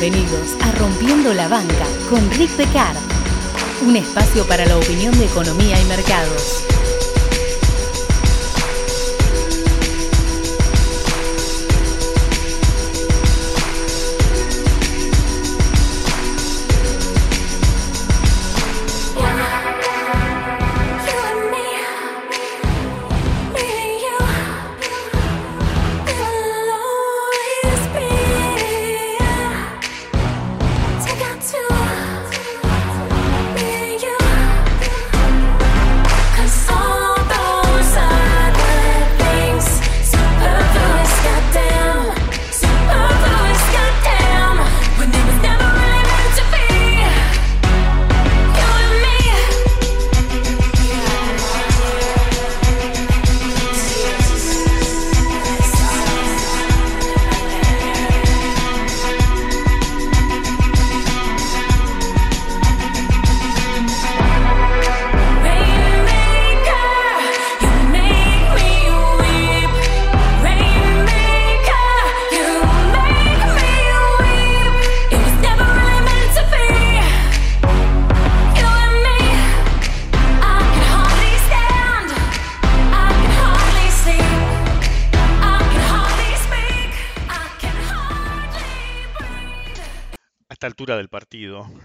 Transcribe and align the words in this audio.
Bienvenidos 0.00 0.56
a 0.62 0.72
Rompiendo 0.78 1.34
la 1.34 1.46
Banca 1.46 1.84
con 2.08 2.30
Rick 2.30 2.56
Pecard, 2.56 2.96
un 3.86 3.96
espacio 3.96 4.46
para 4.46 4.64
la 4.64 4.78
opinión 4.78 5.16
de 5.18 5.26
economía 5.26 5.78
y 5.78 5.84
mercados. 5.84 6.64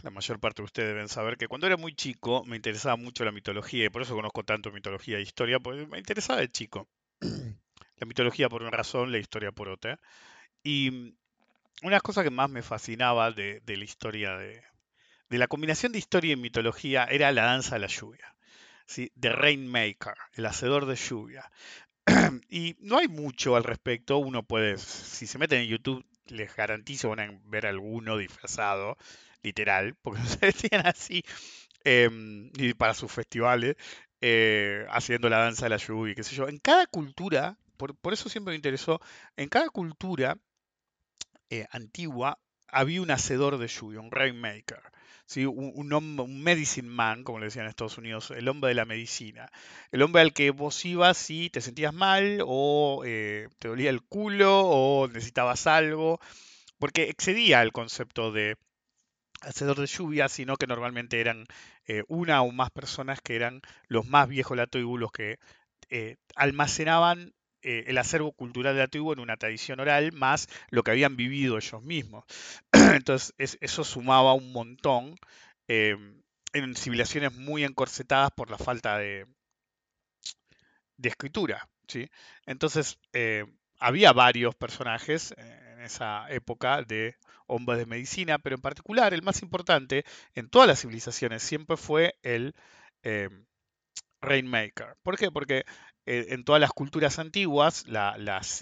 La 0.06 0.12
mayor 0.12 0.40
parte 0.40 0.62
de 0.62 0.66
ustedes 0.66 0.90
deben 0.90 1.10
saber 1.10 1.36
que 1.36 1.48
cuando 1.48 1.66
era 1.66 1.78
muy 1.78 1.96
chico 1.96 2.46
me 2.46 2.58
interesaba 2.58 2.96
mucho 2.96 3.26
la 3.26 3.32
mitología 3.32 3.86
y 3.86 3.90
por 3.90 4.04
eso 4.04 4.14
conozco 4.14 4.44
tanto 4.44 4.72
mitología 4.72 5.18
e 5.18 5.22
historia, 5.22 5.60
porque 5.60 5.88
me 5.88 5.98
interesaba 5.98 6.42
de 6.42 6.52
chico. 6.52 6.88
La 7.98 8.06
mitología 8.06 8.50
por 8.50 8.62
una 8.62 8.72
razón, 8.72 9.14
la 9.14 9.20
historia 9.20 9.54
por 9.54 9.70
otra. 9.70 10.02
Y 10.62 10.90
una 11.82 11.92
de 11.92 11.92
las 11.92 12.02
cosas 12.02 12.26
que 12.26 12.30
más 12.30 12.50
me 12.50 12.62
fascinaba 12.62 13.32
de, 13.32 13.62
la 13.66 13.84
historia 13.86 14.36
de, 14.36 14.62
la 15.30 15.48
combinación 15.48 15.94
de 15.94 16.00
historia 16.00 16.34
y 16.34 16.36
mitología 16.36 17.06
era 17.06 17.32
la 17.32 17.46
danza 17.46 17.76
de 17.76 17.80
la 17.80 17.88
lluvia. 17.88 18.36
¿sí? 18.86 19.14
The 19.18 19.30
Rainmaker, 19.30 20.16
el 20.34 20.46
hacedor 20.46 20.88
de 20.88 20.98
lluvia. 20.98 21.50
y 22.50 22.76
no 22.80 22.98
hay 22.98 23.08
mucho 23.08 23.56
al 23.56 23.64
respecto. 23.64 24.18
Uno 24.18 24.44
puede, 24.44 24.78
si 24.78 25.26
se 25.26 25.38
mete 25.38 25.58
en 25.58 25.70
YouTube, 25.70 26.06
les 26.28 26.54
garantizo 26.54 27.10
van 27.10 27.20
a 27.22 27.40
ver 27.46 27.66
alguno 27.66 28.18
disfrazado, 28.18 28.98
literal, 29.46 29.96
porque 30.02 30.22
se 30.28 30.38
vestían 30.38 30.86
así 30.86 31.24
em, 31.84 32.52
y 32.58 32.74
para 32.74 32.94
sus 32.94 33.12
festivales, 33.12 33.76
eh, 34.22 34.86
haciendo 34.90 35.30
la 35.30 35.38
danza 35.38 35.66
de 35.66 35.70
la 35.70 35.78
lluvia, 35.78 36.16
qué 36.16 36.24
sé 36.24 36.36
yo. 36.36 36.48
En 36.48 36.58
cada 36.58 36.88
cultura, 36.88 37.58
por, 37.78 38.14
eso 38.14 38.30
siempre 38.30 38.52
me 38.52 38.56
interesó, 38.56 39.00
en 39.38 39.50
cada 39.50 39.70
cultura 39.70 40.38
eh, 41.50 41.68
antigua 41.72 42.40
había 42.68 43.02
un 43.02 43.12
hacedor 43.12 43.58
de 43.58 43.68
lluvia, 43.68 44.00
un 44.02 44.12
rainmaker. 44.12 44.82
¿sí? 45.26 45.46
Un, 45.46 45.94
hombre, 45.94 46.24
un 46.26 46.42
medicine 46.44 46.88
man, 46.88 47.24
como 47.24 47.40
le 47.40 47.46
decían 47.46 47.66
en 47.66 47.70
Estados 47.70 47.98
Unidos, 47.98 48.32
el 48.32 48.48
hombre 48.48 48.70
de 48.70 48.76
la 48.76 48.86
medicina. 48.86 49.50
El 49.92 50.02
hombre 50.02 50.22
al 50.22 50.34
que 50.34 50.52
vos 50.52 50.84
ibas 50.86 51.18
si 51.18 51.50
te 51.50 51.62
sentías 51.62 51.94
mal 51.94 52.40
o 52.46 53.04
eh, 53.06 53.48
te 53.60 53.68
dolía 53.68 53.90
el 53.90 54.02
culo 54.02 54.62
o 54.62 55.08
necesitabas 55.08 55.68
algo, 55.68 56.20
porque 56.80 57.10
excedía 57.10 57.62
el 57.62 57.72
concepto 57.72 58.32
de 58.32 58.58
hacedor 59.46 59.80
de 59.80 59.88
lluvia, 59.88 60.28
sino 60.28 60.58
que 60.58 60.68
normalmente 60.68 61.20
eran 61.20 61.46
eh, 61.88 62.04
una 62.08 62.42
o 62.42 62.52
más 62.52 62.72
personas 62.72 63.22
que 63.22 63.36
eran 63.36 63.62
los 63.88 64.08
más 64.08 64.28
viejos 64.28 64.58
latíbulos 64.58 65.12
que 65.12 65.38
eh, 65.90 66.18
almacenaban 66.36 67.34
eh, 67.62 67.86
el 67.88 67.98
acervo 67.98 68.32
cultural 68.32 68.76
de 68.76 68.82
la 68.82 68.88
tribu 68.88 69.14
en 69.14 69.20
una 69.20 69.38
tradición 69.38 69.80
oral, 69.80 70.12
más 70.14 70.48
lo 70.70 70.84
que 70.84 70.92
habían 70.92 71.16
vivido 71.16 71.58
ellos 71.58 71.84
mismos. 71.84 72.26
Entonces, 72.94 73.34
eso 73.38 73.84
sumaba 73.84 74.34
un 74.34 74.52
montón 74.52 75.16
em, 75.68 76.22
en 76.54 76.76
civilizaciones 76.76 77.34
muy 77.34 77.64
encorsetadas 77.64 78.32
por 78.32 78.50
la 78.50 78.58
falta 78.58 78.98
de, 78.98 79.26
de 80.98 81.10
escritura. 81.10 81.68
¿sí? 81.88 82.10
Entonces, 82.46 83.00
había 83.80 84.14
varios 84.14 84.56
personajes 84.56 85.34
esa 85.86 86.26
época 86.30 86.82
de 86.84 87.16
hombres 87.48 87.80
de 87.80 87.86
medicina, 87.86 88.40
pero 88.40 88.56
en 88.56 88.62
particular 88.62 89.14
el 89.14 89.22
más 89.22 89.42
importante 89.42 90.06
en 90.34 90.50
todas 90.50 90.68
las 90.68 90.82
civilizaciones 90.82 91.44
siempre 91.44 91.78
fue 91.78 92.18
el 92.24 92.56
em, 93.04 93.46
Rainmaker. 94.22 94.98
¿Por 95.04 95.18
qué? 95.18 95.32
Porque 95.32 95.66
eh, 96.06 96.28
en 96.30 96.44
todas 96.44 96.62
las 96.62 96.72
culturas 96.72 97.18
antiguas, 97.20 97.86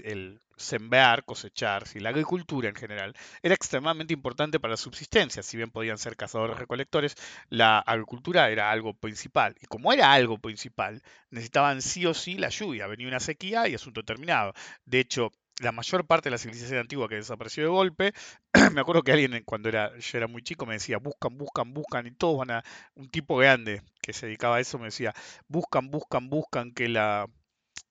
el 0.03 0.39
sembrar, 0.55 1.25
cosechar, 1.25 1.83
la 1.95 2.09
agricultura 2.09 2.69
en 2.69 2.75
general, 2.75 3.15
era 3.41 3.53
extremadamente 3.55 4.13
importante 4.13 4.59
para 4.59 4.73
la 4.73 4.77
subsistencia. 4.77 5.43
Si 5.43 5.57
bien 5.57 5.71
podían 5.71 5.97
ser 5.97 6.15
cazadores 6.15 6.57
recolectores, 6.57 7.15
la 7.49 7.79
agricultura 7.79 8.49
era 8.49 8.71
algo 8.71 8.93
principal. 8.93 9.55
Y 9.61 9.65
como 9.65 9.91
era 9.91 10.13
algo 10.13 10.37
principal, 10.37 11.01
necesitaban 11.31 11.81
sí 11.81 12.05
o 12.05 12.13
sí 12.13 12.37
la 12.37 12.49
lluvia. 12.49 12.87
Venía 12.87 13.07
una 13.07 13.19
sequía 13.19 13.67
y 13.67 13.75
asunto 13.75 14.03
terminado. 14.03 14.53
De 14.85 14.99
hecho, 14.99 15.31
la 15.63 15.71
mayor 15.71 16.05
parte 16.05 16.29
de 16.29 16.31
la 16.31 16.37
civilización 16.37 16.79
antigua 16.79 17.07
que 17.09 17.15
desapareció 17.15 17.63
de 17.63 17.69
golpe, 17.69 18.13
me 18.73 18.81
acuerdo 18.81 19.01
que 19.01 19.11
alguien 19.11 19.41
cuando 19.45 19.69
yo 19.69 20.17
era 20.17 20.27
muy 20.27 20.43
chico 20.43 20.65
me 20.65 20.75
decía, 20.75 20.97
buscan, 20.97 21.37
buscan, 21.37 21.73
buscan, 21.73 22.07
y 22.07 22.11
todos 22.11 22.37
van 22.37 22.51
a, 22.51 22.63
un 22.95 23.09
tipo 23.09 23.37
grande 23.37 23.81
que 24.01 24.13
se 24.13 24.27
dedicaba 24.27 24.57
a 24.57 24.59
eso 24.59 24.77
me 24.77 24.85
decía, 24.85 25.13
buscan, 25.47 25.89
buscan, 25.89 26.29
buscan 26.29 26.71
que 26.71 26.89
la, 26.89 27.27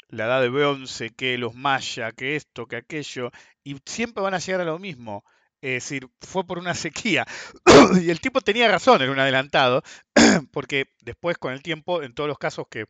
la 0.08 0.26
edad 0.26 0.42
de 0.42 0.50
bronce, 0.50 1.10
que 1.10 1.38
los 1.38 1.54
mayas, 1.54 2.12
que 2.14 2.36
esto, 2.36 2.66
que 2.66 2.76
aquello, 2.76 3.30
y 3.64 3.76
siempre 3.86 4.22
van 4.22 4.34
a 4.34 4.38
llegar 4.38 4.60
a 4.60 4.64
lo 4.64 4.78
mismo. 4.78 5.24
Es 5.62 5.84
decir, 5.84 6.08
fue 6.20 6.44
por 6.44 6.58
una 6.58 6.74
sequía. 6.74 7.24
y 8.02 8.10
el 8.10 8.20
tipo 8.20 8.40
tenía 8.40 8.68
razón, 8.68 9.00
era 9.00 9.12
un 9.12 9.18
adelantado, 9.18 9.82
porque 10.52 10.86
después 11.02 11.38
con 11.38 11.52
el 11.52 11.62
tiempo, 11.62 12.02
en 12.02 12.14
todos 12.14 12.28
los 12.28 12.38
casos 12.38 12.66
que 12.68 12.86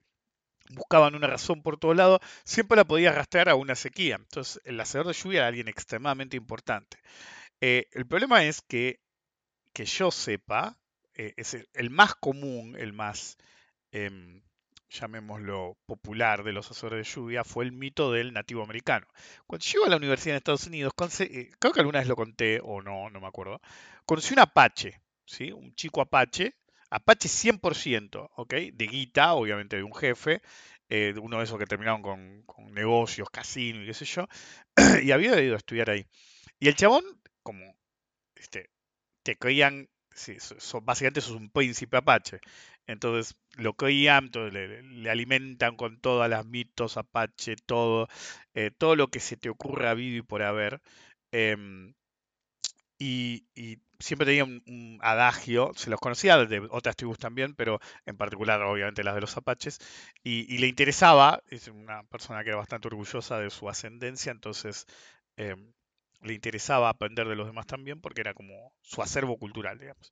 buscaban 0.71 1.15
una 1.15 1.27
razón 1.27 1.63
por 1.63 1.79
todos 1.79 1.97
lados, 1.97 2.21
siempre 2.45 2.77
la 2.77 2.85
podía 2.85 3.11
arrastrar 3.11 3.49
a 3.49 3.55
una 3.55 3.75
sequía. 3.75 4.17
Entonces, 4.17 4.61
el 4.65 4.81
hacedor 4.81 5.07
de 5.09 5.15
lluvia 5.15 5.39
era 5.39 5.49
alguien 5.49 5.69
extremadamente 5.69 6.37
importante. 6.37 6.99
Eh, 7.61 7.89
el 7.93 8.07
problema 8.07 8.45
es 8.45 8.63
que, 8.63 9.01
que 9.73 9.85
yo 9.85 10.11
sepa, 10.11 10.77
eh, 11.15 11.35
es 11.37 11.57
el, 11.75 11.91
más 11.91 12.15
común, 12.17 12.77
el 12.79 12.93
más, 12.93 13.39
em, 13.93 14.43
llamémoslo, 14.91 15.77
popular 15.87 16.45
de 16.45 16.53
los 16.53 16.71
hacedores 16.71 17.07
de 17.07 17.15
lluvia, 17.15 17.45
fue 17.45 17.65
el 17.65 17.73
mito 17.73 18.13
del 18.13 18.33
nativo 18.33 18.63
americano. 18.63 19.07
Cuando 19.47 19.65
yo 19.65 19.79
iba 19.81 19.87
a 19.87 19.91
la 19.91 19.97
universidad 19.97 20.35
en 20.35 20.39
Estados 20.39 20.67
Unidos, 20.67 20.93
eh, 21.21 21.51
creo 21.59 21.73
que 21.73 21.81
alguna 21.81 22.01
vez 22.01 22.09
lo 22.09 22.17
conté 22.17 22.61
o 22.63 22.83
no, 22.83 23.11
no 23.11 23.21
me 23.21 23.27
acuerdo, 23.27 23.61
conocí 24.07 24.35
un 24.35 24.41
apache, 24.41 25.01
¿sí? 25.27 25.53
un 25.53 25.75
chico 25.75 26.01
apache, 26.01 26.57
Apache 26.93 27.29
100%, 27.29 28.31
¿ok? 28.37 28.55
De 28.75 28.87
guita, 28.87 29.33
obviamente 29.33 29.77
de 29.77 29.83
un 29.83 29.95
jefe, 29.95 30.43
eh, 30.91 31.15
uno 31.21 31.39
de 31.39 31.45
esos 31.45 31.59
que 31.59 31.65
terminaron 31.65 32.03
con, 32.03 32.45
negocios, 32.75 33.31
casino 33.31 33.83
y 33.83 33.87
qué 33.87 33.95
sé 33.95 34.05
yo, 34.05 34.29
y 35.03 35.11
había 35.11 35.41
ido 35.41 35.55
a 35.55 35.57
estudiar 35.57 35.89
ahí. 35.89 36.07
Y 36.61 36.69
el 36.69 36.75
chabón, 36.77 37.05
como 37.43 37.77
este, 38.37 38.71
te 39.23 39.37
creían, 39.37 39.89
básicamente 40.83 41.23
sos 41.23 41.37
un 41.37 41.51
príncipe 41.51 41.97
Apache. 41.97 42.41
Entonces 42.87 43.37
lo 43.57 43.75
creían, 43.75 44.31
le, 44.53 45.11
alimentan 45.11 45.77
con 45.77 45.99
todas 46.01 46.29
las 46.29 46.45
mitos 46.45 46.99
Apache, 46.99 47.57
todo, 47.57 48.09
eh, 48.55 48.71
todo 48.77 48.97
lo 48.97 49.09
que 49.09 49.21
se 49.21 49.39
te 49.39 49.49
ocurra 49.49 49.91
habido 49.91 50.19
y 50.19 50.23
por 50.23 50.43
haber. 50.43 50.83
Em, 51.33 51.95
y, 53.03 53.79
siempre 53.99 54.27
tenía 54.27 54.45
un, 54.45 54.99
adagio, 55.01 55.73
se 55.77 55.91
los 55.91 56.01
conocía 56.01 56.37
de 56.45 56.67
otras 56.71 56.97
tribus 56.97 57.19
también, 57.19 57.55
pero 57.55 57.81
en 58.07 58.17
particular 58.17 58.61
obviamente 58.63 59.05
las 59.05 59.15
de 59.15 59.21
los 59.21 59.37
apaches, 59.37 59.79
y, 60.25 60.59
le 60.59 60.67
interesaba, 60.67 61.43
es 61.49 61.69
una 61.69 62.03
persona 62.05 62.43
que 62.43 62.51
era 62.51 62.59
bastante 62.59 62.89
orgullosa 62.89 63.39
de 63.39 63.51
su 63.51 63.69
ascendencia, 63.69 64.33
entonces 64.33 64.87
em, 65.37 65.73
le 66.23 66.35
interesaba 66.35 66.89
aprender 66.89 67.29
de 67.29 67.37
los 67.37 67.47
demás 67.47 67.67
también 67.67 68.01
porque 68.01 68.21
era 68.21 68.35
como 68.35 68.73
su 68.83 69.03
acervo 69.03 69.37
cultural, 69.39 69.79
digamos. 69.79 70.11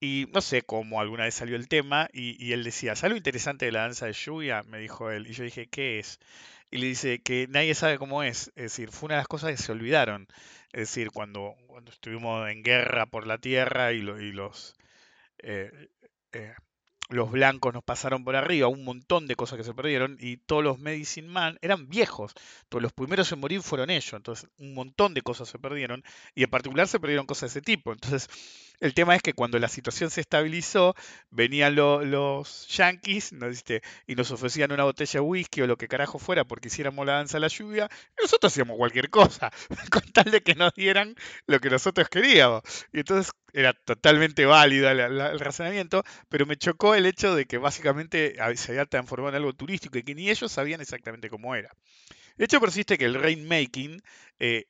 Y 0.00 0.26
no 0.32 0.40
sé 0.40 0.62
cómo 0.62 1.00
alguna 1.00 1.24
vez 1.24 1.34
salió 1.34 1.56
el 1.56 1.68
tema 1.68 2.08
y, 2.12 2.52
él 2.52 2.62
decía, 2.64 2.94
¿sabes 2.94 3.16
interesante 3.16 3.66
de 3.66 3.72
la 3.72 3.80
danza 3.82 4.06
de 4.06 4.12
lluvia? 4.12 4.62
Me 4.64 4.78
dijo 4.78 5.10
él. 5.10 5.26
Y 5.26 5.32
yo 5.32 5.42
dije, 5.44 5.68
¿qué 5.68 5.98
es? 5.98 6.20
Y 6.70 6.78
le 6.78 6.86
dice 6.86 7.20
que 7.20 7.48
nadie 7.48 7.74
sabe 7.74 7.98
cómo 7.98 8.22
es. 8.22 8.48
Es 8.48 8.64
decir, 8.64 8.90
fue 8.92 9.06
una 9.08 9.16
de 9.16 9.20
las 9.20 9.28
cosas 9.28 9.50
que 9.50 9.56
se 9.56 9.72
olvidaron. 9.72 10.28
Es 10.72 10.80
decir, 10.88 11.10
cuando, 11.10 11.54
cuando 11.66 11.90
estuvimos 11.90 12.48
en 12.50 12.62
guerra 12.62 13.06
por 13.06 13.26
la 13.26 13.38
tierra 13.38 13.92
y, 13.92 14.02
lo- 14.02 14.20
y 14.20 14.32
los, 14.32 14.74
eh, 15.38 15.88
eh, 16.32 16.54
los 17.10 17.30
blancos 17.32 17.74
nos 17.74 17.84
pasaron 17.84 18.24
por 18.24 18.36
arriba, 18.36 18.68
un 18.68 18.84
montón 18.84 19.26
de 19.28 19.36
cosas 19.36 19.58
que 19.58 19.64
se 19.64 19.74
perdieron 19.74 20.16
y 20.20 20.38
todos 20.38 20.64
los 20.64 20.78
Medicine 20.78 21.28
Man 21.28 21.58
eran 21.62 21.88
viejos. 21.88 22.34
Todos 22.68 22.82
los 22.82 22.92
primeros 22.92 23.32
en 23.32 23.40
morir 23.40 23.62
fueron 23.62 23.90
ellos. 23.90 24.12
Entonces, 24.14 24.50
un 24.58 24.74
montón 24.74 25.14
de 25.14 25.22
cosas 25.22 25.48
se 25.48 25.58
perdieron 25.58 26.04
y 26.34 26.44
en 26.44 26.50
particular 26.50 26.88
se 26.88 27.00
perdieron 27.00 27.26
cosas 27.26 27.54
de 27.54 27.60
ese 27.60 27.62
tipo. 27.64 27.92
Entonces, 27.92 28.28
el 28.80 28.94
tema 28.94 29.14
es 29.16 29.22
que 29.22 29.32
cuando 29.34 29.58
la 29.58 29.68
situación 29.68 30.10
se 30.10 30.20
estabilizó, 30.20 30.94
venían 31.30 31.74
lo- 31.74 32.04
los 32.04 32.66
yankees 32.68 33.32
¿no? 33.32 33.46
Y 34.06 34.14
nos 34.14 34.30
ofrecían 34.30 34.72
una 34.72 34.84
botella 34.84 35.12
de 35.14 35.20
whisky 35.20 35.62
o 35.62 35.66
lo 35.66 35.76
que 35.76 35.88
carajo 35.88 36.18
fuera 36.18 36.44
porque 36.44 36.68
hiciéramos 36.68 37.06
la 37.06 37.14
danza 37.14 37.36
a 37.38 37.40
la 37.40 37.48
lluvia, 37.48 37.88
y 38.18 38.22
nosotros 38.22 38.52
hacíamos 38.52 38.76
cualquier 38.76 39.10
cosa, 39.10 39.50
con 39.92 40.02
tal 40.12 40.30
de 40.30 40.42
que 40.42 40.54
nos 40.54 40.72
dieran 40.74 41.14
lo 41.46 41.60
que 41.60 41.70
nosotros 41.70 42.08
queríamos. 42.08 42.62
Y 42.92 43.00
entonces 43.00 43.32
era 43.52 43.72
totalmente 43.72 44.44
válido 44.46 44.92
la- 44.94 45.30
el 45.30 45.40
razonamiento, 45.40 46.02
pero 46.28 46.46
me 46.46 46.56
chocó 46.56 46.94
el 46.94 47.06
hecho 47.06 47.34
de 47.34 47.46
que 47.46 47.58
básicamente 47.58 48.36
se 48.56 48.72
había 48.72 48.86
transformado 48.86 49.30
en 49.30 49.36
algo 49.36 49.52
turístico 49.54 49.98
y 49.98 50.02
que 50.02 50.14
ni 50.14 50.30
ellos 50.30 50.50
sabían 50.52 50.80
exactamente 50.80 51.30
cómo 51.30 51.54
era. 51.54 51.70
De 52.36 52.44
hecho, 52.46 52.60
persiste 52.60 52.98
que 52.98 53.04
el 53.06 53.14
rainmaking 53.14 54.02
eh, 54.38 54.66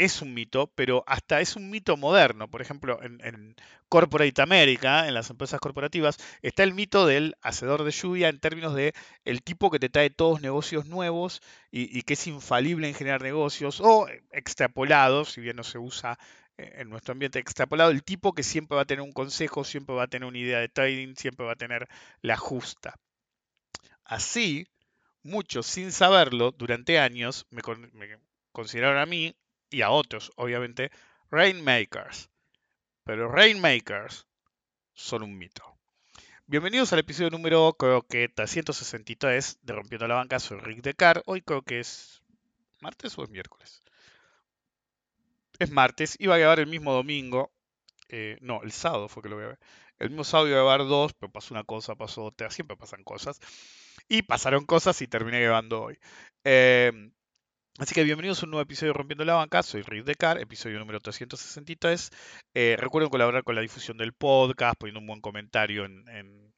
es 0.00 0.22
un 0.22 0.32
mito, 0.32 0.72
pero 0.74 1.04
hasta 1.06 1.40
es 1.40 1.56
un 1.56 1.68
mito 1.68 1.96
moderno. 1.96 2.50
Por 2.50 2.62
ejemplo, 2.62 3.02
en, 3.02 3.20
en 3.22 3.54
Corporate 3.90 4.40
America, 4.40 5.06
en 5.06 5.14
las 5.14 5.28
empresas 5.28 5.60
corporativas, 5.60 6.16
está 6.42 6.62
el 6.62 6.72
mito 6.72 7.06
del 7.06 7.36
hacedor 7.42 7.84
de 7.84 7.90
lluvia 7.90 8.28
en 8.28 8.40
términos 8.40 8.74
de 8.74 8.94
el 9.24 9.42
tipo 9.42 9.70
que 9.70 9.78
te 9.78 9.90
trae 9.90 10.08
todos 10.08 10.40
negocios 10.40 10.86
nuevos 10.86 11.42
y, 11.70 12.00
que 12.02 12.14
es 12.14 12.26
infalible 12.26 12.88
en 12.88 12.94
generar 12.94 13.20
negocios, 13.20 13.80
o 13.82 14.08
extrapolado, 14.30 15.24
si 15.24 15.42
bien 15.42 15.56
no 15.56 15.64
se 15.64 15.78
usa 15.78 16.18
eh, 16.56 16.76
en 16.76 16.88
nuestro 16.88 17.12
ambiente 17.12 17.38
extrapolado, 17.38 17.90
el 17.90 18.02
tipo 18.02 18.32
que 18.32 18.42
siempre 18.42 18.76
va 18.76 18.82
a 18.82 18.86
tener 18.86 19.02
un 19.02 19.12
consejo, 19.12 19.64
siempre 19.64 19.94
va 19.94 20.04
a 20.04 20.08
tener 20.08 20.26
una 20.26 20.38
idea 20.38 20.60
de 20.60 20.68
trading, 20.68 21.14
siempre 21.16 21.44
va 21.44 21.52
a 21.52 21.56
tener 21.56 21.88
la 22.22 22.36
justa. 22.36 22.94
Así, 24.04 24.66
muchos, 25.22 25.66
sin 25.66 25.92
saberlo, 25.92 26.52
durante 26.52 26.98
años 26.98 27.46
me 27.50 27.60
consideraron 28.52 28.98
a 28.98 29.06
mí 29.06 29.34
y 29.70 29.82
a 29.82 29.90
otros, 29.90 30.32
obviamente, 30.36 30.90
Rainmakers. 31.30 32.28
Pero 33.04 33.28
Rainmakers 33.28 34.26
son 34.92 35.22
un 35.22 35.38
mito. 35.38 35.64
Bienvenidos 36.46 36.92
al 36.92 36.98
episodio 36.98 37.30
número, 37.30 37.72
creo 37.74 38.02
que 38.02 38.28
363 38.28 39.58
de 39.62 39.72
Rompiendo 39.72 40.08
la 40.08 40.16
Banca. 40.16 40.40
Soy 40.40 40.58
Rick 40.58 40.82
Decar. 40.82 41.22
Hoy 41.26 41.42
creo 41.42 41.62
que 41.62 41.78
es 41.78 42.22
martes 42.80 43.16
o 43.16 43.22
es 43.22 43.30
miércoles. 43.30 43.82
Es 45.60 45.70
martes. 45.70 46.16
Iba 46.18 46.34
a 46.34 46.38
grabar 46.38 46.58
el 46.60 46.66
mismo 46.66 46.92
domingo. 46.92 47.52
eh, 48.08 48.38
no, 48.40 48.62
el 48.62 48.72
sábado 48.72 49.08
fue 49.08 49.22
que 49.22 49.28
lo 49.28 49.36
ver. 49.36 49.58
El 49.98 50.10
mismo 50.10 50.24
sábado 50.24 50.48
iba 50.48 50.58
a 50.58 50.62
grabar 50.62 50.80
dos, 50.88 51.12
pero 51.14 51.30
pasó 51.30 51.54
una 51.54 51.62
cosa, 51.62 51.94
pasó 51.94 52.24
otra. 52.24 52.50
Siempre 52.50 52.76
pasan 52.76 53.04
cosas. 53.04 53.38
Y 54.08 54.22
pasaron 54.22 54.66
cosas 54.66 55.00
y 55.02 55.06
terminé 55.06 55.40
grabando 55.40 55.82
hoy. 55.82 55.98
Eh, 56.42 57.12
Así 57.80 57.94
que 57.94 58.04
bienvenidos 58.04 58.42
a 58.42 58.44
un 58.44 58.50
nuevo 58.50 58.62
episodio 58.62 58.92
de 58.92 58.98
Rompiendo 58.98 59.24
la 59.24 59.36
Banca. 59.36 59.62
Soy 59.62 59.80
Rick 59.80 60.04
Decar, 60.04 60.38
episodio 60.38 60.78
número 60.78 61.00
363. 61.00 62.10
Eh, 62.52 62.76
recuerden 62.78 63.08
colaborar 63.08 63.42
con 63.42 63.54
la 63.54 63.62
difusión 63.62 63.96
del 63.96 64.12
podcast, 64.12 64.78
poniendo 64.78 65.00
un 65.00 65.06
buen 65.06 65.22
comentario 65.22 65.86
en, 65.86 66.52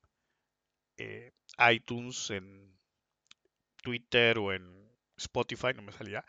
eh, 0.99 1.31
iTunes, 1.71 2.29
en 2.31 2.77
Twitter 3.85 4.37
o 4.39 4.53
en 4.53 4.91
Spotify, 5.17 5.69
no 5.77 5.83
me 5.83 5.93
salía. 5.93 6.25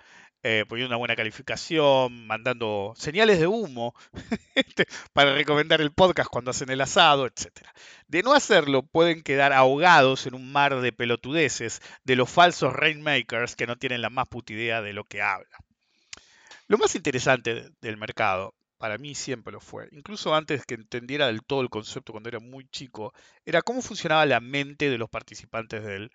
Eh, 0.45 0.65
poniendo 0.67 0.89
una 0.89 0.97
buena 0.97 1.15
calificación, 1.15 2.27
mandando 2.27 2.93
señales 2.97 3.39
de 3.39 3.47
humo 3.47 3.95
este, 4.55 4.87
para 5.13 5.33
recomendar 5.33 5.79
el 5.79 5.93
podcast 5.93 6.29
cuando 6.29 6.51
hacen 6.51 6.69
el 6.69 6.81
asado, 6.81 7.25
etc. 7.25 7.69
De 8.07 8.23
no 8.23 8.33
hacerlo, 8.33 8.83
pueden 8.83 9.23
quedar 9.23 9.53
ahogados 9.53 10.27
en 10.27 10.35
un 10.35 10.51
mar 10.51 10.81
de 10.81 10.91
pelotudeces 10.91 11.81
de 12.03 12.17
los 12.17 12.29
falsos 12.29 12.73
rainmakers 12.73 13.55
que 13.55 13.67
no 13.67 13.77
tienen 13.77 14.01
la 14.01 14.09
más 14.09 14.27
puta 14.27 14.51
idea 14.53 14.81
de 14.81 14.91
lo 14.93 15.05
que 15.05 15.21
hablan. 15.21 15.61
Lo 16.67 16.77
más 16.77 16.95
interesante 16.95 17.53
de- 17.55 17.69
del 17.81 17.95
mercado, 17.97 18.53
para 18.77 18.97
mí 18.97 19.15
siempre 19.15 19.53
lo 19.53 19.61
fue, 19.61 19.87
incluso 19.93 20.35
antes 20.35 20.65
que 20.65 20.73
entendiera 20.75 21.27
del 21.27 21.41
todo 21.43 21.61
el 21.61 21.69
concepto 21.69 22.11
cuando 22.11 22.27
era 22.29 22.39
muy 22.39 22.67
chico, 22.67 23.13
era 23.45 23.61
cómo 23.61 23.81
funcionaba 23.81 24.25
la 24.25 24.41
mente 24.41 24.89
de 24.89 24.97
los 24.97 25.09
participantes 25.09 25.83
del 25.85 26.11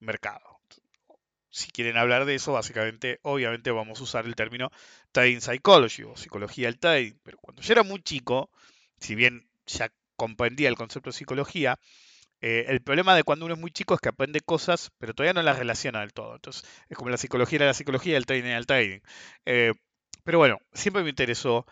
mercado. 0.00 0.53
Si 1.54 1.70
quieren 1.70 1.96
hablar 1.96 2.24
de 2.24 2.34
eso, 2.34 2.52
básicamente, 2.52 3.20
obviamente 3.22 3.70
vamos 3.70 4.00
a 4.00 4.02
usar 4.02 4.26
el 4.26 4.34
término 4.34 4.70
trading 5.12 5.40
psychology 5.40 6.02
o 6.02 6.16
psicología 6.16 6.66
del 6.66 6.80
trading. 6.80 7.14
Pero 7.22 7.38
cuando 7.38 7.62
yo 7.62 7.72
era 7.72 7.84
muy 7.84 8.02
chico, 8.02 8.50
si 8.98 9.14
bien 9.14 9.48
ya 9.66 9.92
comprendía 10.16 10.68
el 10.68 10.74
concepto 10.76 11.10
de 11.10 11.14
psicología, 11.16 11.78
eh, 12.40 12.66
el 12.68 12.82
problema 12.82 13.14
de 13.14 13.22
cuando 13.24 13.46
uno 13.46 13.54
es 13.54 13.60
muy 13.60 13.70
chico 13.70 13.94
es 13.94 14.00
que 14.00 14.08
aprende 14.08 14.40
cosas, 14.40 14.90
pero 14.98 15.14
todavía 15.14 15.32
no 15.34 15.42
las 15.42 15.58
relaciona 15.58 16.00
del 16.00 16.12
todo. 16.12 16.34
Entonces, 16.34 16.64
es 16.88 16.96
como 16.98 17.10
la 17.10 17.18
psicología 17.18 17.58
era 17.58 17.66
la 17.66 17.74
psicología 17.74 18.16
el 18.16 18.26
trading 18.26 18.46
era 18.46 18.58
el 18.58 18.66
trading. 18.66 19.00
Eh, 19.46 19.72
pero 20.24 20.38
bueno, 20.38 20.58
siempre 20.72 21.04
me 21.04 21.10
interesó 21.10 21.66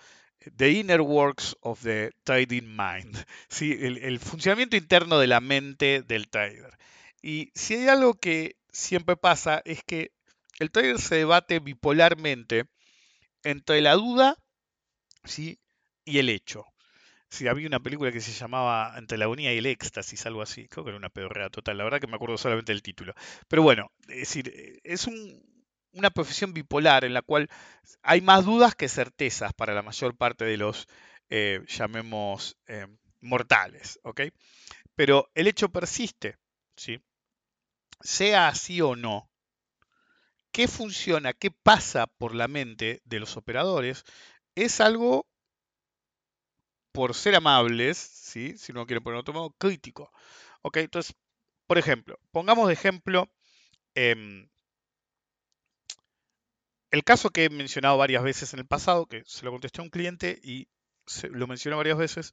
The 0.57 0.71
Inner 0.71 1.01
Works 1.01 1.57
of 1.61 1.83
the 1.83 2.13
Trading 2.25 2.77
Mind, 2.77 3.17
el, 3.61 3.99
el 3.99 4.21
funcionamiento 4.21 4.77
interno 4.77 5.19
de 5.19 5.27
la 5.27 5.41
mente 5.41 6.03
del 6.03 6.29
trader. 6.29 6.79
Y 7.23 7.51
si 7.55 7.75
hay 7.75 7.89
algo 7.89 8.15
que 8.15 8.57
siempre 8.73 9.17
pasa 9.17 9.63
es 9.65 9.83
que 9.85 10.13
el 10.61 10.71
trader 10.71 10.99
se 11.01 11.17
debate 11.17 11.61
bipolarmente 11.61 12.67
entre 13.45 13.81
la 13.83 13.95
duda 13.95 14.37
¿sí? 15.25 15.59
y 16.05 16.19
el 16.19 16.29
hecho. 16.29 16.65
Sí, 17.31 17.49
había 17.49 17.69
una 17.69 17.81
película 17.81 18.13
que 18.13 18.21
se 18.21 18.33
llamaba 18.33 18.95
Entre 18.99 19.19
la 19.19 19.27
agonía 19.27 19.55
y 19.55 19.59
el 19.59 19.67
éxtasis, 19.67 20.27
algo 20.27 20.43
así. 20.43 20.69
Creo 20.69 20.85
que 20.85 20.91
era 20.91 20.99
una 20.99 21.11
pedorrea 21.11 21.51
total. 21.51 21.79
La 21.79 21.85
verdad 21.85 22.01
que 22.01 22.07
me 22.09 22.17
acuerdo 22.17 22.39
solamente 22.39 22.73
del 22.73 22.83
título. 22.83 23.15
Pero 23.49 23.63
bueno, 23.63 23.93
es 24.09 24.19
decir, 24.21 24.81
es 24.85 25.07
un- 25.07 25.43
una 25.93 26.11
profesión 26.11 26.55
bipolar 26.55 27.05
en 27.05 27.15
la 27.15 27.23
cual 27.23 27.49
hay 28.03 28.21
más 28.23 28.45
dudas 28.47 28.75
que 28.77 28.89
certezas 28.89 29.53
para 29.55 29.75
la 29.75 29.83
mayor 29.83 30.17
parte 30.17 30.45
de 30.45 30.57
los, 30.59 30.89
eh, 31.31 31.63
llamemos, 31.69 32.57
eh, 32.69 32.87
mortales. 33.21 34.01
Pero 34.95 35.29
el 35.35 35.47
hecho 35.49 35.69
persiste, 35.71 36.37
¿sí? 36.77 36.99
Sea 38.05 38.47
así 38.47 38.81
o 38.81 38.95
no, 38.95 39.29
¿qué 40.51 40.67
funciona, 40.69 41.33
qué 41.35 41.51
pasa 41.51 42.07
por 42.07 42.35
la 42.35 42.49
mente 42.49 43.03
de 43.05 43.21
los 43.21 43.37
operadores? 43.37 44.05
Es 44.55 44.81
algo, 44.81 45.27
por 46.93 47.15
ser 47.15 47.35
amables, 47.35 47.97
¿sí? 47.99 48.57
Si 48.59 48.73
no 48.73 48.87
quieren 48.87 49.03
poner 49.03 49.21
otro 49.21 49.35
modo, 49.35 49.51
crítico, 49.59 50.11
¿ok? 50.63 50.79
Entonces, 50.79 51.15
por 51.67 51.79
ejemplo, 51.79 52.19
pongamos 52.33 52.69
de 52.69 52.75
ejemplo 52.75 53.29
em, 53.95 54.49
el 56.91 57.05
caso 57.05 57.31
que 57.31 57.45
he 57.45 57.51
mencionado 57.51 57.97
varias 57.99 58.23
veces 58.23 58.53
en 58.53 58.61
el 58.61 58.67
pasado, 58.67 59.07
que 59.07 59.23
se 59.27 59.45
lo 59.45 59.51
contesté 59.51 59.81
a 59.81 59.85
un 59.85 59.91
cliente 59.91 60.39
y 60.43 60.69
se- 61.07 61.29
lo 61.29 61.47
mencionó 61.47 61.77
varias 61.79 61.99
veces, 61.99 62.33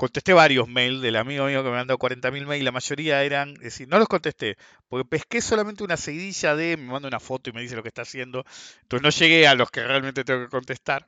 contesté 0.00 0.32
varios 0.32 0.66
mails 0.66 1.02
del 1.02 1.16
amigo 1.16 1.44
mío 1.44 1.62
que 1.62 1.68
me 1.68 1.76
mandó 1.76 1.98
40.000 1.98 2.46
mails, 2.46 2.64
la 2.64 2.72
mayoría 2.72 3.22
eran, 3.22 3.50
es 3.56 3.64
decir, 3.64 3.86
no 3.86 3.98
los 3.98 4.08
contesté, 4.08 4.56
porque 4.88 5.06
pesqué 5.06 5.42
solamente 5.42 5.84
una 5.84 5.98
seguidilla 5.98 6.56
de, 6.56 6.78
me 6.78 6.90
manda 6.90 7.06
una 7.06 7.20
foto 7.20 7.50
y 7.50 7.52
me 7.52 7.60
dice 7.60 7.76
lo 7.76 7.82
que 7.82 7.88
está 7.88 8.00
haciendo, 8.00 8.46
entonces 8.80 9.02
no 9.02 9.10
llegué 9.10 9.46
a 9.46 9.54
los 9.54 9.70
que 9.70 9.84
realmente 9.84 10.24
tengo 10.24 10.44
que 10.44 10.48
contestar, 10.48 11.06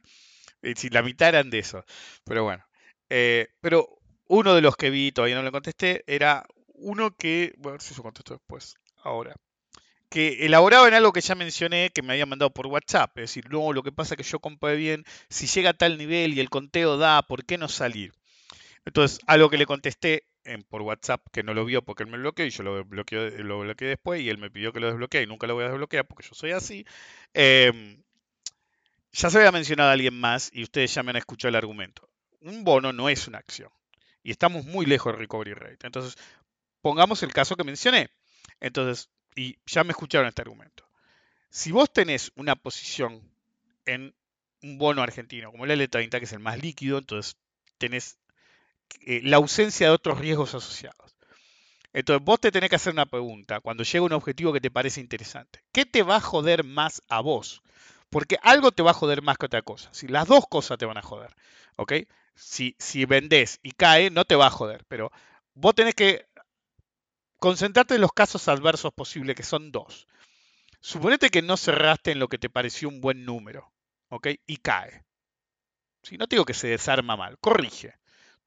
es 0.60 0.74
decir, 0.74 0.92
la 0.92 1.02
mitad 1.02 1.30
eran 1.30 1.48
de 1.48 1.60
esos, 1.60 1.86
pero 2.22 2.44
bueno. 2.44 2.66
Eh, 3.08 3.48
pero 3.62 3.98
uno 4.28 4.54
de 4.54 4.60
los 4.60 4.76
que 4.76 4.90
vi, 4.90 5.10
todavía 5.10 5.36
no 5.36 5.42
lo 5.42 5.52
contesté, 5.52 6.04
era 6.06 6.44
uno 6.74 7.16
que, 7.16 7.54
bueno, 7.56 7.70
a 7.70 7.78
ver 7.78 7.80
si 7.80 7.94
yo 7.94 8.02
contesto 8.02 8.34
después, 8.34 8.74
ahora 9.02 9.34
que 10.10 10.44
elaboraba 10.44 10.86
en 10.86 10.92
algo 10.92 11.10
que 11.10 11.22
ya 11.22 11.34
mencioné 11.34 11.88
que 11.94 12.02
me 12.02 12.12
habían 12.12 12.28
mandado 12.28 12.50
por 12.52 12.66
WhatsApp. 12.66 13.16
Es 13.16 13.30
decir, 13.30 13.46
no, 13.48 13.72
lo 13.72 13.82
que 13.82 13.92
pasa 13.92 14.12
es 14.12 14.18
que 14.18 14.30
yo 14.30 14.40
compré 14.40 14.76
bien, 14.76 15.06
si 15.30 15.46
llega 15.46 15.70
a 15.70 15.72
tal 15.72 15.96
nivel 15.96 16.34
y 16.34 16.40
el 16.40 16.50
conteo 16.50 16.98
da, 16.98 17.22
¿por 17.22 17.46
qué 17.46 17.56
no 17.56 17.66
salir? 17.68 18.12
Entonces, 18.84 19.20
algo 19.26 19.48
que 19.50 19.58
le 19.58 19.66
contesté 19.66 20.24
en, 20.44 20.62
por 20.64 20.82
WhatsApp, 20.82 21.24
que 21.32 21.42
no 21.42 21.54
lo 21.54 21.64
vio 21.64 21.82
porque 21.82 22.02
él 22.02 22.10
me 22.10 22.18
bloqueó 22.18 22.46
y 22.46 22.50
yo 22.50 22.62
lo 22.62 22.84
bloqueé, 22.84 23.30
lo 23.38 23.60
bloqueé 23.60 23.88
después 23.88 24.20
y 24.20 24.28
él 24.28 24.38
me 24.38 24.50
pidió 24.50 24.72
que 24.72 24.80
lo 24.80 24.88
desbloquee 24.88 25.22
y 25.22 25.26
nunca 25.26 25.46
lo 25.46 25.54
voy 25.54 25.64
a 25.64 25.68
desbloquear 25.68 26.06
porque 26.06 26.26
yo 26.28 26.34
soy 26.34 26.52
así. 26.52 26.84
em, 27.34 28.02
ya 29.12 29.30
se 29.30 29.38
había 29.38 29.52
mencionado 29.52 29.90
a 29.90 29.92
alguien 29.92 30.18
más 30.18 30.50
y 30.52 30.62
ustedes 30.62 30.94
ya 30.94 31.02
me 31.02 31.10
han 31.10 31.16
escuchado 31.16 31.50
el 31.50 31.56
argumento. 31.56 32.08
Un 32.40 32.64
bono 32.64 32.92
no 32.92 33.08
es 33.08 33.28
una 33.28 33.38
acción 33.38 33.70
y 34.22 34.30
estamos 34.30 34.64
muy 34.64 34.86
lejos 34.86 35.12
del 35.12 35.20
recovery 35.20 35.54
rate. 35.54 35.86
Entonces, 35.86 36.16
pongamos 36.80 37.22
el 37.22 37.32
caso 37.32 37.56
que 37.56 37.64
mencioné. 37.64 38.10
Entonces, 38.60 39.10
y 39.36 39.58
ya 39.66 39.84
me 39.84 39.90
escucharon 39.92 40.28
este 40.28 40.42
argumento. 40.42 40.88
Si 41.50 41.72
vos 41.72 41.92
tenés 41.92 42.32
una 42.36 42.56
posición 42.56 43.22
en 43.86 44.14
un 44.62 44.78
bono 44.78 45.02
argentino, 45.02 45.50
como 45.50 45.64
el 45.64 45.72
L30, 45.72 46.18
que 46.18 46.24
es 46.24 46.32
el 46.32 46.38
más 46.38 46.58
líquido, 46.62 46.98
entonces 46.98 47.36
tenés 47.78 48.18
eh, 49.00 49.20
la 49.24 49.38
ausencia 49.38 49.88
de 49.88 49.92
otros 49.92 50.18
riesgos 50.18 50.54
asociados. 50.54 51.16
Entonces 51.92 52.24
vos 52.24 52.40
te 52.40 52.50
tenés 52.50 52.70
que 52.70 52.76
hacer 52.76 52.92
una 52.92 53.06
pregunta 53.06 53.60
cuando 53.60 53.84
llega 53.84 54.04
un 54.04 54.12
objetivo 54.12 54.52
que 54.52 54.60
te 54.60 54.70
parece 54.70 55.00
interesante. 55.00 55.62
¿Qué 55.72 55.84
te 55.84 56.02
va 56.02 56.16
a 56.16 56.20
joder 56.20 56.64
más 56.64 57.02
a 57.08 57.20
vos? 57.20 57.62
Porque 58.08 58.38
algo 58.42 58.72
te 58.72 58.82
va 58.82 58.92
a 58.92 58.94
joder 58.94 59.22
más 59.22 59.36
que 59.38 59.46
otra 59.46 59.62
cosa. 59.62 59.90
Si 59.92 60.08
las 60.08 60.26
dos 60.28 60.46
cosas 60.48 60.78
te 60.78 60.86
van 60.86 60.98
a 60.98 61.02
joder, 61.02 61.34
¿ok? 61.76 61.92
Si, 62.34 62.76
si 62.78 63.04
vendés 63.04 63.58
y 63.62 63.72
cae, 63.72 64.10
no 64.10 64.24
te 64.24 64.36
va 64.36 64.46
a 64.46 64.50
joder, 64.50 64.84
pero 64.88 65.10
vos 65.54 65.74
tenés 65.74 65.94
que 65.94 66.26
concentrarte 67.38 67.96
en 67.96 68.00
los 68.00 68.12
casos 68.12 68.48
adversos 68.48 68.92
posibles, 68.94 69.36
que 69.36 69.42
son 69.42 69.72
dos. 69.72 70.06
Suponete 70.80 71.30
que 71.30 71.42
no 71.42 71.56
cerraste 71.56 72.12
en 72.12 72.18
lo 72.18 72.28
que 72.28 72.38
te 72.38 72.48
pareció 72.48 72.88
un 72.88 73.00
buen 73.00 73.24
número, 73.24 73.72
¿ok? 74.08 74.28
Y 74.46 74.58
cae. 74.58 75.04
Si 76.02 76.16
no 76.16 76.26
te 76.26 76.36
digo 76.36 76.44
que 76.44 76.54
se 76.54 76.68
desarma 76.68 77.16
mal, 77.16 77.38
corrige. 77.38 77.94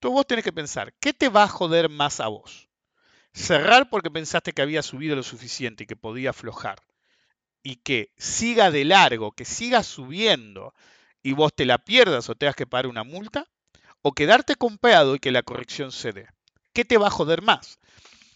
Tú 0.05 0.11
vos 0.11 0.27
tenés 0.27 0.43
que 0.43 0.53
pensar, 0.53 0.93
¿qué 0.99 1.13
te 1.13 1.29
va 1.29 1.45
a 1.45 1.47
joder 1.47 1.89
más 1.89 2.19
a 2.19 2.27
vos? 2.27 2.69
Cerrar 3.33 3.89
porque 3.89 4.11
pensaste 4.11 4.53
que 4.53 4.61
había 4.61 4.83
subido 4.83 5.15
lo 5.15 5.23
suficiente 5.23 5.83
y 5.83 5.87
que 5.87 5.95
podía 5.95 6.29
aflojar. 6.29 6.77
Y 7.63 7.77
que 7.77 8.11
siga 8.15 8.69
de 8.69 8.85
largo, 8.85 9.31
que 9.31 9.45
siga 9.45 9.81
subiendo 9.81 10.75
y 11.23 11.33
vos 11.33 11.55
te 11.55 11.65
la 11.65 11.79
pierdas 11.79 12.29
o 12.29 12.35
tengas 12.35 12.55
que 12.55 12.67
pagar 12.67 12.85
una 12.85 13.03
multa. 13.03 13.47
O 14.03 14.11
quedarte 14.11 14.53
compeado 14.53 15.15
y 15.15 15.19
que 15.19 15.31
la 15.31 15.41
corrección 15.41 15.91
se 15.91 16.11
dé. 16.11 16.27
¿Qué 16.71 16.85
te 16.85 16.99
va 16.99 17.07
a 17.07 17.09
joder 17.09 17.41
más? 17.41 17.79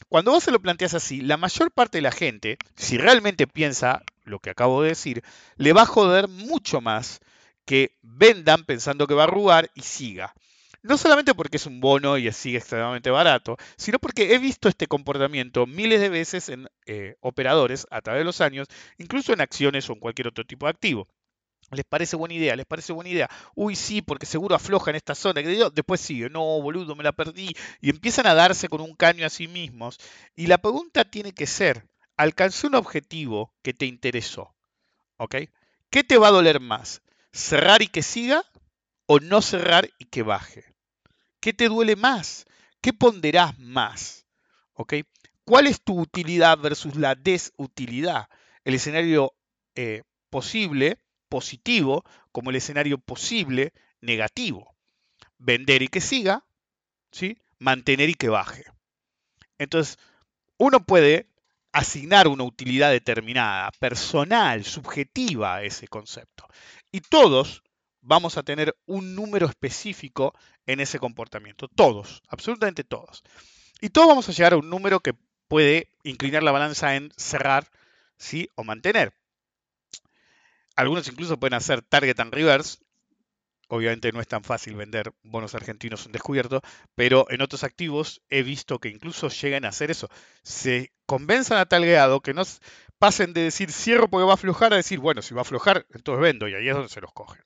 Cuando 0.08 0.32
vos 0.32 0.44
se 0.44 0.50
lo 0.50 0.60
planteas 0.60 0.96
así, 0.96 1.22
la 1.22 1.38
mayor 1.38 1.72
parte 1.72 2.00
de 2.00 2.02
la 2.02 2.12
gente, 2.12 2.58
si 2.78 2.98
realmente 2.98 3.46
piensa 3.46 4.02
lo 4.24 4.40
que 4.40 4.50
acabo 4.50 4.82
de 4.82 4.90
decir, 4.90 5.24
le 5.58 5.74
va 5.74 5.84
a 5.84 5.86
joder 5.86 6.30
mucho 6.30 6.82
más 6.82 7.20
que 7.66 7.96
vendan 8.02 8.64
pensando 8.64 9.06
que 9.06 9.14
va 9.14 9.22
a 9.22 9.28
arrugar 9.28 9.70
y 9.76 9.84
siga. 9.84 10.34
No 10.82 10.98
solamente 10.98 11.34
porque 11.34 11.58
es 11.58 11.66
un 11.66 11.82
bono 11.82 12.18
y 12.18 12.32
sigue 12.32 12.58
extremadamente 12.58 13.10
barato, 13.10 13.58
sino 13.78 14.00
porque 14.00 14.34
he 14.34 14.38
visto 14.40 14.70
este 14.70 14.88
comportamiento 14.88 15.66
miles 15.68 16.00
de 16.00 16.10
veces 16.10 16.50
en 16.50 16.68
eh, 16.86 17.16
operadores 17.20 17.86
a 17.92 18.02
través 18.02 18.22
de 18.22 18.26
los 18.26 18.42
años, 18.42 18.68
incluso 18.98 19.34
en 19.34 19.42
acciones 19.42 19.90
o 19.90 19.94
en 19.94 20.00
cualquier 20.00 20.30
otro 20.30 20.46
tipo 20.46 20.66
de 20.66 20.72
activo. 20.72 21.08
¿Les 21.72 21.86
parece 21.86 22.16
buena 22.16 22.34
idea? 22.34 22.56
¿Les 22.56 22.66
parece 22.66 22.94
buena 22.94 23.10
idea? 23.10 23.30
Uy, 23.54 23.76
sí, 23.76 24.02
porque 24.02 24.26
seguro 24.26 24.56
afloja 24.56 24.90
en 24.90 24.96
esta 24.96 25.14
zona. 25.14 25.42
Después 25.42 26.02
sigue, 26.02 26.30
no, 26.30 26.42
boludo, 26.62 26.96
me 26.96 27.04
la 27.04 27.12
perdí. 27.12 27.56
Y 27.80 27.90
empiezan 27.92 28.26
a 28.26 28.34
darse 28.34 28.70
con 28.70 28.82
un 28.82 28.96
caño 28.96 29.26
a 29.26 29.30
sí 29.30 29.48
mismos. 29.48 30.00
Y 30.36 30.48
la 30.48 30.58
pregunta 30.58 31.06
tiene 31.06 31.32
que 31.32 31.46
ser, 31.46 31.88
alcancé 32.18 32.68
un 32.68 32.76
objetivo 32.76 33.54
que 33.62 33.74
te 33.74 33.86
interesó. 33.86 34.56
¿Ok? 35.18 35.36
¿Qué 35.92 36.04
te 36.04 36.18
va 36.18 36.30
a 36.30 36.32
doler 36.32 36.60
más? 36.60 37.02
¿Cerrar 37.32 37.82
y 37.84 37.88
que 37.88 38.02
siga? 38.02 38.44
¿O 39.12 39.20
no 39.20 39.42
cerrar 39.42 39.90
y 39.98 40.06
que 40.06 40.22
baje? 40.22 40.64
¿Qué 41.40 41.52
te 41.52 41.68
duele 41.68 41.96
más? 41.96 42.46
¿Qué 42.80 42.94
ponderás 42.94 43.58
más? 43.58 44.28
¿Ok? 44.74 44.94
¿Cuál 45.44 45.66
es 45.66 45.82
tu 45.82 46.00
utilidad 46.00 46.60
versus 46.60 46.96
la 46.96 47.16
desutilidad? 47.16 48.30
El 48.64 48.76
escenario 48.76 49.34
eh, 49.74 50.04
posible 50.30 51.00
positivo 51.28 52.04
como 52.32 52.52
el 52.52 52.58
escenario 52.58 53.00
posible 53.00 53.74
negativo. 54.00 54.76
Vender 55.40 55.82
y 55.82 55.88
que 55.88 56.02
siga, 56.02 56.46
¿sí? 57.12 57.40
mantener 57.58 58.10
y 58.10 58.14
que 58.14 58.30
baje. 58.30 58.66
Entonces, 59.58 59.98
uno 60.58 60.82
puede 60.82 61.26
asignar 61.72 62.28
una 62.28 62.44
utilidad 62.44 62.92
determinada, 62.92 63.72
personal, 63.80 64.64
subjetiva 64.66 65.56
a 65.56 65.64
ese 65.64 65.88
concepto. 65.88 66.46
Y 66.92 67.02
todos 67.02 67.64
vamos 68.10 68.38
a 68.38 68.44
tener 68.44 68.76
un 68.88 69.14
número 69.14 69.46
específico 69.46 70.34
en 70.66 70.80
ese 70.80 70.98
comportamiento. 70.98 71.68
Todos, 71.68 72.24
absolutamente 72.28 72.84
todos. 72.84 73.24
Y 73.82 73.90
todos 73.90 74.08
vamos 74.08 74.28
a 74.28 74.32
llegar 74.32 74.54
a 74.54 74.58
un 74.58 74.68
número 74.68 75.00
que 75.00 75.14
puede 75.48 75.90
inclinar 76.04 76.42
la 76.42 76.52
balanza 76.52 76.96
en 76.96 77.12
cerrar 77.16 77.70
¿sí? 78.18 78.50
o 78.56 78.64
mantener. 78.64 79.14
Algunos 80.76 81.08
incluso 81.08 81.40
pueden 81.40 81.54
hacer 81.54 81.84
target 81.84 82.20
and 82.20 82.34
reverse. 82.34 82.80
Obviamente 83.68 84.12
no 84.12 84.22
es 84.22 84.28
tan 84.28 84.44
fácil 84.44 84.74
vender 84.74 85.14
bonos 85.22 85.54
argentinos 85.54 86.08
en 86.08 86.12
descubierto, 86.12 86.62
pero 86.96 87.28
en 87.30 87.44
otros 87.44 87.64
activos 87.64 88.24
he 88.28 88.42
visto 88.42 88.80
que 88.80 88.90
incluso 88.90 89.30
llegan 89.30 89.66
a 89.66 89.70
hacer 89.70 89.92
eso. 89.92 90.10
Se 90.42 90.92
convenzan 91.06 91.60
a 91.60 91.68
tal 91.68 91.86
grado 91.86 92.22
que 92.22 92.34
no 92.34 92.42
pasen 92.98 93.34
de 93.34 93.44
decir 93.44 93.72
cierro 93.72 94.10
porque 94.10 94.26
va 94.26 94.32
a 94.32 94.34
aflojar 94.34 94.74
a 94.74 94.78
decir, 94.78 94.98
bueno, 94.98 95.22
si 95.22 95.36
va 95.36 95.42
a 95.42 95.44
aflojar, 95.44 95.86
entonces 95.92 96.24
vendo 96.24 96.48
y 96.48 96.56
ahí 96.56 96.68
es 96.68 96.74
donde 96.74 96.90
se 96.90 97.02
los 97.02 97.14
cogen. 97.14 97.44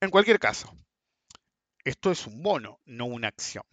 En 0.00 0.10
cualquier 0.10 0.38
caso, 0.38 0.76
esto 1.84 2.10
es 2.10 2.26
un 2.26 2.42
bono, 2.42 2.80
no 2.84 3.06
una 3.06 3.28
acción. 3.28 3.64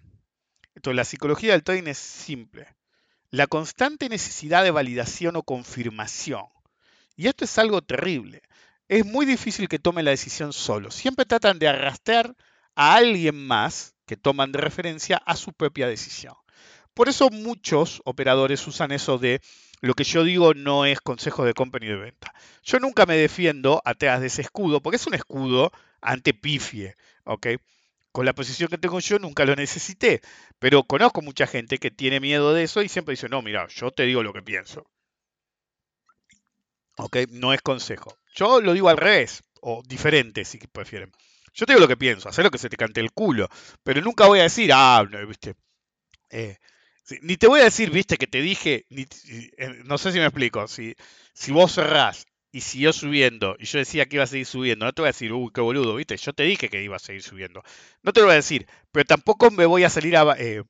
Entonces 0.75 0.95
la 0.95 1.05
psicología 1.05 1.51
del 1.51 1.63
trading 1.63 1.87
es 1.87 1.97
simple. 1.97 2.67
La 3.29 3.47
constante 3.47 4.09
necesidad 4.09 4.63
de 4.63 4.71
validación 4.71 5.35
o 5.35 5.43
confirmación 5.43 6.45
y 7.15 7.27
esto 7.27 7.45
es 7.45 7.57
algo 7.57 7.81
terrible. 7.81 8.41
Es 8.87 9.05
muy 9.05 9.25
difícil 9.25 9.67
que 9.67 9.79
tomen 9.79 10.05
la 10.05 10.11
decisión 10.11 10.53
solo. 10.53 10.91
Siempre 10.91 11.25
tratan 11.25 11.59
de 11.59 11.67
arrastrar 11.67 12.35
a 12.75 12.95
alguien 12.95 13.35
más 13.35 13.95
que 14.05 14.17
toman 14.17 14.51
de 14.51 14.59
referencia 14.59 15.17
a 15.17 15.35
su 15.35 15.53
propia 15.53 15.87
decisión. 15.87 16.33
Por 16.93 17.09
eso 17.09 17.29
muchos 17.29 18.01
operadores 18.05 18.65
usan 18.67 18.91
eso 18.91 19.17
de 19.17 19.41
lo 19.83 19.95
que 19.95 20.05
yo 20.05 20.23
digo 20.23 20.53
no 20.53 20.85
es 20.85 21.01
consejo 21.01 21.43
de 21.43 21.53
compra 21.53 21.79
ni 21.79 21.87
de 21.87 21.97
venta. 21.97 22.33
Yo 22.63 22.79
nunca 22.79 23.05
me 23.05 23.17
defiendo 23.17 23.81
atrás 23.83 24.21
de 24.21 24.27
ese 24.27 24.41
escudo, 24.41 24.81
porque 24.81 24.95
es 24.95 25.07
un 25.07 25.13
escudo 25.13 25.73
ante 25.99 26.33
pifie, 26.33 26.95
¿ok? 27.25 27.47
Con 28.13 28.25
la 28.25 28.33
posición 28.33 28.69
que 28.69 28.77
tengo 28.77 29.01
yo 29.01 29.19
nunca 29.19 29.43
lo 29.43 29.55
necesité, 29.57 30.21
pero 30.57 30.83
conozco 30.83 31.21
mucha 31.21 31.47
gente 31.47 31.79
que 31.79 31.91
tiene 31.91 32.21
miedo 32.21 32.53
de 32.53 32.63
eso 32.63 32.81
y 32.81 32.87
siempre 32.87 33.13
dice, 33.13 33.27
no, 33.27 33.41
mira, 33.41 33.67
yo 33.67 33.91
te 33.91 34.03
digo 34.03 34.23
lo 34.23 34.31
que 34.31 34.41
pienso. 34.41 34.85
¿ok? 36.97 37.17
No 37.31 37.53
es 37.53 37.61
consejo. 37.61 38.17
Yo 38.33 38.61
lo 38.61 38.71
digo 38.71 38.87
al 38.87 38.97
revés, 38.97 39.43
o 39.61 39.83
diferente, 39.85 40.45
si 40.45 40.59
prefieren. 40.59 41.11
Yo 41.53 41.65
te 41.65 41.73
digo 41.73 41.81
lo 41.81 41.89
que 41.89 41.97
pienso, 41.97 42.29
hacer 42.29 42.45
lo 42.45 42.51
que 42.51 42.57
se 42.57 42.69
te 42.69 42.77
cante 42.77 43.01
el 43.01 43.11
culo, 43.11 43.49
pero 43.83 44.01
nunca 44.01 44.27
voy 44.27 44.39
a 44.39 44.43
decir, 44.43 44.71
ah, 44.73 45.05
no, 45.09 45.27
viste. 45.27 45.55
Eh, 46.29 46.57
ni 47.21 47.37
te 47.37 47.47
voy 47.47 47.61
a 47.61 47.65
decir, 47.65 47.91
viste, 47.91 48.17
que 48.17 48.27
te 48.27 48.41
dije, 48.41 48.85
eh, 48.89 49.81
no 49.85 49.97
sé 49.97 50.11
si 50.11 50.19
me 50.19 50.25
explico, 50.25 50.67
si, 50.67 50.95
si 51.33 51.51
vos 51.51 51.73
cerrás 51.73 52.25
y 52.51 52.61
siguió 52.61 52.93
subiendo 52.93 53.55
y 53.59 53.65
yo 53.65 53.79
decía 53.79 54.05
que 54.05 54.17
iba 54.17 54.23
a 54.23 54.27
seguir 54.27 54.45
subiendo, 54.45 54.85
no 54.85 54.93
te 54.93 55.01
voy 55.01 55.07
a 55.07 55.11
decir, 55.11 55.33
uy, 55.33 55.51
qué 55.53 55.61
boludo, 55.61 55.95
viste, 55.95 56.15
yo 56.17 56.33
te 56.33 56.43
dije 56.43 56.69
que 56.69 56.83
iba 56.83 56.95
a 56.95 56.99
seguir 56.99 57.23
subiendo. 57.23 57.63
No 58.03 58.13
te 58.13 58.19
lo 58.19 58.27
voy 58.27 58.33
a 58.33 58.37
decir, 58.37 58.67
pero 58.91 59.05
tampoco 59.05 59.51
me 59.51 59.65
voy 59.65 59.83
a 59.83 59.89
salir 59.89 60.15
a, 60.15 60.35
eh, 60.37 60.63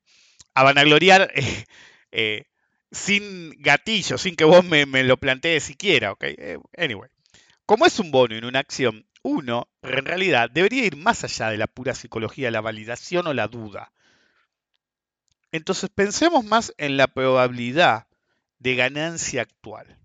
a 0.53 0.63
vanagloriar 0.63 1.31
eh, 2.11 2.45
sin 2.91 3.51
gatillo, 3.59 4.17
sin 4.17 4.35
que 4.35 4.45
vos 4.45 4.63
me, 4.63 4.85
lo 5.03 5.17
plantees 5.17 5.63
siquiera, 5.63 6.11
¿ok? 6.11 6.23
Eh, 6.23 6.57
anyway, 6.77 7.09
como 7.65 7.85
es 7.85 7.99
un 7.99 8.11
bono 8.11 8.35
en 8.35 8.45
una 8.45 8.59
acción, 8.59 9.05
uno 9.23 9.67
en 9.81 10.05
realidad 10.05 10.49
debería 10.49 10.85
ir 10.85 10.95
más 10.95 11.23
allá 11.23 11.49
de 11.49 11.57
la 11.57 11.67
pura 11.67 11.95
psicología, 11.95 12.51
la 12.51 12.61
validación 12.61 13.27
o 13.27 13.33
la 13.33 13.47
duda. 13.47 13.91
Entonces 15.53 15.91
pensemos 15.91 16.43
más 16.43 16.73
en 16.79 16.97
la 16.97 17.07
probabilidad 17.07 18.07
de 18.57 18.75
ganancia 18.75 19.43
actual. 19.43 19.99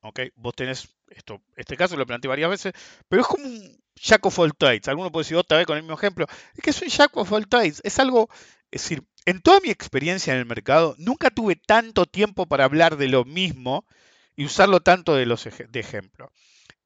¿Ok? 0.00 0.20
Vos 0.36 0.54
tenés, 0.56 0.88
esto, 1.10 1.42
este 1.54 1.76
caso 1.76 1.98
lo 1.98 2.06
planteé 2.06 2.30
varias 2.30 2.48
veces, 2.48 2.72
pero 3.06 3.20
es 3.20 3.28
como 3.28 3.44
un 3.44 3.78
jack 3.94 4.24
of 4.24 4.38
all 4.38 4.56
trades. 4.56 4.88
Alguno 4.88 5.12
puede 5.12 5.24
decir 5.24 5.36
otra 5.36 5.58
vez 5.58 5.66
con 5.66 5.76
el 5.76 5.82
mismo 5.82 5.98
ejemplo. 5.98 6.26
Es 6.54 6.62
que 6.62 6.70
es 6.70 6.80
un 6.80 6.88
jack 6.88 7.14
of 7.18 7.30
all 7.30 7.46
trades. 7.46 7.82
Es 7.84 7.98
algo, 7.98 8.30
es 8.70 8.82
decir, 8.82 9.04
en 9.26 9.42
toda 9.42 9.60
mi 9.60 9.68
experiencia 9.68 10.32
en 10.32 10.38
el 10.38 10.46
mercado, 10.46 10.94
nunca 10.96 11.28
tuve 11.28 11.56
tanto 11.56 12.06
tiempo 12.06 12.46
para 12.46 12.64
hablar 12.64 12.96
de 12.96 13.08
lo 13.08 13.26
mismo 13.26 13.84
y 14.34 14.46
usarlo 14.46 14.80
tanto 14.80 15.14
de, 15.14 15.26
los 15.26 15.44
de 15.44 15.80
ejemplo. 15.80 16.32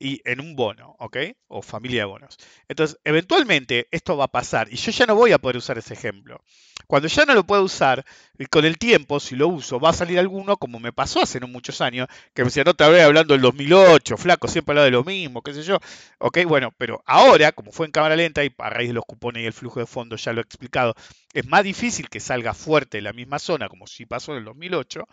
Y 0.00 0.20
en 0.24 0.40
un 0.40 0.56
bono, 0.56 0.96
¿ok? 0.98 1.18
O 1.46 1.62
familia 1.62 2.00
de 2.00 2.06
bonos. 2.06 2.38
Entonces, 2.66 2.98
eventualmente 3.04 3.86
esto 3.92 4.16
va 4.16 4.24
a 4.24 4.32
pasar 4.32 4.66
y 4.72 4.76
yo 4.76 4.90
ya 4.90 5.06
no 5.06 5.14
voy 5.14 5.30
a 5.30 5.38
poder 5.38 5.58
usar 5.58 5.78
ese 5.78 5.94
ejemplo. 5.94 6.42
Cuando 6.86 7.08
ya 7.08 7.24
no 7.24 7.34
lo 7.34 7.44
puedo 7.44 7.62
usar, 7.62 8.04
con 8.50 8.64
el 8.64 8.78
tiempo, 8.78 9.20
si 9.20 9.36
lo 9.36 9.48
uso, 9.48 9.80
va 9.80 9.90
a 9.90 9.92
salir 9.92 10.18
alguno, 10.18 10.56
como 10.56 10.80
me 10.80 10.92
pasó 10.92 11.22
hace 11.22 11.40
no 11.40 11.48
muchos 11.48 11.80
años, 11.80 12.08
que 12.34 12.42
me 12.42 12.46
decía, 12.46 12.64
no 12.64 12.74
te 12.74 12.84
hablé 12.84 13.02
hablando 13.02 13.34
del 13.34 13.42
2008, 13.42 14.16
flaco, 14.16 14.48
siempre 14.48 14.72
hablaba 14.72 14.86
de 14.86 14.90
lo 14.90 15.04
mismo, 15.04 15.42
qué 15.42 15.54
sé 15.54 15.62
yo. 15.62 15.78
Ok, 16.18 16.38
bueno, 16.46 16.72
pero 16.76 17.02
ahora, 17.06 17.52
como 17.52 17.72
fue 17.72 17.86
en 17.86 17.92
cámara 17.92 18.16
lenta 18.16 18.44
y 18.44 18.54
a 18.58 18.70
raíz 18.70 18.88
de 18.88 18.94
los 18.94 19.04
cupones 19.04 19.42
y 19.42 19.46
el 19.46 19.52
flujo 19.52 19.80
de 19.80 19.86
fondo, 19.86 20.16
ya 20.16 20.32
lo 20.32 20.40
he 20.40 20.44
explicado, 20.44 20.94
es 21.32 21.46
más 21.46 21.64
difícil 21.64 22.08
que 22.08 22.20
salga 22.20 22.54
fuerte 22.54 22.98
de 22.98 23.02
la 23.02 23.12
misma 23.12 23.38
zona, 23.38 23.68
como 23.68 23.86
si 23.86 24.06
pasó 24.06 24.32
en 24.32 24.38
el 24.38 24.44
2008. 24.44 25.06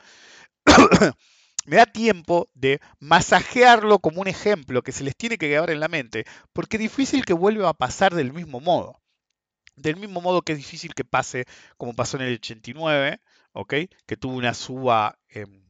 me 1.65 1.77
da 1.77 1.85
tiempo 1.85 2.49
de 2.53 2.79
masajearlo 2.99 3.99
como 3.99 4.21
un 4.21 4.27
ejemplo 4.27 4.81
que 4.81 4.91
se 4.91 5.03
les 5.03 5.15
tiene 5.15 5.37
que 5.37 5.47
quedar 5.47 5.69
en 5.69 5.79
la 5.79 5.87
mente, 5.87 6.25
porque 6.53 6.77
es 6.77 6.81
difícil 6.81 7.25
que 7.25 7.33
vuelva 7.33 7.69
a 7.69 7.73
pasar 7.73 8.15
del 8.15 8.33
mismo 8.33 8.59
modo. 8.59 8.99
Del 9.81 9.97
mismo 9.97 10.21
modo 10.21 10.41
que 10.43 10.53
es 10.53 10.57
difícil 10.57 10.93
que 10.93 11.05
pase 11.05 11.45
como 11.77 11.95
pasó 11.95 12.17
en 12.17 12.23
el 12.23 12.35
89, 12.35 13.19
¿ok? 13.53 13.73
Que 14.05 14.17
tuvo 14.17 14.35
una 14.35 14.53
suba 14.53 15.17
em, 15.29 15.63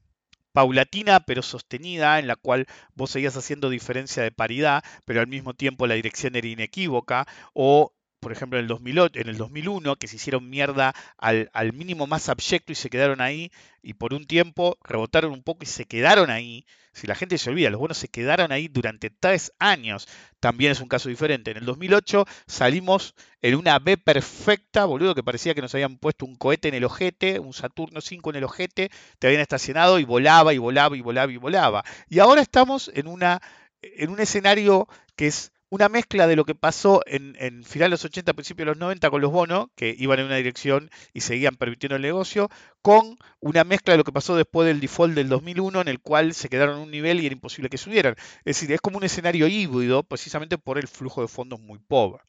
paulatina 0.53 1.21
pero 1.21 1.41
sostenida, 1.41 2.19
en 2.19 2.27
la 2.27 2.35
cual 2.35 2.67
vos 2.95 3.11
seguías 3.11 3.37
haciendo 3.37 3.69
diferencia 3.69 4.23
de 4.23 4.31
paridad, 4.31 4.83
pero 5.05 5.21
al 5.21 5.27
mismo 5.27 5.53
tiempo 5.53 5.87
la 5.87 5.95
dirección 5.95 6.35
era 6.35 6.47
inequívoca, 6.47 7.25
o 7.53 7.93
por 8.21 8.31
ejemplo, 8.31 8.59
en 8.59 8.65
el, 8.65 8.67
2008, 8.69 9.19
en 9.19 9.29
el 9.29 9.37
2001, 9.37 9.95
que 9.97 10.07
se 10.07 10.15
hicieron 10.15 10.49
mierda 10.49 10.93
al, 11.17 11.49
al, 11.53 11.73
mínimo 11.73 12.05
más 12.07 12.29
abyecto 12.29 12.71
y 12.71 12.75
se 12.75 12.89
quedaron 12.89 13.19
ahí, 13.19 13.51
y 13.81 13.95
por 13.95 14.13
un 14.13 14.27
tiempo 14.27 14.77
rebotaron 14.83 15.31
un 15.31 15.41
poco 15.41 15.63
y 15.63 15.65
se 15.65 15.85
quedaron 15.85 16.29
ahí. 16.29 16.65
Si 16.93 17.07
la 17.07 17.15
gente 17.15 17.37
se 17.37 17.49
olvida, 17.49 17.69
los 17.69 17.79
buenos 17.79 17.97
se 17.97 18.09
quedaron 18.09 18.51
ahí 18.51 18.67
durante 18.67 19.09
tres 19.09 19.53
años. 19.59 20.07
También 20.39 20.71
es 20.71 20.81
un 20.81 20.87
caso 20.87 21.09
diferente. 21.09 21.51
En 21.51 21.57
el 21.57 21.65
2008 21.65 22.25
salimos 22.45 23.15
en 23.41 23.55
una 23.55 23.79
B 23.79 23.97
perfecta, 23.97 24.85
boludo, 24.85 25.15
que 25.15 25.23
parecía 25.23 25.55
que 25.55 25.61
nos 25.61 25.73
habían 25.73 25.97
puesto 25.97 26.25
un 26.25 26.35
cohete 26.35 26.67
en 26.67 26.75
el 26.75 26.83
ojete, 26.83 27.39
un 27.39 27.53
Saturno 27.53 28.01
5 28.01 28.29
en 28.29 28.35
el 28.35 28.43
ojete, 28.43 28.91
te 29.17 29.27
habían 29.27 29.41
estacionado 29.41 29.99
y 29.99 30.03
volaba 30.03 30.53
y 30.53 30.59
volaba 30.59 30.95
y 30.95 31.01
volaba 31.01 31.31
y 31.31 31.37
volaba. 31.37 31.83
Y 32.07 32.19
ahora 32.19 32.41
estamos 32.41 32.91
en, 32.93 33.07
una, 33.07 33.41
en 33.81 34.09
un 34.11 34.19
escenario 34.19 34.87
que 35.15 35.27
es 35.27 35.53
una 35.71 35.87
mezcla 35.87 36.27
de 36.27 36.35
lo 36.35 36.43
que 36.43 36.53
pasó 36.53 37.01
en, 37.05 37.35
en 37.39 37.63
finales 37.63 37.91
de 37.91 38.03
los 38.03 38.05
80, 38.05 38.33
principios 38.33 38.65
de 38.65 38.71
los 38.71 38.77
90 38.77 39.09
con 39.09 39.21
los 39.21 39.31
bonos, 39.31 39.67
que 39.73 39.95
iban 39.97 40.19
en 40.19 40.25
una 40.25 40.35
dirección 40.35 40.91
y 41.13 41.21
seguían 41.21 41.55
permitiendo 41.55 41.95
el 41.95 42.01
negocio, 42.01 42.49
con 42.81 43.17
una 43.39 43.63
mezcla 43.63 43.93
de 43.93 43.97
lo 43.97 44.03
que 44.03 44.11
pasó 44.11 44.35
después 44.35 44.67
del 44.67 44.81
default 44.81 45.15
del 45.15 45.29
2001, 45.29 45.79
en 45.79 45.87
el 45.87 46.01
cual 46.01 46.33
se 46.33 46.49
quedaron 46.49 46.75
en 46.75 46.83
un 46.83 46.91
nivel 46.91 47.21
y 47.21 47.25
era 47.25 47.33
imposible 47.33 47.69
que 47.69 47.77
subieran. 47.77 48.15
Es 48.39 48.57
decir, 48.57 48.69
es 48.73 48.81
como 48.81 48.97
un 48.97 49.05
escenario 49.05 49.47
híbrido, 49.47 50.03
precisamente 50.03 50.57
por 50.57 50.77
el 50.77 50.89
flujo 50.89 51.21
de 51.21 51.29
fondos 51.29 51.61
muy 51.61 51.79
pobre. 51.79 52.21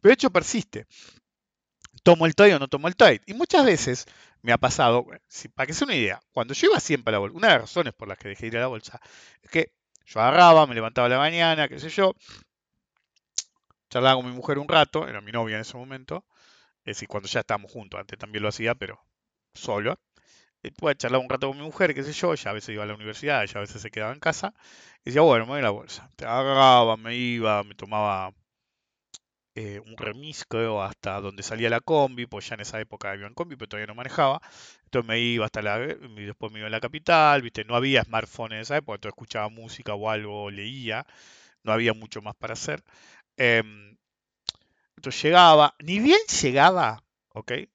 Pero 0.00 0.10
de 0.10 0.14
hecho 0.14 0.30
persiste. 0.30 0.86
¿Tomo 2.04 2.26
el 2.26 2.36
trade 2.36 2.54
o 2.54 2.58
no 2.60 2.68
tomo 2.68 2.86
el 2.86 2.94
trade? 2.94 3.22
Y 3.26 3.34
muchas 3.34 3.66
veces 3.66 4.06
me 4.42 4.52
ha 4.52 4.58
pasado, 4.58 5.04
para 5.56 5.66
que 5.66 5.74
sea 5.74 5.84
una 5.84 5.96
idea, 5.96 6.20
cuando 6.30 6.54
yo 6.54 6.68
iba 6.68 6.78
siempre 6.78 7.10
a 7.10 7.12
la 7.14 7.18
bolsa, 7.18 7.36
una 7.36 7.48
de 7.48 7.54
las 7.54 7.62
razones 7.62 7.92
por 7.92 8.06
las 8.06 8.18
que 8.18 8.28
dejé 8.28 8.42
de 8.42 8.46
ir 8.46 8.56
a 8.58 8.60
la 8.60 8.66
bolsa, 8.68 9.00
es 9.42 9.50
que 9.50 9.72
yo 10.06 10.20
agarraba, 10.20 10.66
me 10.68 10.76
levantaba 10.76 11.06
a 11.06 11.10
la 11.10 11.18
mañana, 11.18 11.68
qué 11.68 11.80
sé 11.80 11.88
yo, 11.88 12.14
charlaba 13.90 14.16
con 14.16 14.26
mi 14.30 14.36
mujer 14.36 14.58
un 14.58 14.68
rato, 14.68 15.08
era 15.08 15.20
mi 15.20 15.32
novia 15.32 15.56
en 15.56 15.62
ese 15.62 15.76
momento, 15.76 16.24
es 16.84 16.96
decir, 16.96 17.08
cuando 17.08 17.28
ya 17.28 17.40
estábamos 17.40 17.72
juntos, 17.72 18.00
antes 18.00 18.18
también 18.18 18.42
lo 18.42 18.48
hacía, 18.50 18.74
pero 18.74 19.00
solo. 19.54 19.98
Después 20.62 20.96
charlaba 20.98 21.24
un 21.24 21.30
rato 21.30 21.48
con 21.48 21.58
mi 21.58 21.64
mujer, 21.64 21.94
qué 21.94 22.04
sé 22.04 22.12
yo, 22.12 22.34
ya 22.34 22.50
a 22.50 22.54
veces 22.54 22.70
iba 22.70 22.84
a 22.84 22.86
la 22.86 22.94
universidad, 22.94 23.44
ya 23.46 23.58
a 23.58 23.62
veces 23.62 23.82
se 23.82 23.90
quedaba 23.90 24.12
en 24.12 24.20
casa, 24.20 24.54
y 25.04 25.10
decía, 25.10 25.22
bueno, 25.22 25.46
me 25.46 25.52
voy 25.52 25.60
a 25.60 25.62
la 25.64 25.70
bolsa. 25.70 26.10
Te 26.16 26.26
agarraba, 26.26 26.96
me 26.96 27.16
iba, 27.16 27.64
me 27.64 27.74
tomaba 27.74 28.32
eh, 29.54 29.80
un 29.80 29.96
remis, 29.96 30.44
hasta 30.80 31.20
donde 31.20 31.42
salía 31.42 31.68
la 31.70 31.80
combi, 31.80 32.26
pues 32.26 32.48
ya 32.48 32.54
en 32.54 32.60
esa 32.60 32.80
época 32.80 33.14
iba 33.16 33.26
en 33.26 33.34
combi, 33.34 33.56
pero 33.56 33.68
todavía 33.68 33.86
no 33.88 33.94
manejaba. 33.94 34.40
Entonces 34.84 35.08
me 35.08 35.18
iba 35.20 35.46
hasta 35.46 35.62
la, 35.62 35.84
y 35.84 36.24
después 36.24 36.52
me 36.52 36.60
iba 36.60 36.68
a 36.68 36.70
la 36.70 36.80
capital, 36.80 37.42
viste, 37.42 37.64
no 37.64 37.74
había 37.76 38.04
smartphone 38.04 38.52
en 38.52 38.60
esa 38.60 38.76
época, 38.76 38.96
entonces 38.96 39.14
escuchaba 39.16 39.48
música 39.48 39.94
o 39.94 40.10
algo, 40.10 40.50
leía, 40.50 41.06
no 41.64 41.72
había 41.72 41.94
mucho 41.94 42.22
más 42.22 42.36
para 42.36 42.54
hacer. 42.54 42.82
Em, 43.38 43.96
entonces 44.96 45.22
llegaba, 45.22 45.74
ni 45.78 46.00
bien 46.00 46.18
llegaba, 46.42 47.02
¿ok? 47.30 47.52
Es 47.52 47.68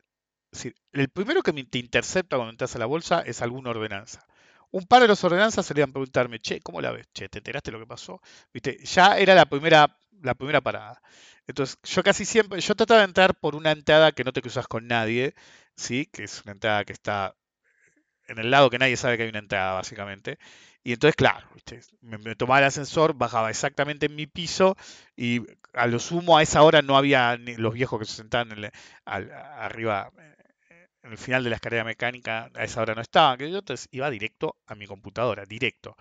decir, 0.52 0.76
el 0.92 1.10
primero 1.10 1.42
que 1.42 1.54
te 1.54 1.80
intercepta 1.80 2.36
cuando 2.38 2.52
entras 2.52 2.76
a 2.76 2.80
la 2.80 2.86
bolsa 2.86 3.22
es 3.22 3.42
alguna 3.42 3.72
ordenanza. 3.72 4.26
Un 4.72 4.86
par 4.88 5.02
de 5.02 5.08
las 5.08 5.24
ordenanzas 5.24 5.66
serían 5.66 5.92
preguntarme, 5.94 6.40
che, 6.40 6.60
¿cómo 6.62 6.82
la 6.82 6.92
ves? 6.92 7.08
Che, 7.14 7.30
¿te 7.30 7.40
enteraste 7.40 7.72
lo 7.72 7.80
que 7.80 7.88
pasó? 7.88 8.22
¿Viste? 8.54 8.78
Ya 8.86 9.18
era 9.18 9.36
la 9.36 9.46
primera, 9.46 9.98
la 10.22 10.36
primera 10.36 10.62
parada. 10.62 11.02
Entonces, 11.48 11.78
yo 11.84 12.04
casi 12.04 12.26
siempre, 12.26 12.60
yo 12.62 12.76
trataba 12.76 13.00
de 13.02 13.06
entrar 13.08 13.36
por 13.36 13.56
una 13.56 13.72
entrada 13.72 14.12
que 14.12 14.24
no 14.24 14.34
te 14.34 14.42
cruzas 14.42 14.68
con 14.68 14.88
nadie, 14.88 15.36
¿sí? 15.76 16.08
Que 16.08 16.24
es 16.26 16.42
una 16.44 16.54
entrada 16.54 16.86
que 16.86 16.94
está 16.94 17.36
en 18.28 18.40
el 18.40 18.52
lado 18.52 18.70
que 18.70 18.80
nadie 18.80 18.98
sabe 18.98 19.18
que 19.18 19.24
hay 19.24 19.30
una 19.30 19.40
entrada, 19.40 19.74
básicamente. 19.74 20.38
Y 20.84 20.94
entonces, 20.94 21.16
claro, 21.16 21.48
Me, 22.02 22.36
tomaba 22.36 22.60
el 22.60 22.66
ascensor, 22.66 23.14
bajaba 23.16 23.50
exactamente 23.50 24.08
en 24.08 24.16
mi 24.16 24.28
piso 24.28 24.76
y 25.16 25.42
a 25.74 25.88
lo 25.88 26.00
sumo 26.00 26.38
a 26.38 26.44
esa 26.44 26.62
hora 26.64 26.82
no 26.82 26.98
había 26.98 27.38
ni 27.38 27.56
los 27.56 27.74
viejos 27.74 28.00
que 28.00 28.06
se 28.06 28.16
sentaban 28.16 28.52
en 28.52 28.72
arriba, 29.06 30.12
eh, 30.20 30.88
en 31.04 31.12
el 31.12 31.18
final 31.18 31.44
de 31.44 31.50
la 31.52 31.56
escalera 31.56 31.84
mecánica, 31.86 32.50
a 32.54 32.64
esa 32.64 32.82
hora 32.82 32.96
no 32.96 33.02
estaban. 33.02 33.38
Que 33.38 33.50
yo 33.50 33.60
entonces 33.60 33.88
iba 33.92 34.10
directo 34.10 34.58
a 34.68 34.76
mi 34.76 34.88
computadora, 34.88 35.46
directo. 35.46 35.96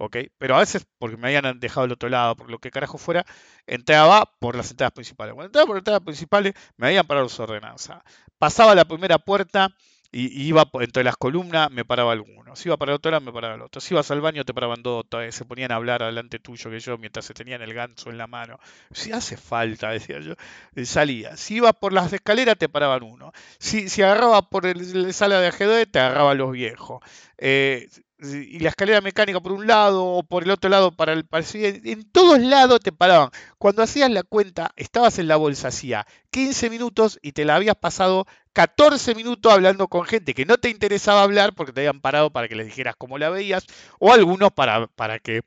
¿ok? 0.00 0.16
Pero 0.38 0.56
a 0.56 0.60
veces, 0.60 0.86
porque 0.98 1.16
me 1.16 1.28
habían 1.28 1.60
dejado 1.60 1.84
el 1.86 1.92
otro 1.92 2.08
lado, 2.08 2.34
por 2.36 2.50
lo 2.50 2.58
que 2.58 2.70
carajo 2.70 2.98
fuera, 2.98 3.26
entraba 3.66 4.32
por 4.38 4.56
las 4.56 4.70
entradas 4.70 4.92
principales. 4.92 5.34
Cuando 5.34 5.48
entraba 5.48 5.66
por 5.66 5.76
las 5.76 5.80
entradas 5.82 6.02
principales, 6.02 6.54
me 6.76 6.86
habían 6.88 7.06
parado 7.06 7.28
su 7.28 7.42
ordenanza. 7.42 8.02
Pasaba 8.38 8.74
la 8.74 8.86
primera 8.86 9.18
puerta 9.18 9.74
y, 10.12 10.42
iba 10.42 10.68
entre 10.80 11.04
las 11.04 11.16
columnas, 11.16 11.70
me 11.70 11.84
paraba 11.84 12.12
alguno. 12.12 12.56
Si 12.56 12.68
iba 12.68 12.76
para 12.76 12.94
otro 12.94 13.10
lado, 13.10 13.24
me 13.24 13.32
paraba 13.32 13.54
el 13.54 13.62
otro. 13.62 13.80
Si 13.80 13.94
ibas 13.94 14.10
al 14.10 14.20
baño, 14.20 14.44
te 14.44 14.52
paraban 14.52 14.82
dos. 14.82 15.06
Se 15.30 15.44
ponían 15.44 15.70
a 15.72 15.76
hablar 15.76 16.02
delante 16.02 16.38
tuyo 16.38 16.70
que 16.70 16.80
yo 16.80 16.98
mientras 16.98 17.24
se 17.24 17.34
tenían 17.34 17.62
el 17.62 17.72
ganso 17.74 18.10
en 18.10 18.18
la 18.18 18.26
mano. 18.26 18.58
Si 18.90 19.12
hace 19.12 19.36
falta, 19.36 19.90
decía 19.90 20.20
yo, 20.20 20.34
eh, 20.74 20.84
salía. 20.84 21.36
Si 21.36 21.56
ibas 21.56 21.74
por 21.74 21.92
las 21.92 22.12
escaleras, 22.12 22.58
te 22.58 22.68
paraban 22.68 23.02
uno. 23.02 23.32
Si, 23.58 23.88
si 23.88 24.02
agarrabas 24.02 24.42
por 24.50 24.66
el, 24.66 25.14
sala 25.14 25.40
de 25.40 25.48
ajedrez, 25.48 25.90
te 25.90 26.00
agarraban 26.00 26.38
los 26.38 26.52
viejos. 26.52 27.02
Eh, 27.38 27.88
y 28.22 28.58
la 28.58 28.68
escalera 28.70 29.00
mecánica 29.00 29.40
por 29.40 29.52
un 29.52 29.66
lado 29.66 30.04
o 30.04 30.22
por 30.22 30.42
el 30.42 30.50
otro 30.50 30.68
lado 30.68 30.92
para 30.92 31.12
el 31.12 31.26
en 31.32 32.10
todos 32.10 32.38
lados 32.40 32.80
te 32.80 32.92
paraban. 32.92 33.30
Cuando 33.58 33.82
hacías 33.82 34.10
la 34.10 34.22
cuenta, 34.22 34.72
estabas 34.76 35.18
en 35.18 35.28
la 35.28 35.36
bolsa 35.36 35.68
hacía 35.68 36.06
15 36.30 36.70
minutos 36.70 37.18
y 37.22 37.32
te 37.32 37.44
la 37.44 37.56
habías 37.56 37.76
pasado 37.76 38.26
14 38.52 39.14
minutos 39.14 39.52
hablando 39.52 39.88
con 39.88 40.04
gente 40.04 40.34
que 40.34 40.44
no 40.44 40.58
te 40.58 40.68
interesaba 40.70 41.22
hablar 41.22 41.54
porque 41.54 41.72
te 41.72 41.80
habían 41.80 42.00
parado 42.00 42.30
para 42.30 42.48
que 42.48 42.56
les 42.56 42.66
dijeras 42.66 42.94
cómo 42.96 43.18
la 43.18 43.30
veías 43.30 43.66
o 43.98 44.12
algunos 44.12 44.52
para, 44.52 44.86
para 44.88 45.18
que 45.18 45.42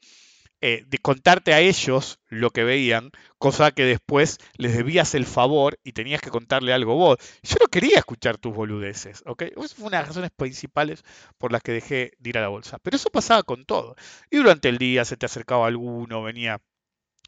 eh, 0.66 0.86
de 0.88 0.98
contarte 0.98 1.54
a 1.54 1.60
ellos 1.60 2.20
lo 2.30 2.52
que 2.52 2.64
veían, 2.64 3.12
cosa 3.38 3.72
que 3.72 3.84
después 3.84 4.38
les 4.56 4.74
debías 4.74 5.14
el 5.14 5.26
favor 5.26 5.78
y 5.84 5.92
tenías 5.92 6.22
que 6.22 6.30
contarle 6.30 6.72
algo 6.72 6.96
vos. 6.96 7.18
Yo 7.44 7.58
no 7.60 7.68
quería 7.68 7.98
escuchar 7.98 8.38
tus 8.38 8.56
boludeces, 8.56 9.24
¿ok? 9.26 9.42
Esa 9.42 9.76
fue 9.76 9.88
una 9.88 9.98
de 9.98 10.04
las 10.04 10.08
razones 10.08 10.32
principales 10.32 11.04
por 11.38 11.52
las 11.52 11.62
que 11.64 11.74
dejé 11.74 12.14
de 12.18 12.30
ir 12.30 12.38
a 12.38 12.42
la 12.42 12.48
bolsa. 12.48 12.80
Pero 12.80 12.96
eso 12.96 13.10
pasaba 13.10 13.44
con 13.44 13.66
todo. 13.66 13.98
Y 14.32 14.38
durante 14.38 14.70
el 14.70 14.78
día 14.78 15.04
se 15.04 15.18
te 15.18 15.26
acercaba 15.26 15.68
alguno, 15.68 16.24
venía 16.24 16.62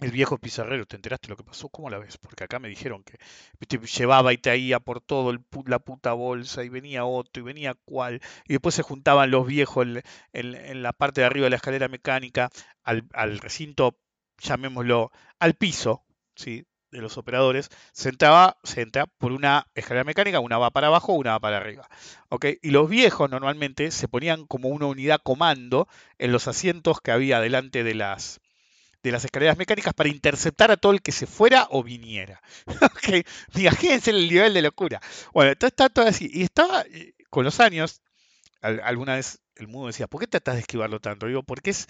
el 0.01 0.11
viejo 0.11 0.37
pizarrero, 0.37 0.85
¿te 0.85 0.97
enteraste 0.97 1.29
lo 1.29 1.37
que 1.37 1.43
pasó? 1.43 1.69
¿Cómo 1.69 1.89
la 1.89 1.97
ves? 1.97 2.17
Porque 2.17 2.43
acá 2.43 2.59
me 2.59 2.67
dijeron 2.67 3.03
que 3.03 3.17
te 3.65 3.77
llevaba 3.77 4.33
y 4.33 4.37
traía 4.37 4.79
por 4.81 4.99
todo 4.99 5.33
la 5.67 5.79
puta 5.79 6.11
bolsa 6.13 6.63
y 6.63 6.69
venía 6.69 7.05
otro 7.05 7.41
y 7.41 7.45
venía 7.45 7.75
cual. 7.85 8.21
Y 8.45 8.53
después 8.53 8.75
se 8.75 8.83
juntaban 8.83 9.31
los 9.31 9.47
viejos 9.47 9.87
en, 10.33 10.83
la 10.83 10.91
parte 10.91 11.21
de 11.21 11.27
arriba 11.27 11.45
de 11.45 11.51
la 11.51 11.55
escalera 11.55 11.87
mecánica 11.87 12.49
al, 12.83 13.39
recinto, 13.39 13.97
llamémoslo, 14.39 15.11
al 15.39 15.53
piso, 15.53 16.03
¿sí? 16.35 16.65
de 16.91 17.01
los 17.01 17.17
operadores, 17.17 17.69
se 17.93 18.09
entraba, 18.09 18.57
se 18.63 18.81
entra 18.81 19.05
por 19.05 19.31
una 19.31 19.67
escalera 19.75 20.03
mecánica, 20.03 20.39
una 20.39 20.57
va 20.57 20.71
para 20.71 20.87
abajo, 20.87 21.13
una 21.13 21.31
va 21.31 21.39
para 21.39 21.57
arriba. 21.57 21.87
¿ok? 22.29 22.45
Y 22.61 22.71
los 22.71 22.89
viejos 22.89 23.29
normalmente 23.29 23.91
se 23.91 24.07
ponían 24.07 24.45
como 24.45 24.69
una 24.69 24.87
unidad 24.87 25.19
comando 25.23 25.87
en 26.17 26.31
los 26.31 26.47
asientos 26.47 27.01
que 27.01 27.11
había 27.11 27.39
delante 27.39 27.83
de 27.83 27.95
las, 27.95 28.41
de 29.05 29.11
las 29.11 29.23
escaleras 29.23 29.55
mecánicas 29.55 29.93
para 29.93 30.09
interceptar 30.09 30.71
a 30.71 30.77
todo 30.77 30.91
el 30.91 31.03
que 31.03 31.11
se 31.11 31.27
fuera 31.27 31.67
o 31.69 31.83
viniera. 31.83 32.41
okay. 32.81 33.23
Imagínense 33.55 34.09
el 34.09 34.27
nivel 34.27 34.53
de 34.55 34.63
locura. 34.63 34.99
Bueno, 35.31 35.51
entonces 35.51 35.73
está 35.73 35.89
todo 35.89 36.07
así. 36.07 36.27
Y 36.33 36.41
estaba, 36.41 36.81
eh, 36.81 37.13
con 37.29 37.45
los 37.45 37.59
años, 37.59 38.01
alguna 38.61 39.15
vez 39.15 39.39
el 39.57 39.67
mundo 39.67 39.87
decía, 39.87 40.07
¿por 40.07 40.21
qué 40.21 40.27
tratas 40.27 40.55
de 40.55 40.61
esquivarlo 40.61 40.99
tanto? 40.99 41.27
Digo, 41.27 41.43
porque 41.43 41.69
es, 41.69 41.87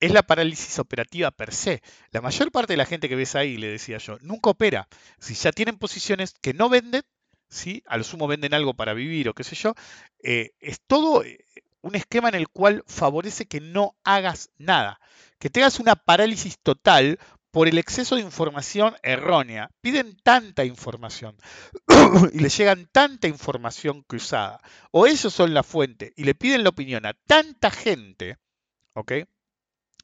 es 0.00 0.10
la 0.12 0.22
parálisis 0.22 0.78
operativa 0.78 1.30
per 1.30 1.52
se. 1.52 1.82
La 2.12 2.22
mayor 2.22 2.50
parte 2.50 2.72
de 2.72 2.78
la 2.78 2.86
gente 2.86 3.10
que 3.10 3.16
ves 3.16 3.34
ahí, 3.34 3.58
le 3.58 3.68
decía 3.68 3.98
yo, 3.98 4.16
nunca 4.22 4.48
opera. 4.48 4.88
Si 5.18 5.34
ya 5.34 5.52
tienen 5.52 5.76
posiciones 5.76 6.32
que 6.40 6.54
no 6.54 6.70
venden, 6.70 7.02
¿sí? 7.50 7.82
a 7.86 7.98
lo 7.98 8.04
sumo 8.04 8.26
venden 8.26 8.54
algo 8.54 8.72
para 8.72 8.94
vivir 8.94 9.28
o 9.28 9.34
qué 9.34 9.44
sé 9.44 9.54
yo, 9.54 9.74
eh, 10.22 10.52
es 10.60 10.80
todo 10.80 11.24
eh, 11.24 11.44
un 11.84 11.94
esquema 11.94 12.28
en 12.28 12.34
el 12.34 12.48
cual 12.48 12.82
favorece 12.86 13.46
que 13.46 13.60
no 13.60 13.96
hagas 14.04 14.50
nada 14.58 14.98
que 15.44 15.50
tengas 15.50 15.78
una 15.78 15.94
parálisis 15.94 16.58
total 16.58 17.18
por 17.50 17.68
el 17.68 17.76
exceso 17.76 18.16
de 18.16 18.22
información 18.22 18.96
errónea. 19.02 19.70
Piden 19.82 20.16
tanta 20.22 20.64
información 20.64 21.36
y 22.32 22.38
le 22.38 22.48
llegan 22.48 22.88
tanta 22.90 23.28
información 23.28 24.02
cruzada. 24.06 24.62
O 24.90 25.06
ellos 25.06 25.34
son 25.34 25.52
la 25.52 25.62
fuente 25.62 26.14
y 26.16 26.24
le 26.24 26.34
piden 26.34 26.64
la 26.64 26.70
opinión 26.70 27.04
a 27.04 27.12
tanta 27.26 27.70
gente, 27.70 28.38
¿ok? 28.94 29.12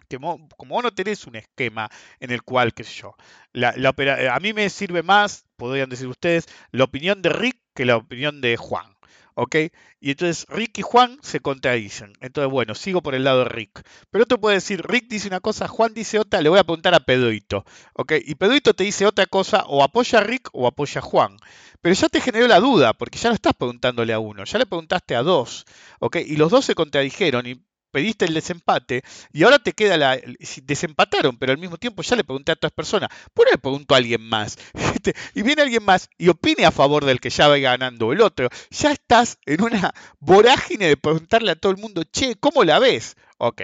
Que 0.09 0.19
como 0.19 0.75
vos 0.75 0.83
no 0.83 0.93
tenés 0.93 1.27
un 1.27 1.37
esquema 1.37 1.89
en 2.19 2.33
el 2.33 2.43
cual, 2.43 2.75
qué 2.75 2.83
yo, 2.83 3.15
a 3.55 4.41
mí 4.41 4.53
me 4.53 4.69
sirve 4.69 5.03
más, 5.03 5.47
podrían 5.57 5.89
decir 5.89 6.09
ustedes, 6.09 6.49
la 6.71 6.85
opinión 6.85 7.23
de 7.23 7.31
Rick 7.31 7.59
que 7.75 7.87
la 7.87 7.97
opinión 7.97 8.43
de 8.43 8.59
Juan. 8.59 8.95
¿Ok? 9.35 9.57
Y 10.01 10.11
entonces 10.11 10.47
Rick 10.49 10.79
y 10.79 10.83
Juan 10.83 11.19
se 11.23 11.41
contradicen. 11.41 12.13
Entonces, 12.21 12.51
bueno, 12.51 12.75
sigo 12.75 13.03
por 13.03 13.15
el 13.15 13.25
lado 13.25 13.41
de 13.41 13.45
Rick. 13.47 13.83
Pero 14.11 14.25
otro 14.25 14.41
puede 14.41 14.57
decir, 14.57 14.83
Rick 14.87 15.09
dice 15.09 15.29
una 15.29 15.41
cosa, 15.41 15.69
Juan 15.69 15.95
dice 15.95 16.19
otra, 16.19 16.41
le 16.41 16.49
voy 16.49 16.59
a 16.59 16.65
preguntar 16.65 16.95
a 16.95 17.01
Pedrito, 17.01 17.65
¿ok? 17.95 18.13
Y 18.25 18.35
Pedrito 18.35 18.75
te 18.75 18.85
dice 18.85 19.07
otra 19.07 19.27
cosa, 19.27 19.65
o 19.67 19.83
apoya 19.83 20.19
a 20.19 20.23
Rick 20.23 20.49
o 20.53 20.67
apoya 20.67 21.01
a 21.01 21.03
Juan. 21.03 21.37
Pero 21.81 21.95
ya 21.95 22.09
te 22.09 22.21
generó 22.21 22.47
la 22.47 22.61
duda, 22.61 22.93
porque 22.93 23.19
ya 23.19 23.31
no 23.31 23.35
estás 23.35 23.55
preguntándole 23.55 24.13
a 24.13 24.19
uno, 24.19 24.45
ya 24.45 24.59
le 24.59 24.67
preguntaste 24.67 25.17
a 25.17 25.23
dos, 25.23 25.65
¿ok? 26.01 26.17
Y 26.27 26.37
los 26.37 26.51
dos 26.51 26.65
se 26.65 26.75
contradijeron 26.75 27.47
y 27.47 27.63
pediste 27.91 28.25
el 28.25 28.35
desempate 28.35 29.03
y 29.33 29.43
ahora 29.43 29.59
te 29.59 29.73
queda 29.73 29.97
la... 29.97 30.19
Desempataron, 30.63 31.37
pero 31.39 31.53
al 31.53 31.59
mismo 31.59 31.77
tiempo 31.77 32.03
ya 32.03 32.17
le 32.17 32.25
pregunté 32.25 32.53
a 32.53 32.55
otras 32.55 32.73
personas. 32.73 33.11
¿Por 33.35 33.47
qué 33.47 33.53
le 33.53 33.59
pregunto 33.59 33.95
a 33.95 33.99
alguien 33.99 34.23
más? 34.23 34.59
y 35.35 35.43
viene 35.43 35.63
alguien 35.63 35.85
más 35.85 36.09
y 36.19 36.29
opine 36.29 36.65
a 36.65 36.71
favor 36.71 37.05
del 37.05 37.21
que 37.21 37.31
ya 37.31 37.49
va 37.49 37.59
ganando 37.59 38.13
el 38.13 38.21
otro. 38.21 38.49
Ya 38.71 38.93
estás 38.93 39.39
en 39.47 39.63
una 39.63 39.93
vorágine 40.19 40.89
de 40.89 40.97
preguntarle 40.97 41.53
a 41.53 41.57
todo 41.57 41.73
el 41.73 41.79
mundo, 41.79 42.03
che, 42.05 42.37
¿cómo 42.37 42.65
la 42.65 42.79
ves? 42.79 43.17
Ok. 43.39 43.63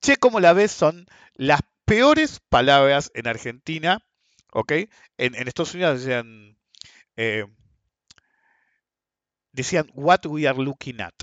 Che, 0.00 0.16
¿cómo 0.16 0.40
la 0.40 0.52
ves? 0.52 0.72
Son 0.72 1.06
las 1.34 1.60
peores 1.84 2.40
palabras 2.48 3.10
en 3.14 3.26
Argentina, 3.26 4.00
¿ok? 4.52 4.72
En, 5.18 5.34
Estados 5.34 5.74
Unidos 5.74 6.00
decían, 6.00 6.58
eh, 7.16 7.46
decían, 9.52 9.90
what 9.94 10.26
we 10.26 10.46
are 10.46 10.62
looking 10.62 11.00
at 11.00 11.14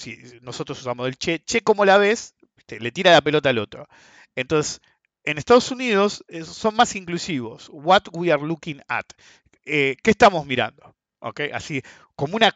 si 0.00 0.18
nosotros 0.42 0.80
usamos 0.80 1.06
el 1.06 1.16
che, 1.16 1.40
che, 1.44 1.60
¿cómo 1.60 1.84
la 1.84 1.98
ves? 1.98 2.34
Le 2.68 2.92
tira 2.92 3.12
la 3.12 3.20
pelota 3.20 3.50
al 3.50 3.58
otro. 3.58 3.86
Entonces, 4.34 4.80
en 5.24 5.38
Estados 5.38 5.70
Unidos 5.70 6.24
son 6.44 6.76
más 6.76 6.94
inclusivos. 6.96 7.68
What 7.72 8.04
we 8.12 8.32
are 8.32 8.42
looking 8.42 8.80
at. 8.88 9.04
Eh, 9.64 9.96
¿Qué 10.02 10.10
estamos 10.12 10.46
mirando? 10.46 10.94
¿Okay? 11.18 11.50
Así, 11.50 11.82
como 12.16 12.36
una, 12.36 12.54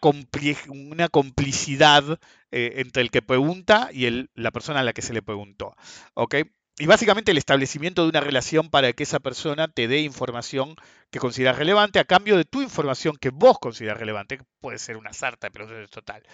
una 0.68 1.08
complicidad 1.08 2.18
eh, 2.50 2.74
entre 2.76 3.02
el 3.02 3.10
que 3.10 3.22
pregunta 3.22 3.90
y 3.92 4.06
el, 4.06 4.30
la 4.34 4.50
persona 4.50 4.80
a 4.80 4.84
la 4.84 4.92
que 4.92 5.02
se 5.02 5.12
le 5.12 5.20
preguntó. 5.20 5.74
¿Okay? 6.14 6.44
Y 6.76 6.86
básicamente 6.86 7.30
el 7.30 7.38
establecimiento 7.38 8.02
de 8.02 8.08
una 8.08 8.20
relación 8.20 8.68
para 8.68 8.92
que 8.92 9.04
esa 9.04 9.20
persona 9.20 9.68
te 9.68 9.86
dé 9.86 10.00
información 10.00 10.74
que 11.10 11.20
consideras 11.20 11.56
relevante 11.56 12.00
a 12.00 12.04
cambio 12.04 12.36
de 12.36 12.44
tu 12.44 12.62
información 12.62 13.16
que 13.16 13.30
vos 13.30 13.60
consideras 13.60 13.98
relevante, 13.98 14.38
que 14.38 14.44
puede 14.60 14.78
ser 14.78 14.96
una 14.96 15.12
sarta, 15.12 15.50
pero 15.50 15.82
es 15.82 15.90
total. 15.90 16.24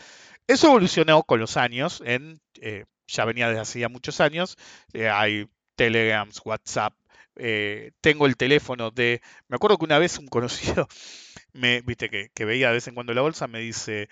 Eso 0.47 0.69
evolucionó 0.69 1.25
con 1.25 1.41
los 1.41 1.59
años, 1.59 2.03
en, 2.07 2.41
eh, 2.63 2.87
ya 3.07 3.27
venía 3.27 3.49
desde 3.49 3.61
hacía 3.61 3.91
muchos 3.91 4.21
años, 4.23 4.57
eh, 4.95 5.11
hay 5.11 5.47
Telegrams, 5.77 6.41
WhatsApp, 6.43 6.95
eh, 7.37 7.93
tengo 8.01 8.25
el 8.25 8.39
teléfono 8.39 8.91
de, 8.91 9.21
me 9.49 9.57
acuerdo 9.57 9.77
que 9.77 9.85
una 9.85 9.99
vez 9.99 10.19
un 10.19 10.27
conocido, 10.29 10.89
me, 11.53 11.83
viste 11.83 12.09
que, 12.09 12.45
veía 12.47 12.69
de 12.69 12.75
vez 12.75 12.89
en 12.89 12.95
cuando 12.95 13.13
la 13.13 13.21
bolsa, 13.21 13.47
me 13.47 13.61
dice, 13.61 14.09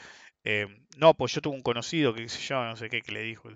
no, 0.99 1.15
pues 1.15 1.33
yo 1.33 1.41
tuve 1.41 1.57
un 1.57 1.63
conocido 1.63 2.15
que 2.15 2.27
yo, 2.27 2.65
no 2.65 2.77
sé 2.77 2.91
qué, 2.91 3.01
que 3.01 3.13
le 3.13 3.23
dijo, 3.23 3.49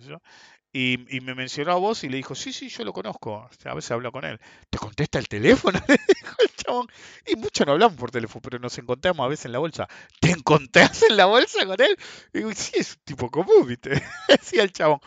y, 0.74 1.20
me 1.20 1.34
mencionó 1.34 1.72
a 1.72 1.74
vos 1.74 2.02
y 2.02 2.08
le 2.08 2.16
dijo, 2.16 2.34
sí, 2.34 2.52
sí, 2.52 2.68
yo 2.68 2.84
lo 2.84 2.94
conozco. 2.94 3.48
a 3.64 3.74
veces 3.74 3.90
hablo 3.90 4.10
con 4.10 4.24
él. 4.24 4.40
¿Te 4.70 4.78
contesta 4.78 5.18
el 5.18 5.28
teléfono? 5.28 5.78
Le 5.88 5.96
dijo 5.96 6.36
el 6.38 6.50
chabón. 6.56 6.86
Y 7.26 7.36
mucho 7.36 7.66
no 7.66 7.72
hablamos 7.72 7.98
por 7.98 8.10
teléfono, 8.10 8.40
pero 8.40 8.58
nos 8.58 8.78
encontramos 8.78 9.24
a 9.24 9.28
veces 9.28 9.46
en 9.46 9.52
la 9.52 9.58
bolsa. 9.58 9.86
¿Te 10.20 10.30
encontrás 10.30 11.02
en 11.02 11.18
la 11.18 11.26
bolsa 11.26 11.66
con 11.66 11.78
él? 11.78 11.96
Y 12.32 12.38
digo, 12.38 12.52
sí, 12.54 12.72
es 12.76 12.94
un 12.94 13.02
tipo 13.04 13.30
común, 13.30 13.66
¿viste? 13.66 13.90
Decía 14.28 14.62
el 14.62 14.72
chabón. 14.72 15.00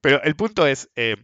Pero 0.00 0.22
el 0.22 0.34
punto 0.34 0.66
es, 0.66 0.88
eh, 0.96 1.16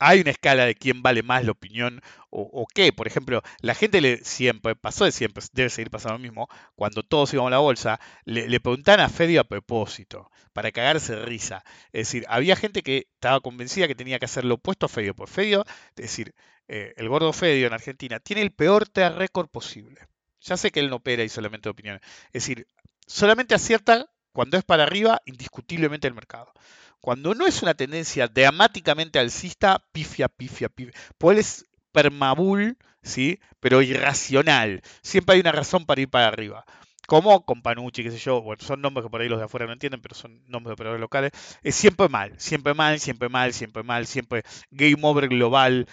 hay 0.00 0.20
una 0.20 0.30
escala 0.30 0.64
de 0.64 0.74
quién 0.74 1.02
vale 1.02 1.22
más 1.22 1.44
la 1.44 1.52
opinión 1.52 2.00
o, 2.30 2.66
qué. 2.74 2.92
Por 2.92 3.06
ejemplo, 3.06 3.42
la 3.60 3.74
gente 3.74 4.00
le 4.00 4.24
siempre, 4.24 4.74
pasó 4.76 5.04
de 5.04 5.12
siempre, 5.12 5.44
debe 5.52 5.68
seguir 5.68 5.90
pasando 5.90 6.14
lo 6.14 6.22
mismo, 6.22 6.48
cuando 6.74 7.02
todos 7.02 7.32
íbamos 7.34 7.48
a 7.48 7.56
la 7.56 7.58
bolsa, 7.58 8.00
le, 8.24 8.48
le 8.48 8.60
preguntaban 8.60 9.00
a 9.00 9.08
Fedio 9.08 9.40
a 9.40 9.44
propósito, 9.44 10.30
para 10.52 10.72
cagarse 10.72 11.16
de 11.16 11.24
risa. 11.26 11.64
Es 11.92 12.08
decir, 12.08 12.24
había 12.28 12.56
gente 12.56 12.82
que 12.82 13.08
estaba 13.14 13.40
convencida 13.40 13.88
que 13.88 13.94
tenía 13.94 14.18
que 14.18 14.24
hacer 14.24 14.44
lo 14.44 14.54
opuesto 14.54 14.86
a 14.86 14.88
Fedio. 14.88 15.14
Por 15.14 15.28
Fedio, 15.28 15.64
es 15.66 15.96
decir, 15.96 16.34
eh, 16.68 16.94
el 16.96 17.08
gordo 17.08 17.32
Fedio 17.32 17.66
en 17.66 17.72
Argentina 17.72 18.20
tiene 18.20 18.42
el 18.42 18.52
peor 18.52 18.88
récord 18.94 19.48
posible. 19.48 20.00
Ya 20.40 20.56
sé 20.56 20.70
que 20.70 20.80
él 20.80 20.88
no 20.88 20.96
opera 20.96 21.22
y 21.22 21.28
solamente 21.28 21.68
opiniones. 21.68 22.00
Es 22.28 22.44
decir, 22.44 22.66
solamente 23.06 23.54
acierta 23.54 24.10
cuando 24.32 24.56
es 24.56 24.64
para 24.64 24.84
arriba, 24.84 25.20
indiscutiblemente 25.24 26.06
el 26.08 26.14
mercado. 26.14 26.52
Cuando 27.00 27.34
no 27.34 27.46
es 27.46 27.62
una 27.62 27.74
tendencia 27.74 28.28
dramáticamente 28.28 29.18
alcista, 29.18 29.82
pifia, 29.92 30.28
pifia, 30.28 30.68
pifia. 30.68 30.92
Pues 31.18 31.38
es 31.38 31.66
permabull, 31.92 32.76
¿sí? 33.02 33.40
Pero 33.60 33.82
irracional. 33.82 34.82
Siempre 35.02 35.34
hay 35.34 35.40
una 35.40 35.52
razón 35.52 35.86
para 35.86 36.00
ir 36.00 36.08
para 36.08 36.28
arriba. 36.28 36.64
Como 37.06 37.44
con 37.44 37.62
Panucci, 37.62 38.04
qué 38.04 38.12
sé 38.12 38.18
yo, 38.18 38.40
bueno, 38.40 38.62
son 38.62 38.80
nombres 38.80 39.04
que 39.04 39.10
por 39.10 39.20
ahí 39.20 39.28
los 39.28 39.40
de 39.40 39.46
afuera 39.46 39.66
no 39.66 39.72
entienden, 39.72 40.00
pero 40.00 40.14
son 40.14 40.42
nombres 40.46 40.70
de 40.70 40.74
operadores 40.74 41.00
locales. 41.00 41.32
Es 41.62 41.74
siempre 41.74 42.08
mal, 42.08 42.34
siempre 42.38 42.72
mal, 42.72 43.00
siempre 43.00 43.28
mal, 43.28 43.52
siempre 43.52 43.82
mal, 43.82 44.06
siempre 44.06 44.44
Game 44.70 45.00
Over 45.02 45.28
Global, 45.28 45.88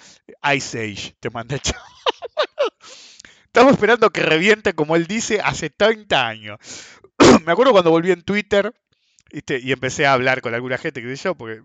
Ice 0.56 0.80
Age, 0.80 1.16
te 1.20 1.32
manda 1.32 1.56
el 1.56 1.62
Estamos 3.46 3.74
esperando 3.74 4.12
que 4.12 4.22
reviente, 4.22 4.74
como 4.74 4.96
él 4.96 5.08
dice, 5.08 5.42
hace 5.44 5.72
30 5.72 6.28
años. 6.28 6.60
Me 7.46 7.52
acuerdo 7.52 7.72
cuando 7.72 7.92
volví 7.92 8.12
en 8.12 8.22
Twitter, 8.22 8.74
y 9.32 9.72
empecé 9.72 10.06
a 10.06 10.14
hablar 10.14 10.42
con 10.42 10.54
alguna 10.54 10.78
gente, 10.78 11.02
que 11.02 11.16
sé 11.16 11.24
yo, 11.24 11.36
porque 11.36 11.62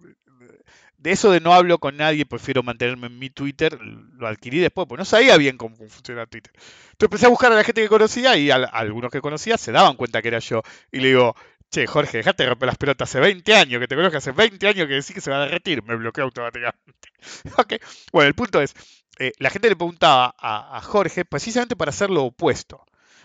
de 0.98 1.10
eso 1.10 1.32
de 1.32 1.40
no 1.40 1.52
hablo 1.52 1.78
con 1.78 1.96
nadie, 1.96 2.24
prefiero 2.24 2.62
mantenerme 2.62 3.08
en 3.08 3.18
mi 3.18 3.28
Twitter, 3.28 3.78
lo 3.80 4.28
adquirí 4.28 4.58
después, 4.58 4.86
porque 4.86 5.00
no 5.00 5.04
sabía 5.04 5.36
bien 5.36 5.56
cómo 5.56 5.74
funciona 5.76 6.26
Twitter. 6.26 6.52
Entonces 6.54 7.02
empecé 7.02 7.26
a 7.26 7.30
buscar 7.30 7.52
a 7.52 7.56
la 7.56 7.64
gente 7.64 7.82
que 7.82 7.88
conocía 7.88 8.36
y 8.36 8.50
a, 8.50 8.56
algunos 8.56 9.10
que 9.10 9.20
conocía 9.20 9.58
se 9.58 9.72
daban 9.72 9.96
cuenta 9.96 10.22
que 10.22 10.28
era 10.28 10.38
yo. 10.38 10.62
Y 10.92 11.00
le 11.00 11.08
digo, 11.08 11.34
che, 11.70 11.88
Jorge, 11.88 12.18
dejate 12.18 12.44
de 12.44 12.50
romper 12.50 12.68
las 12.68 12.78
pelotas 12.78 13.10
hace 13.10 13.18
20 13.18 13.54
años, 13.54 13.80
que 13.80 13.88
te 13.88 13.96
conozco 13.96 14.18
hace 14.18 14.30
20 14.30 14.68
años 14.68 14.86
que 14.86 14.94
decís 14.94 15.12
que 15.12 15.20
se 15.20 15.30
va 15.30 15.38
a 15.38 15.46
derretir. 15.46 15.82
Me 15.82 15.96
bloqueó 15.96 16.24
automáticamente. 16.24 17.08
bueno, 18.12 18.28
el 18.28 18.34
punto 18.34 18.62
es, 18.62 18.74
eh, 19.18 19.32
la 19.38 19.50
gente 19.50 19.68
le 19.68 19.76
preguntaba 19.76 20.34
a 20.38 20.80
Jorge 20.82 21.24
precisamente 21.24 21.74
para 21.74 21.90
hacer 21.90 22.10
lo 22.10 22.24
opuesto. 22.24 22.84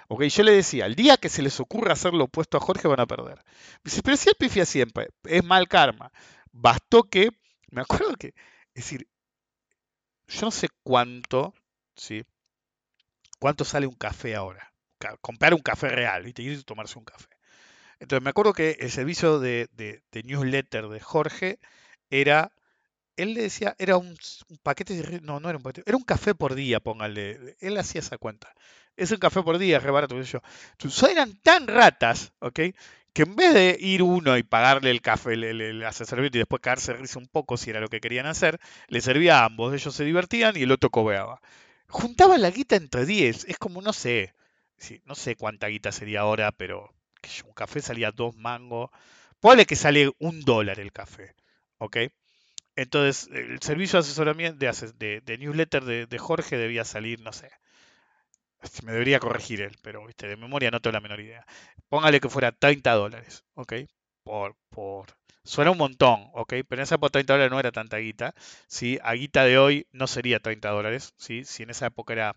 Ok, 0.09 0.23
yo 0.23 0.43
le 0.43 0.53
decía, 0.53 0.85
el 0.85 0.95
día 0.95 1.17
que 1.17 1.29
se 1.29 1.41
les 1.41 1.59
ocurra 1.59 1.93
hacer 1.93 2.13
lo 2.13 2.25
opuesto 2.25 2.57
a 2.57 2.61
Jorge 2.61 2.87
van 2.87 3.01
a 3.01 3.05
perder. 3.07 3.43
Me 3.83 3.89
dice, 3.91 4.01
pero 4.03 4.15
si 4.15 4.29
él 4.29 4.35
pifia 4.39 4.65
siempre, 4.65 5.09
es 5.23 5.43
mal 5.43 5.67
karma. 5.67 6.11
Bastó 6.51 7.03
que, 7.03 7.29
me 7.71 7.81
acuerdo 7.81 8.15
que, 8.15 8.27
es 8.73 8.85
decir, 8.85 9.07
yo 10.27 10.41
no 10.41 10.51
sé 10.51 10.69
cuánto, 10.83 11.53
¿sí? 11.95 12.23
¿Cuánto 13.39 13.65
sale 13.65 13.87
un 13.87 13.95
café 13.95 14.35
ahora? 14.35 14.73
Comprar 15.21 15.53
un 15.53 15.61
café 15.61 15.89
real, 15.89 16.27
y 16.27 16.33
te 16.33 16.63
tomarse 16.63 16.97
un 16.97 17.05
café. 17.05 17.27
Entonces 17.99 18.23
me 18.23 18.29
acuerdo 18.29 18.53
que 18.53 18.77
el 18.79 18.91
servicio 18.91 19.39
de, 19.39 19.69
newsletter 20.23 20.87
de 20.87 20.99
Jorge 20.99 21.59
era 22.09 22.51
él 23.17 23.33
le 23.33 23.41
decía, 23.43 23.75
era 23.77 23.97
un, 23.97 24.17
un, 24.49 24.57
paquete. 24.63 25.21
No, 25.21 25.39
no 25.39 25.49
era 25.49 25.57
un 25.57 25.63
paquete, 25.63 25.89
era 25.89 25.97
un 25.97 26.03
café 26.03 26.33
por 26.35 26.55
día, 26.55 26.79
póngale. 26.79 27.57
Él 27.59 27.77
hacía 27.77 27.99
esa 27.99 28.17
cuenta 28.17 28.53
es 28.97 29.11
un 29.11 29.17
café 29.17 29.43
por 29.43 29.57
día, 29.59 29.79
re 29.79 29.91
barato, 29.91 30.19
yo. 30.21 30.41
eran 31.09 31.37
tan 31.41 31.67
ratas, 31.67 32.33
¿ok? 32.39 32.59
Que 33.13 33.23
en 33.23 33.35
vez 33.35 33.53
de 33.53 33.77
ir 33.79 34.03
uno 34.03 34.37
y 34.37 34.43
pagarle 34.43 34.91
el 34.91 35.01
café, 35.01 35.33
el, 35.33 35.83
asesoramiento 35.83 36.37
y 36.37 36.41
después 36.41 36.61
caerse 36.61 36.93
risa 36.93 37.19
un 37.19 37.27
poco 37.27 37.57
si 37.57 37.69
era 37.69 37.79
lo 37.79 37.87
que 37.87 38.01
querían 38.01 38.25
hacer, 38.25 38.59
le 38.87 39.01
servía 39.01 39.39
a 39.39 39.45
ambos. 39.45 39.73
Ellos 39.73 39.95
se 39.95 40.03
divertían 40.03 40.57
y 40.57 40.63
el 40.63 40.71
otro 40.71 40.89
cobeaba. 40.89 41.41
Juntaban 41.87 42.41
la 42.41 42.51
guita 42.51 42.75
entre 42.75 43.05
10. 43.05 43.45
Es 43.45 43.57
como, 43.57 43.81
no 43.81 43.93
sé, 43.93 44.33
no 45.05 45.15
sé 45.15 45.35
cuánta 45.35 45.67
guita 45.67 45.91
sería 45.91 46.21
ahora, 46.21 46.51
pero 46.51 46.93
un 47.45 47.53
café 47.53 47.81
salía 47.81 48.11
dos 48.11 48.35
mangos. 48.35 48.89
Ponle 49.39 49.65
que 49.65 49.75
sale 49.75 50.11
un 50.19 50.41
dólar 50.41 50.79
el 50.79 50.91
café, 50.91 51.35
¿ok? 51.77 51.97
Entonces, 52.77 53.27
el 53.33 53.59
servicio 53.61 53.97
de 53.97 54.01
asesoramiento 54.01 54.59
de, 54.99 55.21
de, 55.21 55.37
newsletter 55.39 55.83
de, 55.83 56.05
de, 56.05 56.17
Jorge 56.19 56.57
debía 56.57 56.85
salir, 56.85 57.19
no 57.21 57.33
sé, 57.33 57.49
me 58.83 58.91
debería 58.91 59.19
corregir 59.19 59.61
él, 59.61 59.75
pero 59.81 60.05
de 60.15 60.37
memoria 60.37 60.69
no 60.69 60.79
tengo 60.79 60.93
la 60.93 61.01
menor 61.01 61.19
idea. 61.19 61.45
Póngale 61.89 62.19
que 62.19 62.29
fuera 62.29 62.51
30 62.51 62.93
dólares, 62.93 63.43
¿ok? 63.55 63.73
Por, 64.23 64.55
por... 64.69 65.07
Suena 65.43 65.71
un 65.71 65.79
montón, 65.79 66.29
¿ok? 66.33 66.53
Pero 66.67 66.81
en 66.81 66.81
esa 66.81 66.95
época 66.95 67.13
30 67.13 67.33
dólares 67.33 67.51
no 67.51 67.59
era 67.59 67.71
tanta 67.71 67.97
guita, 67.97 68.35
¿sí? 68.67 68.99
A 69.01 69.13
guita 69.13 69.43
de 69.43 69.57
hoy 69.57 69.87
no 69.91 70.05
sería 70.05 70.39
30 70.39 70.69
dólares, 70.69 71.15
¿sí? 71.17 71.45
Si 71.45 71.63
en 71.63 71.71
esa 71.71 71.87
época 71.87 72.13
era 72.13 72.35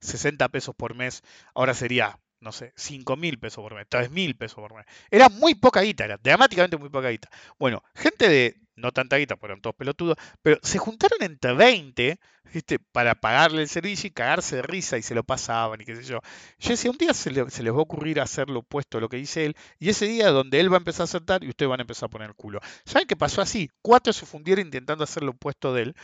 60 0.00 0.46
pesos 0.50 0.74
por 0.74 0.94
mes, 0.94 1.22
ahora 1.54 1.72
sería, 1.72 2.18
no 2.40 2.52
sé, 2.52 2.72
5 2.76 3.16
mil 3.16 3.38
pesos 3.38 3.62
por 3.62 3.74
mes, 3.74 3.86
3 3.88 4.10
mil 4.10 4.36
pesos 4.36 4.56
por 4.56 4.74
mes. 4.74 4.86
Era 5.10 5.28
muy 5.28 5.54
poca 5.54 5.82
guita, 5.82 6.04
era 6.04 6.16
dramáticamente 6.16 6.76
muy 6.76 6.88
poca 6.88 7.10
guita. 7.10 7.30
Bueno, 7.58 7.82
gente 7.94 8.28
de, 8.28 8.56
no 8.76 8.92
tanta 8.92 9.16
guita, 9.16 9.36
fueron 9.36 9.60
todos 9.60 9.76
pelotudos, 9.76 10.16
pero 10.42 10.58
se 10.62 10.78
juntaron 10.78 11.22
entre 11.22 11.52
20 11.52 12.18
¿viste? 12.52 12.78
para 12.78 13.14
pagarle 13.14 13.62
el 13.62 13.68
servicio 13.68 14.08
y 14.08 14.10
cagarse 14.10 14.56
de 14.56 14.62
risa 14.62 14.98
y 14.98 15.02
se 15.02 15.14
lo 15.14 15.22
pasaban 15.24 15.80
y 15.80 15.84
qué 15.84 15.96
sé 15.96 16.04
yo. 16.04 16.20
Yo 16.58 16.70
decía, 16.70 16.90
un 16.90 16.98
día 16.98 17.14
se, 17.14 17.30
les 17.30 17.44
va 17.46 17.78
a 17.78 17.82
ocurrir 17.82 18.20
hacer 18.20 18.48
lo 18.48 18.60
opuesto 18.60 18.98
a 18.98 19.00
lo 19.00 19.08
que 19.08 19.18
dice 19.18 19.46
él, 19.46 19.56
y 19.78 19.90
ese 19.90 20.06
día 20.06 20.30
donde 20.30 20.60
él 20.60 20.72
va 20.72 20.76
a 20.76 20.78
empezar 20.78 21.02
a 21.02 21.04
acertar 21.04 21.44
y 21.44 21.48
ustedes 21.48 21.68
van 21.68 21.80
a 21.80 21.82
empezar 21.82 22.06
a 22.06 22.10
poner 22.10 22.28
el 22.28 22.34
culo. 22.34 22.60
¿Saben 22.84 23.06
qué 23.06 23.16
pasó 23.16 23.40
así? 23.42 23.70
Cuatro 23.82 24.12
se 24.12 24.26
fundieron 24.26 24.64
intentando 24.64 25.04
hacer 25.04 25.22
lo 25.22 25.32
opuesto 25.32 25.74
de 25.74 25.82
él. 25.82 25.96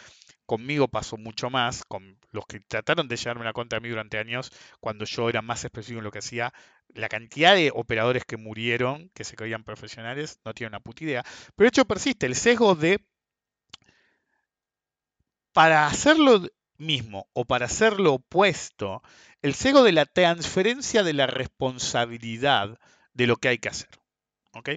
Conmigo 0.46 0.88
pasó 0.88 1.16
mucho 1.16 1.50
más, 1.50 1.84
con 1.84 2.18
los 2.30 2.46
que 2.46 2.60
trataron 2.60 3.08
de 3.08 3.16
llevarme 3.16 3.44
la 3.44 3.52
cuenta 3.52 3.76
a 3.76 3.80
mí 3.80 3.88
durante 3.88 4.18
años, 4.18 4.52
cuando 4.80 5.04
yo 5.04 5.28
era 5.28 5.42
más 5.42 5.64
específico 5.64 5.98
en 5.98 6.04
lo 6.04 6.12
que 6.12 6.20
hacía, 6.20 6.54
la 6.94 7.08
cantidad 7.08 7.54
de 7.54 7.72
operadores 7.74 8.24
que 8.24 8.36
murieron, 8.36 9.10
que 9.14 9.24
se 9.24 9.36
creían 9.36 9.64
profesionales, 9.64 10.40
no 10.44 10.54
tienen 10.54 10.70
una 10.70 10.80
puta 10.80 11.04
idea. 11.04 11.24
Pero 11.54 11.66
de 11.66 11.68
hecho 11.68 11.84
persiste 11.84 12.26
el 12.26 12.36
sesgo 12.36 12.74
de, 12.74 13.04
para 15.52 15.86
hacer 15.86 16.18
lo 16.18 16.46
mismo 16.78 17.28
o 17.32 17.44
para 17.44 17.66
hacer 17.66 17.98
lo 17.98 18.14
opuesto, 18.14 19.02
el 19.42 19.54
sesgo 19.54 19.82
de 19.82 19.92
la 19.92 20.06
transferencia 20.06 21.02
de 21.02 21.12
la 21.12 21.26
responsabilidad 21.26 22.78
de 23.14 23.26
lo 23.26 23.36
que 23.36 23.48
hay 23.48 23.58
que 23.58 23.68
hacer. 23.68 23.88
¿Ok? 24.52 24.70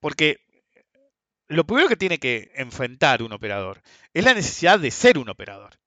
Porque 0.00 0.45
lo 1.48 1.64
primero 1.64 1.88
que 1.88 1.96
tiene 1.96 2.18
que 2.18 2.52
enfrentar 2.54 3.22
un 3.22 3.32
operador 3.32 3.82
es 4.12 4.24
la 4.24 4.34
necesidad 4.34 4.78
de 4.78 4.90
ser 4.90 5.18
un 5.18 5.28
operador. 5.28 5.78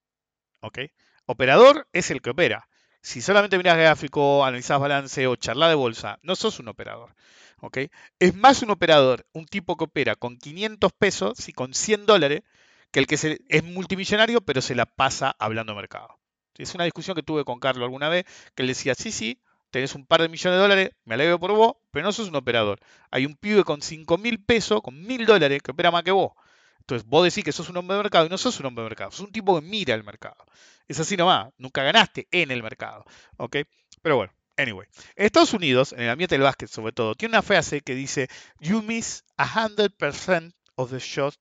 ¿Ok? 0.61 0.79
Operador 1.25 1.87
es 1.93 2.11
el 2.11 2.21
que 2.21 2.31
opera. 2.31 2.67
Si 3.01 3.21
solamente 3.21 3.57
miras 3.57 3.77
gráfico, 3.77 4.45
analizas 4.45 4.79
balance 4.79 5.27
o 5.27 5.35
charla 5.35 5.69
de 5.69 5.75
bolsa, 5.75 6.19
no 6.21 6.35
sos 6.35 6.59
un 6.59 6.67
operador. 6.67 7.15
¿ok? 7.61 7.77
Es 8.19 8.35
más 8.35 8.61
un 8.61 8.71
operador, 8.71 9.25
un 9.33 9.45
tipo 9.45 9.77
que 9.77 9.85
opera 9.85 10.15
con 10.15 10.37
500 10.37 10.91
pesos 10.93 11.47
y 11.49 11.53
con 11.53 11.73
100 11.73 12.05
dólares, 12.05 12.43
que 12.91 12.99
el 12.99 13.07
que 13.07 13.15
es 13.47 13.63
multimillonario 13.63 14.41
pero 14.41 14.61
se 14.61 14.75
la 14.75 14.85
pasa 14.85 15.35
hablando 15.39 15.75
mercado. 15.75 16.19
Es 16.57 16.75
una 16.75 16.83
discusión 16.83 17.15
que 17.15 17.23
tuve 17.23 17.45
con 17.45 17.59
Carlos 17.59 17.85
alguna 17.85 18.09
vez, 18.09 18.25
que 18.53 18.63
él 18.63 18.67
decía, 18.67 18.93
sí, 18.95 19.11
sí, 19.11 19.41
tenés 19.71 19.95
un 19.95 20.05
par 20.05 20.21
de 20.21 20.29
millones 20.29 20.57
de 20.57 20.61
dólares, 20.61 20.91
me 21.05 21.15
alegro 21.15 21.39
por 21.39 21.51
vos, 21.53 21.73
pero 21.91 22.05
no 22.05 22.11
sos 22.11 22.29
un 22.29 22.35
operador. 22.35 22.79
Hay 23.11 23.25
un 23.25 23.35
pibe 23.35 23.63
con 23.63 23.81
5 23.81 24.17
mil 24.17 24.43
pesos, 24.43 24.81
con 24.81 25.01
mil 25.01 25.25
dólares, 25.25 25.61
que 25.61 25.71
opera 25.71 25.91
más 25.91 26.03
que 26.03 26.11
vos. 26.11 26.33
Entonces 26.79 27.07
vos 27.07 27.23
decís 27.23 27.43
que 27.43 27.51
sos 27.51 27.69
un 27.69 27.77
hombre 27.77 27.97
de 27.97 28.03
mercado 28.03 28.25
y 28.25 28.29
no 28.29 28.37
sos 28.37 28.59
un 28.59 28.65
hombre 28.65 28.83
de 28.83 28.89
mercado, 28.89 29.11
sos 29.11 29.27
un 29.27 29.31
tipo 29.31 29.59
que 29.59 29.65
mira 29.65 29.93
el 29.93 30.03
mercado. 30.03 30.43
Es 30.87 30.99
así 30.99 31.15
nomás, 31.15 31.51
nunca 31.57 31.83
ganaste 31.83 32.27
en 32.31 32.49
el 32.49 32.63
mercado. 32.63 33.05
¿Ok? 33.37 33.57
Pero 34.01 34.15
bueno, 34.15 34.33
anyway. 34.57 34.87
Estados 35.15 35.53
Unidos, 35.53 35.93
en 35.93 36.01
el 36.01 36.09
ambiente 36.09 36.35
del 36.35 36.43
básquet 36.43 36.69
sobre 36.69 36.91
todo, 36.91 37.13
tiene 37.13 37.33
una 37.33 37.41
frase 37.43 37.81
que 37.81 37.93
dice, 37.93 38.27
You 38.59 38.81
miss 38.81 39.23
100% 39.37 40.53
of 40.75 40.89
the, 40.89 40.99
shot, 40.99 41.35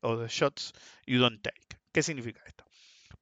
of 0.00 0.22
the 0.22 0.28
shots 0.28 0.72
you 1.06 1.18
don't 1.18 1.42
take. 1.42 1.60
¿Qué 1.92 2.02
significa 2.02 2.40
esto? 2.46 2.53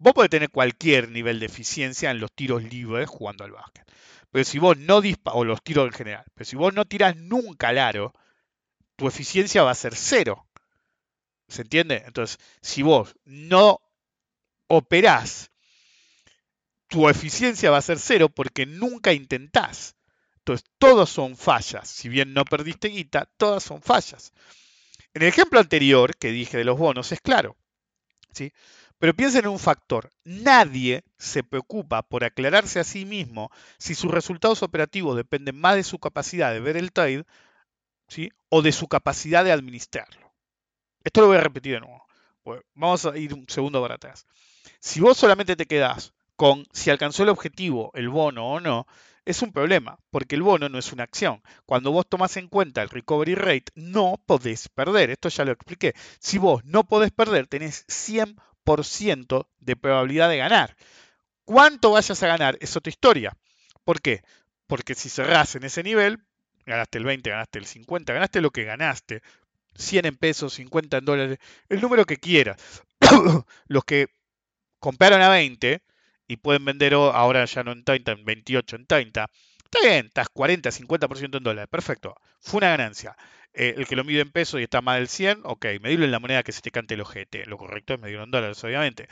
Vos 0.03 0.15
podés 0.15 0.31
tener 0.31 0.51
cualquier 0.51 1.11
nivel 1.11 1.39
de 1.39 1.47
eficiencia 1.47 2.11
en 2.11 2.19
los 2.19 2.33
tiros 2.33 2.65
libres 2.65 3.09
jugando 3.09 3.45
al 3.45 3.53
básquet. 3.53 3.89
Pero 4.33 4.45
si 4.45 4.59
vos 4.59 4.77
no 4.77 5.01
disparas, 5.01 5.39
o 5.39 5.45
los 5.45 5.63
tiros 5.63 5.87
en 5.87 5.93
general, 5.93 6.25
pero 6.35 6.45
si 6.45 6.57
vos 6.57 6.75
no 6.75 6.85
tirás 6.85 7.15
nunca 7.15 7.69
al 7.69 7.79
aro, 7.79 8.13
tu 8.97 9.07
eficiencia 9.07 9.63
va 9.63 9.71
a 9.71 9.77
ser 9.77 9.95
cero. 9.95 10.49
¿Se 11.47 11.63
entiende? 11.63 12.03
Entonces, 12.05 12.41
si 12.61 12.83
vos 12.83 13.15
no 13.25 13.79
operás, 14.67 15.53
tu 16.89 17.09
eficiencia 17.09 17.71
va 17.71 17.79
a 17.79 17.83
ser 17.83 18.01
cero 18.01 18.29
porque 18.29 18.67
nunca 18.67 19.13
intentás. 19.13 19.95
Entonces, 20.39 20.69
todos 20.79 21.11
son 21.11 21.37
fallas. 21.37 21.89
Si 21.89 22.09
bien 22.09 22.35
no 22.35 22.45
perdiste 22.45 22.89
guita, 22.89 23.31
todas 23.37 23.63
son 23.63 23.81
fallas. 23.81 24.33
En 25.15 25.23
el 25.23 25.29
ejemplo 25.29 25.61
anterior 25.61 26.17
que 26.17 26.33
dije 26.33 26.57
de 26.57 26.65
los 26.65 26.77
bonos 26.77 27.13
es 27.13 27.21
claro. 27.21 27.57
¿sí? 28.33 28.53
Pero 29.03 29.15
piensen 29.15 29.47
en 29.47 29.51
un 29.51 29.59
factor. 29.59 30.11
Nadie 30.23 31.03
se 31.19 31.43
preocupa 31.43 32.03
por 32.03 32.23
aclararse 32.23 32.79
a 32.79 32.85
sí 32.85 33.05
mismo 33.05 33.51
si 33.77 33.97
sus 33.97 34.13
resultados 34.13 34.63
operativos 34.63 35.17
dependen 35.17 35.61
más 35.61 35.75
de 35.75 35.83
su 35.83 35.99
capacidad 35.99 36.53
de 36.53 36.61
ver 36.61 36.77
el 36.77 36.93
trade 36.93 37.25
¿sí? 38.07 38.31
o 38.49 38.63
de 38.63 38.71
su 38.71 38.87
capacidad 38.87 39.45
de 39.45 39.51
administrarlo. 39.51 40.33
Esto 41.03 41.21
lo 41.21 41.27
voy 41.27 41.39
a 41.39 41.41
repetir 41.41 41.75
de 41.75 41.81
nuevo. 41.81 42.07
Vamos 42.75 43.05
a 43.05 43.19
ir 43.19 43.35
un 43.35 43.45
segundo 43.49 43.83
para 43.83 43.97
atrás. 43.97 44.25
Si 44.79 45.01
vos 45.01 45.19
solamente 45.19 45.57
te 45.57 45.67
quedás 45.67 46.13
con 46.37 46.65
si 46.73 46.89
alcanzó 46.89 47.25
el 47.25 47.31
objetivo, 47.31 47.91
el 47.95 48.09
bono 48.09 48.53
o 48.53 48.61
no, 48.61 48.87
es 49.25 49.43
un 49.43 49.51
problema, 49.51 49.99
porque 50.11 50.37
el 50.37 50.43
bono 50.43 50.69
no 50.69 50.79
es 50.79 50.93
una 50.93 51.03
acción. 51.03 51.43
Cuando 51.67 51.91
vos 51.91 52.07
tomás 52.09 52.37
en 52.37 52.47
cuenta 52.47 52.83
el 52.83 52.89
recovery 52.89 53.35
rate, 53.35 53.73
no 53.75 54.23
podés 54.27 54.69
perder. 54.69 55.11
Esto 55.11 55.29
ya 55.29 55.45
lo 55.45 55.51
expliqué. 55.51 55.93
Si 56.21 56.39
vos 56.39 56.65
no 56.65 56.85
podés 56.85 57.11
perder, 57.11 57.49
tenés 57.49 57.85
100% 57.89 58.37
de 58.65 59.77
probabilidad 59.77 60.29
de 60.29 60.39
ganar. 60.39 60.77
¿Cuánto 61.45 61.93
vayas 61.93 62.23
a 62.23 62.27
ganar? 62.27 62.57
Es 62.61 62.77
otra 62.77 62.91
historia. 62.91 63.37
¿Por 63.85 64.01
qué? 64.01 64.23
Porque 64.67 64.95
si 64.95 65.09
cerrás 65.09 65.55
en 65.57 65.65
ese 65.65 65.83
nivel, 65.83 66.19
ganaste 66.67 66.99
el 66.99 67.05
20, 67.05 67.31
ganaste 67.31 67.59
el 67.59 67.67
50, 67.67 68.13
ganaste 68.13 68.41
lo 68.41 68.51
que 68.51 68.65
ganaste. 68.65 69.23
100 69.75 70.07
en 70.07 70.17
pesos, 70.17 70.55
50 70.55 70.99
en 70.99 71.05
dólares, 71.05 71.39
el 71.69 71.81
número 71.81 72.05
que 72.05 72.17
quieras. 72.17 72.57
Los 73.67 73.85
que 73.85 74.09
compraron 74.79 75.23
a 75.23 75.29
20 75.29 75.83
y 76.29 76.37
pueden 76.37 76.65
vender 76.65 76.95
ahora 76.95 77.45
ya 77.45 77.63
no 77.63 77.73
en 77.73 77.85
30, 77.85 78.13
en 78.13 78.25
28, 78.25 78.77
en 78.77 78.87
30. 78.87 79.31
Está 79.65 79.89
bien, 79.89 80.07
estás 80.07 80.29
40, 80.29 80.71
50% 80.71 81.39
en 81.39 81.43
dólares, 81.43 81.69
perfecto. 81.71 82.15
Fue 82.41 82.59
una 82.59 82.71
ganancia. 82.71 83.17
Eh, 83.55 83.75
el 83.77 83.87
que 83.87 83.97
lo 83.97 84.05
mide 84.05 84.21
en 84.23 84.31
pesos 84.31 84.61
y 84.61 84.65
está 84.65 84.81
más 84.81 84.99
del 84.99 85.09
100, 85.09 85.41
ok, 85.45 85.67
medirlo 85.81 86.05
en 86.07 86.11
la 86.11 86.19
moneda 86.21 86.43
que 86.43 86.53
se 86.53 86.63
te 86.63 86.71
cante 86.71 86.95
el 86.95 87.01
ojete. 87.03 87.45
Lo 87.47 87.59
correcto 87.59 87.95
es 87.95 88.01
medirlo 88.01 88.25
en 88.25 88.31
dólares, 88.31 88.63
obviamente. 88.65 89.09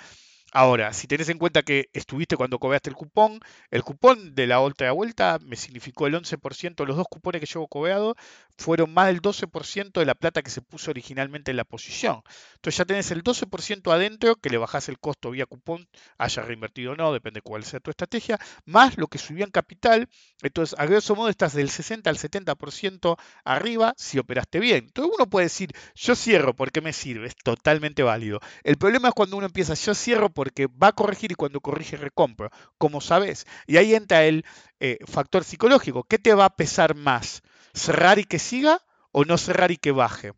Ahora, 0.53 0.93
si 0.93 1.07
tenés 1.07 1.29
en 1.29 1.39
cuenta 1.39 1.63
que 1.63 1.91
estuviste 1.93 2.37
cuando 2.37 2.59
cobraste 2.59 2.91
el 2.91 2.97
cupón, 2.97 3.39
el 3.71 3.85
cupón 3.85 4.35
de 4.35 4.49
la 4.49 4.61
otra 4.61 4.91
vuelta 4.91 5.39
me 5.41 5.55
significó 5.55 6.09
el 6.09 6.15
11%, 6.15 6.85
los 6.87 6.97
dos 6.97 7.07
cupones 7.09 7.41
que 7.41 7.47
llevo 7.47 7.69
cobrado 7.69 8.17
fueron 8.59 8.93
más 8.93 9.07
del 9.07 9.23
12% 9.23 10.01
de 10.01 10.07
la 10.07 10.17
plata 10.17 10.43
que 10.43 10.51
se 10.51 10.61
puso 10.61 10.91
originalmente 10.91 11.53
en 11.53 11.57
la 11.57 11.65
posición. 11.65 12.23
Entonces 12.57 12.79
ya 12.79 12.85
tenés 12.85 13.13
el 13.13 13.23
12% 13.23 13.93
adentro, 13.93 14.35
que 14.37 14.51
le 14.51 14.59
bajás 14.59 14.89
el 14.89 14.99
costo 14.99 15.31
vía 15.31 15.47
cupón, 15.47 15.89
haya 16.19 16.43
reinvertido 16.43 16.93
o 16.93 16.97
no, 16.97 17.13
depende 17.13 17.43
cuál 17.43 17.63
sea 17.63 17.79
tu 17.79 17.91
estrategia, 17.91 18.39
más 18.65 18.99
lo 18.99 19.07
que 19.07 19.19
subió 19.19 19.45
en 19.45 19.53
capital. 19.53 20.09
Entonces, 20.43 20.77
a 20.79 20.85
grosso 20.87 21.15
modo, 21.15 21.29
estás 21.29 21.55
del 21.55 21.71
60 21.71 22.11
al 22.11 22.17
70% 22.17 23.17
arriba 23.45 23.95
si 23.97 24.19
operaste 24.19 24.59
bien. 24.59 24.87
Entonces 24.87 25.15
uno 25.17 25.31
puede 25.31 25.47
decir, 25.47 25.71
yo 25.95 26.17
cierro 26.17 26.55
porque 26.57 26.81
me 26.81 26.93
sirve, 26.93 27.29
es 27.29 27.37
totalmente 27.37 28.03
válido. 28.03 28.41
El 28.65 28.79
problema 28.79 29.09
es 29.09 29.15
cuando 29.15 29.37
uno 29.37 29.47
empieza, 29.47 29.75
yo 29.75 29.95
cierro 29.95 30.29
porque 30.31 30.40
va 30.69 30.89
a 30.89 30.93
corregir 30.93 31.33
y 31.33 31.35
cuando 31.35 31.61
corrige 31.61 31.97
recompro, 31.97 32.51
como 32.79 33.01
sabes. 33.01 33.47
Y 33.67 33.77
ahí 33.77 33.95
entra 33.95 34.25
el 34.25 34.45
eh, 34.81 34.99
factor 35.07 35.45
psicológico. 35.45 36.05
¿Qué 36.05 36.19
te 36.19 36.35
va 36.35 36.47
a 36.47 36.57
pesar 36.57 36.95
más? 36.95 37.43
¿Cerrar 37.75 38.19
y 38.19 38.25
que 38.25 38.39
siga 38.39 38.83
o 39.13 39.25
no 39.25 39.39
cerrar 39.39 39.71
y 39.71 39.77
que 39.77 39.93
baje? 39.93 40.33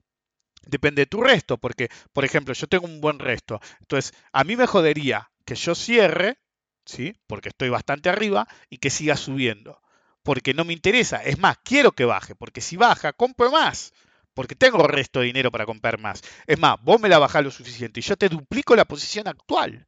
Depende 0.65 1.03
de 1.03 1.07
tu 1.07 1.21
resto, 1.21 1.59
porque, 1.59 1.89
por 2.13 2.25
ejemplo, 2.25 2.55
yo 2.55 2.67
tengo 2.69 2.87
un 2.87 3.01
buen 3.01 3.19
resto. 3.19 3.61
Entonces, 3.81 4.15
a 4.33 4.45
mí 4.45 4.57
me 4.57 4.67
jodería 4.67 5.31
que 5.45 5.57
yo 5.57 5.75
cierre, 5.75 6.39
¿sí? 6.85 7.17
Porque 7.27 7.49
estoy 7.49 7.69
bastante 7.69 8.09
arriba 8.09 8.47
y 8.71 8.79
que 8.79 8.91
siga 8.91 9.17
subiendo. 9.17 9.81
Porque 10.23 10.55
no 10.55 10.65
me 10.65 10.73
interesa. 10.73 11.23
Es 11.25 11.39
más, 11.39 11.59
quiero 11.65 11.93
que 11.93 12.05
baje, 12.05 12.37
porque 12.37 12.61
si 12.61 12.77
baja, 12.77 13.13
compro 13.13 13.51
más 13.51 13.93
porque 14.35 14.55
tengo 14.55 14.87
resto 14.87 15.21
de 15.21 15.27
dinero 15.27 15.51
para 15.51 15.67
comprar 15.67 15.99
más. 15.99 16.23
Es 16.47 16.59
más, 16.59 16.77
vos 16.83 17.01
me 17.01 17.09
la 17.09 17.19
bajás 17.19 17.45
lo 17.45 17.51
suficiente 17.51 18.01
y 18.01 18.03
yo 18.03 18.17
te 18.17 18.29
duplico 18.29 18.77
la 18.77 18.85
posición 18.85 19.29
actual. 19.29 19.87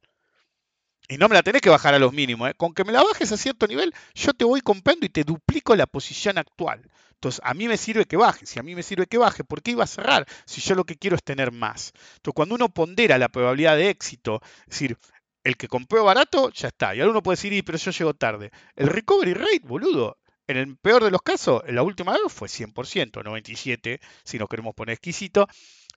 Y 1.07 1.17
no 1.17 1.29
me 1.29 1.35
la 1.35 1.43
tenés 1.43 1.61
que 1.61 1.69
bajar 1.69 1.93
a 1.93 1.99
los 1.99 2.13
mínimos. 2.13 2.49
¿eh? 2.49 2.53
Con 2.55 2.73
que 2.73 2.83
me 2.83 2.91
la 2.91 3.03
bajes 3.03 3.31
a 3.31 3.37
cierto 3.37 3.67
nivel, 3.67 3.93
yo 4.13 4.33
te 4.33 4.45
voy 4.45 4.61
comprando 4.61 5.05
y 5.05 5.09
te 5.09 5.23
duplico 5.23 5.75
la 5.75 5.85
posición 5.85 6.37
actual. 6.37 6.89
Entonces, 7.13 7.41
a 7.43 7.53
mí 7.53 7.67
me 7.67 7.77
sirve 7.77 8.05
que 8.05 8.17
baje. 8.17 8.45
Si 8.45 8.59
a 8.59 8.63
mí 8.63 8.75
me 8.75 8.83
sirve 8.83 9.07
que 9.07 9.17
baje, 9.17 9.43
¿por 9.43 9.61
qué 9.61 9.71
iba 9.71 9.83
a 9.83 9.87
cerrar? 9.87 10.25
Si 10.45 10.61
yo 10.61 10.75
lo 10.75 10.83
que 10.83 10.97
quiero 10.97 11.15
es 11.15 11.23
tener 11.23 11.51
más. 11.51 11.93
Entonces, 12.17 12.33
cuando 12.35 12.55
uno 12.55 12.69
pondera 12.69 13.17
la 13.17 13.29
probabilidad 13.29 13.77
de 13.77 13.89
éxito, 13.89 14.41
es 14.61 14.69
decir, 14.69 14.97
el 15.43 15.57
que 15.57 15.67
compró 15.67 16.03
barato, 16.03 16.51
ya 16.51 16.69
está. 16.69 16.95
Y 16.95 16.99
ahora 16.99 17.11
uno 17.11 17.23
puede 17.23 17.37
decir, 17.37 17.63
pero 17.63 17.77
yo 17.77 17.91
llego 17.91 18.13
tarde. 18.13 18.51
El 18.75 18.87
recovery 18.87 19.33
rate, 19.33 19.61
boludo, 19.63 20.17
en 20.47 20.57
el 20.57 20.77
peor 20.77 21.03
de 21.03 21.11
los 21.11 21.21
casos, 21.21 21.63
en 21.65 21.75
la 21.75 21.83
última 21.83 22.13
vez 22.13 22.21
fue 22.29 22.47
100%, 22.47 23.23
97%, 23.23 23.99
si 24.23 24.37
nos 24.37 24.49
queremos 24.49 24.75
poner 24.75 24.93
exquisito. 24.93 25.47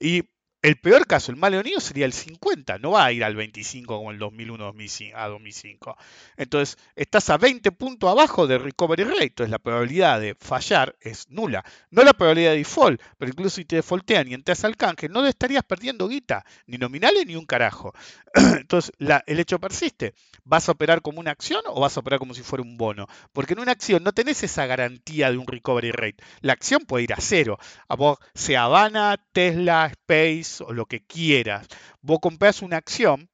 Y 0.00 0.22
el 0.60 0.76
peor 0.76 1.06
caso, 1.06 1.30
el 1.30 1.38
mal 1.38 1.52
leonido, 1.52 1.78
sería 1.80 2.04
el 2.04 2.12
50, 2.12 2.78
no 2.78 2.92
va 2.92 3.04
a 3.04 3.12
ir 3.12 3.22
al 3.22 3.36
25 3.36 3.96
como 3.96 4.10
el 4.10 4.18
2001 4.18 4.74
a 5.14 5.28
2005. 5.28 5.96
Entonces, 6.36 6.78
estás 6.96 7.30
a 7.30 7.38
20 7.38 7.70
puntos 7.72 8.10
abajo 8.10 8.46
de 8.48 8.58
recovery 8.58 9.04
rate, 9.04 9.24
entonces 9.24 9.50
la 9.50 9.60
probabilidad 9.60 10.20
de 10.20 10.34
fallar 10.34 10.96
es 11.00 11.30
nula. 11.30 11.64
No 11.90 12.02
la 12.02 12.12
probabilidad 12.12 12.52
de 12.52 12.58
default, 12.58 13.00
pero 13.18 13.30
incluso 13.30 13.56
si 13.56 13.64
te 13.64 13.76
defaultean 13.76 14.28
y 14.28 14.34
entras 14.34 14.64
al 14.64 14.76
canje, 14.76 15.08
no 15.08 15.24
estarías 15.26 15.62
perdiendo 15.62 16.08
guita, 16.08 16.44
ni 16.66 16.76
nominales 16.76 17.24
ni 17.26 17.36
un 17.36 17.46
carajo. 17.46 17.92
Entonces, 18.34 18.92
el 18.98 19.40
hecho 19.40 19.58
persiste. 19.60 20.14
¿Vas 20.44 20.68
a 20.68 20.72
operar 20.72 21.02
como 21.02 21.20
una 21.20 21.30
acción 21.30 21.62
o 21.66 21.80
vas 21.80 21.96
a 21.96 22.00
operar 22.00 22.18
como 22.18 22.34
si 22.34 22.42
fuera 22.42 22.62
un 22.62 22.78
bono? 22.78 23.06
Porque 23.32 23.52
en 23.52 23.60
una 23.60 23.72
acción 23.72 24.02
no 24.02 24.12
tenés 24.12 24.42
esa 24.42 24.66
garantía 24.66 25.30
de 25.30 25.36
un 25.36 25.46
recovery 25.46 25.92
rate. 25.92 26.16
La 26.40 26.54
acción 26.54 26.86
puede 26.86 27.04
ir 27.04 27.12
a 27.12 27.20
cero. 27.20 27.58
A 27.86 27.96
vos, 27.96 28.18
sea 28.34 28.64
Habana, 28.64 29.22
Tesla, 29.32 29.86
Space, 29.92 30.47
o 30.60 30.72
lo 30.72 30.86
que 30.86 31.04
quieras. 31.04 31.68
Vos 32.00 32.18
compras 32.20 32.62
una 32.62 32.76
acción 32.76 33.30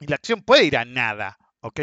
y 0.00 0.06
la 0.06 0.16
acción 0.16 0.42
puede 0.42 0.64
ir 0.64 0.76
a 0.76 0.84
nada, 0.84 1.38
¿ok? 1.60 1.80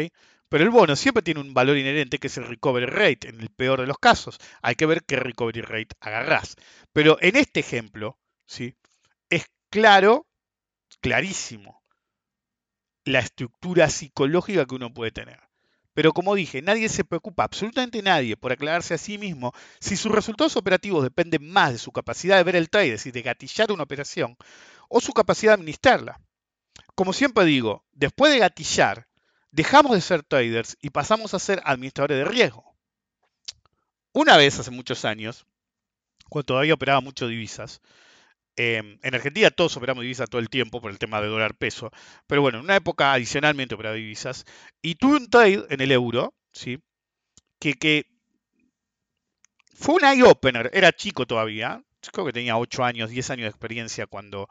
Pero 0.48 0.64
el 0.64 0.70
bono 0.70 0.96
siempre 0.96 1.22
tiene 1.22 1.40
un 1.40 1.54
valor 1.54 1.78
inherente 1.78 2.18
que 2.18 2.26
es 2.26 2.36
el 2.36 2.46
recovery 2.46 2.86
rate, 2.86 3.28
en 3.30 3.40
el 3.40 3.48
peor 3.50 3.80
de 3.80 3.86
los 3.86 3.98
casos. 3.98 4.38
Hay 4.60 4.74
que 4.74 4.86
ver 4.86 5.02
qué 5.04 5.16
recovery 5.16 5.62
rate 5.62 5.96
agarrás. 6.00 6.56
Pero 6.92 7.16
en 7.22 7.36
este 7.36 7.60
ejemplo, 7.60 8.18
¿sí? 8.46 8.74
Es 9.30 9.46
claro, 9.70 10.26
clarísimo, 11.00 11.82
la 13.04 13.20
estructura 13.20 13.88
psicológica 13.88 14.66
que 14.66 14.74
uno 14.74 14.92
puede 14.92 15.12
tener. 15.12 15.40
Pero 15.94 16.12
como 16.12 16.34
dije, 16.34 16.62
nadie 16.62 16.88
se 16.88 17.04
preocupa, 17.04 17.44
absolutamente 17.44 18.02
nadie, 18.02 18.36
por 18.36 18.52
aclararse 18.52 18.94
a 18.94 18.98
sí 18.98 19.18
mismo 19.18 19.52
si 19.78 19.96
sus 19.96 20.10
resultados 20.10 20.56
operativos 20.56 21.02
dependen 21.02 21.46
más 21.50 21.72
de 21.72 21.78
su 21.78 21.92
capacidad 21.92 22.38
de 22.38 22.44
ver 22.44 22.56
el 22.56 22.70
trade, 22.70 22.86
es 22.86 22.92
decir, 22.92 23.12
de 23.12 23.22
gatillar 23.22 23.72
una 23.72 23.82
operación, 23.82 24.36
o 24.88 25.00
su 25.00 25.12
capacidad 25.12 25.52
de 25.52 25.54
administrarla. 25.54 26.20
Como 26.94 27.12
siempre 27.12 27.44
digo, 27.44 27.84
después 27.92 28.32
de 28.32 28.38
gatillar, 28.38 29.06
dejamos 29.50 29.92
de 29.92 30.00
ser 30.00 30.22
traders 30.22 30.76
y 30.80 30.90
pasamos 30.90 31.34
a 31.34 31.38
ser 31.38 31.60
administradores 31.64 32.18
de 32.18 32.24
riesgo. 32.24 32.74
Una 34.12 34.36
vez, 34.36 34.58
hace 34.58 34.70
muchos 34.70 35.04
años, 35.04 35.46
cuando 36.28 36.46
todavía 36.46 36.74
operaba 36.74 37.00
mucho 37.00 37.26
divisas, 37.26 37.80
Em, 38.56 38.98
en 39.02 39.14
Argentina 39.14 39.50
todos 39.50 39.76
operamos 39.76 40.02
divisas 40.02 40.28
todo 40.28 40.40
el 40.40 40.50
tiempo 40.50 40.80
por 40.80 40.90
el 40.90 40.98
tema 40.98 41.20
de 41.20 41.28
dólar 41.28 41.54
peso. 41.56 41.90
Pero 42.26 42.42
bueno, 42.42 42.58
en 42.58 42.64
una 42.64 42.76
época 42.76 43.12
adicionalmente 43.12 43.74
operaba 43.74 43.96
divisas. 43.96 44.44
Y 44.82 44.96
tuve 44.96 45.16
un 45.16 45.30
trade 45.30 45.66
en 45.70 45.80
el 45.80 45.92
euro, 45.92 46.34
¿sí? 46.52 46.78
Que, 47.60 47.74
que 47.74 48.06
fue 49.74 49.96
un 49.96 50.04
eye-opener. 50.04 50.70
Era 50.72 50.92
chico 50.92 51.26
todavía. 51.26 51.82
Creo 52.12 52.26
que 52.26 52.32
tenía 52.32 52.56
8 52.58 52.84
años, 52.84 53.10
10 53.10 53.30
años 53.30 53.44
de 53.44 53.50
experiencia 53.50 54.06
cuando 54.06 54.48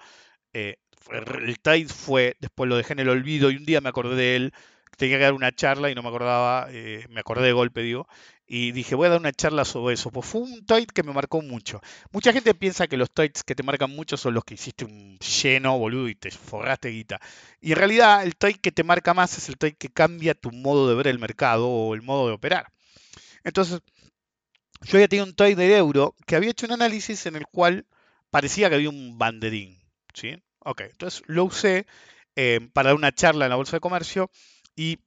eh, 0.54 0.78
el 1.12 1.60
trade 1.60 1.88
fue, 1.88 2.38
después 2.40 2.70
lo 2.70 2.78
dejé 2.78 2.94
en 2.94 3.00
el 3.00 3.10
olvido 3.10 3.52
y 3.52 3.58
un 3.58 3.66
día 3.66 3.82
me 3.82 3.90
acordé 3.90 4.16
de 4.16 4.36
él 4.36 4.54
tenía 4.98 5.18
que 5.18 5.24
dar 5.24 5.34
una 5.34 5.52
charla 5.52 5.90
y 5.90 5.96
no 5.96 6.04
me 6.04 6.10
acordaba, 6.10 6.68
eh, 6.70 7.06
me 7.10 7.22
acordé 7.22 7.48
de 7.48 7.54
golpe, 7.54 7.82
digo, 7.82 8.08
y 8.54 8.74
dije, 8.74 8.96
voy 8.96 9.08
a 9.08 9.12
dar 9.12 9.20
una 9.20 9.32
charla 9.32 9.64
sobre 9.64 9.94
eso. 9.94 10.12
Pues 10.12 10.26
fue 10.28 10.42
un 10.42 10.66
tweet 10.66 10.88
que 10.88 11.04
me 11.04 11.14
marcó 11.14 11.42
mucho. 11.42 11.80
Mucha 12.12 12.34
gente 12.34 12.54
piensa 12.54 12.88
que 12.88 12.98
los 12.98 13.10
tweets 13.10 13.44
que 13.44 13.56
te 13.56 13.64
marcan 13.64 13.92
mucho 13.92 14.18
son 14.18 14.34
los 14.34 14.44
que 14.44 14.56
hiciste 14.56 14.84
un 14.84 15.18
lleno, 15.20 15.78
boludo, 15.78 16.10
y 16.10 16.16
te 16.16 16.32
forraste 16.32 16.90
guita. 16.90 17.22
Y 17.62 17.72
en 17.72 17.78
realidad 17.78 18.24
el 18.24 18.36
tweet 18.36 18.56
que 18.56 18.74
te 18.74 18.84
marca 18.84 19.14
más 19.14 19.38
es 19.38 19.48
el 19.48 19.58
tweet 19.58 19.76
que 19.80 19.88
cambia 19.88 20.34
tu 20.34 20.52
modo 20.52 20.90
de 20.90 20.96
ver 20.96 21.08
el 21.08 21.18
mercado 21.18 21.70
o 21.70 21.96
el 21.96 22.02
modo 22.02 22.28
de 22.28 22.34
operar. 22.34 22.68
Entonces, 23.46 23.80
yo 24.82 25.00
ya 25.00 25.08
tenía 25.08 25.24
un 25.24 25.36
tweet 25.36 25.56
de 25.56 25.78
euro 25.78 26.16
que 26.26 26.36
había 26.36 26.52
hecho 26.52 26.66
un 26.66 26.74
análisis 26.74 27.26
en 27.28 27.38
el 27.38 27.48
cual 27.48 27.86
parecía 28.32 28.68
que 28.70 28.76
había 28.76 28.90
un 28.90 29.18
banderín. 29.18 29.80
¿sí? 30.14 30.36
Ok, 30.60 30.82
entonces 30.82 31.24
lo 31.28 31.46
usé 31.46 31.86
eh, 32.36 32.60
para 32.74 32.90
dar 32.90 32.98
una 32.98 33.14
charla 33.14 33.46
en 33.46 33.50
la 33.50 33.56
Bolsa 33.56 33.78
de 33.78 33.82
Comercio 33.82 34.30
y 34.82 35.00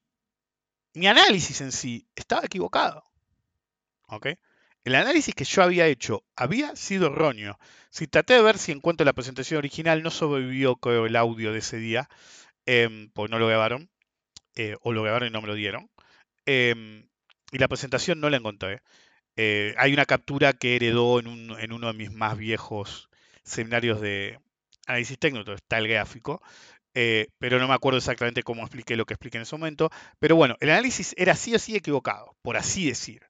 mi 0.95 1.09
análisis 1.09 1.61
en 1.61 1.73
sí 1.73 2.07
estaba 2.15 2.47
equivocado. 2.47 3.03
¿Ok? 4.07 4.29
El 4.85 4.95
análisis 4.95 5.35
que 5.35 5.45
yo 5.45 5.65
había 5.65 5.89
hecho 5.89 6.25
había 6.37 6.77
sido 6.77 7.09
erróneo. 7.09 7.59
Si 7.91 8.07
traté 8.07 8.35
de 8.35 8.43
ver 8.43 8.57
si 8.57 8.71
encuentro 8.71 9.05
la 9.05 9.15
presentación 9.15 9.59
original, 9.59 10.05
no 10.05 10.13
sobrevivió 10.13 10.79
el 11.05 11.17
audio 11.17 11.53
de 11.53 11.59
ese 11.59 11.79
día, 11.79 12.09
eh, 12.67 13.09
pues 13.15 13.33
no 13.33 13.41
lo 13.41 13.49
grabaron, 13.49 13.91
eh, 14.55 14.77
o 14.83 14.93
lo 14.93 15.03
grabaron 15.03 15.29
y 15.29 15.33
no 15.33 15.43
me 15.43 15.49
lo 15.49 15.55
dieron. 15.55 15.91
Em, 16.47 17.09
y 17.51 17.59
la 17.59 17.67
presentación 17.67 18.21
no 18.21 18.31
la 18.31 18.37
encontré. 18.37 18.83
Eh, 19.37 19.75
hay 19.79 19.93
una 19.93 20.07
captura 20.07 20.53
que 20.53 20.77
heredó 20.77 21.19
en, 21.19 21.51
en, 21.59 21.73
uno 21.73 21.89
de 21.89 21.95
mis 21.95 22.13
más 22.13 22.39
viejos 22.39 23.09
seminarios 23.43 24.01
de 24.01 24.39
análisis 24.87 25.19
técnico, 25.19 25.53
está 25.53 25.79
el 25.79 25.89
gráfico, 25.89 26.43
eh, 26.95 27.29
pero 27.39 27.59
no 27.59 27.69
me 27.69 27.75
acuerdo 27.75 27.99
exactamente 27.99 28.43
cómo 28.43 28.63
expliqué 28.63 28.97
lo 28.97 29.05
que 29.05 29.15
expliqué 29.15 29.39
en 29.39 29.43
ese 29.43 29.57
momento. 29.57 29.91
Pero 30.19 30.37
bueno, 30.37 30.57
el 30.61 30.71
análisis 30.71 31.15
era 31.19 31.33
así 31.33 31.53
o 31.53 31.57
así 31.57 31.77
equivocado, 31.77 32.37
por 32.43 32.57
así 32.57 32.87
decir. 32.87 33.23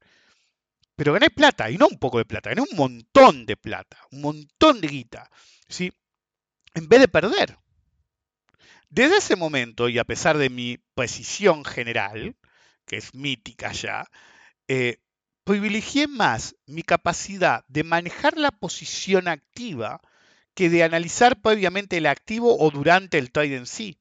Pero 0.96 1.12
gané 1.12 1.31
plata, 1.31 1.70
y 1.70 1.79
no 1.79 1.88
un 1.88 1.98
poco 1.98 2.18
de 2.18 2.24
plata, 2.24 2.50
gané 2.50 2.62
un 2.62 2.77
montón 2.77 3.46
de 3.46 3.57
plata, 3.57 3.98
un 4.12 4.20
montón 4.20 4.81
de 4.81 4.88
guita, 4.88 5.31
¿sí? 5.68 5.92
En 6.74 6.88
vez 6.88 7.00
de 7.00 7.09
perder. 7.09 7.59
Desde 8.90 9.16
ese 9.16 9.35
momento, 9.35 9.88
y 9.88 9.98
a 9.98 10.05
pesar 10.05 10.38
de 10.38 10.50
mi 10.50 10.79
precisión 10.94 11.64
general, 11.64 12.37
que 12.87 12.96
es 12.96 13.12
mítica 13.14 13.72
ya, 13.72 14.09
eh, 14.68 14.98
privilegié 15.42 16.07
más 16.07 16.55
mi 16.66 16.83
capacidad 16.83 17.64
de 17.68 17.83
manejar 17.83 18.38
la 18.38 18.53
posición 18.53 19.27
activa 19.27 20.00
que 20.55 20.71
de 20.71 20.85
analizar 20.85 21.40
previamente 21.40 21.97
el 21.97 22.07
activo 22.07 22.57
o 22.59 22.71
durante 22.71 23.19
el 23.19 23.31
trade 23.33 23.57
en 23.57 23.67
sí. 23.67 23.99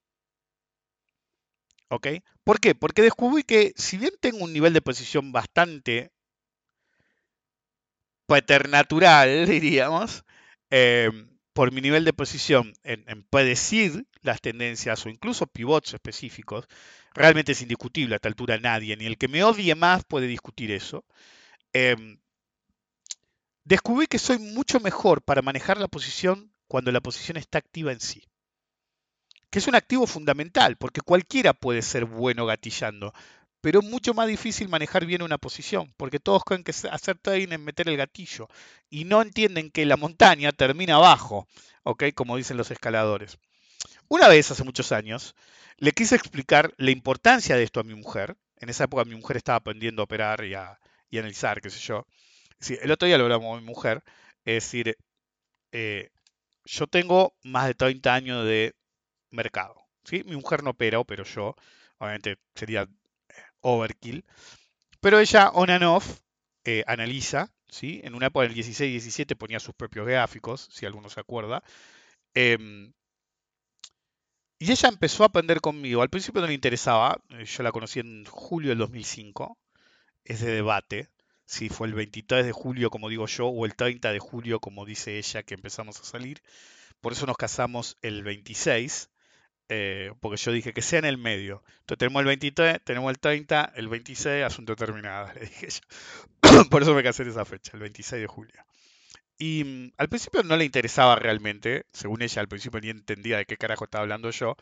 ¿Ok? 1.90 2.08
¿Por 2.44 2.60
qué? 2.60 2.76
Porque 2.76 3.02
descubrí 3.02 3.44
que 3.44 3.74
si 3.76 3.98
bien 3.98 4.14
tengo 4.20 4.44
un 4.44 4.54
nivel 4.54 4.74
de 4.74 4.82
posición 4.82 5.32
bastante 5.32 6.12
paternatural, 8.26 9.46
diríamos, 9.48 10.24
eh, 10.70 11.12
por 11.54 11.72
mi 11.72 11.82
nivel 11.82 12.04
de 12.06 12.14
posición 12.14 12.74
en, 12.84 13.24
predecir 13.30 14.08
las 14.22 14.42
tendencias 14.42 15.06
o 15.06 15.10
incluso 15.10 15.46
pivots 15.48 15.94
específicos, 15.94 16.66
realmente 17.14 17.52
es 17.52 17.62
indiscutible 17.62 18.16
a 18.16 18.18
esta 18.18 18.30
altura 18.30 18.58
nadie, 18.58 18.98
ni 18.98 19.06
el 19.06 19.18
que 19.18 19.28
me 19.28 19.44
odie 19.44 19.76
más 19.76 20.04
puede 20.04 20.28
discutir 20.28 20.72
eso. 20.72 21.06
Eh, 21.74 22.18
descubrí 23.64 24.08
que 24.08 24.20
soy 24.20 24.40
mucho 24.40 24.80
mejor 24.80 25.22
para 25.22 25.42
manejar 25.42 25.78
la 25.78 25.88
posición 25.88 26.54
cuando 26.68 26.92
la 26.92 27.02
posición 27.02 27.38
está 27.38 27.58
activa 27.58 27.92
en 27.92 28.00
sí. 28.00 28.24
Que 29.50 29.60
es 29.60 29.68
un 29.68 29.76
activo 29.76 30.08
fundamental, 30.08 30.78
porque 30.78 31.02
cualquiera 31.02 31.54
puede 31.54 31.82
ser 31.82 32.06
bueno 32.06 32.46
gatillando, 32.46 33.14
pero 33.62 33.80
es 33.80 33.86
mucho 33.86 34.14
más 34.14 34.28
difícil 34.28 34.68
manejar 34.68 35.06
bien 35.06 35.22
una 35.22 35.38
posición, 35.38 35.94
porque 35.96 36.20
todos 36.20 36.44
creen 36.44 36.64
que 36.64 36.74
hacer 36.92 37.18
trading 37.20 37.58
meter 37.60 37.88
el 37.88 37.96
gatillo 37.96 38.50
y 38.90 39.06
no 39.06 39.22
entienden 39.22 39.72
que 39.72 39.86
la 39.86 39.96
montaña 39.96 40.52
termina 40.52 40.96
abajo, 40.96 41.48
¿ok? 41.84 42.06
Como 42.14 42.36
dicen 42.36 42.58
los 42.58 42.72
escaladores. 42.72 43.38
Una 44.10 44.28
vez, 44.28 44.52
hace 44.52 44.64
muchos 44.64 44.92
años, 44.92 45.34
le 45.78 45.92
quise 45.92 46.16
explicar 46.16 46.74
la 46.78 46.92
importancia 46.92 47.56
de 47.56 47.64
esto 47.64 47.80
a 47.80 47.84
mi 47.84 47.96
mujer. 47.96 48.36
En 48.58 48.70
esa 48.70 48.84
época 48.84 49.06
mi 49.06 49.16
mujer 49.16 49.38
estaba 49.38 49.58
aprendiendo 49.58 50.02
a 50.02 50.06
operar 50.06 50.44
y 50.46 50.54
a, 50.56 50.78
analizar, 51.14 51.62
qué 51.62 51.70
sé 51.70 51.80
yo. 51.80 52.06
El 52.70 52.92
otro 52.92 53.08
día 53.08 53.18
lo 53.18 53.26
hablamos 53.26 53.48
con 53.48 53.60
mi 53.64 53.66
mujer, 53.66 54.04
es 54.46 54.64
decir, 54.64 54.98
eh, 55.72 56.10
yo 56.66 56.88
tengo 56.88 57.36
más 57.44 57.68
de 57.68 57.74
30 57.76 58.14
años 58.14 58.46
de 58.46 58.76
mercado. 59.32 59.76
¿sí? 60.04 60.24
Mi 60.26 60.36
mujer 60.36 60.64
no 60.64 60.72
opera, 60.72 61.04
pero 61.04 61.24
yo. 61.24 61.56
Obviamente 61.98 62.38
sería 62.56 62.84
eh, 62.84 63.34
overkill. 63.62 64.26
Pero 65.02 65.20
ella, 65.20 65.50
on 65.52 65.70
and 65.70 65.84
off, 65.84 66.20
eh, 66.66 66.84
analiza. 66.88 67.52
¿sí? 67.70 68.02
En 68.04 68.16
una 68.16 68.28
época 68.28 68.48
del 68.48 68.56
16-17 68.56 69.36
ponía 69.38 69.60
sus 69.60 69.76
propios 69.76 70.08
gráficos, 70.08 70.70
si 70.72 70.86
alguno 70.86 71.10
se 71.10 71.20
acuerda. 71.20 71.64
Em, 72.34 72.94
y 74.60 74.72
ella 74.72 74.90
empezó 74.90 75.24
a 75.24 75.28
aprender 75.28 75.62
conmigo. 75.62 76.02
Al 76.02 76.10
principio 76.10 76.42
no 76.42 76.48
le 76.48 76.54
interesaba. 76.54 77.22
Yo 77.30 77.64
la 77.64 77.72
conocí 77.72 78.00
en 78.00 78.26
julio 78.26 78.70
del 78.70 78.78
2005. 78.80 79.58
Es 80.24 80.42
de 80.42 80.52
debate 80.54 81.13
si 81.46 81.70
fue 81.70 81.88
el 81.88 81.94
23 81.94 82.46
de 82.46 82.52
julio, 82.52 82.90
como 82.90 83.10
digo 83.10 83.28
yo, 83.28 83.48
o 83.48 83.66
el 83.66 83.76
30 83.76 84.12
de 84.12 84.20
julio, 84.20 84.60
como 84.60 84.86
dice 84.86 85.18
ella, 85.18 85.44
que 85.44 85.54
empezamos 85.54 86.00
a 86.00 86.04
salir. 86.04 86.42
Por 87.02 87.14
eso 87.14 87.26
nos 87.26 87.38
casamos 87.38 87.98
el 88.02 88.24
26, 88.24 89.10
eh, 89.70 90.12
porque 90.20 90.38
yo 90.38 90.52
dije 90.52 90.74
que 90.74 90.82
sea 90.82 91.00
en 91.00 91.06
el 91.06 91.18
medio. 91.18 91.64
Entonces 91.82 91.98
tenemos 92.00 92.22
el 92.22 92.28
23, 92.28 92.84
tenemos 92.84 93.10
el 93.12 93.20
30, 93.20 93.74
el 93.76 93.88
26, 93.90 94.46
asunto 94.46 94.76
terminado, 94.76 95.32
le 95.36 95.42
dije 95.42 95.68
yo. 95.70 96.64
Por 96.70 96.82
eso 96.82 96.94
me 96.94 97.04
casé 97.04 97.24
en 97.24 97.30
esa 97.30 97.46
fecha, 97.46 97.72
el 97.74 97.80
26 97.82 98.22
de 98.22 98.28
julio. 98.28 98.64
Y 99.38 99.64
mm, 99.64 99.92
al 99.98 100.10
principio 100.10 100.44
no 100.44 100.56
le 100.58 100.66
interesaba 100.66 101.16
realmente, 101.16 101.86
según 101.94 102.22
ella 102.22 102.42
al 102.42 102.48
principio 102.48 102.80
ni 102.82 102.90
entendía 102.90 103.38
de 103.38 103.46
qué 103.46 103.58
carajo 103.58 103.86
estaba 103.86 104.04
hablando 104.04 104.30
yo. 104.32 104.56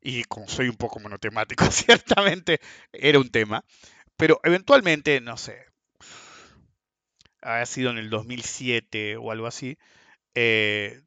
Y 0.00 0.24
como 0.24 0.48
soy 0.48 0.68
un 0.68 0.76
poco 0.76 1.00
monotemático, 1.00 1.64
ciertamente 1.70 2.60
era 2.92 3.18
un 3.18 3.30
tema. 3.30 3.64
Pero 4.16 4.40
eventualmente, 4.44 5.20
no 5.20 5.36
sé, 5.36 5.66
ha 7.46 7.66
sido 7.66 7.90
en 7.90 7.98
el 7.98 8.10
2007 8.10 9.16
o 9.16 9.30
algo 9.30 9.46
así, 9.46 9.78
eh, 10.34 11.00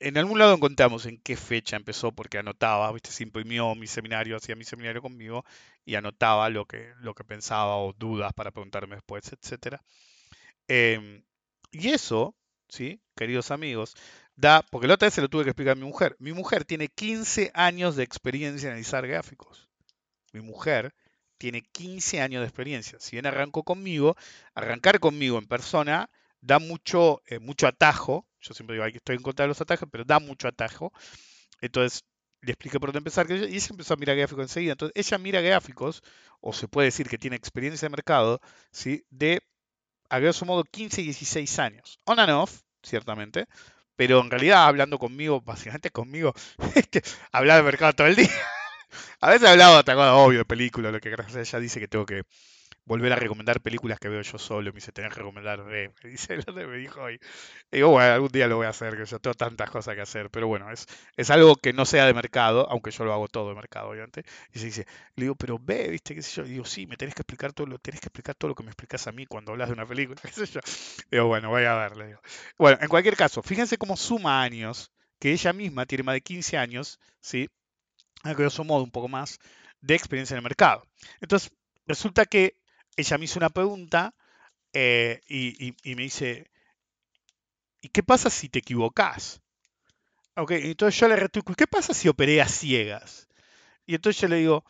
en 0.00 0.16
algún 0.16 0.38
lado 0.38 0.54
encontramos 0.54 1.06
en 1.06 1.18
qué 1.18 1.36
fecha 1.36 1.76
empezó, 1.76 2.12
porque 2.12 2.38
anotaba, 2.38 2.90
¿viste? 2.92 3.10
se 3.10 3.22
imprimió 3.22 3.74
mi 3.74 3.86
seminario, 3.86 4.36
hacía 4.36 4.56
mi 4.56 4.64
seminario 4.64 5.02
conmigo 5.02 5.44
y 5.84 5.94
anotaba 5.94 6.48
lo 6.48 6.64
que, 6.66 6.92
lo 7.00 7.14
que 7.14 7.24
pensaba 7.24 7.76
o 7.76 7.92
dudas 7.92 8.32
para 8.32 8.50
preguntarme 8.50 8.96
después, 8.96 9.30
etc. 9.32 9.76
Em, 10.68 11.22
y 11.70 11.88
eso, 11.90 12.34
¿sí? 12.68 13.00
queridos 13.16 13.50
amigos, 13.50 13.94
da, 14.36 14.62
porque 14.70 14.86
la 14.88 14.94
otra 14.94 15.06
vez 15.06 15.14
se 15.14 15.20
lo 15.22 15.28
tuve 15.28 15.44
que 15.44 15.50
explicar 15.50 15.72
a 15.72 15.80
mi 15.80 15.84
mujer. 15.84 16.16
Mi 16.18 16.32
mujer 16.32 16.64
tiene 16.64 16.88
15 16.88 17.50
años 17.54 17.96
de 17.96 18.04
experiencia 18.04 18.68
en 18.68 18.72
analizar 18.72 19.06
gráficos. 19.06 19.68
Mi 20.32 20.40
mujer 20.40 20.94
tiene 21.40 21.62
15 21.62 22.20
años 22.20 22.42
de 22.42 22.46
experiencia. 22.48 23.00
Si 23.00 23.16
bien 23.16 23.24
arrancó 23.24 23.62
conmigo, 23.62 24.14
arrancar 24.54 25.00
conmigo 25.00 25.38
en 25.38 25.46
persona 25.46 26.10
da 26.42 26.58
mucho, 26.58 27.22
eh, 27.26 27.38
mucho 27.38 27.66
atajo. 27.66 28.28
Yo 28.40 28.52
siempre 28.52 28.76
digo, 28.76 28.84
estoy 28.86 29.16
en 29.16 29.22
contra 29.22 29.44
de 29.44 29.48
los 29.48 29.60
atajos, 29.60 29.88
pero 29.90 30.04
da 30.04 30.20
mucho 30.20 30.48
atajo. 30.48 30.92
Entonces, 31.62 32.04
le 32.42 32.52
expliqué 32.52 32.78
por 32.78 32.90
dónde 32.90 32.98
empezar. 32.98 33.26
Y 33.30 33.56
ella 33.56 33.66
empezó 33.70 33.94
a 33.94 33.96
mirar 33.96 34.16
gráficos 34.16 34.42
enseguida. 34.42 34.72
Entonces, 34.72 34.92
ella 34.94 35.16
mira 35.16 35.40
gráficos, 35.40 36.02
o 36.40 36.52
se 36.52 36.68
puede 36.68 36.88
decir 36.88 37.08
que 37.08 37.16
tiene 37.16 37.36
experiencia 37.36 37.86
de 37.86 37.90
mercado, 37.90 38.40
¿sí? 38.70 39.06
de, 39.08 39.40
a 40.10 40.18
grosso 40.18 40.44
modo, 40.44 40.64
15 40.64 41.00
y 41.00 41.04
16 41.04 41.58
años. 41.58 42.00
On 42.04 42.20
and 42.20 42.32
off, 42.32 42.60
ciertamente. 42.82 43.46
Pero 43.96 44.20
en 44.20 44.30
realidad, 44.30 44.66
hablando 44.66 44.98
conmigo, 44.98 45.40
básicamente 45.40 45.88
conmigo, 45.88 46.34
hablar 47.32 47.56
de 47.56 47.62
mercado 47.62 47.94
todo 47.94 48.08
el 48.08 48.16
día. 48.16 48.28
A 49.20 49.28
veces 49.30 49.48
he 49.48 49.52
hablado 49.52 49.78
hasta 49.78 50.14
obvio 50.16 50.38
de 50.38 50.44
películas, 50.44 50.92
lo 50.92 51.00
que 51.00 51.10
gracias 51.10 51.36
a 51.36 51.40
ella 51.40 51.60
dice 51.60 51.80
que 51.80 51.88
tengo 51.88 52.06
que 52.06 52.22
volver 52.86 53.12
a 53.12 53.16
recomendar 53.16 53.60
películas 53.60 53.98
que 54.00 54.08
veo 54.08 54.22
yo 54.22 54.38
solo. 54.38 54.70
Me 54.72 54.76
dice, 54.76 54.92
tenés 54.92 55.12
que 55.12 55.20
recomendar 55.20 55.62
Me 55.64 55.92
dice, 56.04 56.38
me 56.54 56.76
dijo 56.78 57.02
hoy. 57.02 57.20
Y 57.70 57.76
digo, 57.76 57.90
bueno, 57.90 58.14
algún 58.14 58.30
día 58.30 58.48
lo 58.48 58.56
voy 58.56 58.66
a 58.66 58.70
hacer, 58.70 58.96
que 58.96 59.04
yo 59.04 59.18
tengo 59.20 59.34
tantas 59.34 59.70
cosas 59.70 59.94
que 59.94 60.00
hacer. 60.00 60.30
Pero 60.30 60.48
bueno, 60.48 60.70
es, 60.70 60.86
es 61.16 61.30
algo 61.30 61.56
que 61.56 61.72
no 61.74 61.84
sea 61.84 62.06
de 62.06 62.14
mercado, 62.14 62.66
aunque 62.70 62.90
yo 62.90 63.04
lo 63.04 63.12
hago 63.12 63.28
todo 63.28 63.50
de 63.50 63.56
mercado, 63.56 63.90
obviamente. 63.90 64.24
Y 64.54 64.58
se 64.58 64.66
dice, 64.66 64.86
le 65.16 65.24
digo, 65.24 65.34
pero 65.36 65.58
ve, 65.60 65.88
viste, 65.90 66.14
qué 66.14 66.22
sé 66.22 66.42
yo. 66.42 66.46
Y 66.46 66.52
digo, 66.52 66.64
sí, 66.64 66.86
me 66.86 66.96
tenés 66.96 67.14
que 67.14 67.22
explicar 67.22 67.52
todo 67.52 67.66
lo, 67.66 67.78
tenés 67.78 68.00
que 68.00 68.06
explicar 68.06 68.34
todo 68.36 68.48
lo 68.48 68.54
que 68.54 68.62
me 68.62 68.70
explicas 68.70 69.06
a 69.06 69.12
mí 69.12 69.26
cuando 69.26 69.52
hablas 69.52 69.68
de 69.68 69.74
una 69.74 69.86
película, 69.86 70.18
qué 70.24 70.32
sé 70.32 70.46
yo. 70.46 70.60
Digo, 71.10 71.26
bueno, 71.26 71.50
voy 71.50 71.64
a 71.64 71.74
ver, 71.74 71.96
le 71.96 72.06
digo. 72.06 72.20
Bueno, 72.58 72.78
en 72.80 72.88
cualquier 72.88 73.16
caso, 73.16 73.42
fíjense 73.42 73.76
cómo 73.76 73.96
suma 73.96 74.42
años, 74.42 74.90
que 75.18 75.32
ella 75.32 75.52
misma 75.52 75.86
tiene 75.86 76.04
más 76.04 76.14
de 76.14 76.22
15 76.22 76.56
años, 76.56 76.98
¿sí? 77.20 77.48
A 78.22 78.34
grosso 78.34 78.64
modo, 78.64 78.84
un 78.84 78.90
poco 78.90 79.08
más, 79.08 79.38
de 79.80 79.94
experiencia 79.94 80.34
en 80.34 80.38
el 80.38 80.44
mercado. 80.44 80.86
Entonces, 81.20 81.52
resulta 81.86 82.26
que 82.26 82.56
ella 82.96 83.18
me 83.18 83.24
hizo 83.24 83.38
una 83.38 83.50
pregunta 83.50 84.14
eh, 84.72 85.20
y, 85.28 85.94
me 85.94 86.02
dice, 86.02 86.50
¿y 87.80 87.88
qué 87.88 88.02
pasa 88.02 88.30
si 88.30 88.48
te 88.48 88.60
equivocas? 88.60 89.40
Ok, 90.36 90.52
entonces 90.52 91.00
yo 91.00 91.08
le 91.08 91.16
retuico, 91.16 91.54
¿qué 91.54 91.66
pasa 91.66 91.92
si 91.92 92.08
operé 92.08 92.40
a 92.40 92.48
ciegas? 92.48 93.28
Y 93.86 93.94
entonces 93.94 94.20
yo 94.20 94.28
le 94.28 94.36
digo, 94.36 94.64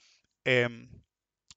em, 0.44 0.88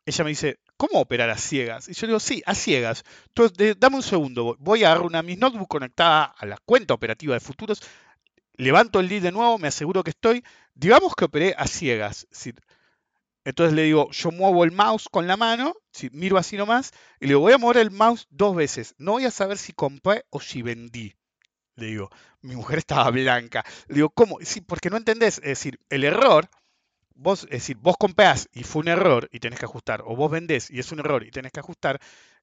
ella 0.05 0.23
me 0.23 0.31
dice, 0.31 0.59
¿cómo 0.75 0.99
operar 0.99 1.29
a 1.29 1.37
ciegas? 1.37 1.87
Y 1.87 1.93
yo 1.93 2.07
le 2.07 2.11
digo, 2.11 2.19
sí, 2.19 2.43
a 2.45 2.55
ciegas. 2.55 3.03
Entonces, 3.27 3.79
dame 3.79 3.97
un 3.97 4.03
segundo, 4.03 4.57
voy 4.59 4.83
a 4.83 4.87
agarrar 4.87 5.05
una 5.05 5.21
mi 5.21 5.35
notebook 5.35 5.69
conectada 5.69 6.25
a 6.25 6.45
la 6.45 6.57
cuenta 6.57 6.93
operativa 6.93 7.33
de 7.33 7.39
futuros, 7.39 7.81
levanto 8.55 8.99
el 8.99 9.07
lead 9.07 9.21
de 9.23 9.31
nuevo, 9.31 9.57
me 9.57 9.67
aseguro 9.67 10.03
que 10.03 10.11
estoy, 10.11 10.43
digamos 10.73 11.15
que 11.15 11.25
operé 11.25 11.55
a 11.57 11.67
ciegas. 11.67 12.27
Entonces 13.45 13.73
le 13.73 13.83
digo, 13.83 14.09
yo 14.11 14.31
muevo 14.31 14.63
el 14.63 14.71
mouse 14.71 15.09
con 15.09 15.27
la 15.27 15.37
mano, 15.37 15.75
miro 16.11 16.37
así 16.37 16.55
nomás, 16.55 16.91
y 17.19 17.25
le 17.25 17.29
digo, 17.29 17.41
voy 17.41 17.53
a 17.53 17.57
mover 17.57 17.77
el 17.77 17.91
mouse 17.91 18.27
dos 18.29 18.55
veces. 18.55 18.95
No 18.97 19.13
voy 19.13 19.25
a 19.25 19.31
saber 19.31 19.57
si 19.57 19.73
compré 19.73 20.25
o 20.29 20.39
si 20.39 20.61
vendí. 20.61 21.15
Le 21.75 21.87
digo, 21.87 22.09
mi 22.41 22.55
mujer 22.55 22.79
estaba 22.79 23.09
blanca. 23.09 23.65
Le 23.87 23.95
digo, 23.95 24.09
¿cómo? 24.11 24.37
Sí, 24.41 24.61
porque 24.61 24.89
no 24.89 24.97
entendés. 24.97 25.39
Es 25.39 25.43
decir, 25.43 25.79
el 25.89 26.03
error, 26.03 26.49
vos, 27.15 27.43
es 27.45 27.49
decir, 27.49 27.77
vos 27.77 27.97
comprás 27.97 28.47
y 28.53 28.63
fue 28.63 28.81
un 28.81 28.87
error 28.87 29.27
y 29.31 29.39
tenés 29.39 29.59
que 29.59 29.65
ajustar, 29.65 30.03
o 30.05 30.15
vos 30.15 30.31
vendés 30.31 30.69
y 30.69 30.79
es 30.79 30.91
un 30.91 30.99
error 30.99 31.25
y 31.25 31.31
tenés 31.31 31.51
que 31.51 31.59
ajustar, 31.59 31.99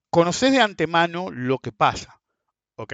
conocés 0.09 0.51
de 0.51 0.61
antemano 0.61 1.31
lo 1.31 1.59
que 1.59 1.71
pasa. 1.71 2.21
¿Ok? 2.75 2.93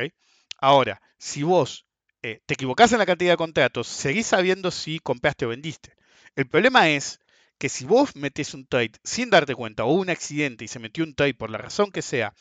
Ahora, 0.59 1.01
si 1.17 1.43
vos 1.43 1.86
eh, 2.27 2.41
te 2.45 2.55
equivocás 2.55 2.91
en 2.91 2.99
la 2.99 3.05
cantidad 3.05 3.31
de 3.31 3.37
contratos, 3.37 3.87
seguís 3.87 4.27
sabiendo 4.27 4.69
si 4.69 4.99
compraste 4.99 5.45
o 5.45 5.49
vendiste. 5.49 5.95
El 6.35 6.47
problema 6.47 6.89
es 6.89 7.19
que 7.57 7.69
si 7.69 7.85
vos 7.85 8.15
metés 8.15 8.53
un 8.53 8.67
trade 8.67 8.91
sin 9.03 9.29
darte 9.29 9.55
cuenta 9.55 9.85
o 9.85 9.93
un 9.93 10.09
accidente 10.09 10.65
y 10.65 10.67
se 10.67 10.79
metió 10.79 11.03
un 11.03 11.15
trade 11.15 11.33
por 11.33 11.49
la 11.49 11.57
razón 11.57 11.91
que 11.91 12.01
sea, 12.01 12.33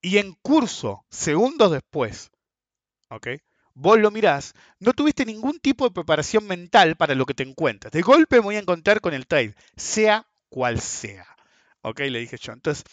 y 0.00 0.18
en 0.18 0.34
curso, 0.42 1.04
segundos 1.10 1.70
después, 1.70 2.30
¿ok? 3.10 3.28
Vos 3.74 3.98
lo 3.98 4.10
mirás, 4.10 4.54
no 4.80 4.92
tuviste 4.94 5.26
ningún 5.26 5.60
tipo 5.60 5.84
de 5.84 5.94
preparación 5.94 6.46
mental 6.46 6.96
para 6.96 7.14
lo 7.14 7.26
que 7.26 7.34
te 7.34 7.42
encuentras. 7.42 7.92
De 7.92 8.02
golpe 8.02 8.36
me 8.36 8.42
voy 8.42 8.56
a 8.56 8.60
encontrar 8.60 9.00
con 9.00 9.14
el 9.14 9.26
trade, 9.26 9.54
sea 9.76 10.26
cual 10.48 10.80
sea. 10.80 11.26
¿Ok? 11.82 12.00
Le 12.00 12.20
dije 12.20 12.36
yo. 12.38 12.52
Entonces, 12.52 12.84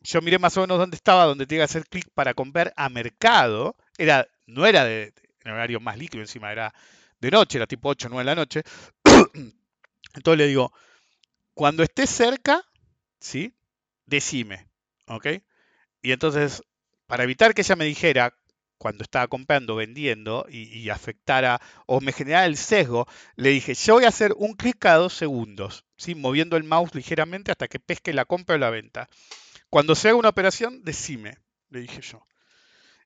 yo 0.00 0.20
miré 0.22 0.38
más 0.38 0.56
o 0.56 0.62
menos 0.62 0.78
dónde 0.78 0.96
estaba, 0.96 1.26
donde 1.26 1.46
tenía 1.46 1.62
que 1.62 1.70
hacer 1.70 1.86
clic 1.86 2.08
para 2.14 2.34
comprar 2.34 2.72
a 2.76 2.88
mercado. 2.88 3.76
Era, 3.98 4.26
no 4.50 4.66
era 4.66 4.84
de, 4.84 5.12
en 5.44 5.52
horario 5.52 5.80
más 5.80 5.98
líquido, 5.98 6.22
encima 6.22 6.52
era 6.52 6.74
de 7.20 7.30
noche, 7.30 7.58
era 7.58 7.66
tipo 7.66 7.88
8 7.88 8.08
o 8.08 8.10
9 8.10 8.20
de 8.22 8.24
la 8.24 8.34
noche. 8.34 8.62
Entonces 10.14 10.38
le 10.38 10.46
digo, 10.46 10.72
cuando 11.54 11.82
esté 11.82 12.06
cerca, 12.06 12.64
¿sí? 13.20 13.54
Decime, 14.06 14.68
¿ok? 15.06 15.26
Y 16.02 16.12
entonces, 16.12 16.62
para 17.06 17.24
evitar 17.24 17.54
que 17.54 17.62
ella 17.62 17.76
me 17.76 17.84
dijera 17.84 18.34
cuando 18.78 19.04
estaba 19.04 19.28
comprando, 19.28 19.76
vendiendo 19.76 20.46
y, 20.48 20.88
afectara 20.88 21.60
o 21.84 22.00
me 22.00 22.12
generara 22.12 22.46
el 22.46 22.56
sesgo, 22.56 23.06
le 23.36 23.50
dije, 23.50 23.74
yo 23.74 23.94
voy 23.94 24.04
a 24.04 24.08
hacer 24.08 24.32
un 24.38 24.54
clic 24.54 24.78
cada 24.78 24.96
dos 24.96 25.12
segundos, 25.12 25.84
¿sí? 25.98 26.14
moviendo 26.14 26.56
el 26.56 26.64
mouse 26.64 26.94
ligeramente 26.94 27.50
hasta 27.50 27.68
que 27.68 27.78
pesque 27.78 28.14
la 28.14 28.24
compra 28.24 28.54
o 28.54 28.58
la 28.58 28.70
venta. 28.70 29.10
Cuando 29.68 29.94
se 29.94 30.08
haga 30.08 30.16
una 30.16 30.30
operación, 30.30 30.82
decime, 30.82 31.36
le 31.68 31.80
dije 31.80 32.00
yo. 32.00 32.26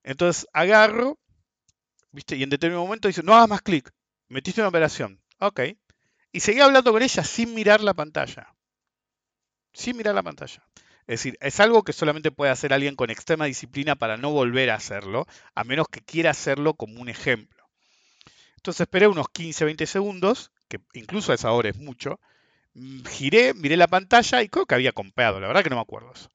Entonces 0.05 0.47
agarro, 0.53 1.19
¿viste? 2.15 2.37
y 2.37 2.43
en 2.43 2.51
determinado 2.51 2.85
momento 2.85 3.09
dice, 3.09 3.23
no 3.23 3.35
hagas 3.35 3.49
más 3.49 3.63
clic, 3.63 3.93
metiste 4.29 4.61
una 4.61 4.69
operación. 4.69 5.21
Ok, 5.41 5.61
y 6.33 6.41
seguía 6.41 6.65
hablando 6.65 6.93
con 6.93 7.03
ella 7.03 7.25
sin 7.25 7.55
mirar 7.55 7.81
la 7.81 7.95
pantalla. 7.95 8.55
Sin 9.73 9.97
mirar 9.97 10.15
la 10.15 10.23
pantalla. 10.23 10.63
Es 11.07 11.21
decir, 11.21 11.37
es 11.41 11.61
algo 11.61 11.83
que 11.83 11.93
solamente 11.93 12.31
puede 12.31 12.51
hacer 12.51 12.73
alguien 12.73 12.97
con 12.97 13.11
extrema 13.11 13.45
disciplina 13.45 13.97
para 13.97 14.17
no 14.17 14.31
volver 14.31 14.71
a 14.71 14.77
hacerlo, 14.77 15.27
a 15.55 15.65
menos 15.65 15.89
que 15.89 16.01
quiera 16.01 16.31
hacerlo 16.31 16.75
como 16.75 17.01
un 17.01 17.09
ejemplo. 17.09 17.69
Entonces 18.57 18.83
esperé 18.83 19.07
unos 19.07 19.29
15, 19.29 19.65
20 19.65 19.87
segundos, 19.87 20.51
que 20.69 20.81
incluso 20.95 21.33
a 21.33 21.35
esa 21.35 21.53
hora 21.53 21.69
es 21.69 21.77
mucho. 21.77 22.21
Mm, 22.75 23.05
giré, 23.05 23.55
miré 23.55 23.77
la 23.77 23.89
pantalla 23.89 24.43
y 24.43 24.49
creo 24.49 24.67
que 24.67 24.75
había 24.75 24.93
comprado, 24.93 25.41
la 25.41 25.49
verdad 25.49 25.63
que 25.63 25.71
no 25.71 25.77
me 25.77 25.83
acuerdo 25.83 26.13
eso. 26.15 26.31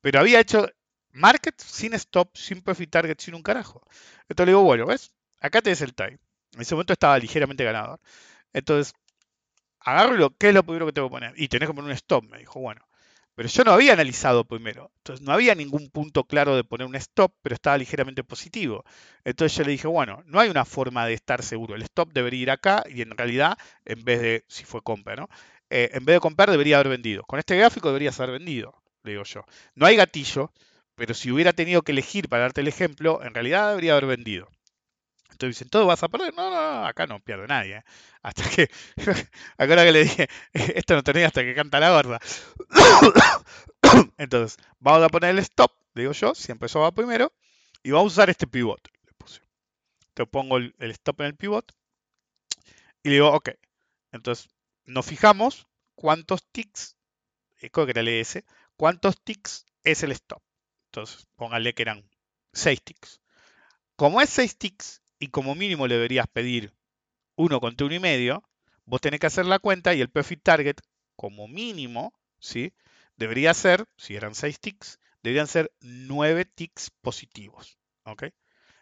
Pero 0.00 0.20
había 0.20 0.40
hecho 0.40 0.68
market 1.10 1.60
sin 1.60 1.94
stop, 1.94 2.36
sin 2.36 2.62
profit 2.62 2.90
target, 2.90 3.18
sin 3.18 3.34
un 3.34 3.42
carajo. 3.42 3.82
Entonces 4.28 4.46
le 4.46 4.52
digo, 4.52 4.62
bueno, 4.62 4.86
¿ves? 4.86 5.12
Acá 5.42 5.60
tenés 5.62 5.82
el 5.82 5.94
time. 5.94 6.18
En 6.54 6.60
ese 6.62 6.74
momento 6.74 6.92
estaba 6.94 7.18
ligeramente 7.18 7.64
ganador. 7.64 8.00
Entonces 8.52 8.94
agarro 9.80 10.30
¿qué 10.38 10.48
es 10.48 10.54
lo 10.54 10.62
primero 10.64 10.86
que 10.86 10.92
tengo 10.92 11.08
que 11.08 11.12
poner? 11.12 11.34
Y 11.36 11.48
tenés 11.48 11.68
que 11.68 11.74
poner 11.74 11.90
un 11.90 11.96
stop, 11.96 12.24
me 12.30 12.38
dijo, 12.38 12.60
bueno. 12.60 12.82
Pero 13.34 13.48
yo 13.48 13.64
no 13.64 13.72
había 13.72 13.94
analizado 13.94 14.44
primero. 14.44 14.90
Entonces 14.98 15.24
no 15.26 15.32
había 15.32 15.54
ningún 15.54 15.90
punto 15.90 16.24
claro 16.24 16.54
de 16.56 16.64
poner 16.64 16.86
un 16.86 16.94
stop, 16.96 17.34
pero 17.42 17.54
estaba 17.54 17.78
ligeramente 17.78 18.24
positivo. 18.24 18.84
Entonces 19.24 19.56
yo 19.56 19.64
le 19.64 19.72
dije, 19.72 19.88
bueno, 19.88 20.22
no 20.26 20.38
hay 20.40 20.50
una 20.50 20.64
forma 20.66 21.06
de 21.06 21.14
estar 21.14 21.42
seguro. 21.42 21.74
El 21.74 21.82
stop 21.82 22.12
debería 22.12 22.42
ir 22.42 22.50
acá 22.50 22.84
y 22.88 23.02
en 23.02 23.16
realidad, 23.16 23.56
en 23.86 24.04
vez 24.04 24.20
de, 24.22 24.44
si 24.48 24.64
fue 24.64 24.82
compra, 24.82 25.16
¿no? 25.16 25.28
Eh, 25.70 25.90
en 25.94 26.04
vez 26.04 26.16
de 26.16 26.20
comprar, 26.20 26.50
debería 26.50 26.76
haber 26.76 26.90
vendido. 26.90 27.24
Con 27.24 27.38
este 27.38 27.56
gráfico 27.56 27.88
debería 27.88 28.12
ser 28.12 28.30
vendido, 28.30 28.74
le 29.02 29.12
digo 29.12 29.24
yo. 29.24 29.44
No 29.74 29.86
hay 29.86 29.96
gatillo, 29.96 30.52
pero 30.94 31.14
si 31.14 31.30
hubiera 31.32 31.52
tenido 31.54 31.82
que 31.82 31.92
elegir 31.92 32.28
para 32.28 32.42
darte 32.42 32.60
el 32.60 32.68
ejemplo, 32.68 33.22
en 33.24 33.34
realidad 33.34 33.70
debería 33.70 33.92
haber 33.92 34.06
vendido. 34.06 34.51
Entonces 35.42 35.58
dicen, 35.58 35.70
¿todo 35.70 35.86
vas 35.86 36.00
a 36.04 36.08
perder? 36.08 36.32
No, 36.34 36.50
no, 36.50 36.86
acá 36.86 37.08
no 37.08 37.18
pierde 37.18 37.48
nadie. 37.48 37.78
¿eh? 37.78 37.84
Hasta 38.22 38.48
que, 38.48 38.70
ahora 39.58 39.84
que 39.84 39.90
le 39.90 40.04
dije, 40.04 40.28
esto 40.52 40.94
no 40.94 41.02
tenía 41.02 41.26
hasta 41.26 41.42
que 41.42 41.52
canta 41.52 41.80
la 41.80 41.90
gorda. 41.90 42.20
Entonces, 44.18 44.64
vamos 44.78 45.02
a 45.02 45.08
poner 45.08 45.30
el 45.30 45.40
stop, 45.40 45.72
digo 45.96 46.12
yo, 46.12 46.36
siempre 46.36 46.66
eso 46.66 46.78
va 46.78 46.92
primero, 46.92 47.32
y 47.82 47.90
vamos 47.90 48.12
a 48.12 48.14
usar 48.14 48.30
este 48.30 48.46
pivot. 48.46 48.88
Le 49.04 49.12
puse. 49.14 49.40
Entonces 50.10 50.30
pongo 50.30 50.58
el, 50.58 50.74
stop 50.78 51.22
en 51.22 51.26
el 51.26 51.34
pivot 51.34 51.74
y 53.02 53.08
le 53.08 53.14
digo, 53.16 53.32
ok. 53.32 53.50
Entonces, 54.12 54.48
nos 54.84 55.04
fijamos 55.04 55.66
cuántos 55.96 56.46
ticks, 56.52 56.96
eh, 57.60 57.68
creo 57.68 57.86
que 57.86 57.90
era 57.90 58.02
el 58.02 58.08
ES, 58.08 58.44
cuántos 58.76 59.20
ticks 59.20 59.66
es 59.82 60.04
el 60.04 60.12
stop. 60.12 60.40
Entonces, 60.92 61.26
póngale 61.34 61.74
que 61.74 61.82
eran 61.82 62.08
6 62.52 62.80
ticks. 62.84 63.20
Como 63.96 64.20
es 64.20 64.30
6 64.30 64.56
ticks, 64.56 65.01
y 65.22 65.28
como 65.28 65.54
mínimo 65.54 65.86
le 65.86 65.94
deberías 65.94 66.26
pedir 66.26 66.74
1 67.36 67.60
contra 67.60 67.86
1,5, 67.86 67.94
y 67.94 68.00
medio, 68.00 68.42
vos 68.84 69.00
tenés 69.00 69.20
que 69.20 69.28
hacer 69.28 69.46
la 69.46 69.60
cuenta 69.60 69.94
y 69.94 70.00
el 70.00 70.10
profit 70.10 70.42
target 70.42 70.78
como 71.14 71.46
mínimo, 71.46 72.12
¿sí? 72.40 72.72
Debería 73.16 73.54
ser, 73.54 73.86
si 73.96 74.16
eran 74.16 74.34
6 74.34 74.58
ticks, 74.58 74.98
deberían 75.22 75.46
ser 75.46 75.70
9 75.80 76.44
ticks 76.44 76.90
positivos, 76.90 77.78
¿ok? 78.04 78.24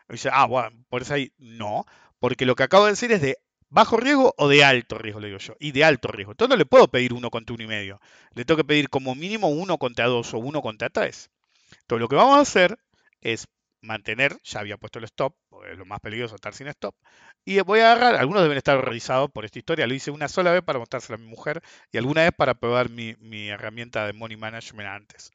Dice, 0.08 0.30
ah, 0.32 0.46
bueno, 0.46 0.70
por 0.88 1.02
eso 1.02 1.12
ahí 1.12 1.30
no, 1.36 1.84
porque 2.18 2.46
lo 2.46 2.56
que 2.56 2.62
acabo 2.62 2.86
de 2.86 2.92
decir 2.92 3.12
es 3.12 3.20
de 3.20 3.36
bajo 3.68 3.98
riesgo 3.98 4.34
o 4.38 4.48
de 4.48 4.64
alto 4.64 4.96
riesgo, 4.96 5.20
le 5.20 5.26
digo 5.26 5.38
yo, 5.40 5.56
y 5.60 5.72
de 5.72 5.84
alto 5.84 6.08
riesgo. 6.08 6.32
Entonces 6.32 6.50
no 6.50 6.56
le 6.56 6.64
puedo 6.64 6.88
pedir 6.88 7.12
1 7.12 7.30
contra 7.30 7.54
1,5, 7.54 7.64
y 7.64 7.66
medio, 7.66 8.00
le 8.34 8.46
tengo 8.46 8.56
que 8.56 8.64
pedir 8.64 8.88
como 8.88 9.14
mínimo 9.14 9.50
1 9.50 9.76
contra 9.76 10.06
2 10.06 10.32
o 10.32 10.38
1 10.38 10.62
contra 10.62 10.88
3. 10.88 11.30
Entonces 11.82 12.00
lo 12.00 12.08
que 12.08 12.16
vamos 12.16 12.38
a 12.38 12.40
hacer 12.40 12.78
es 13.20 13.46
mantener, 13.82 14.38
ya 14.42 14.60
había 14.60 14.76
puesto 14.76 14.98
el 14.98 15.04
stop, 15.06 15.34
es 15.70 15.78
lo 15.78 15.86
más 15.86 16.00
peligroso 16.00 16.34
estar 16.34 16.54
sin 16.54 16.68
stop, 16.68 16.94
y 17.44 17.60
voy 17.60 17.80
a 17.80 17.92
agarrar, 17.92 18.16
algunos 18.16 18.42
deben 18.42 18.58
estar 18.58 18.82
realizados 18.82 19.30
por 19.30 19.44
esta 19.44 19.58
historia, 19.58 19.86
lo 19.86 19.94
hice 19.94 20.10
una 20.10 20.28
sola 20.28 20.52
vez 20.52 20.62
para 20.62 20.78
mostrárselo 20.78 21.16
a 21.16 21.18
mi 21.18 21.26
mujer 21.26 21.62
y 21.90 21.98
alguna 21.98 22.22
vez 22.22 22.32
para 22.36 22.54
probar 22.54 22.90
mi, 22.90 23.48
herramienta 23.48 24.06
de 24.06 24.12
money 24.12 24.36
management 24.36 24.88
antes. 24.88 25.30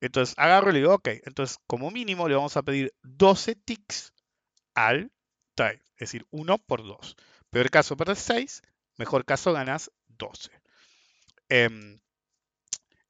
Entonces 0.00 0.34
agarro 0.38 0.70
y 0.70 0.74
le 0.74 0.78
digo, 0.80 0.94
ok, 0.94 1.08
entonces 1.24 1.58
como 1.66 1.90
mínimo 1.90 2.28
le 2.28 2.34
vamos 2.34 2.56
a 2.56 2.62
pedir 2.62 2.94
12 3.02 3.56
ticks 3.56 4.12
al 4.74 5.10
trade, 5.54 5.82
es 5.94 6.10
decir, 6.10 6.26
1 6.30 6.58
por 6.58 6.82
2. 6.84 7.16
Peor 7.50 7.70
caso 7.70 7.96
para 7.96 8.14
6, 8.14 8.62
mejor 8.96 9.24
caso 9.24 9.52
ganas 9.52 9.90
12. 10.08 10.50
Em, 11.48 12.00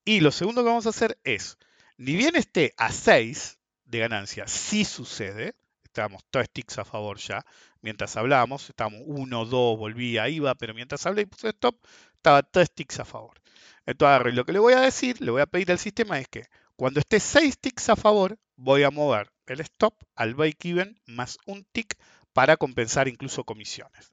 y 0.04 0.20
lo 0.20 0.30
segundo 0.30 0.62
que 0.62 0.68
vamos 0.68 0.86
a 0.86 0.90
hacer 0.90 1.18
es, 1.24 1.58
ni 1.96 2.14
bien 2.14 2.36
esté 2.36 2.74
a 2.76 2.92
6, 2.92 3.55
de 3.86 3.98
ganancia. 4.00 4.46
Si 4.46 4.84
sucede, 4.84 5.54
estábamos 5.84 6.22
tres 6.30 6.50
ticks 6.50 6.78
a 6.78 6.84
favor 6.84 7.18
ya, 7.18 7.44
mientras 7.80 8.16
hablábamos, 8.16 8.68
estábamos 8.68 9.02
1, 9.06 9.44
2, 9.46 9.78
volvía, 9.78 10.28
iba, 10.28 10.54
pero 10.54 10.74
mientras 10.74 11.06
hablé 11.06 11.22
y 11.22 11.26
puse 11.26 11.48
stop, 11.48 11.76
estaba 12.14 12.42
tres 12.42 12.70
ticks 12.72 13.00
a 13.00 13.04
favor. 13.04 13.40
Entonces, 13.86 14.34
lo 14.34 14.44
que 14.44 14.52
le 14.52 14.58
voy 14.58 14.74
a 14.74 14.80
decir, 14.80 15.20
le 15.20 15.30
voy 15.30 15.40
a 15.40 15.46
pedir 15.46 15.70
al 15.70 15.78
sistema 15.78 16.18
es 16.18 16.28
que 16.28 16.44
cuando 16.76 17.00
esté 17.00 17.20
6 17.20 17.58
ticks 17.58 17.88
a 17.88 17.96
favor, 17.96 18.38
voy 18.56 18.82
a 18.82 18.90
mover 18.90 19.30
el 19.46 19.60
stop 19.60 19.94
al 20.14 20.34
break-even 20.34 21.00
más 21.06 21.38
un 21.46 21.64
tick 21.72 21.96
para 22.32 22.56
compensar 22.56 23.08
incluso 23.08 23.44
comisiones. 23.44 24.12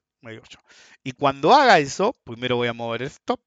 Y 1.02 1.12
cuando 1.12 1.52
haga 1.52 1.78
eso, 1.78 2.16
primero 2.24 2.56
voy 2.56 2.68
a 2.68 2.72
mover 2.72 3.02
el 3.02 3.08
stop. 3.08 3.40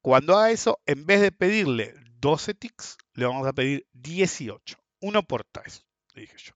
Cuando 0.00 0.38
haga 0.38 0.50
eso, 0.50 0.80
en 0.86 1.04
vez 1.04 1.20
de 1.20 1.32
pedirle 1.32 1.94
12 2.20 2.54
ticks, 2.54 2.96
le 3.14 3.26
vamos 3.26 3.46
a 3.46 3.52
pedir 3.52 3.86
18. 3.92 4.78
Uno 5.02 5.22
por 5.22 5.44
tres, 5.44 5.84
dije 6.14 6.36
yo. 6.38 6.52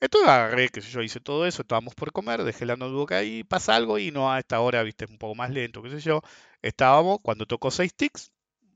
Entonces 0.00 0.28
agarré, 0.28 0.68
que 0.68 0.80
yo, 0.82 1.00
hice 1.00 1.20
todo 1.20 1.46
eso, 1.46 1.62
estábamos 1.62 1.94
por 1.94 2.12
comer, 2.12 2.44
dejé 2.44 2.66
la 2.66 2.76
notebook 2.76 3.14
ahí, 3.14 3.44
pasa 3.44 3.74
algo 3.74 3.98
y 3.98 4.10
no 4.10 4.30
a 4.30 4.38
esta 4.38 4.60
hora, 4.60 4.82
viste, 4.82 5.06
un 5.08 5.16
poco 5.16 5.34
más 5.34 5.50
lento, 5.50 5.82
qué 5.82 5.90
sé 5.90 6.00
yo. 6.00 6.20
Estábamos, 6.60 7.20
cuando 7.22 7.46
tocó 7.46 7.70
6 7.70 7.94
ticks, 7.94 8.32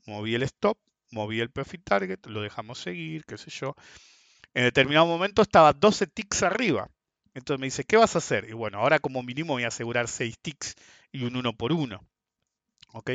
moví 0.06 0.34
el 0.34 0.44
stop, 0.44 0.78
moví 1.10 1.40
el 1.40 1.50
profit 1.50 1.82
target, 1.84 2.24
lo 2.26 2.40
dejamos 2.40 2.78
seguir, 2.78 3.24
qué 3.26 3.36
sé 3.36 3.50
yo. 3.50 3.74
En 4.54 4.64
determinado 4.64 5.06
momento 5.06 5.42
estaba 5.42 5.72
12 5.72 6.06
ticks 6.06 6.42
arriba. 6.42 6.88
Entonces 7.34 7.60
me 7.60 7.66
dice, 7.66 7.84
¿qué 7.84 7.96
vas 7.96 8.14
a 8.14 8.18
hacer? 8.18 8.48
Y 8.48 8.52
bueno, 8.52 8.78
ahora 8.78 8.98
como 8.98 9.22
mínimo 9.22 9.54
voy 9.54 9.64
a 9.64 9.68
asegurar 9.68 10.08
6 10.08 10.38
ticks 10.40 10.74
y 11.12 11.24
un 11.24 11.36
1 11.36 11.56
por 11.56 11.72
1. 11.72 12.00
¿Ok? 12.92 13.10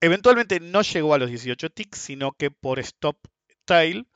Eventualmente 0.00 0.58
no 0.58 0.82
llegó 0.82 1.14
a 1.14 1.18
los 1.18 1.28
18 1.28 1.70
ticks, 1.70 1.98
sino 1.98 2.32
que 2.32 2.50
por 2.50 2.78
stop 2.78 3.16
tail 3.64 4.06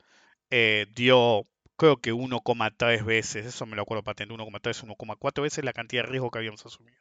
eh, 0.49 0.87
dio 0.93 1.45
creo 1.77 1.97
que 2.01 2.11
1,3 2.11 3.05
veces, 3.05 3.45
eso 3.45 3.65
me 3.65 3.75
lo 3.75 3.83
acuerdo 3.83 4.03
patente, 4.03 4.33
1,3, 4.33 4.83
1,4 4.83 5.41
veces 5.41 5.63
la 5.63 5.73
cantidad 5.73 6.03
de 6.03 6.09
riesgo 6.09 6.31
que 6.31 6.39
habíamos 6.39 6.65
asumido. 6.65 6.99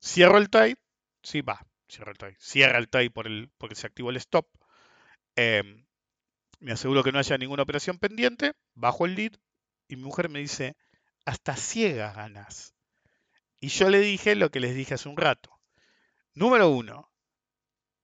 Cierro 0.00 0.38
el 0.38 0.50
trade, 0.50 0.76
sí, 1.22 1.40
va, 1.40 1.66
cierra 1.88 2.12
el 2.12 2.18
trade, 2.18 2.36
cierra 2.38 2.78
el 2.78 2.88
trade 2.88 3.10
por 3.10 3.26
el, 3.26 3.50
porque 3.58 3.74
se 3.74 3.86
activó 3.86 4.10
el 4.10 4.16
stop. 4.18 4.46
Em, 5.36 5.86
me 6.60 6.72
aseguro 6.72 7.02
que 7.02 7.12
no 7.12 7.18
haya 7.18 7.38
ninguna 7.38 7.62
operación 7.62 7.98
pendiente, 7.98 8.52
bajo 8.74 9.06
el 9.06 9.14
lead 9.14 9.32
y 9.88 9.96
mi 9.96 10.02
mujer 10.02 10.28
me 10.28 10.40
dice, 10.40 10.76
hasta 11.24 11.56
ciegas 11.56 12.14
ganas. 12.14 12.74
Y 13.60 13.68
yo 13.68 13.88
le 13.90 14.00
dije 14.00 14.34
lo 14.36 14.50
que 14.50 14.60
les 14.60 14.74
dije 14.74 14.94
hace 14.94 15.08
un 15.08 15.16
rato. 15.16 15.58
Número 16.34 16.68
uno, 16.68 17.10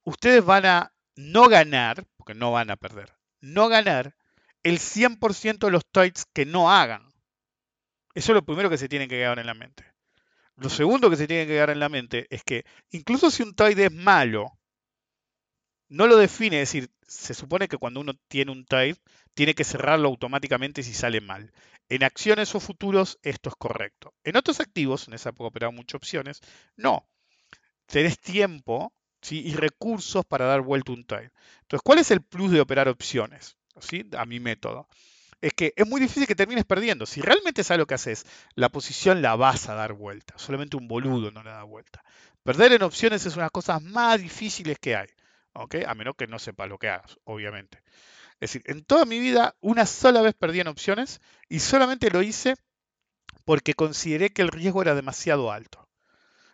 ustedes 0.02 0.44
van 0.44 0.66
a 0.66 0.92
no 1.14 1.48
ganar, 1.48 2.06
porque 2.16 2.34
no 2.34 2.50
van 2.52 2.70
a 2.70 2.76
perder, 2.76 3.14
no 3.40 3.68
ganar 3.68 4.16
el 4.64 4.78
100% 4.78 5.66
de 5.66 5.72
los 5.72 5.86
trades 5.86 6.24
que 6.32 6.46
no 6.46 6.70
hagan. 6.72 7.06
Eso 8.14 8.32
es 8.32 8.34
lo 8.34 8.44
primero 8.44 8.70
que 8.70 8.78
se 8.78 8.88
tiene 8.88 9.06
que 9.06 9.16
quedar 9.16 9.38
en 9.38 9.46
la 9.46 9.54
mente. 9.54 9.84
Lo 10.56 10.70
segundo 10.70 11.10
que 11.10 11.16
se 11.16 11.26
tiene 11.26 11.46
que 11.46 11.52
quedar 11.52 11.70
en 11.70 11.80
la 11.80 11.88
mente 11.88 12.26
es 12.30 12.42
que 12.42 12.64
incluso 12.90 13.30
si 13.30 13.42
un 13.42 13.54
trade 13.54 13.86
es 13.86 13.92
malo, 13.92 14.58
no 15.88 16.06
lo 16.06 16.16
define, 16.16 16.62
es 16.62 16.72
decir, 16.72 16.90
se 17.06 17.34
supone 17.34 17.68
que 17.68 17.76
cuando 17.76 18.00
uno 18.00 18.14
tiene 18.28 18.52
un 18.52 18.64
trade, 18.64 18.96
tiene 19.34 19.54
que 19.54 19.64
cerrarlo 19.64 20.08
automáticamente 20.08 20.82
si 20.82 20.94
sale 20.94 21.20
mal. 21.20 21.52
En 21.88 22.02
acciones 22.02 22.54
o 22.54 22.60
futuros 22.60 23.18
esto 23.22 23.50
es 23.50 23.56
correcto. 23.56 24.14
En 24.22 24.36
otros 24.36 24.60
activos, 24.60 25.08
en 25.08 25.14
esa 25.14 25.30
época 25.30 25.48
operaba 25.48 25.72
muchas 25.72 25.96
opciones, 25.96 26.40
no. 26.76 27.06
Tenés 27.86 28.18
tiempo 28.18 28.94
y 29.30 29.54
recursos 29.54 30.24
para 30.24 30.46
dar 30.46 30.62
vuelta 30.62 30.92
un 30.92 31.04
trade. 31.04 31.32
Entonces, 31.62 31.82
¿cuál 31.84 31.98
es 31.98 32.10
el 32.10 32.22
plus 32.22 32.50
de 32.50 32.60
operar 32.60 32.88
opciones? 32.88 33.56
A 34.16 34.24
mi 34.24 34.40
método. 34.40 34.88
Es 35.40 35.52
que 35.52 35.74
es 35.76 35.86
muy 35.86 36.00
difícil 36.00 36.26
que 36.26 36.34
termines 36.34 36.64
perdiendo. 36.64 37.06
Si 37.06 37.20
realmente 37.20 37.64
sabes 37.64 37.78
lo 37.78 37.86
que 37.86 37.94
haces, 37.94 38.24
la 38.54 38.70
posición 38.70 39.20
la 39.20 39.36
vas 39.36 39.68
a 39.68 39.74
dar 39.74 39.92
vuelta. 39.92 40.34
Solamente 40.38 40.76
un 40.76 40.88
boludo 40.88 41.30
no 41.30 41.42
la 41.42 41.52
da 41.52 41.62
vuelta. 41.64 42.02
Perder 42.42 42.72
en 42.72 42.82
opciones 42.82 43.26
es 43.26 43.34
una 43.34 43.42
de 43.42 43.46
las 43.46 43.50
cosas 43.50 43.82
más 43.82 44.20
difíciles 44.20 44.78
que 44.78 44.96
hay. 44.96 45.08
A 45.86 45.94
menos 45.94 46.14
que 46.16 46.26
no 46.26 46.38
sepa 46.38 46.66
lo 46.66 46.78
que 46.78 46.88
hagas, 46.88 47.18
obviamente. 47.24 47.82
Es 48.40 48.52
decir, 48.52 48.62
en 48.66 48.84
toda 48.84 49.04
mi 49.04 49.18
vida, 49.18 49.54
una 49.60 49.86
sola 49.86 50.22
vez 50.22 50.34
perdí 50.34 50.60
en 50.60 50.68
opciones 50.68 51.20
y 51.48 51.60
solamente 51.60 52.10
lo 52.10 52.22
hice 52.22 52.56
porque 53.44 53.74
consideré 53.74 54.30
que 54.30 54.42
el 54.42 54.48
riesgo 54.48 54.82
era 54.82 54.94
demasiado 54.94 55.52
alto. 55.52 55.88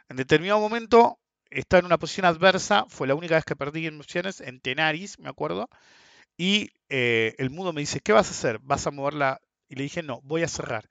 En 0.08 0.16
determinado 0.16 0.60
momento, 0.60 1.18
estaba 1.50 1.78
en 1.78 1.86
una 1.86 1.98
posición 1.98 2.26
adversa, 2.26 2.84
fue 2.88 3.06
la 3.06 3.14
única 3.14 3.36
vez 3.36 3.44
que 3.44 3.56
perdí 3.56 3.86
en 3.86 3.98
opciones, 4.00 4.40
en 4.40 4.60
Tenaris, 4.60 5.18
me 5.18 5.28
acuerdo, 5.28 5.70
y 6.36 6.70
eh, 6.90 7.34
el 7.38 7.50
mudo 7.50 7.72
me 7.72 7.80
dice, 7.80 8.00
¿qué 8.00 8.12
vas 8.12 8.28
a 8.28 8.32
hacer? 8.32 8.58
¿Vas 8.62 8.86
a 8.86 8.90
moverla? 8.90 9.40
Y 9.68 9.76
le 9.76 9.84
dije, 9.84 10.02
no, 10.02 10.20
voy 10.22 10.42
a 10.42 10.48
cerrar. 10.48 10.88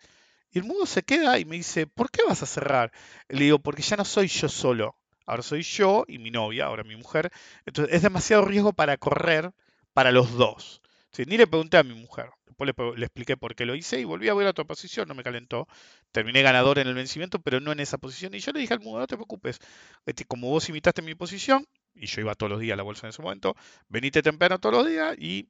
Y 0.52 0.60
el 0.60 0.66
mudo 0.66 0.86
se 0.86 1.04
queda 1.04 1.38
y 1.40 1.46
me 1.46 1.58
dice, 1.58 1.86
¿por 1.86 2.10
qué 2.10 2.22
vas 2.28 2.42
a 2.42 2.48
cerrar? 2.48 2.92
le 3.28 3.44
digo, 3.44 3.60
porque 3.60 3.82
ya 3.84 3.98
no 3.98 4.06
soy 4.06 4.28
yo 4.28 4.50
solo. 4.50 4.96
Ahora 5.26 5.44
soy 5.44 5.62
yo 5.62 6.06
y 6.08 6.18
mi 6.18 6.32
novia, 6.32 6.66
ahora 6.66 6.84
mi 6.84 6.96
mujer. 6.96 7.30
Entonces 7.66 7.94
es 7.94 8.02
demasiado 8.02 8.46
riesgo 8.46 8.74
para 8.74 8.98
correr 8.98 9.54
para 9.94 10.12
los 10.12 10.34
dos. 10.36 10.82
Ni 11.18 11.38
le 11.38 11.48
pregunté 11.48 11.78
a 11.78 11.84
mi 11.84 11.94
mujer. 11.94 12.30
Después 12.46 12.98
le, 12.98 13.06
expliqué 13.06 13.38
por 13.38 13.56
qué 13.56 13.66
lo 13.66 13.76
hice 13.76 14.00
y 14.00 14.06
volví 14.06 14.30
a 14.30 14.34
ver 14.34 14.48
otra 14.48 14.64
posición, 14.64 15.08
no 15.08 15.16
me 15.16 15.24
calentó. 15.24 15.68
Terminé 16.12 16.42
ganador 16.42 16.80
en 16.80 16.88
el 16.88 16.94
vencimiento, 16.94 17.40
pero 17.40 17.60
no 17.60 17.72
en 17.72 17.80
esa 17.80 17.98
posición. 17.98 18.34
Y 18.34 18.40
yo 18.40 18.52
le 18.54 18.62
dije 18.62 18.74
al 18.74 18.80
mundo, 18.80 19.00
no 19.00 19.08
te 19.08 19.16
preocupes, 19.16 19.60
este, 20.06 20.26
como 20.26 20.50
vos 20.50 20.70
imitaste 20.70 21.02
mi 21.02 21.16
posición, 21.16 21.66
y 21.94 22.06
yo 22.06 22.22
iba 22.22 22.36
todos 22.36 22.52
los 22.52 22.60
días 22.60 22.74
a 22.74 22.78
la 22.78 22.84
bolsa 22.84 23.08
en 23.08 23.10
ese 23.10 23.22
momento, 23.22 23.56
venite 23.88 24.22
temprano 24.22 24.60
todos 24.60 24.76
los 24.76 24.88
días 24.88 25.16
y 25.18 25.50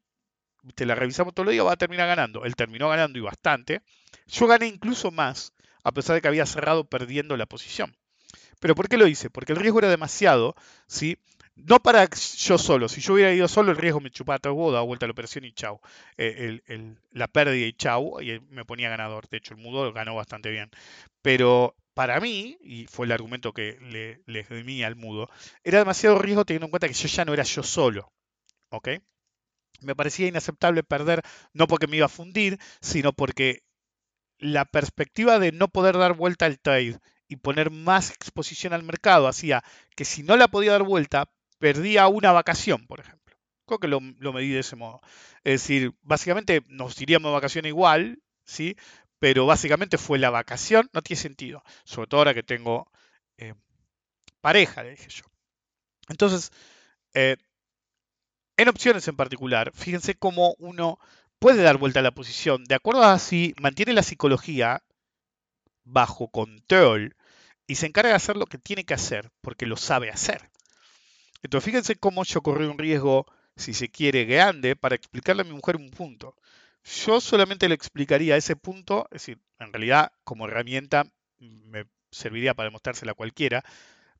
te 0.76 0.86
la 0.86 0.96
revisamos 0.96 1.34
todos 1.34 1.46
los 1.46 1.54
días, 1.54 1.66
va 1.66 1.74
a 1.74 1.78
terminar 1.78 2.08
ganando. 2.08 2.46
Él 2.46 2.56
terminó 2.56 2.90
ganando 2.90 3.18
y 3.20 3.22
bastante. 3.22 3.82
Yo 4.28 4.48
gané 4.48 4.68
incluso 4.68 5.12
más, 5.12 5.54
a 5.84 5.92
pesar 5.92 6.16
de 6.16 6.22
que 6.22 6.28
había 6.28 6.46
cerrado 6.46 6.86
perdiendo 6.86 7.38
la 7.38 7.46
posición. 7.46 7.96
¿Pero 8.60 8.76
por 8.76 8.90
qué 8.90 8.98
lo 8.98 9.08
hice? 9.08 9.30
Porque 9.30 9.54
el 9.54 9.60
riesgo 9.60 9.80
era 9.80 9.90
demasiado, 9.90 10.56
¿sí? 10.88 11.18
No 11.56 11.80
para 11.80 12.08
yo 12.10 12.58
solo, 12.58 12.88
si 12.88 13.02
yo 13.02 13.14
hubiera 13.14 13.34
ido 13.34 13.48
solo, 13.48 13.72
el 13.72 13.78
riesgo 13.78 14.00
me 14.00 14.12
chupaba 14.12 14.40
todo, 14.40 14.72
daba 14.72 14.86
vuelta 14.86 15.06
a 15.06 15.08
la 15.08 15.12
operación 15.12 15.44
y 15.44 15.52
chau. 15.52 15.82
Eh, 16.18 16.62
la 17.12 17.28
pérdida 17.28 17.66
y 17.66 17.74
chau, 17.74 18.22
y 18.22 18.40
me 18.50 18.64
ponía 18.66 18.90
ganador. 18.90 19.28
De 19.30 19.38
hecho, 19.38 19.54
el 19.54 19.60
mudo 19.62 19.92
ganó 19.92 20.16
bastante 20.16 20.50
bien. 20.52 20.70
Pero 21.22 21.76
para 21.94 22.20
mí, 22.22 22.58
y 22.62 22.86
fue 22.88 23.06
el 23.06 23.12
argumento 23.12 23.52
que 23.54 23.78
le, 23.82 24.22
le 24.26 24.44
di 24.64 24.84
al 24.84 24.96
mudo, 24.96 25.30
era 25.64 25.80
demasiado 25.80 26.18
riesgo 26.20 26.46
teniendo 26.46 26.68
en 26.68 26.72
cuenta 26.72 26.88
que 26.88 26.94
yo 26.94 27.08
ya 27.10 27.26
no 27.26 27.34
era 27.34 27.44
yo 27.44 27.64
solo. 27.64 28.12
¿Ok? 28.70 28.90
Me 29.82 29.96
parecía 29.96 30.28
inaceptable 30.28 30.84
perder, 30.84 31.24
no 31.54 31.68
porque 31.68 31.88
me 31.88 31.98
iba 31.98 32.06
a 32.06 32.10
fundir, 32.10 32.60
sino 32.82 33.14
porque 33.14 33.64
la 34.38 34.66
perspectiva 34.66 35.40
de 35.40 35.52
no 35.52 35.68
poder 35.68 35.98
dar 35.98 36.14
vuelta 36.14 36.46
al 36.46 36.60
trade 36.60 37.00
y 37.28 37.36
poner 37.38 37.72
más 37.72 38.10
exposición 38.12 38.74
al 38.74 38.84
mercado 38.84 39.28
hacía 39.28 39.64
que 39.96 40.06
si 40.06 40.24
no 40.24 40.36
la 40.38 40.48
podía 40.48 40.72
dar 40.72 40.84
vuelta, 40.84 41.30
perdía 41.60 42.08
una 42.08 42.32
vacación, 42.32 42.88
por 42.88 43.00
ejemplo. 43.00 43.38
Creo 43.66 43.80
que 43.80 43.88
lo, 43.88 44.02
medí 44.02 44.50
de 44.50 44.62
ese 44.62 44.76
modo. 44.76 45.02
Es 45.44 45.62
decir, 45.62 45.94
básicamente 46.02 46.64
nos 46.68 47.00
iríamos 47.00 47.30
de 47.30 47.34
vacaciones 47.34 47.70
igual, 47.70 48.22
¿sí? 48.46 48.76
Pero 49.20 49.46
básicamente 49.46 49.98
fue 49.98 50.18
la 50.18 50.32
vacación, 50.32 50.90
no 50.94 51.02
tiene 51.04 51.22
sentido. 51.22 51.64
Sobre 51.84 52.08
todo 52.08 52.22
ahora 52.22 52.34
que 52.34 52.42
tengo 52.42 52.90
eh, 53.38 53.54
pareja, 54.42 54.84
le 54.84 54.92
dije 54.92 55.10
yo. 55.10 55.26
Entonces, 56.08 56.52
eh, 57.14 57.38
en 58.60 58.68
opciones 58.68 59.08
en 59.08 59.16
particular, 59.16 59.72
fíjense 59.74 60.16
cómo 60.16 60.54
uno 60.60 61.00
puede 61.40 61.64
dar 61.64 61.78
vuelta 61.78 62.02
a 62.02 62.04
la 62.04 62.12
posición, 62.12 62.66
de 62.66 62.76
acuerdo 62.76 63.04
a 63.04 63.18
si 63.18 63.56
mantiene 63.62 63.94
la 63.94 64.04
psicología 64.04 64.84
bajo 65.86 66.28
control 66.28 67.16
y 67.68 67.76
se 67.76 67.86
encarga 67.86 68.10
de 68.10 68.16
hacer 68.16 68.36
lo 68.36 68.48
que 68.48 68.58
tiene 68.58 68.84
que 68.84 68.94
hacer, 68.94 69.32
porque 69.40 69.66
lo 69.66 69.78
sabe 69.78 70.10
hacer. 70.10 70.50
Entonces, 71.42 71.66
fíjense 71.66 71.96
cómo 71.96 72.26
yo 72.26 72.42
corrí 72.42 72.66
un 72.66 72.78
riesgo, 72.78 73.26
si 73.56 73.74
se 73.74 73.88
quiere, 73.88 74.26
grande, 74.26 74.76
para 74.76 74.96
explicarle 74.96 75.44
a 75.44 75.46
mi 75.46 75.54
mujer 75.54 75.78
un 75.78 75.90
punto. 75.90 76.36
Yo 76.84 77.22
solamente 77.22 77.70
le 77.70 77.76
explicaría 77.76 78.36
ese 78.36 78.58
punto, 78.58 79.06
es 79.12 79.22
decir, 79.22 79.40
en 79.60 79.72
realidad, 79.72 80.12
como 80.26 80.48
herramienta, 80.48 81.06
me 81.38 81.86
serviría 82.12 82.56
para 82.56 82.68
demostrársela 82.68 83.14
a 83.14 83.16
cualquiera, 83.16 83.64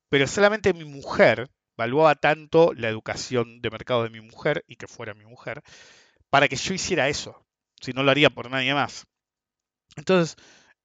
pero 0.08 0.26
solamente 0.26 0.72
mi 0.72 0.86
mujer 0.86 1.50
valuaba 1.80 2.14
tanto 2.14 2.74
la 2.74 2.90
educación 2.90 3.62
de 3.62 3.70
mercado 3.70 4.02
de 4.02 4.10
mi 4.10 4.20
mujer 4.20 4.64
y 4.68 4.76
que 4.76 4.86
fuera 4.86 5.14
mi 5.14 5.24
mujer, 5.24 5.62
para 6.28 6.46
que 6.46 6.56
yo 6.56 6.74
hiciera 6.74 7.08
eso. 7.08 7.42
Si 7.80 7.94
no 7.94 8.02
lo 8.02 8.10
haría 8.10 8.28
por 8.28 8.50
nadie 8.50 8.74
más. 8.74 9.06
Entonces, 9.96 10.36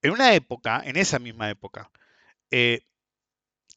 en 0.01 0.11
una 0.11 0.33
época, 0.33 0.81
en 0.85 0.95
esa 0.95 1.19
misma 1.19 1.49
época, 1.49 1.91
eh, 2.49 2.79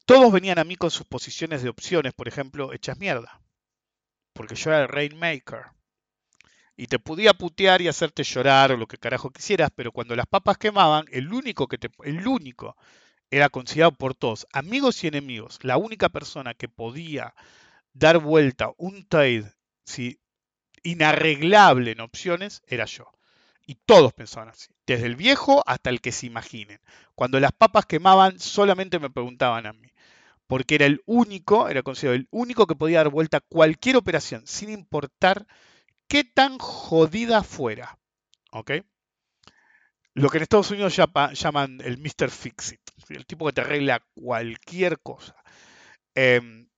todos 0.07 0.31
venían 0.31 0.61
a 0.61 0.65
mí 0.65 0.77
con 0.77 0.93
sus 0.93 1.07
posiciones 1.09 1.65
de 1.65 1.71
opciones, 1.71 2.15
por 2.15 2.29
ejemplo, 2.29 2.73
hechas 2.73 2.99
mierda. 2.99 3.41
Porque 4.33 4.55
yo 4.55 4.71
era 4.71 4.83
el 4.83 4.89
Rainmaker. 4.89 5.73
Y 6.77 6.87
te 6.87 7.01
podía 7.01 7.35
putear 7.35 7.83
y 7.83 7.89
hacerte 7.89 8.23
llorar 8.23 8.71
o 8.71 8.77
lo 8.77 8.87
que 8.87 8.99
carajo 8.99 9.31
quisieras, 9.31 9.71
pero 9.75 9.91
cuando 9.91 10.15
las 10.15 10.29
papas 10.29 10.57
quemaban, 10.57 11.07
el 11.11 11.33
único 11.33 11.67
que 11.67 11.79
te, 11.79 11.91
el 12.05 12.29
único 12.29 12.77
era 13.31 13.49
considerado 13.49 13.93
por 13.93 14.15
todos, 14.15 14.47
amigos 14.53 15.05
y 15.05 15.09
enemigos, 15.09 15.59
la 15.63 15.77
única 15.77 16.09
persona 16.09 16.55
que 16.55 16.69
podía 16.69 17.35
dar 17.93 18.19
vuelta 18.19 18.73
un 18.79 19.07
trade 19.07 19.53
si, 19.85 20.21
inarreglable 20.83 21.93
en 21.93 22.01
opciones 22.01 22.63
era 22.67 22.85
yo. 22.87 23.13
Y 23.67 23.75
todos 23.75 24.15
pensaban 24.15 24.49
así, 24.49 24.69
desde 24.87 25.07
el 25.07 25.17
viejo 25.17 25.63
hasta 25.67 25.91
el 25.91 26.01
que 26.01 26.13
se 26.13 26.27
imaginen. 26.27 26.81
Cuando 27.15 27.39
las 27.41 27.53
papas 27.53 27.85
quemaban, 27.87 28.39
solamente 28.41 28.99
me 28.99 29.11
preguntaban 29.11 29.67
a 29.67 29.73
mí. 29.75 29.89
porque 30.47 30.77
era 30.77 30.87
el 30.87 31.03
único, 31.07 31.69
era 31.69 31.83
considerado 31.83 32.17
el 32.17 32.29
único 32.31 32.67
que 32.67 32.77
podía 32.77 32.99
dar 32.99 33.11
vuelta 33.11 33.41
cualquier 33.41 33.97
operación, 33.97 34.47
sin 34.47 34.71
importar 34.71 35.47
qué 36.09 36.25
tan 36.25 36.59
jodida 36.59 37.43
fuera. 37.45 37.99
¿Ok? 38.53 38.73
Lo 40.19 40.31
que 40.31 40.39
en 40.39 40.43
Estados 40.43 40.71
Unidos 40.73 40.97
llaman 40.97 41.81
el 41.85 41.99
Mr. 41.99 42.29
Fixit, 42.29 42.81
el 43.09 43.25
tipo 43.25 43.47
que 43.47 43.53
te 43.53 43.61
arregla 43.61 44.03
cualquier 44.15 44.99
cosa. 44.99 45.37
Em, 46.13 46.69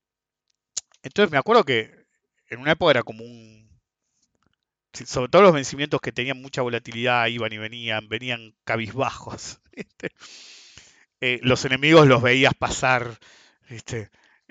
entonces 1.03 1.33
me 1.33 1.39
acuerdo 1.39 1.65
que 1.65 2.05
en 2.49 2.61
una 2.61 2.73
época 2.73 2.91
era 2.91 3.03
como 3.03 3.25
un... 3.25 3.71
Sobre 4.93 5.31
todo 5.31 5.41
los 5.41 5.55
vencimientos 5.55 6.01
que 6.03 6.13
tenían 6.13 6.43
mucha 6.43 6.61
volatilidad 6.61 7.29
iban 7.29 7.53
y 7.53 7.59
venían, 7.59 8.09
venían 8.09 8.55
cabizbajos. 8.65 9.61
Eh, 11.23 11.39
los 11.43 11.67
enemigos 11.67 12.07
los 12.07 12.23
veías 12.23 12.55
pasar. 12.55 13.19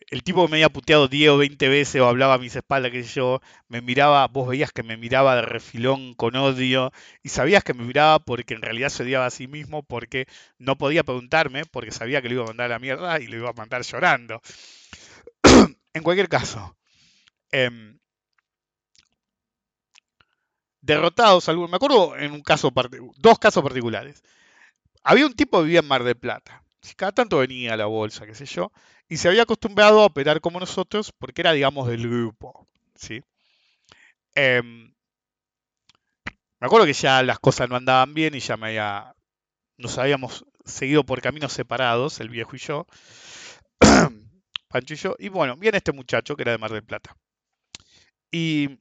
El 0.10 0.24
tipo 0.24 0.46
que 0.46 0.52
me 0.52 0.58
había 0.58 0.70
puteado 0.70 1.08
10 1.08 1.30
o 1.32 1.38
20 1.38 1.70
veces 1.70 2.02
o 2.02 2.08
hablaba 2.08 2.36
a 2.36 2.38
mis 2.40 2.56
espaldas, 2.56 2.92
que 2.92 3.04
yo, 3.04 3.42
me 3.68 3.82
miraba, 3.82 4.28
vos 4.28 4.48
veías 4.48 4.72
que 4.72 4.82
me 4.82 4.98
miraba 4.98 5.36
de 5.36 5.44
refilón 5.44 6.16
con 6.16 6.36
odio 6.36 6.92
y 7.22 7.30
sabías 7.30 7.64
que 7.64 7.76
me 7.76 7.84
miraba 7.84 8.18
porque 8.20 8.56
en 8.56 8.62
realidad 8.64 8.90
se 8.90 9.04
odiaba 9.04 9.28
a 9.28 9.30
sí 9.30 9.48
mismo 9.48 9.84
porque 9.84 10.26
no 10.58 10.78
podía 10.78 11.04
preguntarme, 11.04 11.66
porque 11.66 11.92
sabía 11.92 12.22
que 12.22 12.30
le 12.30 12.36
iba 12.36 12.44
a 12.44 12.48
mandar 12.48 12.66
a 12.66 12.70
la 12.70 12.80
mierda 12.80 13.20
y 13.20 13.28
le 13.28 13.38
iba 13.38 13.50
a 13.52 13.54
mandar 13.54 13.84
llorando. 13.84 14.42
en 15.94 16.04
cualquier 16.04 16.28
caso, 16.28 16.76
em, 17.52 18.00
derrotados 20.82 21.48
me 21.48 21.76
acuerdo 21.76 22.18
en 22.18 22.32
un 22.32 22.42
caso, 22.42 22.72
dos 23.18 23.40
casos 23.40 23.64
particulares. 23.64 24.24
Había 25.04 25.26
un 25.28 25.34
tipo 25.34 25.60
que 25.60 25.66
vivía 25.66 25.80
en 25.82 25.88
Mar 25.88 26.04
del 26.04 26.18
Plata. 26.18 26.64
Cada 26.96 27.12
tanto 27.12 27.40
venía 27.40 27.74
a 27.74 27.78
la 27.78 27.86
bolsa, 27.86 28.26
qué 28.26 28.36
sé 28.36 28.46
yo, 28.46 28.72
y 29.10 29.18
se 29.18 29.28
había 29.28 29.44
acostumbrado 29.44 30.02
a 30.02 30.06
operar 30.06 30.40
como 30.40 30.60
nosotros 30.60 31.12
porque 31.12 31.42
era, 31.42 31.52
digamos, 31.52 31.88
del 31.88 32.08
grupo. 32.08 32.68
¿sí? 32.96 33.24
Em, 34.36 34.94
me 36.60 36.68
acuerdo 36.68 36.86
que 36.86 36.94
ya 36.94 37.24
las 37.24 37.40
cosas 37.40 37.68
no 37.70 37.76
andaban 37.76 38.14
bien 38.14 38.36
y 38.36 38.40
ya 38.40 38.56
me 38.56 38.68
había, 38.68 39.16
nos 39.78 39.98
habíamos 39.98 40.46
seguido 40.64 41.04
por 41.04 41.22
caminos 41.22 41.54
separados, 41.54 42.20
el 42.20 42.30
viejo 42.30 42.56
y 42.56 42.60
yo, 42.60 42.86
Pancho 44.70 44.94
y 44.94 44.98
yo, 44.98 45.16
y 45.18 45.30
bueno, 45.30 45.58
viene 45.58 45.78
este 45.78 45.92
muchacho 45.92 46.36
que 46.36 46.44
era 46.44 46.52
de 46.52 46.60
Mar 46.60 46.72
del 46.72 46.84
Plata. 46.84 47.18
Y 48.32 48.80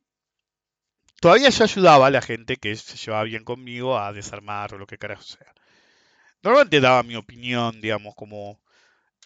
todavía 1.20 1.48
yo 1.48 1.64
ayudaba 1.64 2.08
a 2.08 2.10
la 2.10 2.20
gente 2.20 2.56
que 2.56 2.76
se 2.76 2.98
llevaba 2.98 3.24
bien 3.24 3.44
conmigo 3.44 3.98
a 3.98 4.12
desarmar 4.12 4.74
o 4.74 4.78
lo 4.78 4.86
que 4.86 4.98
carajo 4.98 5.22
sea. 5.22 5.54
Normalmente 6.42 6.80
daba 6.80 7.02
mi 7.02 7.16
opinión, 7.16 7.80
digamos, 7.80 8.14
como... 8.14 8.60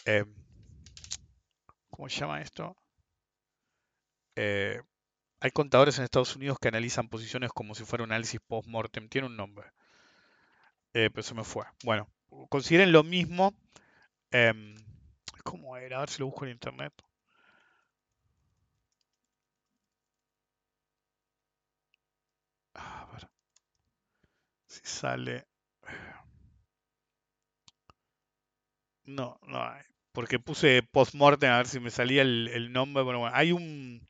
Eh, 0.07 0.25
¿Cómo 2.03 2.11
se 2.11 2.19
llama 2.19 2.41
esto? 2.43 2.77
Eh, 4.37 4.83
hay 5.41 5.51
contadores 5.53 5.99
en 5.99 6.05
Estados 6.05 6.37
Unidos 6.37 6.59
que 6.61 6.69
analizan 6.69 7.09
posiciones 7.09 7.53
como 7.53 7.75
si 7.75 7.85
fuera 7.85 8.05
un 8.05 8.13
análisis 8.13 8.41
post-mortem. 8.47 9.09
Tiene 9.09 9.29
un 9.29 9.37
nombre. 9.37 9.73
Eh, 10.95 11.11
pero 11.11 11.23
se 11.23 11.35
me 11.35 11.45
fue. 11.45 11.65
Bueno, 11.85 12.09
consideren 12.49 12.93
lo 12.93 13.03
mismo. 13.03 13.55
Em, 14.33 14.75
¿Cómo 15.45 15.77
era? 15.77 15.99
A 15.99 16.01
ver 16.01 16.11
si 16.11 16.21
lo 16.21 16.27
busco 16.27 16.45
en 16.47 16.53
internet. 16.53 16.93
A 22.75 23.07
ver. 23.11 23.29
Si 24.67 24.81
sale. 24.85 25.47
No, 29.07 29.39
no 29.47 29.63
hay. 29.63 29.92
Porque 30.13 30.39
puse 30.39 30.83
post-mortem 30.83 31.51
a 31.51 31.59
ver 31.59 31.69
si 31.69 31.81
me 31.81 31.91
salía 31.91 32.23
el, 32.23 32.73
nombre. 32.73 33.03
Bueno, 33.03 33.29
hay 33.33 33.53
un. 33.53 34.07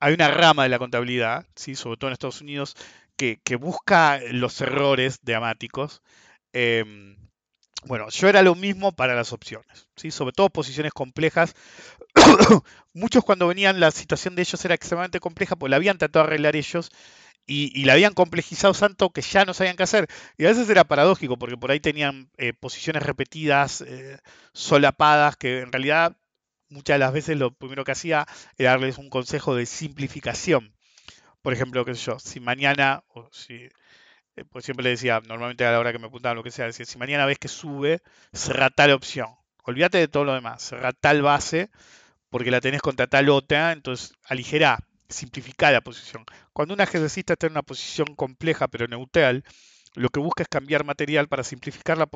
Hay 0.00 0.14
una 0.14 0.28
rama 0.28 0.64
de 0.64 0.68
la 0.68 0.80
contabilidad, 0.80 1.46
¿sí? 1.54 1.76
sobre 1.76 1.96
todo 1.96 2.08
en 2.08 2.14
Estados 2.14 2.40
Unidos, 2.40 2.76
que, 3.16 3.56
busca 3.56 4.18
los 4.32 4.60
errores 4.60 5.20
dramáticos. 5.22 6.02
Em, 6.52 7.16
bueno, 7.84 8.08
yo 8.10 8.28
era 8.28 8.42
lo 8.42 8.56
mismo 8.56 8.90
para 8.90 9.14
las 9.14 9.32
opciones, 9.32 9.88
¿sí? 9.94 10.10
sobre 10.10 10.32
todo 10.32 10.50
posiciones 10.50 10.92
complejas. 10.92 11.54
Muchos 12.94 13.22
cuando 13.22 13.46
venían 13.46 13.78
la 13.78 13.92
situación 13.92 14.34
de 14.34 14.42
ellos 14.42 14.64
era 14.64 14.74
extremadamente 14.74 15.20
compleja, 15.20 15.54
porque 15.54 15.70
la 15.70 15.76
habían 15.76 15.98
tratado 15.98 16.24
de 16.24 16.28
arreglar 16.32 16.56
ellos 16.56 16.90
y, 17.46 17.84
la 17.84 17.94
habían 17.94 18.14
complejizado 18.14 18.74
tanto 18.74 19.10
que 19.10 19.20
ya 19.22 19.44
no 19.44 19.54
sabían 19.54 19.76
qué 19.76 19.82
hacer. 19.82 20.06
Y 20.38 20.44
a 20.44 20.48
veces 20.48 20.68
era 20.68 20.84
paradójico, 20.84 21.38
porque 21.38 21.56
por 21.56 21.70
ahí 21.70 21.80
tenían 21.80 22.30
eh, 22.38 22.52
posiciones 22.52 23.02
repetidas, 23.02 23.82
eh, 23.82 24.18
solapadas, 24.52 25.36
que 25.36 25.60
en 25.60 25.72
realidad 25.72 26.16
muchas 26.68 26.94
de 26.94 26.98
las 27.00 27.12
veces 27.12 27.36
lo 27.38 27.52
primero 27.54 27.84
que 27.84 27.92
hacía 27.92 28.26
era 28.58 28.70
darles 28.72 28.98
un 28.98 29.10
consejo 29.10 29.54
de 29.54 29.66
simplificación. 29.66 30.74
Por 31.42 31.52
ejemplo, 31.52 31.84
qué 31.84 31.94
sé 31.94 32.06
yo, 32.06 32.18
si 32.18 32.40
mañana, 32.40 33.04
o 33.08 33.28
si, 33.32 33.68
eh, 34.36 34.44
pues 34.50 34.64
siempre 34.64 34.84
le 34.84 34.90
decía, 34.90 35.20
normalmente 35.26 35.64
a 35.66 35.72
la 35.72 35.80
hora 35.80 35.92
que 35.92 35.98
me 35.98 36.06
apuntaban 36.06 36.36
lo 36.36 36.42
que 36.44 36.50
sea, 36.50 36.66
decía, 36.66 36.86
si 36.86 36.98
mañana 36.98 37.26
ves 37.26 37.38
que 37.38 37.48
sube, 37.48 38.02
cerra 38.32 38.70
tal 38.70 38.92
opción. 38.92 39.28
Olvídate 39.64 39.98
de 39.98 40.08
todo 40.08 40.24
lo 40.24 40.34
demás, 40.34 40.62
cerra 40.62 40.92
tal 40.92 41.22
base, 41.22 41.70
porque 42.30 42.50
la 42.50 42.60
tenés 42.60 42.82
contra 42.82 43.06
tal 43.06 43.28
otra, 43.30 43.72
entonces 43.72 44.14
aligera 44.24 44.78
simplificar 45.12 45.72
la 45.72 45.80
posición. 45.80 46.24
Cuando 46.52 46.74
un 46.74 46.80
ejercista 46.80 47.34
está 47.34 47.46
en 47.46 47.52
una 47.52 47.62
posición 47.62 48.14
compleja 48.16 48.68
pero 48.68 48.86
neutral, 48.88 49.44
lo 49.94 50.08
que 50.08 50.20
busca 50.20 50.42
es 50.42 50.48
cambiar 50.48 50.84
material 50.84 51.28
para 51.28 51.44
simplificar 51.44 51.98
la, 51.98 52.06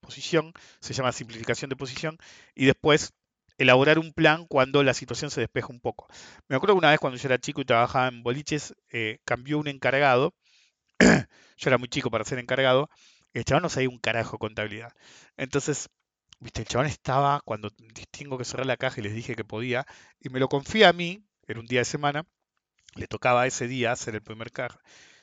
posición, 0.00 0.52
se 0.80 0.92
llama 0.92 1.12
simplificación 1.12 1.70
de 1.70 1.76
posición, 1.76 2.18
y 2.54 2.66
después 2.66 3.12
elaborar 3.58 3.98
un 3.98 4.12
plan 4.12 4.46
cuando 4.46 4.82
la 4.82 4.94
situación 4.94 5.30
se 5.30 5.40
despeja 5.40 5.68
un 5.68 5.80
poco. 5.80 6.06
Me 6.48 6.56
acuerdo 6.56 6.74
que 6.74 6.78
una 6.78 6.90
vez 6.90 7.00
cuando 7.00 7.18
yo 7.18 7.28
era 7.28 7.38
chico 7.38 7.60
y 7.60 7.64
trabajaba 7.64 8.08
en 8.08 8.22
boliches, 8.22 8.74
eh, 8.90 9.18
cambió 9.24 9.58
un 9.58 9.68
encargado, 9.68 10.34
yo 11.00 11.68
era 11.68 11.78
muy 11.78 11.88
chico 11.88 12.10
para 12.10 12.24
ser 12.24 12.38
encargado, 12.38 12.90
el 13.32 13.44
chabón 13.44 13.62
no 13.62 13.68
sabía 13.68 13.88
un 13.88 13.98
carajo 13.98 14.38
contabilidad. 14.38 14.92
Entonces, 15.36 15.88
viste, 16.40 16.62
el 16.62 16.68
chabón 16.68 16.86
estaba, 16.86 17.40
cuando 17.44 17.70
tengo 18.10 18.38
que 18.38 18.44
cerrar 18.44 18.66
la 18.66 18.76
caja 18.76 19.00
y 19.00 19.04
les 19.04 19.14
dije 19.14 19.34
que 19.34 19.44
podía, 19.44 19.86
y 20.20 20.28
me 20.28 20.40
lo 20.40 20.48
confía 20.48 20.90
a 20.90 20.92
mí, 20.92 21.24
era 21.48 21.60
un 21.60 21.66
día 21.66 21.80
de 21.80 21.84
semana, 21.86 22.24
le 22.96 23.06
tocaba 23.08 23.46
ese 23.46 23.68
día 23.68 23.92
hacer 23.92 24.14
el 24.14 24.22
primer. 24.22 24.52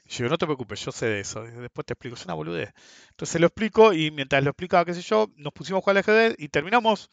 Y 0.06 0.10
yo, 0.10 0.30
no 0.30 0.38
te 0.38 0.46
preocupes, 0.46 0.84
yo 0.86 0.92
sé 0.92 1.08
de 1.08 1.20
eso. 1.22 1.44
Después 1.44 1.86
te 1.86 1.94
explico, 1.94 2.16
es 2.16 2.26
una 2.26 2.36
boludez. 2.36 2.74
Entonces 3.12 3.42
lo 3.42 3.48
explico 3.48 3.94
y 3.94 4.12
mientras 4.12 4.44
lo 4.44 4.52
explicaba, 4.52 4.86
qué 4.86 4.94
sé 4.94 5.02
yo, 5.02 5.32
nos 5.38 5.54
pusimos 5.54 5.80
a 5.80 5.82
jugar 5.82 5.98
al 5.98 6.02
ajedrez 6.02 6.36
y 6.38 6.50
terminamos 6.50 7.10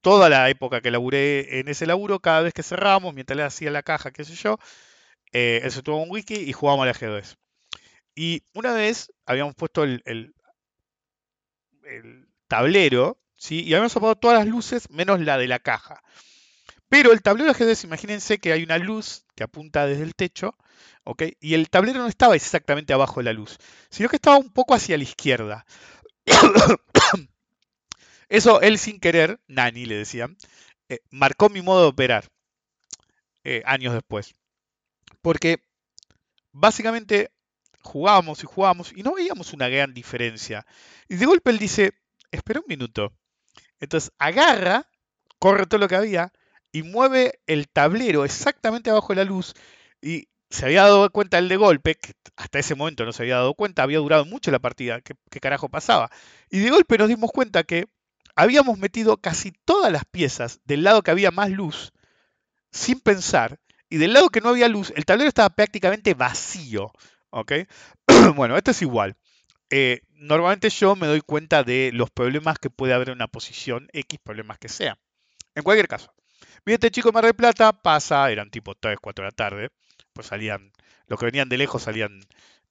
toda 0.00 0.28
la 0.30 0.48
época 0.50 0.80
que 0.80 0.90
laburé 0.90 1.60
en 1.60 1.68
ese 1.68 1.86
laburo, 1.86 2.20
cada 2.20 2.42
vez 2.42 2.54
que 2.54 2.62
cerrábamos, 2.62 3.14
mientras 3.14 3.36
le 3.36 3.42
hacía 3.44 3.70
la 3.70 3.82
caja, 3.82 4.12
qué 4.12 4.24
sé 4.24 4.34
yo, 4.34 4.58
eh, 5.32 5.60
él 5.64 5.72
se 5.72 5.82
tuvo 5.82 6.02
un 6.02 6.10
wiki 6.10 6.34
y 6.36 6.52
jugábamos 6.52 6.84
al 6.84 6.90
ajedrez. 6.90 7.36
Y 8.14 8.44
una 8.54 8.74
vez 8.74 9.12
habíamos 9.26 9.54
puesto 9.56 9.84
el, 9.84 10.02
el, 10.06 10.34
el 11.84 12.28
tablero, 12.48 13.18
¿sí? 13.36 13.62
y 13.62 13.74
habíamos 13.74 13.96
apagado 13.96 14.16
todas 14.16 14.38
las 14.38 14.46
luces 14.48 14.90
menos 14.90 15.20
la 15.20 15.38
de 15.38 15.48
la 15.48 15.58
caja. 15.58 16.02
Pero 16.88 17.12
el 17.12 17.22
tablero 17.22 17.46
de 17.46 17.52
ajedrez, 17.52 17.84
imagínense 17.84 18.38
que 18.38 18.52
hay 18.52 18.62
una 18.62 18.78
luz 18.78 19.24
que 19.34 19.44
apunta 19.44 19.86
desde 19.86 20.04
el 20.04 20.14
techo, 20.14 20.56
¿ok? 21.04 21.24
Y 21.40 21.54
el 21.54 21.68
tablero 21.68 21.98
no 21.98 22.06
estaba 22.06 22.36
exactamente 22.36 22.92
abajo 22.92 23.20
de 23.20 23.24
la 23.24 23.32
luz, 23.32 23.58
sino 23.90 24.08
que 24.08 24.16
estaba 24.16 24.36
un 24.36 24.52
poco 24.52 24.74
hacia 24.74 24.96
la 24.96 25.02
izquierda. 25.02 25.66
Eso 28.28 28.60
él 28.60 28.78
sin 28.78 29.00
querer, 29.00 29.40
Nani 29.46 29.86
le 29.86 29.96
decían, 29.96 30.36
eh, 30.88 31.00
marcó 31.10 31.48
mi 31.48 31.62
modo 31.62 31.82
de 31.82 31.88
operar 31.88 32.28
eh, 33.44 33.62
años 33.66 33.94
después. 33.94 34.34
Porque 35.22 35.58
básicamente 36.52 37.30
jugábamos 37.82 38.42
y 38.42 38.46
jugábamos 38.46 38.92
y 38.92 39.02
no 39.02 39.14
veíamos 39.14 39.52
una 39.52 39.68
gran 39.68 39.94
diferencia. 39.94 40.66
Y 41.08 41.16
de 41.16 41.26
golpe 41.26 41.50
él 41.50 41.58
dice, 41.58 41.92
espera 42.30 42.60
un 42.60 42.66
minuto. 42.68 43.12
Entonces 43.80 44.12
agarra, 44.18 44.88
corre 45.38 45.66
todo 45.66 45.80
lo 45.80 45.88
que 45.88 45.96
había, 45.96 46.32
y 46.76 46.82
mueve 46.82 47.40
el 47.46 47.68
tablero 47.68 48.26
exactamente 48.26 48.90
abajo 48.90 49.14
de 49.14 49.16
la 49.16 49.24
luz 49.24 49.54
y 50.02 50.28
se 50.50 50.66
había 50.66 50.82
dado 50.82 51.08
cuenta 51.08 51.38
el 51.38 51.48
de 51.48 51.56
golpe, 51.56 51.94
que 51.94 52.12
hasta 52.36 52.58
ese 52.58 52.74
momento 52.74 53.06
no 53.06 53.14
se 53.14 53.22
había 53.22 53.36
dado 53.36 53.54
cuenta, 53.54 53.82
había 53.82 53.96
durado 53.96 54.26
mucho 54.26 54.50
la 54.50 54.58
partida, 54.58 55.00
¿qué, 55.00 55.40
carajo 55.40 55.70
pasaba? 55.70 56.10
Y 56.50 56.58
de 56.58 56.68
golpe 56.68 56.98
nos 56.98 57.08
dimos 57.08 57.30
cuenta 57.32 57.64
que 57.64 57.86
habíamos 58.34 58.76
metido 58.76 59.16
casi 59.16 59.52
todas 59.64 59.90
las 59.90 60.04
piezas 60.04 60.60
del 60.66 60.82
lado 60.82 61.00
que 61.00 61.10
había 61.10 61.30
más 61.30 61.48
luz, 61.50 61.94
sin 62.70 63.00
pensar, 63.00 63.58
y 63.88 63.96
del 63.96 64.12
lado 64.12 64.28
que 64.28 64.42
no 64.42 64.50
había 64.50 64.68
luz, 64.68 64.92
el 64.96 65.06
tablero 65.06 65.28
estaba 65.28 65.48
prácticamente 65.48 66.12
vacío. 66.12 66.92
¿Ok? 67.30 67.52
bueno, 68.36 68.54
esto 68.58 68.72
es 68.72 68.82
igual. 68.82 69.16
Eh, 69.70 70.02
normalmente 70.12 70.68
yo 70.68 70.94
me 70.94 71.06
doy 71.06 71.22
cuenta 71.22 71.64
de 71.64 71.90
los 71.94 72.10
problemas 72.10 72.58
que 72.58 72.68
puede 72.68 72.92
haber 72.92 73.08
en 73.08 73.14
una 73.14 73.28
posición, 73.28 73.88
X 73.94 74.20
problemas 74.22 74.58
que 74.58 74.68
sean. 74.68 74.98
En 75.54 75.62
cualquier 75.62 75.88
caso, 75.88 76.12
Viene 76.64 76.74
este 76.74 76.90
chico 76.90 77.10
de 77.10 77.14
Mar 77.14 77.34
Plata, 77.34 77.72
pasa, 77.72 78.30
eran 78.30 78.50
tipo 78.50 78.74
3, 78.74 78.98
4 79.00 79.24
de 79.24 79.28
la 79.28 79.36
tarde, 79.36 79.70
pues 80.12 80.26
salían, 80.28 80.72
los 81.06 81.18
que 81.18 81.26
venían 81.26 81.48
de 81.48 81.58
lejos 81.58 81.82
salían 81.82 82.20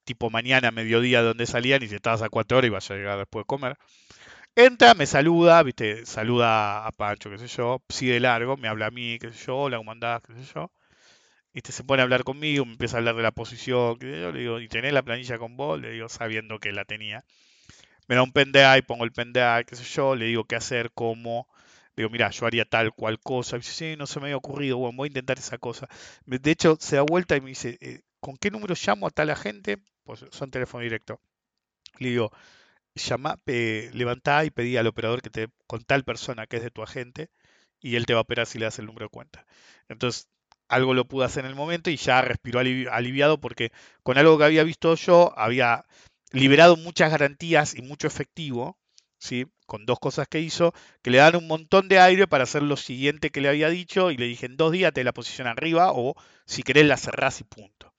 tipo 0.03 0.29
mañana, 0.29 0.71
mediodía, 0.71 1.21
donde 1.21 1.45
salían, 1.45 1.83
y 1.83 1.87
si 1.87 1.95
estabas 1.95 2.21
a 2.21 2.29
4 2.29 2.57
horas 2.57 2.67
ibas 2.67 2.91
a 2.91 2.95
llegar 2.95 3.17
después 3.17 3.43
de 3.43 3.47
comer. 3.47 3.77
Entra, 4.55 4.93
me 4.93 5.05
saluda, 5.05 5.61
viste, 5.63 6.05
saluda 6.05 6.85
a 6.87 6.91
Pancho, 6.91 7.29
qué 7.29 7.37
sé 7.37 7.47
yo, 7.47 7.81
sigue 7.89 8.19
largo, 8.19 8.57
me 8.57 8.69
habla 8.69 8.87
a 8.87 8.91
mí, 8.91 9.19
qué 9.19 9.31
sé 9.31 9.45
yo, 9.47 9.57
hola, 9.57 9.77
¿cómo 9.77 9.91
andás? 9.91 10.21
qué 10.25 10.33
sé 10.33 10.43
yo. 10.53 10.71
Viste, 11.53 11.71
se 11.71 11.83
pone 11.83 12.01
a 12.01 12.03
hablar 12.03 12.23
conmigo, 12.23 12.65
me 12.65 12.73
empieza 12.73 12.97
a 12.97 12.99
hablar 12.99 13.15
de 13.15 13.23
la 13.23 13.31
posición, 13.31 13.97
qué 13.97 14.07
sé 14.11 14.21
yo, 14.21 14.31
le 14.31 14.39
digo, 14.39 14.59
¿y 14.59 14.67
tenés 14.67 14.93
la 14.93 15.03
planilla 15.03 15.37
con 15.37 15.57
vos? 15.57 15.79
Le 15.81 15.91
digo, 15.91 16.09
sabiendo 16.09 16.59
que 16.59 16.71
la 16.71 16.85
tenía. 16.85 17.25
Me 18.07 18.15
da 18.15 18.23
un 18.23 18.31
pendrive, 18.31 18.83
pongo 18.83 19.03
el 19.05 19.11
pendrive, 19.11 19.65
qué 19.65 19.75
sé 19.75 19.83
yo, 19.83 20.15
le 20.15 20.25
digo 20.25 20.45
qué 20.45 20.55
hacer, 20.55 20.91
cómo. 20.93 21.47
Digo, 21.95 22.09
mira, 22.09 22.29
yo 22.31 22.45
haría 22.45 22.65
tal 22.65 22.93
cual 22.93 23.19
cosa. 23.19 23.55
Y 23.57 23.59
dice, 23.59 23.71
sí, 23.73 23.95
no 23.97 24.07
se 24.07 24.19
me 24.19 24.27
había 24.27 24.37
ocurrido, 24.37 24.77
bueno, 24.77 24.97
voy 24.97 25.07
a 25.07 25.09
intentar 25.09 25.37
esa 25.39 25.57
cosa. 25.57 25.87
De 26.25 26.51
hecho, 26.51 26.77
se 26.79 26.97
da 26.97 27.03
vuelta 27.03 27.35
y 27.37 27.41
me 27.41 27.49
dice, 27.49 27.77
eh, 27.81 28.01
¿con 28.19 28.37
qué 28.37 28.51
número 28.51 28.75
llamo 28.85 29.07
a 29.07 29.11
tal 29.11 29.29
agente? 29.29 29.79
Pues 30.03 30.25
son 30.31 30.51
teléfono 30.51 30.83
directo. 30.83 31.19
Le 31.99 32.09
digo, 32.09 32.31
llama, 32.95 33.39
levantá 33.45 34.45
y 34.45 34.51
pedí 34.51 34.77
al 34.77 34.87
operador 34.87 35.21
que 35.21 35.29
te 35.29 35.49
con 35.67 35.83
tal 35.83 36.03
persona 36.03 36.47
que 36.47 36.57
es 36.57 36.63
de 36.63 36.71
tu 36.71 36.83
agente 36.83 37.29
y 37.81 37.95
él 37.95 38.05
te 38.05 38.13
va 38.13 38.19
a 38.19 38.23
operar 38.23 38.47
si 38.47 38.59
le 38.59 38.65
das 38.65 38.79
el 38.79 38.85
número 38.87 39.05
de 39.07 39.09
cuenta. 39.11 39.45
Entonces, 39.89 40.29
algo 40.67 40.93
lo 40.93 41.07
pude 41.07 41.25
hacer 41.25 41.45
en 41.45 41.51
el 41.51 41.55
momento 41.57 41.89
y 41.89 41.97
ya 41.97 42.21
respiró 42.21 42.59
aliviado 42.59 43.39
porque 43.39 43.71
con 44.03 44.17
algo 44.17 44.37
que 44.37 44.45
había 44.45 44.63
visto 44.63 44.95
yo 44.95 45.37
había 45.37 45.85
liberado 46.31 46.77
muchas 46.77 47.11
garantías 47.11 47.75
y 47.75 47.81
mucho 47.81 48.07
efectivo, 48.07 48.77
¿sí? 49.19 49.45
Con 49.65 49.85
dos 49.85 49.99
cosas 49.99 50.27
que 50.27 50.39
hizo, 50.39 50.73
que 51.01 51.11
le 51.11 51.17
dan 51.17 51.35
un 51.35 51.47
montón 51.47 51.87
de 51.87 51.99
aire 51.99 52.27
para 52.27 52.43
hacer 52.43 52.63
lo 52.63 52.77
siguiente 52.77 53.31
que 53.31 53.41
le 53.41 53.49
había 53.49 53.69
dicho 53.69 54.11
y 54.11 54.17
le 54.17 54.25
dije 54.25 54.45
en 54.45 54.57
dos 54.57 54.71
días 54.71 54.93
te 54.93 55.03
la 55.03 55.13
posición 55.13 55.47
arriba 55.47 55.91
o 55.91 56.15
si 56.45 56.63
querés 56.63 56.85
la 56.85 56.97
cerrás 56.97 57.41
y 57.41 57.43
punto. 57.43 57.93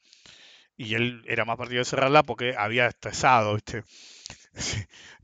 Y 0.77 0.95
él 0.95 1.23
era 1.27 1.45
más 1.45 1.57
partido 1.57 1.79
de 1.79 1.85
cerrarla 1.87 2.23
porque 2.23 2.55
había 2.57 2.87
estresado, 2.87 3.55
¿viste? 3.55 3.85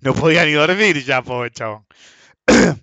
No 0.01 0.14
podía 0.14 0.45
ni 0.45 0.53
dormir 0.53 1.05
ya, 1.05 1.22
pobre 1.22 1.51
chabón. 1.51 1.86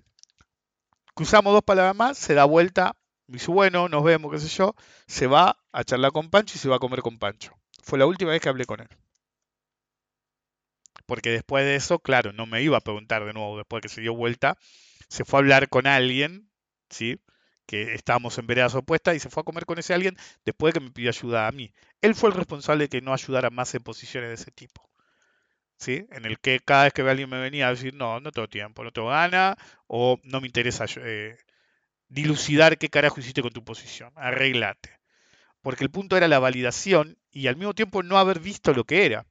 Cruzamos 1.14 1.52
dos 1.52 1.62
palabras 1.62 1.94
más, 1.94 2.18
se 2.18 2.34
da 2.34 2.44
vuelta, 2.44 2.96
me 3.26 3.34
dice, 3.34 3.50
bueno, 3.50 3.88
nos 3.88 4.02
vemos, 4.02 4.32
qué 4.32 4.38
sé 4.38 4.48
yo, 4.48 4.74
se 5.06 5.26
va 5.26 5.58
a 5.70 5.84
charlar 5.84 6.12
con 6.12 6.30
Pancho 6.30 6.54
y 6.56 6.58
se 6.58 6.68
va 6.68 6.76
a 6.76 6.80
comer 6.80 7.02
con 7.02 7.18
Pancho. 7.18 7.52
Fue 7.82 7.98
la 7.98 8.06
última 8.06 8.30
vez 8.30 8.40
que 8.40 8.48
hablé 8.48 8.64
con 8.64 8.80
él. 8.80 8.88
Porque 11.06 11.30
después 11.30 11.64
de 11.64 11.76
eso, 11.76 11.98
claro, 11.98 12.32
no 12.32 12.46
me 12.46 12.62
iba 12.62 12.76
a 12.78 12.82
preguntar 12.82 13.24
de 13.24 13.32
nuevo, 13.32 13.56
después 13.58 13.82
de 13.82 13.88
que 13.88 13.94
se 13.94 14.00
dio 14.00 14.14
vuelta, 14.14 14.56
se 15.08 15.24
fue 15.24 15.38
a 15.38 15.40
hablar 15.40 15.68
con 15.68 15.86
alguien, 15.86 16.50
¿sí? 16.88 17.20
que 17.70 17.94
estábamos 17.94 18.36
en 18.38 18.48
veredas 18.48 18.74
opuestas 18.74 19.14
y 19.14 19.20
se 19.20 19.30
fue 19.30 19.42
a 19.42 19.44
comer 19.44 19.64
con 19.64 19.78
ese 19.78 19.94
alguien 19.94 20.16
después 20.44 20.74
de 20.74 20.80
que 20.80 20.84
me 20.86 20.90
pidió 20.90 21.10
ayuda 21.10 21.46
a 21.46 21.52
mí. 21.52 21.72
Él 22.00 22.16
fue 22.16 22.30
el 22.30 22.34
responsable 22.34 22.84
de 22.84 22.88
que 22.88 23.00
no 23.00 23.12
ayudara 23.12 23.50
más 23.50 23.72
en 23.76 23.82
posiciones 23.84 24.28
de 24.28 24.34
ese 24.34 24.50
tipo. 24.50 24.90
¿Sí? 25.78 26.04
En 26.10 26.26
el 26.26 26.40
que 26.40 26.58
cada 26.58 26.84
vez 26.84 26.92
que 26.92 27.02
alguien 27.02 27.30
me 27.30 27.40
venía 27.40 27.68
a 27.68 27.70
decir, 27.70 27.94
no, 27.94 28.18
no 28.18 28.32
tengo 28.32 28.48
tiempo, 28.48 28.82
no 28.82 28.90
tengo 28.90 29.08
gana, 29.08 29.56
o 29.86 30.18
no 30.24 30.40
me 30.40 30.48
interesa 30.48 30.84
eh, 30.96 31.36
dilucidar 32.08 32.76
qué 32.76 32.90
carajo 32.90 33.20
hiciste 33.20 33.40
con 33.40 33.52
tu 33.52 33.64
posición, 33.64 34.12
arreglate. 34.16 34.90
Porque 35.62 35.84
el 35.84 35.90
punto 35.90 36.16
era 36.16 36.28
la 36.28 36.40
validación 36.40 37.18
y 37.30 37.46
al 37.46 37.56
mismo 37.56 37.74
tiempo 37.74 38.02
no 38.02 38.18
haber 38.18 38.40
visto 38.40 38.74
lo 38.74 38.84
que 38.84 39.06
era. 39.06 39.26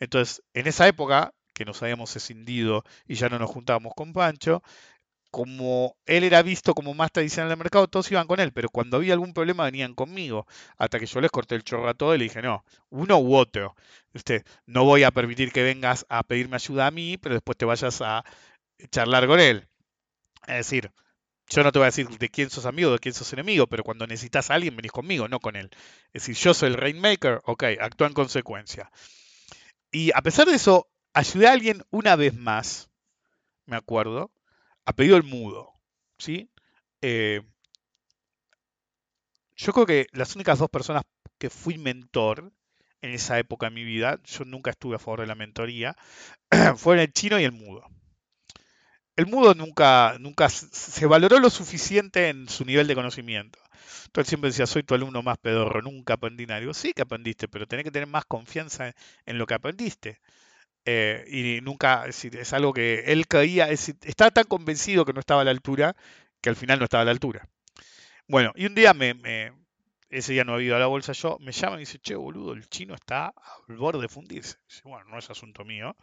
Entonces, 0.00 0.42
en 0.54 0.66
esa 0.66 0.88
época, 0.88 1.32
que 1.54 1.64
nos 1.64 1.82
habíamos 1.82 2.16
escindido 2.16 2.84
y 3.06 3.14
ya 3.16 3.28
no 3.28 3.38
nos 3.38 3.50
juntábamos 3.50 3.92
con 3.94 4.12
Pancho, 4.12 4.62
como 5.30 5.96
él 6.06 6.24
era 6.24 6.42
visto 6.42 6.74
como 6.74 6.94
más 6.94 7.12
tradicional 7.12 7.48
del 7.50 7.58
mercado, 7.58 7.86
todos 7.88 8.10
iban 8.10 8.26
con 8.26 8.40
él, 8.40 8.52
pero 8.52 8.68
cuando 8.68 8.96
había 8.96 9.14
algún 9.14 9.32
problema 9.32 9.64
venían 9.64 9.94
conmigo, 9.94 10.46
hasta 10.76 10.98
que 10.98 11.06
yo 11.06 11.20
les 11.20 11.30
corté 11.30 11.54
el 11.54 11.62
chorro 11.64 11.88
a 11.88 11.94
todo 11.94 12.14
y 12.14 12.18
le 12.18 12.24
dije, 12.24 12.42
no, 12.42 12.64
uno 12.90 13.18
u 13.18 13.36
otro, 13.36 13.76
este, 14.12 14.44
no 14.66 14.84
voy 14.84 15.04
a 15.04 15.12
permitir 15.12 15.52
que 15.52 15.62
vengas 15.62 16.04
a 16.08 16.24
pedirme 16.24 16.56
ayuda 16.56 16.88
a 16.88 16.90
mí, 16.90 17.16
pero 17.16 17.36
después 17.36 17.56
te 17.56 17.64
vayas 17.64 18.00
a 18.02 18.24
charlar 18.90 19.26
con 19.26 19.40
él. 19.40 19.68
Es 20.46 20.56
decir, 20.56 20.92
yo 21.48 21.62
no 21.64 21.72
te 21.72 21.78
voy 21.80 21.84
a 21.84 21.88
decir 21.88 22.08
de 22.08 22.28
quién 22.30 22.50
sos 22.50 22.66
amigo, 22.66 22.92
de 22.92 22.98
quién 23.00 23.14
sos 23.14 23.32
enemigo, 23.32 23.66
pero 23.66 23.84
cuando 23.84 24.06
necesitas 24.06 24.50
a 24.50 24.54
alguien 24.54 24.76
venís 24.76 24.92
conmigo, 24.92 25.28
no 25.28 25.40
con 25.40 25.56
él. 25.56 25.70
Es 26.12 26.22
decir, 26.22 26.36
yo 26.36 26.54
soy 26.54 26.70
el 26.70 26.76
Rainmaker, 26.76 27.40
ok, 27.44 27.64
actúa 27.80 28.08
en 28.08 28.14
consecuencia. 28.14 28.90
Y 29.92 30.10
a 30.14 30.22
pesar 30.22 30.46
de 30.46 30.54
eso, 30.54 30.88
ayudé 31.14 31.48
a 31.48 31.52
alguien 31.52 31.82
una 31.90 32.16
vez 32.16 32.34
más, 32.34 32.90
me 33.66 33.76
acuerdo, 33.76 34.30
a 34.84 34.92
pedido 34.92 35.16
el 35.16 35.24
mudo. 35.24 35.72
¿sí? 36.18 36.50
Eh, 37.02 37.42
yo 39.56 39.72
creo 39.72 39.86
que 39.86 40.06
las 40.12 40.34
únicas 40.34 40.58
dos 40.58 40.70
personas 40.70 41.02
que 41.38 41.50
fui 41.50 41.78
mentor 41.78 42.52
en 43.02 43.10
esa 43.10 43.38
época 43.38 43.66
de 43.66 43.74
mi 43.74 43.84
vida, 43.84 44.20
yo 44.24 44.44
nunca 44.44 44.70
estuve 44.70 44.96
a 44.96 44.98
favor 44.98 45.20
de 45.20 45.26
la 45.26 45.34
mentoría, 45.34 45.96
fueron 46.76 47.02
el 47.02 47.12
chino 47.12 47.40
y 47.40 47.44
el 47.44 47.52
mudo. 47.52 47.84
El 49.20 49.26
mudo 49.26 49.52
nunca, 49.52 50.16
nunca 50.18 50.48
se 50.48 51.04
valoró 51.04 51.38
lo 51.40 51.50
suficiente 51.50 52.30
en 52.30 52.48
su 52.48 52.64
nivel 52.64 52.86
de 52.86 52.94
conocimiento. 52.94 53.58
Entonces 54.06 54.30
siempre 54.30 54.48
decía, 54.48 54.66
soy 54.66 54.82
tu 54.82 54.94
alumno 54.94 55.22
más 55.22 55.36
pedorro, 55.36 55.82
nunca 55.82 56.14
aprendí 56.14 56.46
nada. 56.46 56.60
Digo, 56.60 56.72
sí 56.72 56.94
que 56.94 57.02
aprendiste, 57.02 57.46
pero 57.46 57.66
tenés 57.66 57.84
que 57.84 57.90
tener 57.90 58.08
más 58.08 58.24
confianza 58.24 58.94
en 59.26 59.36
lo 59.36 59.46
que 59.46 59.52
aprendiste. 59.52 60.20
Eh, 60.86 61.26
y 61.28 61.60
nunca, 61.60 62.06
es, 62.06 62.24
es, 62.24 62.52
algo 62.54 62.72
que 62.72 63.00
él 63.08 63.28
creía, 63.28 63.68
estaba 63.68 64.30
tan 64.30 64.44
convencido 64.44 65.04
que 65.04 65.12
no 65.12 65.20
estaba 65.20 65.42
a 65.42 65.44
la 65.44 65.50
altura, 65.50 65.94
que 66.40 66.48
al 66.48 66.56
final 66.56 66.78
no 66.78 66.84
estaba 66.84 67.02
a 67.02 67.04
la 67.04 67.10
altura. 67.10 67.46
Bueno, 68.26 68.52
y 68.56 68.64
un 68.64 68.74
día 68.74 68.94
me, 68.94 69.14
ese 70.08 70.32
día 70.32 70.44
no 70.44 70.54
había 70.54 70.68
ido 70.68 70.76
a 70.76 70.78
la 70.80 70.86
bolsa 70.86 71.12
yo, 71.12 71.36
me 71.40 71.52
llama 71.52 71.76
y 71.76 71.80
dice, 71.80 71.98
che, 71.98 72.14
boludo, 72.14 72.54
el 72.54 72.70
chino 72.70 72.94
está 72.94 73.34
al 73.68 73.76
borde 73.76 74.00
de 74.00 74.08
fundirse. 74.08 74.56
Dice, 74.66 74.80
bueno, 74.84 75.04
no 75.10 75.18
es 75.18 75.28
asunto 75.28 75.62
mío. 75.66 75.94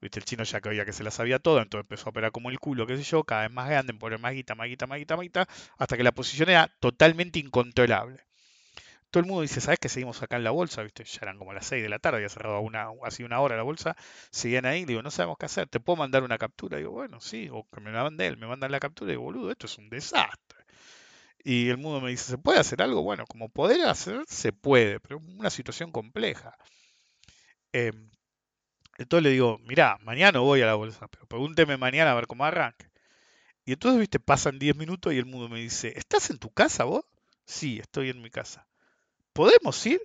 Viste, 0.00 0.18
el 0.18 0.24
chino 0.24 0.44
ya 0.44 0.60
creía 0.60 0.84
que 0.84 0.92
se 0.92 1.04
la 1.04 1.10
sabía 1.10 1.38
todo, 1.38 1.60
entonces 1.60 1.84
empezó 1.84 2.06
a 2.06 2.10
operar 2.10 2.32
como 2.32 2.50
el 2.50 2.58
culo, 2.58 2.86
qué 2.86 2.96
sé 2.96 3.02
yo, 3.02 3.24
cada 3.24 3.42
vez 3.42 3.52
más 3.52 3.68
grande, 3.68 3.92
en 3.92 3.98
poner 3.98 4.18
más 4.18 4.32
guita, 4.32 4.54
más 4.54 4.68
guita, 4.68 4.86
más 4.86 5.00
más 5.06 5.46
hasta 5.78 5.96
que 5.96 6.02
la 6.02 6.12
posición 6.12 6.48
era 6.48 6.68
totalmente 6.80 7.38
incontrolable 7.38 8.24
todo 9.10 9.22
el 9.22 9.26
mundo 9.26 9.42
dice, 9.42 9.60
¿sabes 9.60 9.78
que 9.80 9.88
seguimos 9.88 10.22
acá 10.22 10.36
en 10.36 10.44
la 10.44 10.50
bolsa? 10.52 10.82
¿Viste? 10.82 11.04
Ya 11.04 11.18
eran 11.22 11.36
como 11.38 11.52
las 11.52 11.66
6 11.66 11.82
de 11.82 11.88
la 11.88 11.98
tarde, 11.98 12.18
había 12.18 12.28
cerrado 12.28 12.60
una, 12.60 12.88
así 13.04 13.24
una 13.24 13.40
hora 13.40 13.56
la 13.56 13.62
bolsa, 13.62 13.96
seguían 14.30 14.66
ahí, 14.66 14.84
digo, 14.84 15.02
no 15.02 15.10
sabemos 15.10 15.36
qué 15.38 15.46
hacer, 15.46 15.68
¿te 15.68 15.80
puedo 15.80 15.96
mandar 15.96 16.22
una 16.22 16.38
captura? 16.38 16.78
Digo, 16.78 16.92
bueno, 16.92 17.20
sí, 17.20 17.48
o 17.52 17.66
que 17.72 17.80
me 17.80 17.90
la 17.92 18.04
mande 18.04 18.26
él, 18.26 18.36
me 18.36 18.46
mandan 18.46 18.70
la 18.70 18.80
captura, 18.80 19.10
digo, 19.10 19.22
boludo, 19.22 19.50
esto 19.50 19.66
es 19.66 19.78
un 19.78 19.88
desastre. 19.90 20.60
Y 21.44 21.70
el 21.70 21.78
mundo 21.78 22.00
me 22.00 22.10
dice, 22.10 22.24
¿se 22.32 22.38
puede 22.38 22.60
hacer 22.60 22.82
algo? 22.82 23.02
Bueno, 23.02 23.26
como 23.26 23.48
poder 23.48 23.82
hacer, 23.88 24.24
se 24.28 24.52
puede, 24.52 25.00
pero 25.00 25.18
es 25.18 25.24
una 25.38 25.50
situación 25.50 25.92
compleja. 25.92 26.56
Em, 27.72 28.10
entonces 29.02 29.24
le 29.24 29.30
digo, 29.30 29.58
mirá, 29.66 29.98
mañana 30.02 30.40
voy 30.40 30.62
a 30.62 30.66
la 30.66 30.74
bolsa, 30.74 31.08
pero 31.08 31.26
pregúnteme 31.26 31.76
mañana 31.76 32.12
a 32.12 32.14
ver 32.14 32.26
cómo 32.26 32.44
arranque. 32.44 32.88
Y 33.64 33.72
entonces, 33.72 34.00
viste, 34.00 34.20
pasan 34.20 34.58
10 34.58 34.76
minutos 34.76 35.12
y 35.12 35.18
el 35.18 35.26
mundo 35.26 35.48
me 35.48 35.60
dice, 35.60 35.92
¿estás 35.96 36.30
en 36.30 36.38
tu 36.38 36.50
casa 36.50 36.84
vos? 36.84 37.04
Sí, 37.44 37.78
estoy 37.80 38.10
en 38.10 38.22
mi 38.22 38.30
casa. 38.30 38.66
¿podemos 39.32 39.86
ir? 39.86 40.02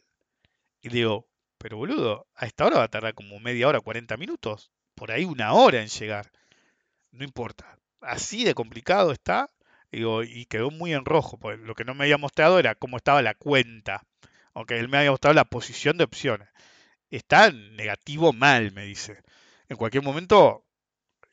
Y 0.82 0.90
digo, 0.90 1.28
pero 1.58 1.78
boludo, 1.78 2.28
a 2.36 2.46
esta 2.46 2.66
hora 2.66 2.78
va 2.78 2.84
a 2.84 2.88
tardar 2.90 3.14
como 3.16 3.40
media 3.40 3.68
hora, 3.68 3.82
40 3.82 4.18
minutos, 4.18 4.72
por 4.94 5.12
ahí 5.12 5.26
una 5.26 5.54
hora 5.54 5.82
en 5.82 5.88
llegar. 5.88 6.32
No 7.12 7.24
importa. 7.24 7.78
Así 8.02 8.44
de 8.44 8.54
complicado 8.54 9.12
está. 9.12 9.50
Digo, 9.92 10.24
y 10.24 10.46
quedó 10.46 10.72
muy 10.72 10.94
en 10.94 11.06
rojo, 11.06 11.38
porque 11.38 11.58
lo 11.58 11.76
que 11.76 11.86
no 11.86 11.94
me 11.96 12.04
había 12.06 12.18
mostrado 12.18 12.60
era 12.60 12.76
cómo 12.76 12.98
estaba 12.98 13.22
la 13.22 13.34
cuenta. 13.34 14.04
Aunque 14.54 14.78
él 14.78 14.90
me 14.90 14.98
había 14.98 15.12
mostrado 15.12 15.34
la 15.34 15.46
posición 15.46 15.98
de 15.98 16.04
opciones. 16.06 16.48
Está 17.10 17.52
negativo 17.52 18.34
mal, 18.34 18.72
me 18.72 18.86
dice. 18.86 19.22
En 19.70 19.78
cualquier 19.78 20.04
momento, 20.04 20.66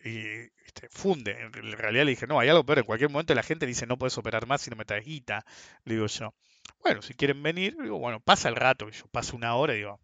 y, 0.05 0.19
este, 0.67 0.89
funde. 0.91 1.33
En 1.41 1.53
realidad 1.53 2.05
le 2.05 2.11
dije, 2.11 2.27
no, 2.27 2.39
hay 2.41 2.49
algo 2.49 2.65
peor. 2.65 2.79
En 2.79 2.85
cualquier 2.85 3.11
momento 3.11 3.35
la 3.35 3.43
gente 3.43 3.67
dice, 3.67 3.87
no 3.87 3.99
puedes 3.99 4.17
operar 4.19 4.47
más 4.47 4.63
si 4.63 4.71
no 4.71 4.77
me 4.77 4.85
traes 4.85 5.05
guita. 5.05 5.45
Le 5.85 5.95
digo 5.95 6.07
yo. 6.07 6.35
Bueno, 6.83 7.03
si 7.03 7.15
quieren 7.15 7.43
venir, 7.43 7.77
digo, 7.81 7.99
bueno, 7.99 8.21
pasa 8.21 8.49
el 8.49 8.57
rato, 8.57 8.89
yo 8.91 9.07
paso 9.09 9.37
una 9.37 9.55
hora 9.55 9.75
y 9.75 9.79
digo, 9.79 10.01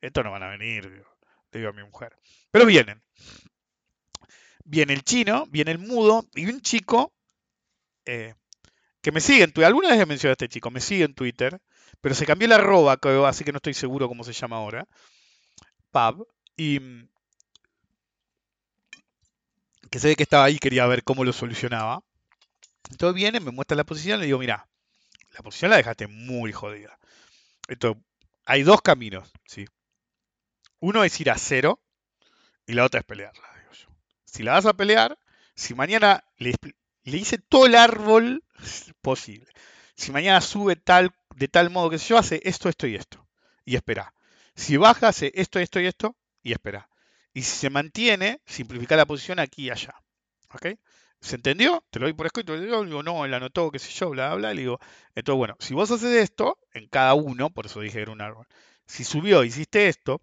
estos 0.00 0.24
no 0.24 0.30
van 0.30 0.42
a 0.42 0.48
venir, 0.48 0.84
le 1.52 1.58
digo 1.58 1.70
a 1.70 1.72
mi 1.72 1.82
mujer. 1.82 2.16
Pero 2.50 2.66
vienen. 2.66 3.02
Viene 4.64 4.92
el 4.92 5.02
chino, 5.02 5.46
viene 5.46 5.72
el 5.72 5.78
mudo 5.78 6.26
y 6.34 6.46
un 6.46 6.60
chico 6.60 7.12
eh, 8.04 8.34
que 9.02 9.12
me 9.12 9.20
sigue 9.20 9.44
en 9.44 9.52
Twitter. 9.52 9.66
Alguna 9.66 9.90
vez 9.90 10.00
he 10.00 10.06
mencionado 10.06 10.32
a 10.32 10.34
este 10.34 10.48
chico, 10.48 10.70
me 10.70 10.80
sigue 10.80 11.04
en 11.04 11.14
Twitter, 11.14 11.60
pero 12.00 12.14
se 12.14 12.26
cambió 12.26 12.48
la 12.48 12.56
arroba, 12.56 12.98
así 13.28 13.44
que 13.44 13.52
no 13.52 13.56
estoy 13.56 13.74
seguro 13.74 14.08
cómo 14.08 14.24
se 14.24 14.32
llama 14.32 14.56
ahora. 14.56 14.86
Pub. 15.90 16.26
Y 16.56 16.78
que 19.90 19.98
se 19.98 20.08
ve 20.08 20.16
que 20.16 20.22
estaba 20.22 20.44
ahí, 20.44 20.58
quería 20.58 20.86
ver 20.86 21.02
cómo 21.02 21.24
lo 21.24 21.32
solucionaba. 21.32 22.02
Entonces 22.90 23.14
viene, 23.14 23.40
me 23.40 23.50
muestra 23.50 23.76
la 23.76 23.84
posición, 23.84 24.20
le 24.20 24.26
digo, 24.26 24.38
mira, 24.38 24.68
la 25.32 25.40
posición 25.40 25.70
la 25.70 25.76
dejaste 25.76 26.06
muy 26.06 26.52
jodida. 26.52 26.98
Entonces, 27.68 28.02
hay 28.46 28.62
dos 28.62 28.82
caminos, 28.82 29.30
¿sí? 29.46 29.66
Uno 30.80 31.04
es 31.04 31.20
ir 31.20 31.30
a 31.30 31.38
cero 31.38 31.80
y 32.66 32.72
la 32.72 32.84
otra 32.84 33.00
es 33.00 33.06
pelearla, 33.06 33.48
digo 33.60 33.72
yo. 33.72 33.88
Si 34.24 34.42
la 34.42 34.52
vas 34.52 34.66
a 34.66 34.74
pelear, 34.74 35.18
si 35.54 35.74
mañana 35.74 36.24
le, 36.38 36.54
hice 37.04 37.38
todo 37.38 37.66
el 37.66 37.74
árbol 37.74 38.44
posible, 39.00 39.50
si 39.94 40.12
mañana 40.12 40.40
sube 40.40 40.76
tal, 40.76 41.14
de 41.36 41.48
tal 41.48 41.70
modo 41.70 41.90
que 41.90 41.98
yo, 41.98 42.18
hace 42.18 42.40
esto, 42.44 42.68
esto 42.68 42.86
y 42.86 42.96
esto, 42.96 43.26
y 43.64 43.76
espera. 43.76 44.14
Si 44.54 44.76
baja, 44.76 45.08
hace 45.08 45.32
esto, 45.34 45.58
esto 45.58 45.80
y 45.80 45.86
esto, 45.86 46.16
y 46.42 46.52
espera. 46.52 46.88
Y 47.32 47.42
si 47.42 47.56
se 47.56 47.70
mantiene, 47.70 48.40
simplificar 48.44 48.98
la 48.98 49.06
posición 49.06 49.38
aquí 49.38 49.66
y 49.66 49.70
allá. 49.70 49.94
¿Ok? 50.52 50.66
¿Se 51.20 51.36
entendió? 51.36 51.84
Te 51.90 51.98
lo 51.98 52.06
doy 52.06 52.14
por 52.14 52.26
escrito. 52.26 52.56
Le 52.56 52.64
digo, 52.64 53.02
no, 53.02 53.24
él 53.24 53.34
anotó, 53.34 53.70
qué 53.70 53.78
sé 53.78 53.90
yo, 53.92 54.10
bla, 54.10 54.34
bla, 54.34 54.54
Le 54.54 54.62
digo, 54.62 54.80
entonces, 55.14 55.38
bueno, 55.38 55.56
si 55.60 55.74
vos 55.74 55.90
haces 55.90 56.16
esto, 56.16 56.58
en 56.72 56.88
cada 56.88 57.14
uno, 57.14 57.50
por 57.50 57.66
eso 57.66 57.80
dije 57.80 57.96
que 57.96 58.02
era 58.02 58.12
un 58.12 58.22
árbol. 58.22 58.46
Si 58.86 59.04
subió, 59.04 59.44
hiciste 59.44 59.88
esto, 59.88 60.22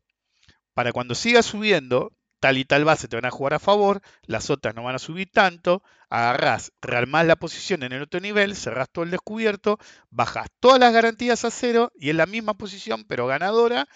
para 0.73 0.91
cuando 0.91 1.15
siga 1.15 1.43
subiendo, 1.43 2.11
tal 2.39 2.57
y 2.57 2.65
tal 2.65 2.85
base 2.85 3.07
te 3.07 3.15
van 3.15 3.25
a 3.25 3.31
jugar 3.31 3.55
a 3.55 3.59
favor, 3.59 4.01
las 4.23 4.49
otras 4.49 4.75
no 4.75 4.83
van 4.83 4.95
a 4.95 4.99
subir 4.99 5.29
tanto, 5.31 5.83
agarrás, 6.09 6.71
realmás 6.81 7.25
la 7.25 7.35
posición 7.35 7.83
en 7.83 7.93
el 7.93 8.03
otro 8.03 8.19
nivel, 8.19 8.55
cerrás 8.55 8.89
todo 8.89 9.03
el 9.03 9.11
descubierto, 9.11 9.79
bajas 10.09 10.47
todas 10.59 10.79
las 10.79 10.93
garantías 10.93 11.45
a 11.45 11.51
cero 11.51 11.91
y 11.95 12.09
en 12.09 12.17
la 12.17 12.25
misma 12.25 12.53
posición, 12.53 13.05
pero 13.05 13.27
ganadora, 13.27 13.87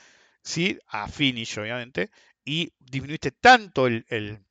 ¿sí? 0.44 0.80
a 0.88 1.08
finish 1.08 1.60
obviamente, 1.60 2.10
y 2.44 2.74
disminuiste 2.80 3.32
tanto 3.32 3.88
el, 3.88 4.06
el, 4.10 4.44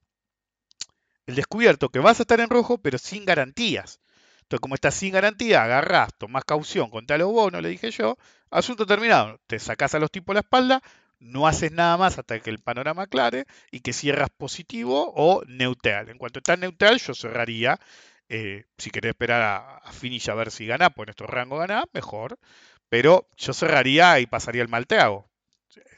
descubierto 1.26 1.90
que 1.90 2.00
vas 2.00 2.18
a 2.18 2.22
estar 2.24 2.40
en 2.40 2.50
rojo, 2.50 2.78
pero 2.78 2.98
sin 2.98 3.24
garantías. 3.24 4.00
Entonces, 4.42 4.60
como 4.60 4.74
estás 4.74 4.96
sin 4.96 5.12
garantía, 5.12 5.62
agarrás, 5.62 6.12
tomás 6.18 6.44
caución 6.44 6.90
contra 6.90 7.18
los 7.18 7.30
bonos, 7.30 7.62
le 7.62 7.68
dije 7.68 7.92
yo, 7.92 8.18
asunto 8.50 8.84
terminado. 8.84 9.40
Te 9.46 9.60
sacás 9.60 9.94
a 9.94 10.00
los 10.00 10.10
tipos 10.10 10.34
la 10.34 10.40
espalda, 10.40 10.82
no 11.20 11.46
haces 11.46 11.72
nada 11.72 11.96
más 11.96 12.18
hasta 12.18 12.40
que 12.40 12.50
el 12.50 12.58
panorama 12.58 13.02
aclare 13.02 13.46
y 13.70 13.80
que 13.80 13.92
cierras 13.92 14.30
positivo 14.30 15.12
o 15.14 15.42
neutral. 15.46 16.08
En 16.08 16.18
cuanto 16.18 16.40
está 16.40 16.56
neutral, 16.56 16.98
yo 16.98 17.14
cerraría. 17.14 17.78
Eh, 18.28 18.64
si 18.78 18.90
querés 18.90 19.10
esperar 19.10 19.42
a, 19.42 19.92
finish 19.92 20.30
a 20.30 20.34
ver 20.34 20.50
si 20.50 20.66
gana, 20.66 20.90
pues 20.90 21.06
nuestro 21.06 21.26
rango 21.26 21.58
gana, 21.58 21.84
mejor. 21.92 22.38
Pero 22.88 23.28
yo 23.36 23.52
cerraría 23.52 24.18
y 24.20 24.26
pasaría 24.26 24.62
el 24.62 24.68
malteago. 24.68 25.30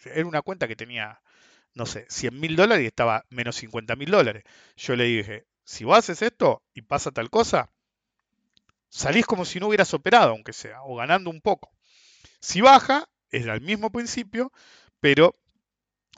Era 0.05 0.27
una 0.27 0.43
cuenta 0.43 0.69
que 0.69 0.77
tenía, 0.77 1.21
no 1.75 1.87
sé, 1.87 2.07
100 2.09 2.39
mil 2.39 2.57
dólares 2.57 2.85
y 2.85 2.89
estaba 2.89 3.25
menos 3.31 3.57
50 3.57 3.97
mil 3.97 4.11
dólares. 4.11 4.45
Yo 4.77 4.97
le 4.97 5.05
dije, 5.05 5.47
si 5.65 5.85
vos 5.85 5.99
haces 5.99 6.23
esto 6.23 6.63
y 6.75 6.83
pasa 6.83 7.13
tal 7.13 7.31
cosa, 7.31 7.71
salís 8.89 9.27
como 9.27 9.45
si 9.45 9.61
no 9.61 9.69
hubieras 9.69 9.95
operado, 9.95 10.31
aunque 10.31 10.53
sea, 10.53 10.83
o 10.83 10.97
ganando 10.97 11.31
un 11.31 11.41
poco. 11.41 11.73
Si 12.41 12.61
baja, 12.61 13.09
es 13.31 13.47
al 13.47 13.61
mismo 13.61 13.91
principio, 13.91 14.53
pero 15.03 15.35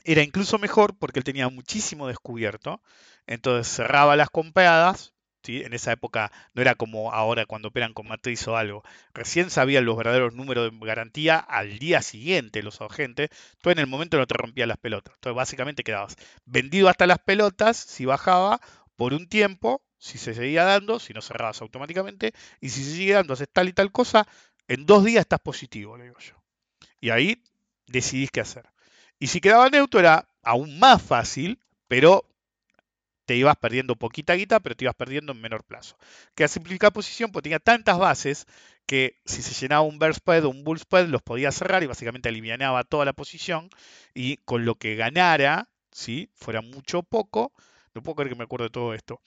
era 0.04 0.22
incluso 0.22 0.58
mejor 0.58 0.96
porque 0.98 1.20
él 1.20 1.24
tenía 1.24 1.48
muchísimo 1.48 2.06
descubierto, 2.08 2.82
entonces 3.26 3.74
cerraba 3.74 4.16
las 4.16 4.30
compradas, 4.30 5.14
en 5.46 5.72
esa 5.72 5.92
época 5.92 6.30
no 6.54 6.62
era 6.62 6.74
como 6.74 7.12
ahora 7.12 7.46
cuando 7.46 7.68
operan 7.68 7.94
con 7.94 8.06
matriz 8.06 8.46
o 8.48 8.56
algo, 8.58 8.82
recién 9.14 9.50
sabían 9.50 9.86
los 9.86 9.96
verdaderos 9.96 10.34
números 10.34 10.70
de 10.70 10.86
garantía 10.86 11.38
al 11.38 11.78
día 11.78 12.02
siguiente 12.02 12.62
los 12.62 12.82
agentes, 12.82 13.30
tú 13.62 13.70
en 13.70 13.78
el 13.78 13.86
momento 13.86 14.18
no 14.18 14.26
te 14.26 14.34
rompías 14.34 14.68
las 14.68 14.78
pelotas, 14.78 15.14
entonces 15.14 15.36
básicamente 15.36 15.82
quedabas 15.82 16.16
vendido 16.44 16.90
hasta 16.90 17.06
las 17.06 17.18
pelotas 17.20 17.78
si 17.78 18.04
bajaba 18.04 18.60
por 18.96 19.14
un 19.14 19.28
tiempo, 19.28 19.82
si 19.98 20.18
se 20.18 20.34
seguía 20.34 20.64
dando, 20.64 20.98
si 20.98 21.14
no 21.14 21.22
cerrabas 21.22 21.62
automáticamente, 21.62 22.34
y 22.60 22.68
si 22.68 22.84
se 22.84 22.92
sigue 22.92 23.14
dando, 23.14 23.32
haces 23.32 23.48
tal 23.50 23.68
y 23.68 23.72
tal 23.72 23.90
cosa, 23.90 24.26
en 24.68 24.86
dos 24.86 25.04
días 25.04 25.22
estás 25.22 25.40
positivo, 25.40 25.96
le 25.96 26.04
digo 26.04 26.18
yo. 26.20 26.34
Y 27.00 27.10
ahí 27.10 27.42
decidís 27.86 28.30
qué 28.30 28.40
hacer. 28.40 28.73
Y 29.18 29.28
si 29.28 29.40
quedaba 29.40 29.70
neutro 29.70 30.00
era 30.00 30.26
aún 30.42 30.78
más 30.78 31.02
fácil, 31.02 31.58
pero 31.88 32.24
te 33.26 33.36
ibas 33.36 33.56
perdiendo 33.56 33.96
poquita 33.96 34.34
guita, 34.34 34.60
pero 34.60 34.76
te 34.76 34.84
ibas 34.84 34.94
perdiendo 34.94 35.32
en 35.32 35.40
menor 35.40 35.64
plazo. 35.64 35.96
Que 36.34 36.44
a 36.44 36.48
simplificar 36.48 36.92
posición, 36.92 37.32
porque 37.32 37.44
tenía 37.44 37.58
tantas 37.58 37.98
bases 37.98 38.46
que 38.86 39.20
si 39.24 39.42
se 39.42 39.54
llenaba 39.54 39.82
un 39.82 39.98
bear 39.98 40.14
spread 40.14 40.44
o 40.44 40.50
un 40.50 40.64
bull 40.64 40.78
spread, 40.78 41.08
los 41.08 41.22
podía 41.22 41.50
cerrar 41.52 41.82
y 41.82 41.86
básicamente 41.86 42.28
eliminaba 42.28 42.84
toda 42.84 43.04
la 43.04 43.12
posición. 43.14 43.70
Y 44.14 44.38
con 44.38 44.64
lo 44.64 44.74
que 44.76 44.96
ganara, 44.96 45.68
si 45.90 46.30
fuera 46.34 46.60
mucho 46.60 46.98
o 47.00 47.02
poco, 47.02 47.52
no 47.94 48.02
puedo 48.02 48.16
creer 48.16 48.30
que 48.30 48.38
me 48.38 48.44
acuerdo 48.44 48.64
de 48.64 48.70
todo 48.70 48.94
esto, 48.94 49.20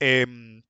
em, 0.00 0.62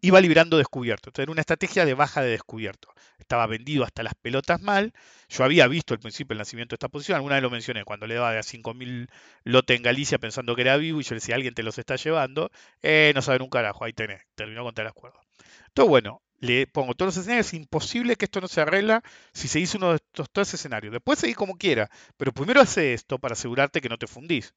iba 0.00 0.20
liberando 0.20 0.58
descubierto. 0.58 1.10
Entonces 1.10 1.24
era 1.24 1.32
una 1.32 1.40
estrategia 1.40 1.84
de 1.84 1.94
baja 1.94 2.22
de 2.22 2.30
descubierto. 2.30 2.92
Estaba 3.18 3.46
vendido 3.46 3.84
hasta 3.84 4.02
las 4.02 4.14
pelotas 4.14 4.60
mal. 4.60 4.92
Yo 5.28 5.44
había 5.44 5.66
visto 5.68 5.94
al 5.94 6.00
principio 6.00 6.34
el 6.34 6.38
nacimiento 6.38 6.72
de 6.72 6.76
esta 6.76 6.88
posición, 6.88 7.16
alguna 7.16 7.36
vez 7.36 7.42
lo 7.42 7.50
mencioné, 7.50 7.84
cuando 7.84 8.06
le 8.06 8.14
daba 8.14 8.32
de 8.32 8.38
a 8.38 8.42
5.000 8.42 9.08
lote 9.44 9.74
en 9.74 9.82
Galicia 9.82 10.18
pensando 10.18 10.56
que 10.56 10.62
era 10.62 10.76
vivo 10.76 11.00
y 11.00 11.04
yo 11.04 11.10
le 11.10 11.20
decía, 11.20 11.34
alguien 11.34 11.54
te 11.54 11.62
los 11.62 11.78
está 11.78 11.96
llevando, 11.96 12.50
eh, 12.82 13.12
no 13.14 13.22
saben 13.22 13.42
un 13.42 13.50
carajo, 13.50 13.84
ahí 13.84 13.92
tenés, 13.92 14.22
terminó 14.34 14.64
contra 14.64 14.84
las 14.84 14.94
cuerdas. 14.94 15.24
Entonces, 15.68 15.88
bueno, 15.88 16.22
le 16.40 16.66
pongo 16.66 16.94
todos 16.94 17.08
los 17.08 17.16
escenarios, 17.18 17.46
es 17.48 17.54
imposible 17.54 18.16
que 18.16 18.24
esto 18.24 18.40
no 18.40 18.48
se 18.48 18.60
arregla 18.60 19.02
si 19.32 19.48
se 19.48 19.60
hizo 19.60 19.78
uno 19.78 19.90
de 19.90 19.96
estos 19.96 20.30
tres 20.32 20.52
escenarios. 20.54 20.92
Después 20.92 21.18
seguís 21.18 21.36
como 21.36 21.56
quiera, 21.56 21.90
pero 22.16 22.32
primero 22.32 22.60
hace 22.60 22.94
esto 22.94 23.18
para 23.18 23.34
asegurarte 23.34 23.80
que 23.80 23.88
no 23.88 23.98
te 23.98 24.06
fundís. 24.06 24.54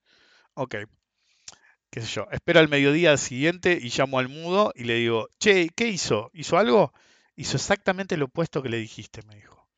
Ok, 0.56 0.76
qué 1.94 2.02
sé 2.02 2.08
yo, 2.08 2.28
espero 2.32 2.60
al 2.60 2.70
mediodía 2.70 3.16
siguiente 3.18 3.78
y 3.80 3.90
llamo 3.96 4.18
al 4.18 4.28
mudo 4.28 4.72
y 4.74 4.86
le 4.86 4.96
digo, 4.96 5.30
che, 5.38 5.70
¿qué 5.76 5.90
hizo? 5.90 6.32
¿Hizo 6.34 6.58
algo? 6.58 6.92
Hizo 7.36 7.56
exactamente 7.56 8.18
lo 8.18 8.26
opuesto 8.26 8.64
que 8.64 8.70
le 8.70 8.78
dijiste, 8.78 9.22
me 9.28 9.36
dijo. 9.36 9.70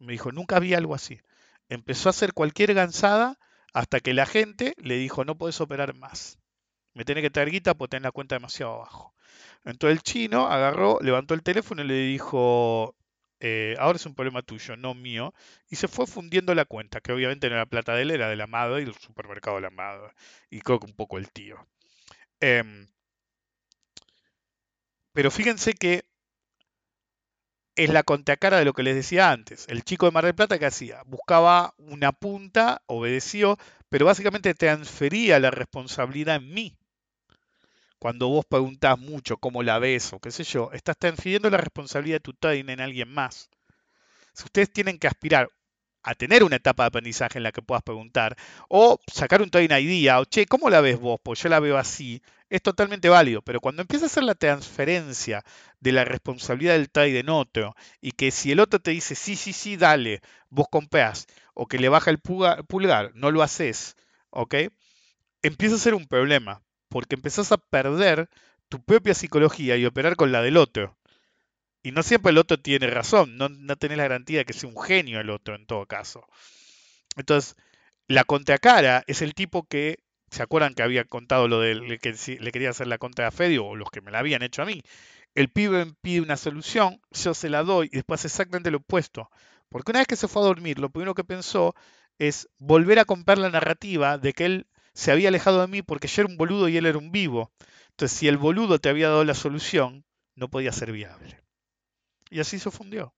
Me 0.00 0.14
dijo, 0.14 0.32
nunca 0.32 0.58
vi 0.58 0.74
algo 0.74 0.96
así. 0.96 1.20
Empezó 1.68 2.08
a 2.08 2.10
hacer 2.10 2.32
cualquier 2.32 2.74
gansada 2.74 3.38
hasta 3.72 4.00
que 4.00 4.14
la 4.14 4.26
gente 4.26 4.74
le 4.78 4.96
dijo, 4.96 5.24
no 5.24 5.38
puedes 5.38 5.60
operar 5.60 5.94
más. 5.94 6.40
Me 6.92 7.04
tiene 7.04 7.22
que 7.22 7.30
traer 7.30 7.52
guita 7.52 7.74
porque 7.74 7.90
tenés 7.90 8.02
la 8.02 8.10
cuenta 8.10 8.34
demasiado 8.34 8.74
abajo. 8.74 9.14
Entonces 9.64 9.96
el 9.96 10.02
chino 10.02 10.48
agarró, 10.48 10.98
levantó 11.02 11.34
el 11.34 11.44
teléfono 11.44 11.84
y 11.84 11.86
le 11.86 11.98
dijo, 11.98 12.96
eh, 13.40 13.76
ahora 13.78 13.96
es 13.96 14.06
un 14.06 14.14
problema 14.14 14.42
tuyo, 14.42 14.76
no 14.76 14.94
mío, 14.94 15.34
y 15.70 15.76
se 15.76 15.88
fue 15.88 16.06
fundiendo 16.06 16.54
la 16.54 16.64
cuenta, 16.64 17.00
que 17.00 17.12
obviamente 17.12 17.48
no 17.48 17.56
era 17.56 17.66
plata 17.66 17.94
de 17.94 18.02
él, 18.02 18.10
era 18.10 18.28
del 18.28 18.40
amado 18.40 18.78
y 18.80 18.84
el 18.84 18.94
supermercado 18.94 19.56
del 19.56 19.66
amado, 19.66 20.12
y 20.50 20.60
creo 20.60 20.80
que 20.80 20.86
un 20.86 20.94
poco 20.96 21.18
el 21.18 21.30
tío. 21.32 21.66
Em, 22.40 22.88
pero 25.12 25.30
fíjense 25.30 25.74
que 25.74 26.04
es 27.76 27.88
la 27.90 28.02
contracara 28.02 28.58
de 28.58 28.66
lo 28.66 28.74
que 28.74 28.82
les 28.82 28.94
decía 28.94 29.30
antes. 29.30 29.66
El 29.68 29.82
chico 29.84 30.06
de 30.06 30.12
Mar 30.12 30.24
del 30.24 30.34
Plata, 30.34 30.58
¿qué 30.58 30.66
hacía? 30.66 31.02
Buscaba 31.06 31.74
una 31.78 32.12
punta, 32.12 32.82
obedeció, 32.86 33.56
pero 33.88 34.06
básicamente 34.06 34.54
transfería 34.54 35.38
la 35.38 35.50
responsabilidad 35.50 36.36
en 36.36 36.52
mí. 36.52 36.77
Cuando 37.98 38.28
vos 38.28 38.44
preguntás 38.46 38.98
mucho 38.98 39.38
cómo 39.38 39.62
la 39.62 39.78
ves 39.78 40.12
o 40.12 40.20
qué 40.20 40.30
sé 40.30 40.44
yo, 40.44 40.70
estás 40.72 40.96
transfiriendo 40.96 41.50
la 41.50 41.58
responsabilidad 41.58 42.16
de 42.16 42.20
tu 42.20 42.32
trading 42.32 42.68
en 42.68 42.80
alguien 42.80 43.12
más. 43.12 43.50
Si 44.32 44.44
ustedes 44.44 44.72
tienen 44.72 44.98
que 44.98 45.08
aspirar 45.08 45.50
a 46.04 46.14
tener 46.14 46.44
una 46.44 46.56
etapa 46.56 46.84
de 46.84 46.88
aprendizaje 46.88 47.38
en 47.38 47.42
la 47.42 47.52
que 47.52 47.60
puedas 47.60 47.82
preguntar, 47.82 48.36
o 48.68 49.00
sacar 49.12 49.42
un 49.42 49.50
trading 49.50 49.74
idea, 49.82 50.20
o 50.20 50.24
che, 50.24 50.46
¿cómo 50.46 50.70
la 50.70 50.80
ves 50.80 51.00
vos? 51.00 51.18
Pues 51.22 51.42
yo 51.42 51.48
la 51.48 51.58
veo 51.58 51.76
así, 51.76 52.22
es 52.48 52.62
totalmente 52.62 53.08
válido, 53.08 53.42
pero 53.42 53.60
cuando 53.60 53.82
empieza 53.82 54.06
a 54.06 54.08
hacer 54.08 54.22
la 54.22 54.36
transferencia 54.36 55.44
de 55.80 55.92
la 55.92 56.04
responsabilidad 56.04 56.74
del 56.74 56.90
trade 56.90 57.18
en 57.18 57.28
otro, 57.30 57.74
y 58.00 58.12
que 58.12 58.30
si 58.30 58.52
el 58.52 58.60
otro 58.60 58.78
te 58.80 58.92
dice, 58.92 59.16
sí, 59.16 59.34
sí, 59.34 59.52
sí, 59.52 59.76
dale, 59.76 60.20
vos 60.50 60.68
comprás, 60.70 61.26
o 61.52 61.66
que 61.66 61.78
le 61.78 61.88
baja 61.88 62.10
el 62.12 62.20
pulgar, 62.20 63.10
no 63.14 63.32
lo 63.32 63.42
haces, 63.42 63.96
¿ok? 64.30 64.54
Empieza 65.42 65.74
a 65.74 65.78
ser 65.78 65.94
un 65.94 66.06
problema 66.06 66.62
porque 66.88 67.14
empezás 67.16 67.52
a 67.52 67.58
perder 67.58 68.28
tu 68.68 68.82
propia 68.82 69.14
psicología 69.14 69.76
y 69.76 69.86
operar 69.86 70.16
con 70.16 70.32
la 70.32 70.42
del 70.42 70.56
otro. 70.56 70.96
Y 71.82 71.92
no 71.92 72.02
siempre 72.02 72.30
el 72.30 72.38
otro 72.38 72.58
tiene 72.60 72.88
razón, 72.88 73.36
no, 73.36 73.48
no 73.48 73.76
tenés 73.76 73.98
la 73.98 74.04
garantía 74.04 74.38
de 74.38 74.44
que 74.44 74.52
sea 74.52 74.68
un 74.68 74.80
genio 74.80 75.20
el 75.20 75.30
otro 75.30 75.54
en 75.54 75.66
todo 75.66 75.86
caso. 75.86 76.26
Entonces, 77.16 77.56
la 78.08 78.24
contracara 78.24 79.04
es 79.06 79.22
el 79.22 79.34
tipo 79.34 79.66
que, 79.66 79.98
¿se 80.30 80.42
acuerdan 80.42 80.74
que 80.74 80.82
había 80.82 81.04
contado 81.04 81.48
lo 81.48 81.60
de 81.60 81.98
que 81.98 82.14
le 82.40 82.52
quería 82.52 82.70
hacer 82.70 82.86
la 82.86 82.98
contra 82.98 83.28
a 83.28 83.30
Fedio 83.30 83.66
o 83.66 83.76
los 83.76 83.90
que 83.90 84.00
me 84.00 84.10
la 84.10 84.20
habían 84.20 84.42
hecho 84.42 84.62
a 84.62 84.66
mí? 84.66 84.82
El 85.34 85.50
pibe 85.50 85.84
me 85.84 85.92
pide 86.00 86.20
una 86.20 86.36
solución, 86.36 87.00
yo 87.10 87.34
se 87.34 87.48
la 87.50 87.62
doy 87.62 87.88
y 87.92 87.96
después 87.96 88.24
exactamente 88.24 88.70
lo 88.70 88.78
opuesto. 88.78 89.30
Porque 89.68 89.92
una 89.92 90.00
vez 90.00 90.08
que 90.08 90.16
se 90.16 90.28
fue 90.28 90.42
a 90.42 90.46
dormir, 90.46 90.78
lo 90.78 90.90
primero 90.90 91.14
que 91.14 91.24
pensó 91.24 91.74
es 92.18 92.48
volver 92.58 92.98
a 92.98 93.04
comprar 93.04 93.38
la 93.38 93.50
narrativa 93.50 94.18
de 94.18 94.32
que 94.32 94.46
él 94.46 94.66
se 94.98 95.12
había 95.12 95.28
alejado 95.28 95.60
de 95.60 95.68
mí 95.68 95.82
porque 95.82 96.08
yo 96.08 96.22
era 96.22 96.28
un 96.28 96.36
boludo 96.36 96.68
y 96.68 96.76
él 96.76 96.84
era 96.84 96.98
un 96.98 97.12
vivo. 97.12 97.52
Entonces, 97.90 98.18
si 98.18 98.26
el 98.26 98.36
boludo 98.36 98.80
te 98.80 98.88
había 98.88 99.08
dado 99.08 99.24
la 99.24 99.34
solución, 99.34 100.04
no 100.34 100.48
podía 100.48 100.72
ser 100.72 100.90
viable. 100.90 101.40
Y 102.30 102.40
así 102.40 102.58
se 102.58 102.72
fundió. 102.72 103.14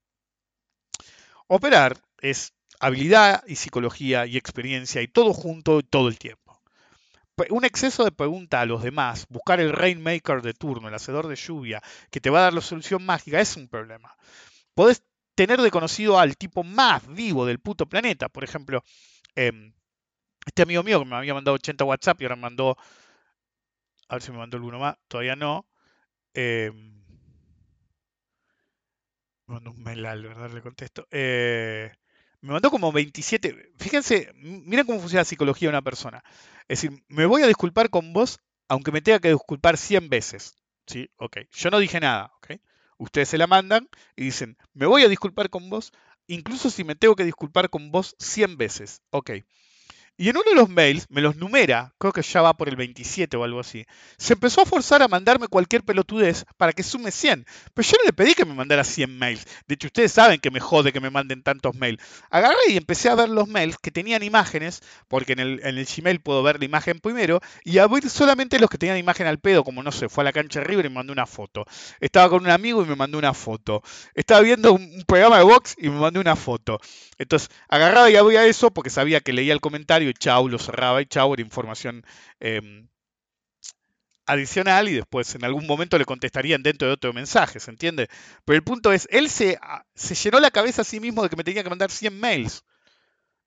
Operar 1.47 1.97
es 2.19 2.53
habilidad 2.79 3.43
y 3.47 3.55
psicología 3.55 4.27
y 4.27 4.37
experiencia 4.37 5.01
y 5.01 5.07
todo 5.07 5.33
junto 5.33 5.81
todo 5.81 6.07
el 6.07 6.19
tiempo. 6.19 6.61
Un 7.49 7.65
exceso 7.65 8.03
de 8.03 8.11
pregunta 8.11 8.61
a 8.61 8.67
los 8.67 8.83
demás, 8.83 9.25
buscar 9.29 9.59
el 9.59 9.73
rainmaker 9.73 10.43
de 10.43 10.53
turno, 10.53 10.87
el 10.87 10.93
hacedor 10.93 11.27
de 11.27 11.35
lluvia, 11.35 11.81
que 12.11 12.21
te 12.21 12.29
va 12.29 12.41
a 12.41 12.43
dar 12.43 12.53
la 12.53 12.61
solución 12.61 13.03
mágica, 13.03 13.41
es 13.41 13.57
un 13.57 13.67
problema. 13.67 14.15
Podés 14.75 15.01
tener 15.33 15.59
de 15.59 15.71
conocido 15.71 16.19
al 16.19 16.37
tipo 16.37 16.63
más 16.63 17.07
vivo 17.07 17.47
del 17.47 17.57
puto 17.57 17.87
planeta. 17.87 18.29
Por 18.29 18.43
ejemplo, 18.43 18.83
eh, 19.35 19.73
este 20.45 20.63
amigo 20.63 20.83
mío 20.83 20.99
que 20.99 21.05
me 21.05 21.15
había 21.15 21.33
mandado 21.33 21.55
80 21.55 21.85
WhatsApp 21.85 22.21
y 22.21 22.25
ahora 22.25 22.35
me 22.35 22.43
mandó. 22.43 22.77
A 24.09 24.15
ver 24.15 24.21
si 24.21 24.31
me 24.31 24.37
mandó 24.37 24.57
alguno 24.57 24.77
más. 24.79 24.95
Todavía 25.07 25.35
no. 25.35 25.65
Eh, 26.35 26.71
me 29.47 29.55
mandó 29.55 29.71
un 29.71 29.83
mail 29.83 30.05
al, 30.05 30.23
¿verdad? 30.23 30.51
Le 30.51 30.61
contesto. 30.61 31.07
Eh, 31.11 31.91
Me 32.41 32.53
mandó 32.53 32.71
como 32.71 32.91
27. 32.91 33.73
Fíjense, 33.77 34.31
miren 34.35 34.85
cómo 34.85 34.99
funciona 34.99 35.21
la 35.21 35.25
psicología 35.25 35.67
de 35.67 35.73
una 35.75 35.81
persona. 35.81 36.23
Es 36.67 36.81
decir, 36.81 37.03
me 37.07 37.25
voy 37.25 37.43
a 37.43 37.47
disculpar 37.47 37.89
con 37.89 38.13
vos 38.13 38.39
aunque 38.67 38.91
me 38.91 39.01
tenga 39.01 39.19
que 39.19 39.29
disculpar 39.31 39.77
100 39.77 40.09
veces. 40.09 40.55
¿Sí? 40.87 41.09
Ok. 41.17 41.37
Yo 41.51 41.69
no 41.69 41.79
dije 41.79 41.99
nada. 41.99 42.31
¿ok? 42.37 42.59
Ustedes 42.97 43.29
se 43.29 43.37
la 43.37 43.47
mandan 43.47 43.89
y 44.15 44.23
dicen, 44.25 44.57
me 44.73 44.85
voy 44.85 45.03
a 45.03 45.09
disculpar 45.09 45.49
con 45.49 45.69
vos, 45.69 45.91
incluso 46.27 46.69
si 46.69 46.83
me 46.83 46.95
tengo 46.95 47.15
que 47.15 47.25
disculpar 47.25 47.69
con 47.69 47.91
vos 47.91 48.15
100 48.19 48.57
veces. 48.57 49.01
Ok. 49.11 49.31
Y 50.21 50.29
en 50.29 50.37
uno 50.37 50.51
de 50.51 50.55
los 50.55 50.69
mails, 50.69 51.07
me 51.09 51.19
los 51.19 51.35
numera, 51.35 51.95
creo 51.97 52.13
que 52.13 52.21
ya 52.21 52.43
va 52.43 52.53
por 52.55 52.69
el 52.69 52.75
27 52.75 53.35
o 53.37 53.43
algo 53.43 53.59
así, 53.59 53.87
se 54.19 54.33
empezó 54.33 54.61
a 54.61 54.67
forzar 54.67 55.01
a 55.01 55.07
mandarme 55.07 55.47
cualquier 55.47 55.81
pelotudez 55.81 56.45
para 56.57 56.73
que 56.73 56.83
sume 56.83 57.09
100. 57.09 57.43
Pero 57.73 57.87
yo 57.87 57.97
no 57.97 58.05
le 58.05 58.13
pedí 58.13 58.35
que 58.35 58.45
me 58.45 58.53
mandara 58.53 58.83
100 58.83 59.17
mails. 59.17 59.47
De 59.67 59.73
hecho, 59.73 59.87
ustedes 59.87 60.11
saben 60.11 60.39
que 60.39 60.51
me 60.51 60.59
jode 60.59 60.93
que 60.93 60.99
me 60.99 61.09
manden 61.09 61.41
tantos 61.41 61.73
mails. 61.73 61.99
Agarré 62.29 62.55
y 62.69 62.77
empecé 62.77 63.09
a 63.09 63.15
ver 63.15 63.29
los 63.29 63.47
mails 63.47 63.79
que 63.81 63.89
tenían 63.89 64.21
imágenes, 64.21 64.83
porque 65.07 65.33
en 65.33 65.39
el, 65.39 65.87
Gmail 65.87 66.19
puedo 66.19 66.43
ver 66.43 66.59
la 66.59 66.65
imagen 66.65 66.99
primero, 66.99 67.41
y 67.63 67.79
a 67.79 67.87
ver 67.87 68.07
solamente 68.07 68.59
los 68.59 68.69
que 68.69 68.77
tenían 68.77 68.99
imagen 68.99 69.25
al 69.25 69.39
pedo, 69.39 69.63
como 69.63 69.81
no 69.81 69.91
sé, 69.91 70.07
fue 70.07 70.23
a 70.23 70.25
la 70.25 70.33
cancha 70.33 70.59
de 70.59 70.67
River 70.67 70.85
y 70.85 70.89
me 70.89 70.95
mandó 70.97 71.13
una 71.13 71.25
foto. 71.25 71.65
Estaba 71.99 72.29
con 72.29 72.43
un 72.43 72.51
amigo 72.51 72.83
y 72.83 72.85
me 72.85 72.95
mandó 72.95 73.17
una 73.17 73.33
foto. 73.33 73.81
Estaba 74.13 74.41
viendo 74.41 74.73
un, 74.73 74.83
un 74.83 75.03
programa 75.07 75.39
de 75.39 75.45
box 75.45 75.77
y 75.79 75.89
me 75.89 75.99
mandó 75.99 76.19
una 76.19 76.35
foto. 76.35 76.79
Entonces, 77.17 77.49
agarraba 77.69 78.07
y 78.11 78.17
abría 78.17 78.45
eso 78.45 78.69
porque 78.69 78.91
sabía 78.91 79.19
que 79.19 79.33
leía 79.33 79.53
el 79.53 79.61
comentario 79.61 80.10
y 80.11 80.13
chau, 80.13 80.47
lo 80.47 80.59
cerraba 80.59 81.01
y 81.01 81.05
chau, 81.07 81.33
era 81.33 81.41
información 81.41 82.05
eh, 82.39 82.85
adicional 84.25 84.87
y 84.89 84.93
después 84.93 85.35
en 85.35 85.43
algún 85.43 85.67
momento 85.67 85.97
le 85.97 86.05
contestarían 86.05 86.63
dentro 86.63 86.87
de 86.87 86.93
otro 86.93 87.13
mensaje, 87.13 87.59
¿se 87.59 87.71
entiende? 87.71 88.07
Pero 88.45 88.55
el 88.57 88.63
punto 88.63 88.93
es, 88.93 89.07
él 89.11 89.29
se, 89.29 89.59
se 89.95 90.15
llenó 90.15 90.39
la 90.39 90.51
cabeza 90.51 90.83
a 90.83 90.85
sí 90.85 90.99
mismo 90.99 91.23
de 91.23 91.29
que 91.29 91.35
me 91.35 91.43
tenía 91.43 91.63
que 91.63 91.69
mandar 91.69 91.91
100 91.91 92.19
mails. 92.19 92.63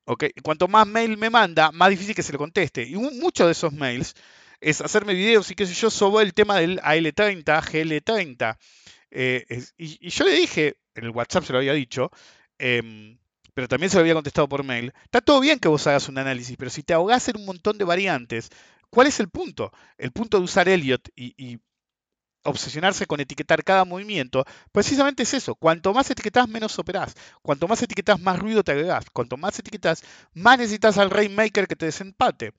¿ok? 0.07 0.25
Cuanto 0.43 0.69
más 0.69 0.87
mail 0.87 1.17
me 1.17 1.31
manda, 1.31 1.73
más 1.73 1.91
difícil 1.91 2.15
que 2.15 2.23
se 2.23 2.33
le 2.33 2.39
conteste. 2.39 2.83
Y 2.83 2.97
muchos 2.97 3.47
de 3.47 3.53
esos 3.53 3.73
mails 3.73 4.15
es 4.61 4.81
hacerme 4.81 5.15
videos 5.15 5.51
y 5.51 5.55
qué 5.55 5.67
sé 5.67 5.75
yo 5.75 5.91
sobre 5.91 6.25
el 6.25 6.35
tema 6.35 6.59
del 6.59 6.81
AL30, 6.81 7.45
GL30. 7.45 8.59
Eh, 9.11 9.47
y, 9.79 10.07
y, 10.09 10.11
yo 10.11 10.25
le 10.25 10.33
dije, 10.33 10.77
en 10.95 11.05
el 11.05 11.11
WhatsApp 11.11 11.45
se 11.45 11.53
lo 11.53 11.59
había 11.59 11.73
dicho, 11.73 12.11
eh, 12.59 13.17
pero 13.55 13.69
también 13.69 13.91
se 13.91 13.97
lo 13.97 14.01
había 14.01 14.15
contestado 14.15 14.49
por 14.49 14.65
mail. 14.65 14.93
Está 15.05 15.21
todo 15.21 15.41
bien 15.41 15.59
que 15.59 15.69
vos 15.69 15.87
hagas 15.87 16.09
un 16.09 16.19
análisis, 16.19 16.57
pero 16.57 16.71
si 16.71 16.83
te 16.83 16.93
ahogás 16.95 17.29
en 17.29 17.37
un 17.39 17.47
montón 17.47 17.79
de 17.79 17.85
variantes, 17.85 18.51
¿cuál 18.91 19.07
es 19.07 19.21
el 19.21 19.29
punto? 19.29 19.73
El 19.99 20.13
punto 20.13 20.39
de 20.39 20.45
usar 20.45 20.69
Elliot 20.69 21.09
y, 21.15 21.35
y 21.37 21.61
obsesionarse 22.45 23.07
con 23.07 23.20
etiquetar 23.20 23.64
cada 23.64 23.84
movimiento, 23.84 24.45
precisamente 24.72 25.24
es 25.24 25.34
eso. 25.34 25.55
Cuanto 25.55 25.92
más 25.92 26.11
etiquetas, 26.11 26.49
menos 26.49 26.78
operás. 26.78 27.14
Cuanto 27.42 27.68
más 27.68 27.82
etiquetas, 27.82 28.20
más 28.20 28.38
ruido 28.38 28.62
te 28.62 28.72
agregás. 28.72 29.05
Cuanto 29.12 29.36
más 29.36 29.59
etiquetas, 29.59 30.03
más 30.34 30.59
necesitas 30.59 30.99
al 30.99 31.11
Rainmaker 31.11 31.66
que 31.66 31.76
te 31.76 31.86
desempate. 31.86 32.53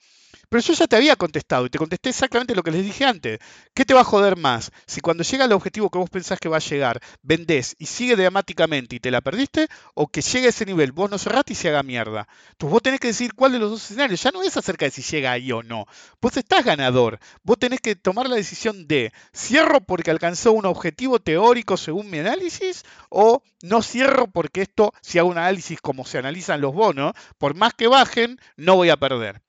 Pero 0.50 0.62
yo 0.62 0.74
ya 0.74 0.88
te 0.88 0.96
había 0.96 1.16
contestado 1.16 1.66
y 1.66 1.70
te 1.70 1.78
contesté 1.78 2.10
exactamente 2.10 2.56
lo 2.56 2.64
que 2.64 2.72
les 2.72 2.84
dije 2.84 3.06
antes. 3.06 3.40
¿Qué 3.74 3.86
te 3.86 3.94
va 3.94 4.02
a 4.02 4.06
joder 4.06 4.38
más? 4.38 4.72
Si 4.86 5.02
cuando 5.02 5.24
llega 5.24 5.46
el 5.46 5.52
objetivo 5.52 5.90
que 5.90 5.98
vos 5.98 6.10
pensás 6.10 6.40
que 6.40 6.50
va 6.50 6.58
a 6.58 6.62
llegar, 6.62 7.02
vendés 7.22 7.76
y 7.80 7.86
sigue 7.86 8.16
dramáticamente 8.16 8.96
y 8.96 9.00
te 9.00 9.12
la 9.12 9.22
perdiste, 9.22 9.68
o 9.94 10.08
que 10.08 10.22
llegue 10.22 10.48
a 10.48 10.50
ese 10.50 10.66
nivel, 10.66 10.92
vos 10.92 11.10
no 11.10 11.18
cerraste 11.18 11.54
y 11.54 11.56
se 11.56 11.70
haga 11.70 11.84
mierda. 11.84 12.28
Entonces 12.52 12.72
vos 12.72 12.82
tenés 12.82 13.00
que 13.00 13.08
decir 13.08 13.34
cuál 13.34 13.54
de 13.54 13.60
los 13.60 13.72
dos 13.72 13.84
escenarios. 13.84 14.22
Ya 14.22 14.32
no 14.32 14.44
es 14.44 14.56
acerca 14.56 14.86
de 14.86 14.92
si 14.92 15.02
llega 15.02 15.32
ahí 15.32 15.52
o 15.52 15.64
no. 15.64 15.86
Vos 16.22 16.38
estás 16.38 16.64
ganador. 16.64 17.20
Vos 17.44 17.58
tenés 17.58 17.82
que 17.82 17.96
tomar 17.96 18.30
la 18.30 18.36
decisión 18.36 18.88
de 18.88 19.12
cierro 19.34 19.75
porque 19.82 20.12
alcanzó 20.12 20.52
un 20.52 20.66
objetivo 20.66 21.20
teórico 21.20 21.78
según 21.78 22.10
mi 22.10 22.20
análisis, 22.20 22.84
o 23.10 23.42
no 23.64 23.82
cierro 23.82 24.28
porque 24.28 24.62
esto, 24.62 24.94
si 25.02 25.20
hago 25.20 25.30
un 25.30 25.38
análisis 25.38 25.80
como 25.82 26.06
se 26.06 26.18
analizan 26.18 26.62
los 26.62 26.74
bonos, 26.74 27.14
por 27.38 27.56
más 27.56 27.74
que 27.74 27.88
bajen, 27.88 28.40
no 28.58 28.76
voy 28.76 28.90
a 28.90 28.98
perder. 28.98 29.42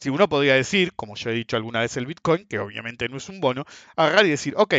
Si 0.00 0.10
uno 0.10 0.28
podría 0.28 0.54
decir, 0.54 0.92
como 0.94 1.14
yo 1.14 1.30
he 1.30 1.34
dicho 1.34 1.56
alguna 1.56 1.80
vez 1.80 1.96
el 1.96 2.06
Bitcoin, 2.06 2.46
que 2.46 2.58
obviamente 2.58 3.08
no 3.08 3.16
es 3.16 3.28
un 3.28 3.40
bono, 3.40 3.64
agarrar 3.96 4.26
y 4.26 4.30
decir, 4.30 4.54
ok, 4.56 4.74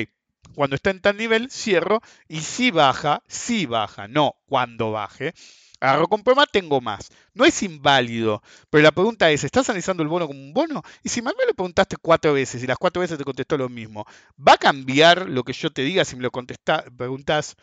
cuando 0.54 0.76
está 0.76 0.92
en 0.92 1.02
tal 1.02 1.18
nivel, 1.18 1.50
cierro, 1.50 2.02
y 2.28 2.42
si 2.42 2.72
baja, 2.72 3.24
si 3.28 3.66
baja, 3.66 4.08
no 4.08 4.36
cuando 4.46 4.92
baje. 4.92 5.34
Agarro 5.80 6.08
con 6.08 6.24
tengo 6.52 6.82
más. 6.82 7.10
No 7.34 7.46
es 7.46 7.62
inválido, 7.64 8.42
pero 8.70 8.84
la 8.84 8.92
pregunta 8.92 9.30
es, 9.32 9.44
¿estás 9.44 9.70
analizando 9.70 10.04
el 10.04 10.10
bono 10.10 10.28
como 10.28 10.40
un 10.40 10.54
bono? 10.54 10.84
Y 11.04 11.10
si 11.10 11.22
me 11.22 11.32
lo 11.32 11.54
preguntaste 11.54 11.98
cuatro 11.98 12.34
veces 12.34 12.64
y 12.64 12.68
las 12.68 12.78
cuatro 12.78 13.02
veces 13.02 13.18
te 13.18 13.24
contestó 13.24 13.58
lo 13.58 13.70
mismo, 13.70 14.06
¿va 14.36 14.54
a 14.54 14.58
cambiar 14.58 15.30
lo 15.30 15.44
que 15.44 15.54
yo 15.54 15.72
te 15.72 15.82
diga 15.82 16.06
si 16.06 16.16
me 16.16 16.24
lo 16.24 16.32
preguntas 16.32 17.56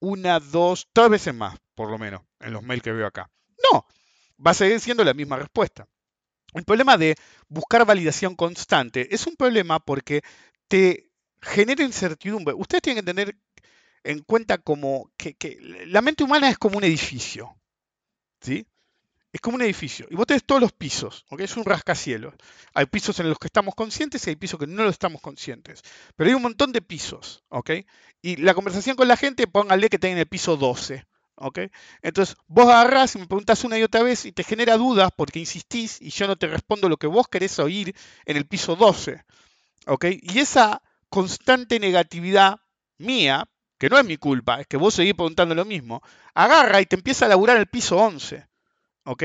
una, 0.00 0.40
dos, 0.40 0.88
tres 0.92 1.10
veces 1.10 1.34
más, 1.34 1.58
por 1.74 1.90
lo 1.90 1.98
menos, 1.98 2.22
en 2.40 2.52
los 2.52 2.62
mails 2.62 2.82
que 2.82 2.92
veo 2.92 3.06
acá? 3.06 3.30
No, 3.72 3.86
va 4.44 4.52
a 4.52 4.54
seguir 4.54 4.80
siendo 4.80 5.04
la 5.04 5.14
misma 5.14 5.36
respuesta. 5.36 5.86
El 6.54 6.64
problema 6.64 6.96
de 6.96 7.14
buscar 7.48 7.84
validación 7.86 8.34
constante 8.34 9.14
es 9.14 9.26
un 9.26 9.36
problema 9.36 9.78
porque 9.78 10.22
te 10.66 11.10
genera 11.40 11.84
incertidumbre. 11.84 12.54
Ustedes 12.54 12.82
tienen 12.82 13.04
que 13.04 13.12
tener 13.12 13.36
en 14.04 14.20
cuenta 14.20 14.58
como 14.58 15.10
que, 15.16 15.36
la 15.86 16.00
mente 16.00 16.24
humana 16.24 16.48
es 16.48 16.58
como 16.58 16.78
un 16.78 16.84
edificio. 16.84 17.56
¿sí? 18.40 18.66
Es 19.32 19.40
como 19.40 19.56
un 19.56 19.62
edificio. 19.62 20.06
Y 20.10 20.16
vos 20.16 20.26
tenés 20.26 20.44
todos 20.44 20.60
los 20.60 20.72
pisos, 20.72 21.24
¿ok? 21.28 21.40
Es 21.40 21.56
un 21.56 21.64
rascacielos. 21.64 22.34
Hay 22.74 22.86
pisos 22.86 23.20
en 23.20 23.28
los 23.28 23.38
que 23.38 23.46
estamos 23.46 23.74
conscientes 23.74 24.26
y 24.26 24.30
hay 24.30 24.36
pisos 24.36 24.58
que 24.58 24.66
no 24.66 24.82
lo 24.82 24.90
estamos 24.90 25.20
conscientes. 25.20 25.82
Pero 26.16 26.28
hay 26.30 26.34
un 26.34 26.42
montón 26.42 26.72
de 26.72 26.82
pisos, 26.82 27.44
¿ok? 27.48 27.70
Y 28.22 28.36
la 28.36 28.54
conversación 28.54 28.96
con 28.96 29.06
la 29.06 29.16
gente, 29.16 29.46
póngale 29.46 29.88
que 29.88 29.96
está 29.96 30.08
en 30.08 30.18
el 30.18 30.26
piso 30.26 30.56
12. 30.56 31.06
¿ok? 31.40 31.58
Entonces, 32.02 32.36
vos 32.46 32.66
agarrás 32.66 33.14
y 33.14 33.18
me 33.18 33.26
preguntás 33.26 33.64
una 33.64 33.78
y 33.78 33.82
otra 33.82 34.02
vez 34.02 34.26
y 34.26 34.32
te 34.32 34.44
genera 34.44 34.76
dudas 34.76 35.10
porque 35.16 35.38
insistís 35.38 36.00
y 36.00 36.10
yo 36.10 36.26
no 36.26 36.36
te 36.36 36.46
respondo 36.46 36.88
lo 36.88 36.98
que 36.98 37.06
vos 37.06 37.28
querés 37.28 37.58
oír 37.58 37.94
en 38.26 38.36
el 38.36 38.46
piso 38.46 38.76
12, 38.76 39.24
¿ok? 39.86 40.04
Y 40.20 40.38
esa 40.38 40.82
constante 41.08 41.80
negatividad 41.80 42.60
mía, 42.98 43.48
que 43.80 43.88
no 43.88 43.98
es 43.98 44.04
mi 44.04 44.18
culpa, 44.18 44.60
es 44.60 44.66
que 44.66 44.76
vos 44.76 44.92
seguís 44.92 45.14
preguntando 45.14 45.54
lo 45.54 45.64
mismo, 45.64 46.02
agarra 46.34 46.82
y 46.82 46.86
te 46.86 46.96
empieza 46.96 47.24
a 47.24 47.30
laburar 47.30 47.56
el 47.56 47.66
piso 47.66 47.96
11, 47.96 48.46
¿ok? 49.04 49.24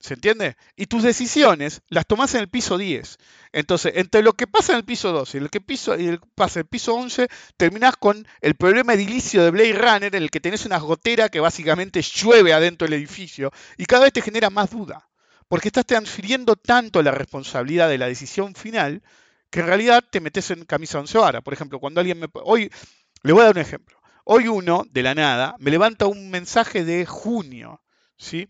¿Se 0.00 0.14
entiende? 0.14 0.56
Y 0.74 0.86
tus 0.86 1.04
decisiones 1.04 1.82
las 1.88 2.04
tomás 2.04 2.34
en 2.34 2.40
el 2.40 2.48
piso 2.48 2.78
10. 2.78 3.18
Entonces, 3.52 3.92
entre 3.94 4.22
lo 4.22 4.32
que 4.32 4.48
pasa 4.48 4.72
en 4.72 4.78
el 4.78 4.84
piso 4.84 5.12
12 5.12 5.38
y 5.38 5.40
lo 5.40 5.48
que 5.50 5.60
piso, 5.60 5.96
y 5.96 6.18
pasa 6.34 6.58
en 6.58 6.64
el 6.64 6.68
piso 6.68 6.94
11, 6.94 7.28
terminás 7.56 7.94
con 7.96 8.26
el 8.40 8.56
problema 8.56 8.94
edilicio 8.94 9.44
de 9.44 9.52
Blade 9.52 9.74
Runner, 9.74 10.16
en 10.16 10.22
el 10.24 10.30
que 10.32 10.40
tenés 10.40 10.66
una 10.66 10.78
gotera 10.78 11.28
que 11.28 11.38
básicamente 11.38 12.02
llueve 12.02 12.52
adentro 12.52 12.88
del 12.88 12.94
edificio 12.94 13.52
y 13.76 13.84
cada 13.84 14.02
vez 14.02 14.12
te 14.12 14.20
genera 14.20 14.50
más 14.50 14.68
duda. 14.70 15.08
Porque 15.46 15.68
estás 15.68 15.86
transfiriendo 15.86 16.56
tanto 16.56 17.00
la 17.04 17.12
responsabilidad 17.12 17.88
de 17.88 17.98
la 17.98 18.06
decisión 18.06 18.56
final 18.56 19.04
que 19.52 19.60
en 19.60 19.66
realidad 19.66 20.02
te 20.10 20.20
metes 20.20 20.50
en 20.50 20.64
camisa 20.64 20.98
once 20.98 21.16
varas. 21.18 21.42
Por 21.42 21.52
ejemplo, 21.54 21.78
cuando 21.78 22.00
alguien 22.00 22.18
me... 22.18 22.26
Hoy, 22.32 22.72
le 23.22 23.32
voy 23.32 23.42
a 23.42 23.44
dar 23.44 23.54
un 23.54 23.60
ejemplo. 23.60 23.96
Hoy 24.24 24.48
uno, 24.48 24.84
de 24.90 25.02
la 25.02 25.14
nada, 25.14 25.54
me 25.58 25.70
levanta 25.70 26.06
un 26.06 26.30
mensaje 26.30 26.84
de 26.84 27.06
junio, 27.06 27.82
¿sí? 28.16 28.48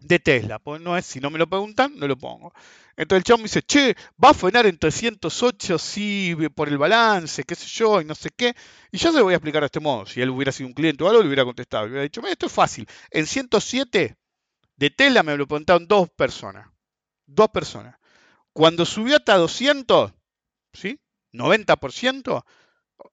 de 0.00 0.18
Tesla. 0.18 0.58
Pues 0.58 0.80
no 0.80 0.96
es, 0.96 1.06
si 1.06 1.20
no 1.20 1.30
me 1.30 1.38
lo 1.38 1.48
preguntan, 1.48 1.94
no 1.96 2.06
lo 2.06 2.16
pongo. 2.16 2.52
Entonces 2.96 3.18
el 3.20 3.24
chavo 3.24 3.38
me 3.38 3.44
dice, 3.44 3.62
che, 3.62 3.96
va 4.22 4.30
a 4.30 4.34
frenar 4.34 4.66
en 4.66 4.78
308 4.78 5.78
sí, 5.78 6.36
por 6.54 6.68
el 6.68 6.78
balance, 6.78 7.44
qué 7.44 7.54
sé 7.54 7.66
yo, 7.66 8.00
y 8.00 8.04
no 8.04 8.14
sé 8.14 8.30
qué. 8.36 8.54
Y 8.90 8.98
yo 8.98 9.12
se 9.12 9.18
lo 9.18 9.24
voy 9.24 9.34
a 9.34 9.36
explicar 9.36 9.62
de 9.62 9.66
este 9.66 9.80
modo. 9.80 10.06
Si 10.06 10.20
él 10.20 10.30
hubiera 10.30 10.52
sido 10.52 10.68
un 10.68 10.74
cliente 10.74 11.04
o 11.04 11.08
algo, 11.08 11.22
le 11.22 11.26
hubiera 11.26 11.44
contestado. 11.44 11.84
Le 11.84 11.90
hubiera 11.90 12.02
dicho, 12.04 12.26
esto 12.26 12.46
es 12.46 12.52
fácil. 12.52 12.86
En 13.10 13.26
107 13.26 14.16
de 14.76 14.90
Tesla 14.90 15.22
me 15.22 15.36
lo 15.36 15.46
preguntaron 15.46 15.86
dos 15.86 16.08
personas. 16.10 16.68
Dos 17.26 17.48
personas. 17.48 17.96
Cuando 18.52 18.84
subió 18.84 19.16
hasta 19.16 19.36
200, 19.36 20.12
¿sí? 20.72 21.00
90%, 21.32 22.44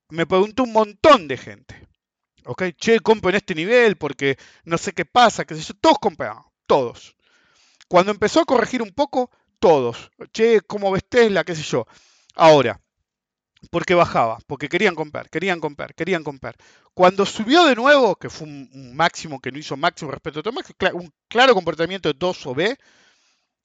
me 0.10 0.26
preguntó 0.26 0.64
un 0.64 0.74
montón 0.74 1.28
de 1.28 1.38
gente. 1.38 1.88
¿Ok? 2.46 2.64
Che, 2.78 3.00
compro 3.02 3.30
en 3.30 3.36
este 3.36 3.56
nivel 3.56 3.98
porque 3.98 4.38
no 4.64 4.78
sé 4.78 4.94
qué 4.94 5.06
pasa, 5.06 5.46
qué 5.46 5.56
sé 5.56 5.62
yo. 5.62 5.74
Todos 5.76 6.00
compraban 6.00 6.44
todos. 6.68 7.16
Cuando 7.88 8.12
empezó 8.12 8.42
a 8.42 8.46
corregir 8.46 8.84
un 8.84 8.92
poco, 8.92 9.32
todos. 9.60 10.12
Che, 10.34 10.62
¿cómo 10.62 10.92
ves 10.92 11.06
Tesla? 11.10 11.44
¿Qué 11.44 11.56
sé 11.56 11.64
yo? 11.64 11.88
Ahora, 12.36 12.80
porque 13.72 13.96
bajaba, 13.96 14.38
porque 14.46 14.70
querían 14.70 14.94
comprar, 14.94 15.30
querían 15.30 15.60
comprar, 15.60 15.96
querían 15.96 16.24
comprar. 16.24 16.56
Cuando 16.94 17.26
subió 17.26 17.66
de 17.66 17.76
nuevo, 17.76 18.16
que 18.18 18.30
fue 18.30 18.46
un, 18.48 18.96
máximo 18.96 19.40
que 19.40 19.52
no 19.52 19.58
hizo 19.58 19.78
máximo 19.78 20.12
respecto 20.12 20.42
a 20.42 20.44
todo, 20.44 20.54
un 20.94 21.12
claro 21.28 21.56
comportamiento 21.56 22.10
de 22.10 22.20
2 22.20 22.48
o 22.48 22.54
B, 22.54 22.78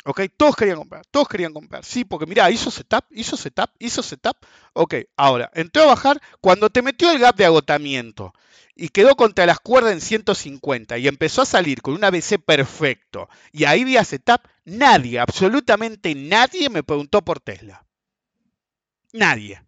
ok, 0.04 0.22
todos 0.36 0.56
querían 0.56 0.78
comprar, 0.78 1.04
todos 1.10 1.28
querían 1.28 1.52
comprar. 1.52 1.84
Sí, 1.84 2.04
porque 2.04 2.26
mira, 2.26 2.50
hizo 2.50 2.70
setup, 2.70 3.04
hizo 3.10 3.36
setup, 3.36 3.70
hizo 3.78 4.02
setup. 4.02 4.36
Ok, 4.72 4.94
ahora, 5.16 5.50
entró 5.54 5.84
a 5.84 5.86
bajar 5.86 6.20
cuando 6.40 6.70
te 6.70 6.82
metió 6.82 7.10
el 7.12 7.18
gap 7.18 7.36
de 7.36 7.44
agotamiento 7.44 8.32
y 8.74 8.88
quedó 8.88 9.16
contra 9.16 9.46
las 9.46 9.60
cuerdas 9.60 9.92
en 9.92 10.00
150 10.00 10.98
y 10.98 11.08
empezó 11.08 11.42
a 11.42 11.46
salir 11.46 11.82
con 11.82 11.94
un 11.94 12.04
ABC 12.04 12.38
perfecto 12.44 13.28
y 13.52 13.64
ahí 13.64 13.84
vía 13.84 14.04
setup, 14.04 14.40
nadie, 14.64 15.20
absolutamente 15.20 16.14
nadie 16.14 16.68
me 16.70 16.82
preguntó 16.82 17.22
por 17.22 17.40
Tesla. 17.40 17.84
Nadie. 19.12 19.62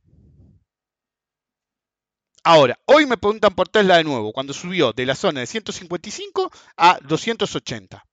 Ahora, 2.46 2.78
hoy 2.86 3.06
me 3.06 3.16
preguntan 3.16 3.54
por 3.54 3.68
Tesla 3.68 3.96
de 3.96 4.04
nuevo, 4.04 4.32
cuando 4.32 4.52
subió 4.52 4.92
de 4.92 5.06
la 5.06 5.14
zona 5.14 5.40
de 5.40 5.46
155 5.46 6.50
a 6.76 6.98
280. 7.02 8.04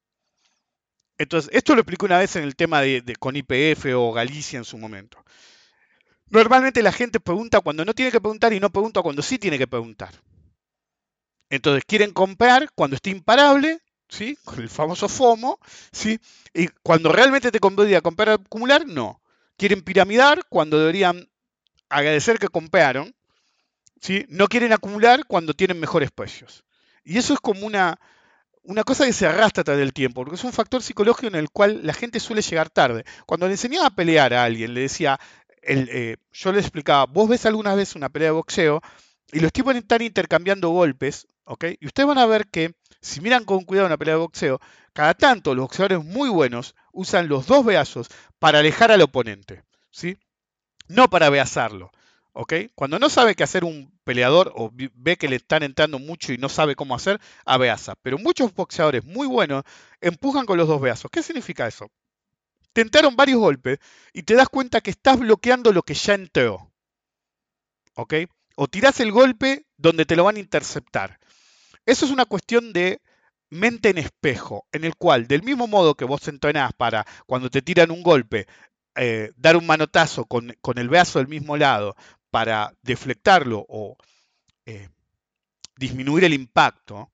Entonces, 1.22 1.52
esto 1.54 1.76
lo 1.76 1.82
expliqué 1.82 2.06
una 2.06 2.18
vez 2.18 2.36
en 2.36 2.44
el 2.44 2.56
tema 2.56 2.82
de, 2.82 3.16
con 3.20 3.36
IPF 3.36 3.86
o 3.94 4.12
Galicia 4.12 4.58
en 4.58 4.66
su 4.66 4.80
momento. 4.80 5.24
Normalmente 6.32 6.82
la 6.82 6.92
gente 6.92 7.20
pregunta 7.20 7.60
cuando 7.60 7.86
no 7.86 7.94
tiene 7.94 8.12
que 8.12 8.20
preguntar 8.20 8.54
y 8.54 8.60
no 8.60 8.72
pregunta 8.72 9.04
cuando 9.04 9.22
sí 9.22 9.38
tiene 9.38 9.60
que 9.60 9.68
preguntar. 9.68 10.16
Entonces, 11.52 11.84
quieren 11.86 12.12
comprar 12.12 12.72
cuando 12.74 12.96
esté 12.96 13.12
imparable, 13.12 13.82
¿sí? 14.10 14.36
Con 14.44 14.62
el 14.62 14.70
famoso 14.70 15.08
FOMO, 15.08 15.60
¿sí? 15.92 16.20
Y 16.56 16.70
cuando 16.82 17.12
realmente 17.12 17.52
te 17.52 17.60
conviene 17.60 18.02
comprar 18.02 18.30
acumular, 18.30 18.88
no. 18.88 19.22
Quieren 19.58 19.84
piramidar 19.84 20.46
cuando 20.50 20.80
deberían 20.80 21.30
agradecer 21.88 22.40
que 22.40 22.48
compraron, 22.48 23.14
¿sí? 24.02 24.26
No 24.28 24.48
quieren 24.48 24.74
acumular 24.74 25.28
cuando 25.28 25.54
tienen 25.54 25.80
mejores 25.80 26.10
precios. 26.10 26.64
Y 27.04 27.20
eso 27.20 27.36
es 27.36 27.40
como 27.40 27.68
una, 27.68 28.00
una 28.64 28.84
cosa 28.84 29.06
que 29.06 29.14
se 29.14 29.26
arrastra 29.26 29.64
tras 29.64 29.80
el 29.80 29.94
tiempo, 29.94 30.22
porque 30.22 30.36
es 30.36 30.44
un 30.44 30.54
factor 30.54 30.84
psicológico 30.84 31.28
en 31.28 31.36
el 31.36 31.50
cual 31.50 31.82
la 31.84 31.94
gente 31.94 32.20
suele 32.20 32.42
llegar 32.42 32.70
tarde. 32.70 33.04
Cuando 33.26 33.48
le 33.48 33.54
enseñaba 33.54 33.88
a 33.88 33.96
pelear 33.96 34.34
a 34.34 34.44
alguien, 34.44 34.74
le 34.74 34.82
decía, 34.82 35.20
eh, 35.64 36.18
yo 36.32 36.52
le 36.52 36.60
explicaba, 36.60 37.06
vos 37.06 37.30
ves 37.30 37.46
alguna 37.46 37.76
vez 37.76 37.96
una 37.96 38.10
pelea 38.10 38.30
de 38.30 38.34
boxeo 38.34 38.82
y 39.32 39.40
los 39.40 39.52
tipos 39.52 39.76
están 39.76 40.02
intercambiando 40.02 40.70
golpes, 40.70 41.28
¿ok? 41.46 41.66
Y 41.80 41.86
ustedes 41.86 42.08
van 42.08 42.18
a 42.18 42.26
ver 42.26 42.48
que, 42.48 42.76
si 43.02 43.22
miran 43.22 43.46
con 43.46 43.64
cuidado 43.64 43.88
una 43.88 43.98
pelea 43.98 44.16
de 44.16 44.22
boxeo, 44.22 44.60
cada 44.94 45.14
tanto 45.14 45.56
los 45.56 45.64
boxeadores 45.64 46.04
muy 46.04 46.30
buenos 46.30 46.76
usan 46.92 47.30
los 47.30 47.48
dos 47.48 47.66
brazos 47.66 48.10
para 48.40 48.60
alejar 48.60 48.92
al 48.92 49.02
oponente, 49.02 49.64
¿sí? 49.90 50.18
No 50.88 51.10
para 51.10 51.30
beazarlo. 51.30 51.92
¿Ok? 52.34 52.54
Cuando 52.76 53.00
no 53.00 53.10
sabe 53.10 53.36
qué 53.36 53.44
hacer 53.44 53.64
un 53.64 53.92
peleador 54.04 54.52
o 54.56 54.72
ve 54.74 55.18
que 55.18 55.28
le 55.28 55.38
están 55.38 55.64
entrando 55.64 56.00
mucho 56.00 56.34
y 56.34 56.38
no 56.38 56.50
sabe 56.50 56.76
cómo 56.76 56.96
hacer, 56.96 57.20
abeaza. 57.46 57.96
Pero 58.02 58.18
muchos 58.18 58.54
boxeadores 58.54 59.04
muy 59.06 59.28
buenos 59.28 59.64
empujan 60.00 60.46
con 60.46 60.58
los 60.58 60.68
dos 60.68 60.82
brazos. 60.82 61.12
¿Qué 61.12 61.24
significa 61.24 61.68
eso? 61.68 61.90
Te 62.74 62.82
entraron 62.82 63.16
varios 63.16 63.40
golpes 63.40 63.80
y 64.14 64.24
te 64.24 64.36
das 64.36 64.50
cuenta 64.50 64.82
que 64.82 64.92
estás 64.92 65.20
bloqueando 65.20 65.74
lo 65.74 65.84
que 65.84 65.94
ya 65.94 66.14
entró. 66.14 66.72
¿Ok? 67.96 68.14
O 68.56 68.68
tirás 68.68 69.00
el 69.00 69.12
golpe 69.12 69.66
donde 69.78 70.06
te 70.06 70.16
lo 70.16 70.24
van 70.24 70.38
a 70.38 70.40
interceptar. 70.40 71.20
Eso 71.86 72.06
es 72.06 72.12
una 72.12 72.26
cuestión 72.26 72.74
de 72.74 73.02
mente 73.50 73.90
en 73.90 73.98
espejo, 73.98 74.66
en 74.72 74.86
el 74.86 74.96
cual, 74.96 75.28
del 75.28 75.44
mismo 75.44 75.68
modo 75.68 75.96
que 75.96 76.06
vos 76.06 76.28
entrenás 76.28 76.72
para 76.74 77.06
cuando 77.26 77.50
te 77.50 77.62
tiran 77.62 77.92
un 77.92 78.02
golpe, 78.02 78.48
eh, 78.96 79.32
dar 79.36 79.58
un 79.58 79.66
manotazo 79.66 80.26
con, 80.26 80.56
con, 80.62 80.78
el 80.78 80.90
brazo 80.90 81.20
del 81.20 81.28
mismo 81.28 81.58
lado 81.58 81.96
para 82.32 82.74
deflectarlo 82.82 83.66
o 83.70 83.98
eh, 84.66 84.90
disminuir 85.78 86.24
el 86.24 86.34
impacto, 86.34 87.10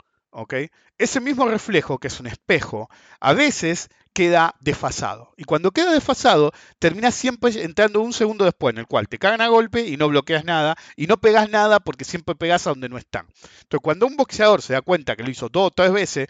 ese 0.98 1.20
mismo 1.20 1.48
reflejo, 1.48 1.98
que 1.98 2.08
es 2.08 2.20
un 2.20 2.28
espejo, 2.28 2.90
a 3.20 3.34
veces 3.34 3.90
queda 4.14 4.56
desfasado. 4.60 5.34
Y 5.38 5.44
cuando 5.44 5.72
queda 5.72 5.92
desfasado, 5.92 6.52
terminas 6.80 7.16
siempre 7.16 7.64
entrando 7.64 8.02
un 8.02 8.14
segundo 8.14 8.46
después, 8.46 8.74
en 8.74 8.80
el 8.80 8.88
cual 8.88 9.08
te 9.08 9.20
cagan 9.20 9.42
a 9.42 9.48
golpe 9.48 9.86
y 9.88 9.98
no 9.98 10.08
bloqueas 10.10 10.46
nada, 10.46 10.76
y 10.96 11.08
no 11.08 11.18
pegas 11.18 11.50
nada 11.50 11.80
porque 11.80 12.06
siempre 12.06 12.36
pegas 12.36 12.68
a 12.68 12.72
donde 12.72 12.90
no 12.90 12.98
están. 12.98 13.28
Entonces, 13.62 13.82
cuando 13.82 14.08
un 14.08 14.16
boxeador 14.16 14.62
se 14.62 14.74
da 14.74 14.82
cuenta 14.82 15.16
que 15.16 15.24
lo 15.24 15.30
hizo 15.30 15.50
dos 15.50 15.68
o 15.68 15.72
tres 15.72 15.92
veces, 15.92 16.28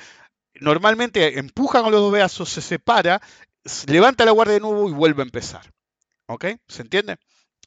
normalmente 0.56 1.40
empuja 1.40 1.82
con 1.82 1.92
los 1.92 2.02
dos 2.02 2.12
brazos, 2.12 2.50
se 2.50 2.62
separa, 2.62 3.22
levanta 3.88 4.26
la 4.26 4.32
guardia 4.32 4.56
de 4.56 4.62
nuevo 4.62 4.90
y 4.90 4.94
vuelve 4.94 5.22
a 5.22 5.26
empezar. 5.26 5.74
¿Ok? 6.28 6.46
¿Se 6.68 6.82
entiende? 6.82 7.18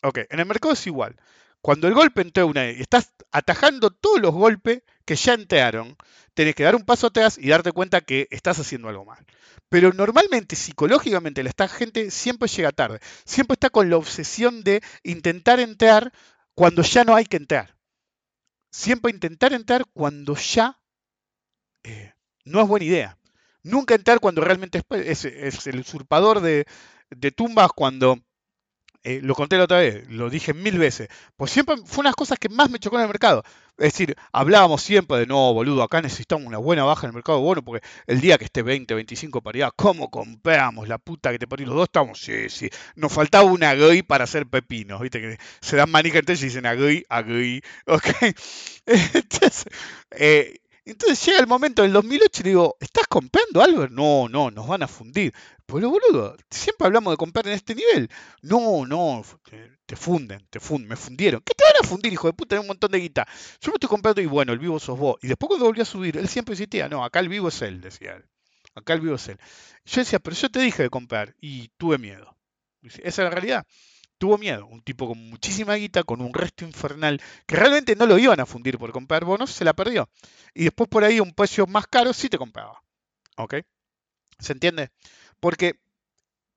Ok, 0.03 0.19
en 0.31 0.41
el 0.41 0.47
mercado 0.47 0.75
es 0.75 0.87
igual. 0.87 1.17
Cuando 1.61 1.89
el 1.89 1.95
golpe 1.95 2.23
entró 2.23 2.47
una 2.47 2.71
y 2.71 2.81
estás 2.81 3.13
atajando 3.33 3.91
todos 3.91 4.21
los 4.21 4.33
golpes 4.33 4.83
que 5.05 5.15
ya 5.15 5.35
entraron, 5.35 5.97
tenés 6.33 6.55
que 6.55 6.63
dar 6.63 6.75
un 6.75 6.85
paso 6.85 7.09
atrás 7.09 7.37
y 7.39 7.49
darte 7.49 7.73
cuenta 7.73 8.01
que 8.01 8.27
estás 8.31 8.59
haciendo 8.59 8.89
algo 8.89 9.05
mal. 9.05 9.25
Pero 9.69 9.93
normalmente, 9.93 10.57
psicológicamente, 10.57 11.43
esta 11.43 11.69
gente 11.69 12.11
siempre 12.11 12.49
llega 12.49 12.73
tarde. 12.73 13.01
Siempre 13.25 13.55
está 13.55 13.69
con 13.69 13.91
la 13.91 13.99
obsesión 13.99 14.65
de 14.65 14.83
intentar 15.03 15.61
entrar 15.61 16.13
cuando 16.55 16.83
ya 16.83 17.05
no 17.05 17.15
hay 17.15 17.27
que 17.27 17.37
entrar. 17.37 17.77
Siempre 18.73 19.13
intentar 19.13 19.53
entrar 19.53 19.85
cuando 19.93 20.35
ya 20.37 20.81
eh, 21.83 22.15
no 22.45 22.63
es 22.63 22.69
buena 22.69 22.87
idea. 22.87 23.19
Nunca 23.63 23.95
entrar 23.95 24.21
cuando 24.21 24.41
realmente 24.41 24.83
es, 24.91 25.67
el 25.67 25.81
usurpador 25.81 26.41
de 26.41 26.65
tumbas, 27.33 27.71
cuando 27.75 28.19
eh, 29.03 29.21
lo 29.23 29.35
conté 29.35 29.57
la 29.57 29.65
otra 29.65 29.79
vez, 29.79 30.09
lo 30.11 30.29
dije 30.29 30.53
mil 30.53 30.79
veces, 30.79 31.09
pues 31.37 31.51
siempre 31.51 31.77
fue 31.87 32.01
una 32.01 32.09
de 32.09 32.11
las 32.11 32.17
cosas 32.17 32.39
que 32.39 32.49
más 32.49 32.71
me 32.71 32.79
chocó 32.79 32.97
en 32.97 33.03
el 33.03 33.09
mercado. 33.09 33.43
Es 33.79 33.95
decir, 33.95 34.15
hablábamos 34.31 34.83
siempre 34.83 35.17
de, 35.19 35.27
no, 35.27 35.55
boludo, 35.55 35.83
acá 35.83 36.03
necesitamos 36.03 36.47
una 36.47 36.59
buena 36.59 36.85
baja 36.85 37.07
en 37.07 37.11
el 37.11 37.15
mercado 37.15 37.41
bueno, 37.41 37.63
porque 37.63 37.87
el 38.07 38.21
día 38.21 38.37
que 38.37 38.45
esté 38.45 38.63
20, 38.63 38.95
25 38.95 39.41
paridad, 39.41 39.71
¿cómo 39.75 40.11
compramos 40.11 40.87
la 40.87 40.99
puta 40.99 41.33
que 41.33 41.39
te 41.39 41.47
poní? 41.47 41.65
Los 41.65 41.77
dos 41.77 41.85
estamos, 41.85 42.21
sí, 42.21 42.51
sí. 42.51 42.69
Nos 42.95 43.11
faltaba 43.11 43.45
una 43.45 43.75
GUI 43.75 44.03
para 44.03 44.25
hacer 44.25 44.47
pepinos, 44.47 45.01
¿viste? 45.01 45.21
Que 45.21 45.39
se 45.63 45.77
dan 45.77 45.91
manica 45.91 46.19
entonces 46.19 46.43
y 46.43 46.47
dicen 46.49 46.67
agui, 46.67 47.05
agui, 47.09 47.63
¿ok? 47.87 48.07
Entonces, 48.87 49.65
eh, 50.11 50.61
entonces 50.85 51.25
llega 51.25 51.41
el 51.41 51.47
momento 51.47 51.83
del 51.83 51.93
2008 51.93 52.41
y 52.41 52.45
digo, 52.45 52.77
¿estás 52.81 53.07
comprando 53.07 53.63
algo? 53.63 53.87
No, 53.89 54.29
no, 54.29 54.51
nos 54.51 54.67
van 54.67 54.83
a 54.83 54.89
fundir. 54.89 55.33
Pues 55.71 55.85
boludo, 55.85 56.37
siempre 56.51 56.87
hablamos 56.87 57.13
de 57.13 57.17
comprar 57.17 57.47
en 57.47 57.53
este 57.53 57.77
nivel. 57.77 58.11
No, 58.43 58.85
no, 58.85 59.23
te, 59.87 59.95
funden, 59.95 60.45
te 60.51 60.59
funden, 60.59 60.89
me 60.89 60.97
fundieron. 60.97 61.41
¿Qué 61.43 61.55
te 61.55 61.63
van 61.63 61.85
a 61.85 61.87
fundir, 61.87 62.13
hijo 62.13 62.27
de 62.27 62.33
puta? 62.33 62.57
Hay 62.57 62.61
un 62.61 62.67
montón 62.67 62.91
de 62.91 62.99
guita. 62.99 63.25
Yo 63.61 63.71
me 63.71 63.77
estoy 63.77 63.89
comprando 63.89 64.21
y 64.21 64.27
bueno, 64.27 64.53
el 64.53 64.59
vivo 64.59 64.81
sos 64.81 64.99
vos. 64.99 65.17
Y 65.23 65.29
después 65.29 65.47
cuando 65.47 65.67
volvió 65.67 65.85
a 65.85 65.87
subir, 65.87 66.17
él 66.17 66.27
siempre 66.27 66.55
insistía, 66.55 66.89
no, 66.89 67.05
acá 67.05 67.21
el 67.21 67.29
vivo 67.29 67.49
es 67.49 67.63
él, 67.63 67.81
decía 67.81 68.15
él. 68.17 68.25
Acá 68.75 68.95
el 68.95 69.01
vivo 69.01 69.15
es 69.15 69.29
él. 69.29 69.39
Yo 69.85 70.01
decía, 70.01 70.19
pero 70.19 70.35
yo 70.35 70.51
te 70.51 70.59
dije 70.59 70.83
de 70.83 70.91
comprar 70.91 71.37
y 71.41 71.69
tuve 71.77 71.99
miedo. 71.99 72.37
Esa 72.83 73.01
es 73.05 73.19
la 73.19 73.31
realidad 73.31 73.67
tuvo 74.19 74.37
miedo. 74.37 74.67
Un 74.67 74.83
tipo 74.83 75.09
con 75.09 75.31
muchísima 75.31 75.77
guita, 75.77 76.03
con 76.03 76.21
un 76.21 76.35
resto 76.35 76.67
infernal, 76.67 77.23
que 77.47 77.57
realmente 77.57 77.97
no 77.97 78.05
lo 78.05 78.19
iban 78.19 78.39
a 78.39 78.45
fundir 78.45 78.77
por 78.77 78.93
comprar 78.93 79.25
bonos, 79.25 79.51
se 79.51 79.65
la 79.65 79.73
perdió. 79.73 80.11
Y 80.53 80.65
después 80.65 80.91
por 80.91 81.05
ahí 81.05 81.21
un 81.21 81.33
precio 81.33 81.67
más 81.67 81.87
caro 81.87 82.13
sí 82.13 82.29
te 82.29 82.37
compraba. 82.37 82.83
¿Ok? 83.39 83.55
¿Se 84.39 84.53
entiende? 84.53 84.91
Porque 85.41 85.81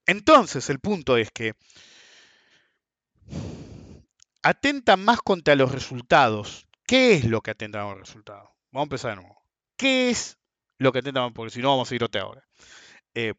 entonces 0.06 0.70
el 0.70 0.80
punto 0.80 1.18
es 1.18 1.32
que 1.32 1.54
atenta 4.42 4.98
más 4.98 5.22
contra 5.22 5.56
los 5.56 5.72
resultados. 5.72 6.68
¿Qué 6.86 7.14
es 7.14 7.26
lo 7.26 7.42
que 7.42 7.52
atenta 7.52 7.82
a 7.82 7.90
los 7.90 8.00
resultados? 8.00 8.50
Vamos 8.72 8.86
a 8.86 8.90
empezar 8.90 9.10
de 9.12 9.22
nuevo. 9.24 9.42
¿Qué 9.78 10.10
es 10.10 10.38
lo 10.78 10.92
que 10.92 11.00
atenta 11.00 11.22
más? 11.22 11.32
Porque 11.34 11.52
si 11.52 11.62
no, 11.62 11.70
vamos 11.70 11.90
a 11.90 11.96
ir 11.96 12.04
otra 12.04 12.26
hora. 12.26 12.46
Eh, 13.14 13.34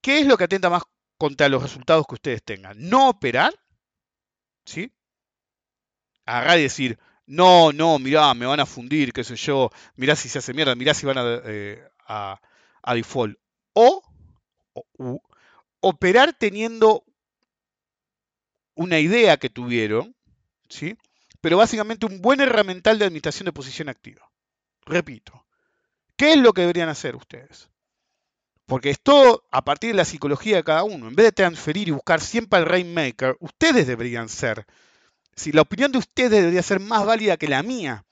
¿Qué 0.00 0.20
es 0.20 0.26
lo 0.26 0.36
que 0.36 0.44
atenta 0.44 0.68
más 0.68 0.82
contra 1.18 1.48
los 1.48 1.62
resultados 1.62 2.06
que 2.06 2.14
ustedes 2.14 2.42
tengan. 2.42 2.76
No 2.88 3.10
operar, 3.10 3.52
¿sí? 4.64 4.92
Agarrar 6.24 6.60
y 6.60 6.62
decir, 6.62 6.98
no, 7.26 7.72
no, 7.72 7.98
mirá, 7.98 8.32
me 8.34 8.46
van 8.46 8.60
a 8.60 8.66
fundir, 8.66 9.12
qué 9.12 9.24
sé 9.24 9.36
yo, 9.36 9.70
mirá 9.96 10.16
si 10.16 10.28
se 10.28 10.38
hace 10.38 10.54
mierda, 10.54 10.74
mirá 10.76 10.94
si 10.94 11.04
van 11.04 11.18
a, 11.18 11.40
eh, 11.44 11.82
a, 12.06 12.40
default. 12.94 13.36
O, 13.74 14.02
operar 15.80 16.32
teniendo 16.32 17.04
una 18.74 18.98
idea 18.98 19.36
que 19.36 19.50
tuvieron, 19.50 20.14
¿sí? 20.68 20.96
Pero 21.40 21.56
básicamente 21.56 22.06
un 22.06 22.20
buen 22.20 22.40
herramental 22.40 22.98
de 22.98 23.04
administración 23.04 23.46
de 23.46 23.52
posición 23.52 23.88
activa. 23.88 24.28
Repito, 24.84 25.46
¿qué 26.16 26.32
es 26.32 26.38
lo 26.38 26.52
que 26.52 26.62
deberían 26.62 26.88
hacer 26.88 27.16
ustedes? 27.16 27.68
Porque 28.66 28.90
es 28.90 29.00
todo 29.00 29.44
a 29.50 29.64
partir 29.64 29.90
de 29.90 29.96
la 29.96 30.04
psicología 30.04 30.56
de 30.56 30.64
cada 30.64 30.84
uno. 30.84 31.08
En 31.08 31.14
vez 31.14 31.26
de 31.26 31.32
transferir 31.32 31.88
y 31.88 31.92
buscar 31.92 32.20
siempre 32.20 32.58
al 32.58 32.66
Rainmaker, 32.66 33.36
ustedes 33.40 33.86
deberían 33.86 34.28
ser. 34.28 34.66
Si 35.34 35.52
la 35.52 35.62
opinión 35.62 35.90
de 35.90 35.98
ustedes 35.98 36.30
debería 36.30 36.62
ser 36.62 36.80
más 36.80 37.06
válida 37.06 37.36
que 37.36 37.48
la 37.48 37.62
mía. 37.62 38.04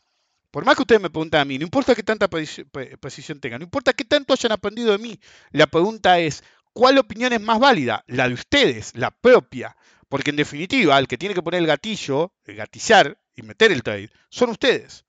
Por 0.50 0.64
más 0.64 0.76
que 0.76 0.82
ustedes 0.82 1.02
me 1.02 1.10
pregunten 1.10 1.40
a 1.40 1.44
mí, 1.44 1.58
no 1.58 1.64
importa 1.64 1.94
qué 1.94 2.02
tanta 2.02 2.28
precisión 2.28 3.40
tengan, 3.40 3.58
no 3.58 3.64
importa 3.64 3.92
qué 3.92 4.04
tanto 4.04 4.32
hayan 4.32 4.52
aprendido 4.52 4.92
de 4.92 4.98
mí, 4.98 5.20
la 5.50 5.66
pregunta 5.66 6.18
es, 6.18 6.42
¿cuál 6.76 6.98
opinión 6.98 7.32
es 7.32 7.40
más 7.40 7.58
válida? 7.58 8.04
La 8.06 8.28
de 8.28 8.34
ustedes, 8.34 8.92
la 8.94 9.10
propia. 9.10 9.76
Porque 10.08 10.30
en 10.30 10.36
definitiva, 10.36 10.98
el 10.98 11.08
que 11.08 11.18
tiene 11.18 11.34
que 11.34 11.42
poner 11.42 11.60
el 11.60 11.66
gatillo, 11.66 12.32
el 12.44 12.56
gatillar 12.56 13.18
y 13.34 13.42
meter 13.42 13.72
el 13.72 13.82
trade, 13.82 14.10
son 14.28 14.50
ustedes. 14.50 15.04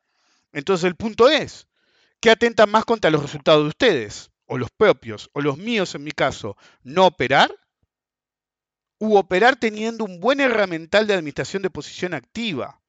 Entonces 0.51 0.85
el 0.85 0.95
punto 0.95 1.29
es, 1.29 1.67
¿qué 2.19 2.31
atentan 2.31 2.71
más 2.71 2.85
contra 2.85 3.11
los 3.11 3.21
resultados 3.21 3.63
de 3.63 3.69
ustedes? 3.69 4.31
o 4.47 4.57
los 4.57 4.71
propios, 4.71 5.29
o 5.33 5.41
los 5.41 5.57
míos 5.57 5.93
en 5.93 6.03
mi 6.03 6.11
caso, 6.11 6.57
no 6.81 7.05
operar, 7.05 7.53
u 8.97 9.15
operar 9.15 9.57
teniendo 9.57 10.05
un 10.05 10.19
buen 10.19 10.39
herramental 10.39 11.05
de 11.05 11.13
administración 11.13 11.61
de 11.61 11.69
posición 11.69 12.13
activa. 12.13 12.81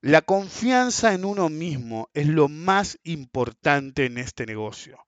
La 0.00 0.22
confianza 0.22 1.12
en 1.12 1.26
uno 1.26 1.50
mismo 1.50 2.08
es 2.14 2.26
lo 2.26 2.48
más 2.48 2.98
importante 3.02 4.06
en 4.06 4.16
este 4.16 4.46
negocio. 4.46 4.98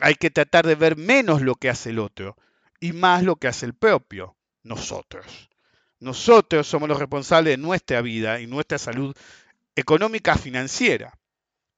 Hay 0.00 0.14
que 0.16 0.30
tratar 0.30 0.66
de 0.66 0.74
ver 0.74 0.96
menos 0.96 1.42
lo 1.42 1.54
que 1.54 1.70
hace 1.70 1.90
el 1.90 1.98
otro 1.98 2.36
y 2.80 2.92
más 2.92 3.22
lo 3.22 3.36
que 3.36 3.48
hace 3.48 3.66
el 3.66 3.74
propio, 3.74 4.36
nosotros. 4.62 5.48
Nosotros 6.00 6.66
somos 6.66 6.88
los 6.88 6.98
responsables 6.98 7.52
de 7.52 7.62
nuestra 7.62 8.02
vida 8.02 8.40
y 8.40 8.46
nuestra 8.46 8.78
salud 8.78 9.16
económica 9.76 10.36
financiera. 10.36 11.16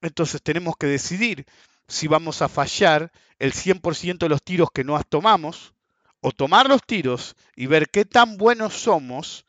Entonces 0.00 0.42
tenemos 0.42 0.76
que 0.76 0.86
decidir 0.86 1.46
si 1.88 2.08
vamos 2.08 2.42
a 2.42 2.48
fallar 2.48 3.12
el 3.38 3.52
100% 3.52 4.18
de 4.18 4.28
los 4.28 4.42
tiros 4.42 4.70
que 4.72 4.84
no 4.84 5.00
tomamos 5.04 5.74
o 6.20 6.32
tomar 6.32 6.68
los 6.68 6.82
tiros 6.82 7.36
y 7.54 7.66
ver 7.66 7.88
qué 7.90 8.04
tan 8.04 8.36
buenos 8.36 8.74
somos 8.74 9.44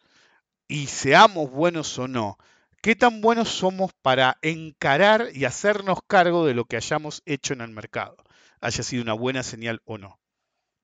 y 0.68 0.88
seamos 0.88 1.49
buenos 1.49 1.98
o 1.98 2.07
no. 2.07 2.38
¿Qué 2.81 2.95
tan 2.95 3.22
buenos 3.22 3.49
somos 3.49 3.91
para 4.02 4.38
encarar 4.41 5.30
y 5.34 5.45
hacernos 5.45 5.99
cargo 6.06 6.45
de 6.45 6.53
lo 6.53 6.65
que 6.65 6.77
hayamos 6.77 7.23
hecho 7.26 7.53
en 7.53 7.61
el 7.61 7.69
mercado? 7.69 8.18
Haya 8.62 8.84
sido 8.84 9.04
una 9.04 9.14
buena 9.14 9.44
señal 9.44 9.82
o 9.86 9.98
no. 9.98 10.20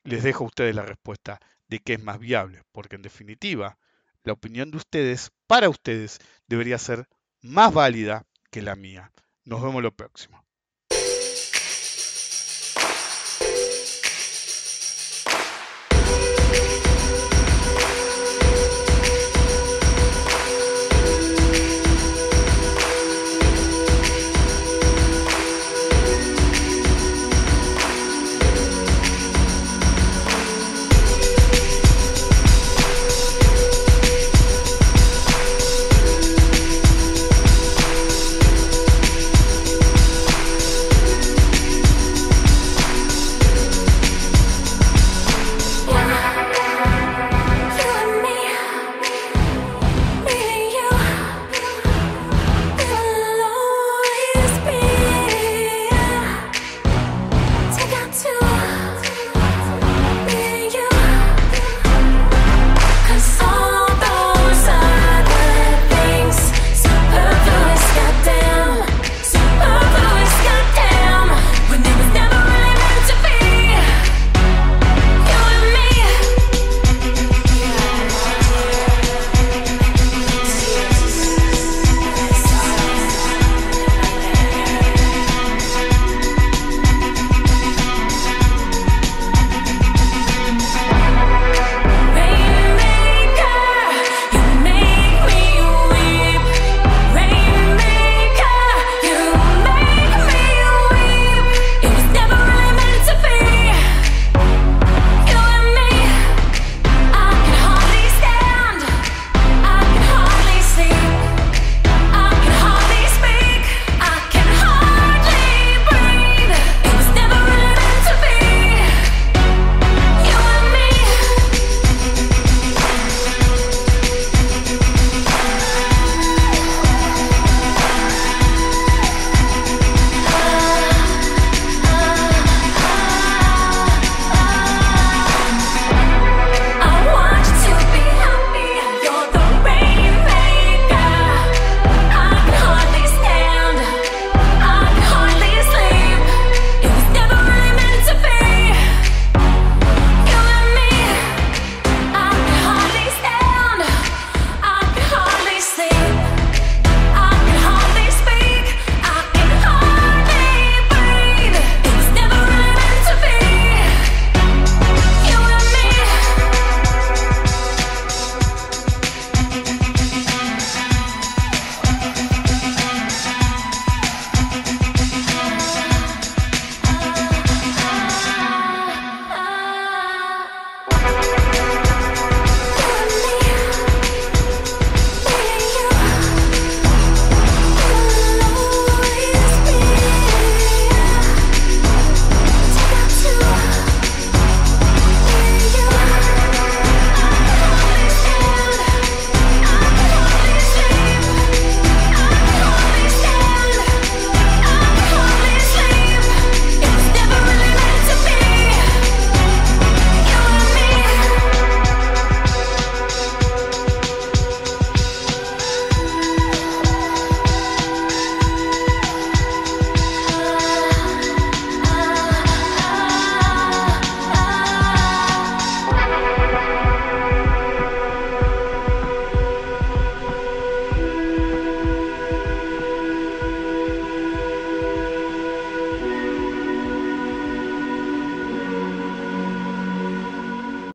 Les 0.04 0.24
dejo 0.24 0.44
a 0.44 0.48
ustedes 0.48 0.76
la 0.76 0.84
respuesta 0.84 1.40
de 1.68 1.80
qué 1.80 1.94
es 1.94 2.04
más 2.04 2.20
viable, 2.20 2.62
porque 2.72 2.95
en 2.95 3.02
definitiva, 3.02 3.78
la 4.24 4.34
opinión 4.34 4.72
de 4.72 4.78
ustedes 4.78 5.32
para 5.48 5.70
ustedes 5.70 6.20
debería 6.48 6.78
ser 6.78 7.08
más 7.41 7.74
válida 7.74 8.26
que 8.52 8.62
la 8.62 8.76
mía. 8.76 9.12
Nos 9.44 9.62
vemos 9.62 9.82
lo 9.82 9.95
próximo. 9.95 10.45